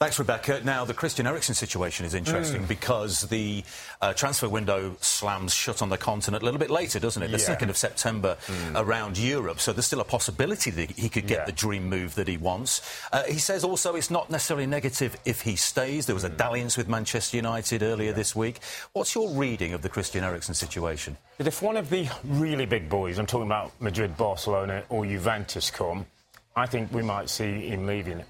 Thanks, 0.00 0.16
Rebecca. 0.16 0.60
Now, 0.62 0.84
the 0.84 0.94
Christian 0.94 1.26
Eriksen 1.26 1.56
situation 1.56 2.06
is 2.06 2.14
interesting 2.14 2.62
mm. 2.62 2.68
because 2.68 3.22
the 3.22 3.64
uh, 4.00 4.12
transfer 4.12 4.48
window 4.48 4.96
slams 5.00 5.52
shut 5.52 5.82
on 5.82 5.88
the 5.88 5.98
continent 5.98 6.40
a 6.40 6.44
little 6.44 6.60
bit 6.60 6.70
later, 6.70 7.00
doesn't 7.00 7.20
it? 7.20 7.32
The 7.32 7.38
yeah. 7.38 7.56
2nd 7.56 7.68
of 7.68 7.76
September 7.76 8.36
mm. 8.46 8.80
around 8.80 9.18
Europe. 9.18 9.58
So 9.58 9.72
there's 9.72 9.86
still 9.86 9.98
a 9.98 10.04
possibility 10.04 10.70
that 10.70 10.92
he 10.92 11.08
could 11.08 11.26
get 11.26 11.38
yeah. 11.38 11.44
the 11.46 11.52
dream 11.52 11.88
move 11.88 12.14
that 12.14 12.28
he 12.28 12.36
wants. 12.36 12.80
Uh, 13.10 13.24
he 13.24 13.38
says 13.38 13.64
also 13.64 13.96
it's 13.96 14.08
not 14.08 14.30
necessarily 14.30 14.66
negative 14.66 15.16
if 15.24 15.40
he 15.40 15.56
stays. 15.56 16.06
There 16.06 16.14
was 16.14 16.22
a 16.22 16.30
mm. 16.30 16.36
dalliance 16.36 16.76
with 16.76 16.86
Manchester 16.86 17.36
United 17.36 17.82
earlier 17.82 18.10
yeah. 18.10 18.14
this 18.14 18.36
week. 18.36 18.60
What's 18.92 19.16
your 19.16 19.28
reading 19.30 19.72
of 19.72 19.82
the 19.82 19.88
Christian 19.88 20.22
Eriksen 20.22 20.54
situation? 20.54 21.16
If 21.40 21.60
one 21.60 21.76
of 21.76 21.90
the 21.90 22.08
really 22.22 22.66
big 22.66 22.88
boys, 22.88 23.18
I'm 23.18 23.26
talking 23.26 23.48
about 23.48 23.72
Madrid, 23.80 24.16
Barcelona, 24.16 24.84
or 24.90 25.04
Juventus, 25.04 25.72
come, 25.72 26.06
I 26.54 26.66
think 26.66 26.92
we 26.92 27.02
might 27.02 27.28
see 27.28 27.66
him 27.66 27.84
leaving. 27.84 28.22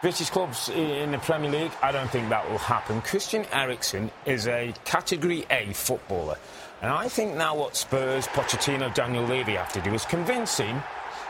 British 0.00 0.30
clubs 0.30 0.68
in 0.68 1.10
the 1.10 1.18
Premier 1.18 1.50
League, 1.50 1.72
I 1.82 1.90
don't 1.90 2.08
think 2.08 2.28
that 2.28 2.48
will 2.48 2.58
happen. 2.58 3.00
Christian 3.02 3.44
Eriksen 3.52 4.12
is 4.26 4.46
a 4.46 4.72
Category 4.84 5.44
A 5.50 5.72
footballer. 5.72 6.36
And 6.82 6.92
I 6.92 7.08
think 7.08 7.34
now 7.34 7.56
what 7.56 7.74
Spurs, 7.74 8.28
Pochettino, 8.28 8.94
Daniel 8.94 9.24
Levy 9.24 9.54
have 9.54 9.72
to 9.72 9.80
do 9.80 9.92
is 9.92 10.04
convince 10.04 10.58
him 10.58 10.80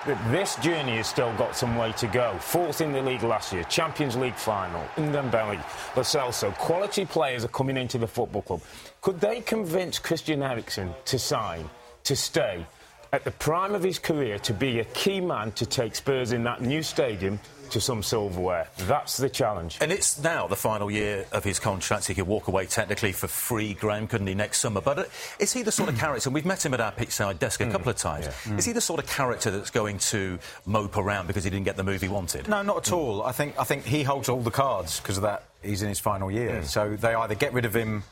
that 0.07 0.31
this 0.31 0.57
journey 0.57 0.99
has 0.99 1.07
still 1.07 1.33
got 1.39 1.57
some 1.57 1.79
way 1.79 1.93
to 1.93 2.07
go. 2.09 2.37
Fourth 2.41 2.83
in 2.83 2.93
the 2.93 3.01
league 3.01 3.23
last 3.23 3.55
year, 3.55 3.65
Champions 3.65 4.17
League 4.17 4.37
final, 4.37 4.85
Ndombele, 4.97 5.57
Lo 5.97 6.03
Celso. 6.03 6.55
Quality 6.59 7.07
players 7.07 7.47
are 7.47 7.49
coming 7.49 7.79
into 7.79 7.97
the 7.97 8.07
football 8.07 8.43
club. 8.43 8.61
Could 9.01 9.19
they 9.19 9.41
convince 9.41 9.99
Christian 9.99 10.43
Eriksen 10.43 10.95
to 11.07 11.19
sign, 11.19 11.71
to 12.05 12.15
stay, 12.15 12.67
at 13.15 13.25
the 13.25 13.31
prime 13.31 13.75
of 13.75 13.83
his 13.83 13.99
career, 13.99 14.39
to 14.41 14.53
be 14.53 14.81
a 14.81 14.85
key 14.85 15.23
man 15.23 15.53
to 15.53 15.65
take 15.65 15.97
Spurs 15.97 16.33
in 16.33 16.45
that 16.45 16.61
new 16.61 16.83
stadium 16.83 17.41
to 17.71 17.81
some 17.81 18.03
silverware. 18.03 18.69
That's 18.79 19.17
the 19.17 19.29
challenge. 19.29 19.79
And 19.81 19.93
it's 19.93 20.23
now 20.23 20.47
the 20.47 20.57
final 20.57 20.91
year 20.91 21.27
of 21.33 21.45
his 21.45 21.59
contract. 21.59 22.07
He 22.07 22.15
could 22.15 22.27
walk 22.27 22.49
away 22.49 22.67
technically 22.67 23.13
for 23.13 23.29
free, 23.29 23.75
Graeme, 23.75 24.07
couldn't 24.07 24.27
he, 24.27 24.35
next 24.35 24.61
summer? 24.61 24.81
But 24.81 24.99
uh, 24.99 25.05
is 25.39 25.53
he 25.53 25.63
the 25.63 25.73
sort 25.73 25.89
of 25.89 25.99
character, 25.99 26.29
and 26.29 26.35
we've 26.35 26.47
met 26.47 26.65
him 26.65 26.75
at 26.75 26.81
our 26.81 26.93
pitchside 26.93 27.39
desk 27.39 27.61
a 27.61 27.65
mm. 27.65 27.73
couple 27.73 27.91
of 27.91 27.97
times, 27.97 28.27
yeah. 28.27 28.33
mm. 28.53 28.59
is 28.59 28.65
he 28.65 28.73
the 28.73 28.81
sort 28.81 29.01
of 29.01 29.07
character 29.07 29.51
that's 29.51 29.71
going 29.71 29.99
to 29.99 30.39
mope 30.67 30.97
around 30.97 31.27
because 31.27 31.45
he 31.45 31.51
didn't 31.51 31.65
get 31.65 31.77
the 31.77 31.85
move 31.85 32.01
he 32.01 32.09
wanted? 32.09 32.49
No, 32.49 32.63
not 32.63 32.87
at 32.87 32.93
all. 32.93 33.23
I 33.23 33.33
think, 33.33 33.59
I 33.59 33.65
think 33.65 33.85
he 33.85 34.03
holds 34.03 34.29
all 34.29 34.41
the 34.41 34.51
cards 34.51 35.01
because 35.01 35.17
of 35.17 35.23
that. 35.23 35.45
He's 35.63 35.83
in 35.83 35.89
his 35.89 35.99
final 35.99 36.31
year. 36.31 36.61
Mm. 36.61 36.65
So 36.65 36.97
they 36.97 37.15
either 37.15 37.35
get 37.35 37.53
rid 37.53 37.65
of 37.65 37.75
him 37.75 38.05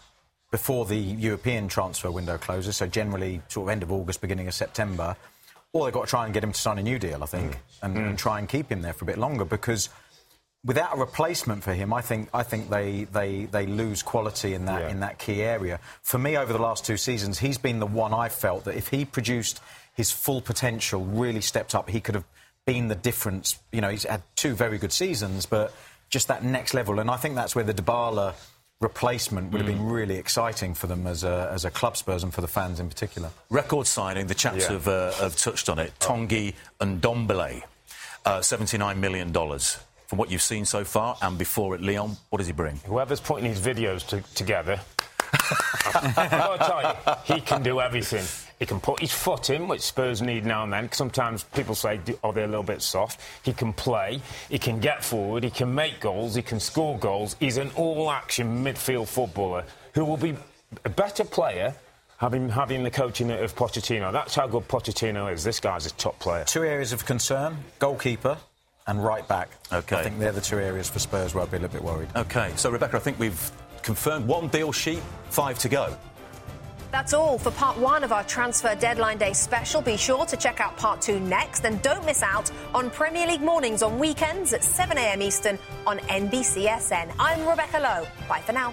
before 0.51 0.85
the 0.87 0.97
European 0.97 1.69
transfer 1.69 2.11
window 2.11 2.39
closes, 2.39 2.77
so 2.77 2.87
generally 2.87 3.43
sort 3.49 3.67
of 3.67 3.73
end 3.73 3.83
of 3.83 3.91
August, 3.91 4.21
beginning 4.21 4.47
of 4.47 4.55
September, 4.55 5.17
or 5.77 5.87
they've 5.87 5.95
got 5.95 6.05
to 6.05 6.11
try 6.11 6.24
and 6.24 6.35
get 6.35 6.43
him 6.43 6.53
to 6.53 6.61
sign 6.61 6.79
a 6.79 6.83
new 6.83 6.99
deal, 6.99 7.22
I 7.22 7.27
think, 7.27 7.53
mm. 7.53 7.59
And, 7.83 7.97
mm. 7.97 8.09
and, 8.11 8.18
try 8.18 8.39
and 8.39 8.49
keep 8.49 8.70
him 8.70 8.83
there 8.83 8.93
for 8.93 9.05
a 9.05 9.07
bit 9.07 9.18
longer 9.18 9.45
because 9.45 9.89
without 10.64 10.97
a 10.97 10.99
replacement 10.99 11.62
for 11.62 11.72
him, 11.72 11.93
I 11.93 12.01
think 12.01 12.29
I 12.35 12.43
think 12.43 12.70
they 12.70 13.05
they, 13.05 13.45
they 13.45 13.66
lose 13.66 14.03
quality 14.03 14.55
in 14.55 14.66
that 14.66 14.83
yeah. 14.83 14.89
in 14.89 15.01
that 15.01 15.18
key 15.18 15.43
area. 15.43 15.81
For 16.03 16.18
me, 16.18 16.37
over 16.37 16.53
the 16.53 16.59
last 16.59 16.85
two 16.85 16.97
seasons, 16.97 17.39
he's 17.39 17.59
been 17.59 17.79
the 17.79 17.87
one 17.87 18.12
I 18.12 18.29
felt 18.29 18.64
that 18.64 18.74
if 18.74 18.89
he 18.89 19.05
produced 19.05 19.61
his 19.95 20.11
full 20.11 20.41
potential, 20.41 21.05
really 21.05 21.41
stepped 21.41 21.74
up, 21.74 21.89
he 21.89 22.01
could 22.01 22.14
have 22.14 22.24
been 22.66 22.89
the 22.89 22.95
difference. 22.95 23.59
You 23.72 23.80
know, 23.80 23.88
he's 23.88 24.05
had 24.05 24.22
two 24.34 24.55
very 24.55 24.79
good 24.79 24.92
seasons, 24.92 25.46
but 25.46 25.72
just 26.09 26.29
that 26.29 26.45
next 26.45 26.75
level, 26.75 26.99
and 26.99 27.11
I 27.11 27.17
think 27.17 27.34
that's 27.34 27.55
where 27.55 27.64
the 27.64 27.75
Dybala 27.75 28.34
replacement 28.81 29.53
would 29.53 29.61
have 29.63 29.67
been 29.67 29.87
really 29.87 30.17
exciting 30.17 30.75
for 30.75 30.87
them 30.87 31.07
as 31.07 31.25
a, 31.25 31.49
as 31.53 31.65
a 31.65 31.71
club 31.71 31.97
Spurs 31.97 32.23
and 32.23 32.33
for 32.33 32.41
the 32.43 32.49
fans 32.49 32.79
in 32.79 32.89
particular. 32.89 33.31
Record 33.49 33.87
signing, 33.87 34.27
the 34.27 34.35
chaps 34.35 34.65
Yeah. 34.65 34.73
have, 34.73 34.89
uh, 34.89 35.13
have 35.13 35.37
touched 35.37 35.69
on 35.69 35.79
it. 35.79 35.93
Tongi 35.99 36.55
and 36.81 37.01
Dombele, 37.01 37.63
uh, 38.25 38.39
$79 38.41 38.99
million. 38.99 39.33
From 39.33 40.19
what 40.19 40.31
you've 40.31 40.43
seen 40.43 40.65
so 40.65 40.85
far 40.85 41.17
and 41.23 41.37
before 41.39 41.75
at 41.75 41.81
Lyon, 41.81 42.17
what 42.31 42.39
does 42.39 42.47
he 42.47 42.53
bring? 42.53 42.77
Whoever's 42.87 43.21
putting 43.21 43.45
these 43.51 43.61
videos 43.61 44.07
to, 44.09 44.21
together, 44.35 44.81
I've 45.33 46.31
got 46.31 46.59
to 46.59 46.65
tell 46.65 47.17
you, 47.29 47.35
he 47.35 47.41
can 47.41 47.63
do 47.63 47.81
everything. 47.81 48.25
He 48.58 48.64
can 48.66 48.80
put 48.80 49.00
his 49.00 49.12
foot 49.12 49.50
in, 49.50 49.68
which 49.68 49.83
Spurs 49.83 50.22
need 50.22 50.46
now 50.46 50.62
and 50.64 50.72
then. 50.72 50.91
Sometimes 50.92 51.45
people 51.45 51.74
say, 51.74 51.99
"Do- 51.99 52.18
are 52.24 52.33
they 52.33 52.42
a 52.42 52.46
little 52.46 52.62
bit 52.62 52.80
soft? 52.80 53.20
He 53.42 53.53
can 53.53 53.72
play, 53.74 54.20
he 54.49 54.58
can 54.58 54.80
get 54.80 55.04
forward, 55.04 55.45
he 55.45 55.50
can 55.50 55.74
make 55.74 56.00
goals, 56.00 56.34
he 56.34 56.42
can 56.42 56.58
score 56.58 56.99
goals. 56.99 57.37
He's 57.38 57.58
an 57.58 57.70
all-action 57.76 58.64
midfield 58.64 59.08
footballer 59.08 59.64
who 59.92 60.04
will 60.07 60.16
be 60.16 60.37
a 60.84 60.88
better 60.88 61.22
player 61.24 61.74
having, 62.16 62.49
having 62.49 62.83
the 62.83 62.91
coaching 62.91 63.30
of 63.30 63.54
Pochettino. 63.54 64.11
That's 64.11 64.34
how 64.34 64.46
good 64.46 64.66
Pochettino 64.68 65.30
is. 65.33 65.45
This 65.45 65.61
guy's 65.61 65.84
a 65.84 65.91
top 65.91 66.18
player. 66.18 66.45
Two 66.45 66.64
areas 66.64 66.92
of 66.95 67.04
concern 67.04 67.58
goalkeeper 67.78 68.38
and 68.87 69.04
right 69.04 69.26
back. 69.28 69.50
Okay. 69.70 69.96
I 69.96 70.03
think 70.03 70.18
they're 70.18 70.33
the 70.33 70.41
two 70.41 70.58
areas 70.58 70.88
for 70.88 70.99
Spurs 70.99 71.34
where 71.34 71.45
I'd 71.45 71.50
be 71.50 71.58
a 71.58 71.61
little 71.61 71.74
bit 71.74 71.84
worried. 71.84 72.08
OK, 72.14 72.53
so 72.57 72.70
Rebecca, 72.70 72.96
I 72.96 73.00
think 73.00 73.18
we've 73.18 73.50
confirmed 73.83 74.26
one 74.26 74.49
deal 74.49 74.72
sheet, 74.72 75.03
five 75.28 75.58
to 75.58 75.68
go. 75.68 75.95
That's 76.97 77.13
all 77.13 77.37
for 77.37 77.51
part 77.51 77.77
one 77.77 78.05
of 78.05 78.11
our 78.11 78.25
transfer 78.25 78.75
deadline 78.75 79.18
day 79.18 79.35
special. 79.35 79.83
Be 79.83 79.99
sure 79.99 80.25
to 80.25 80.35
check 80.35 80.61
out 80.61 80.79
part 80.79 81.03
two 81.03 81.21
next 81.21 81.67
and 81.67 81.83
don't 81.83 82.07
miss 82.07 82.23
out 82.23 82.51
on 82.73 82.89
Premier 82.89 83.27
League 83.27 83.43
mornings 83.43 83.83
on 83.83 83.99
weekends 83.99 84.55
at 84.55 84.63
7am 84.63 85.21
Eastern 85.21 85.59
on 85.87 85.99
NBCSN. 85.99 87.13
I'm 87.18 87.47
Rebecca 87.47 87.81
Lowe. 87.81 88.07
Bye 88.31 88.41
for 88.41 88.55
now. 88.55 88.73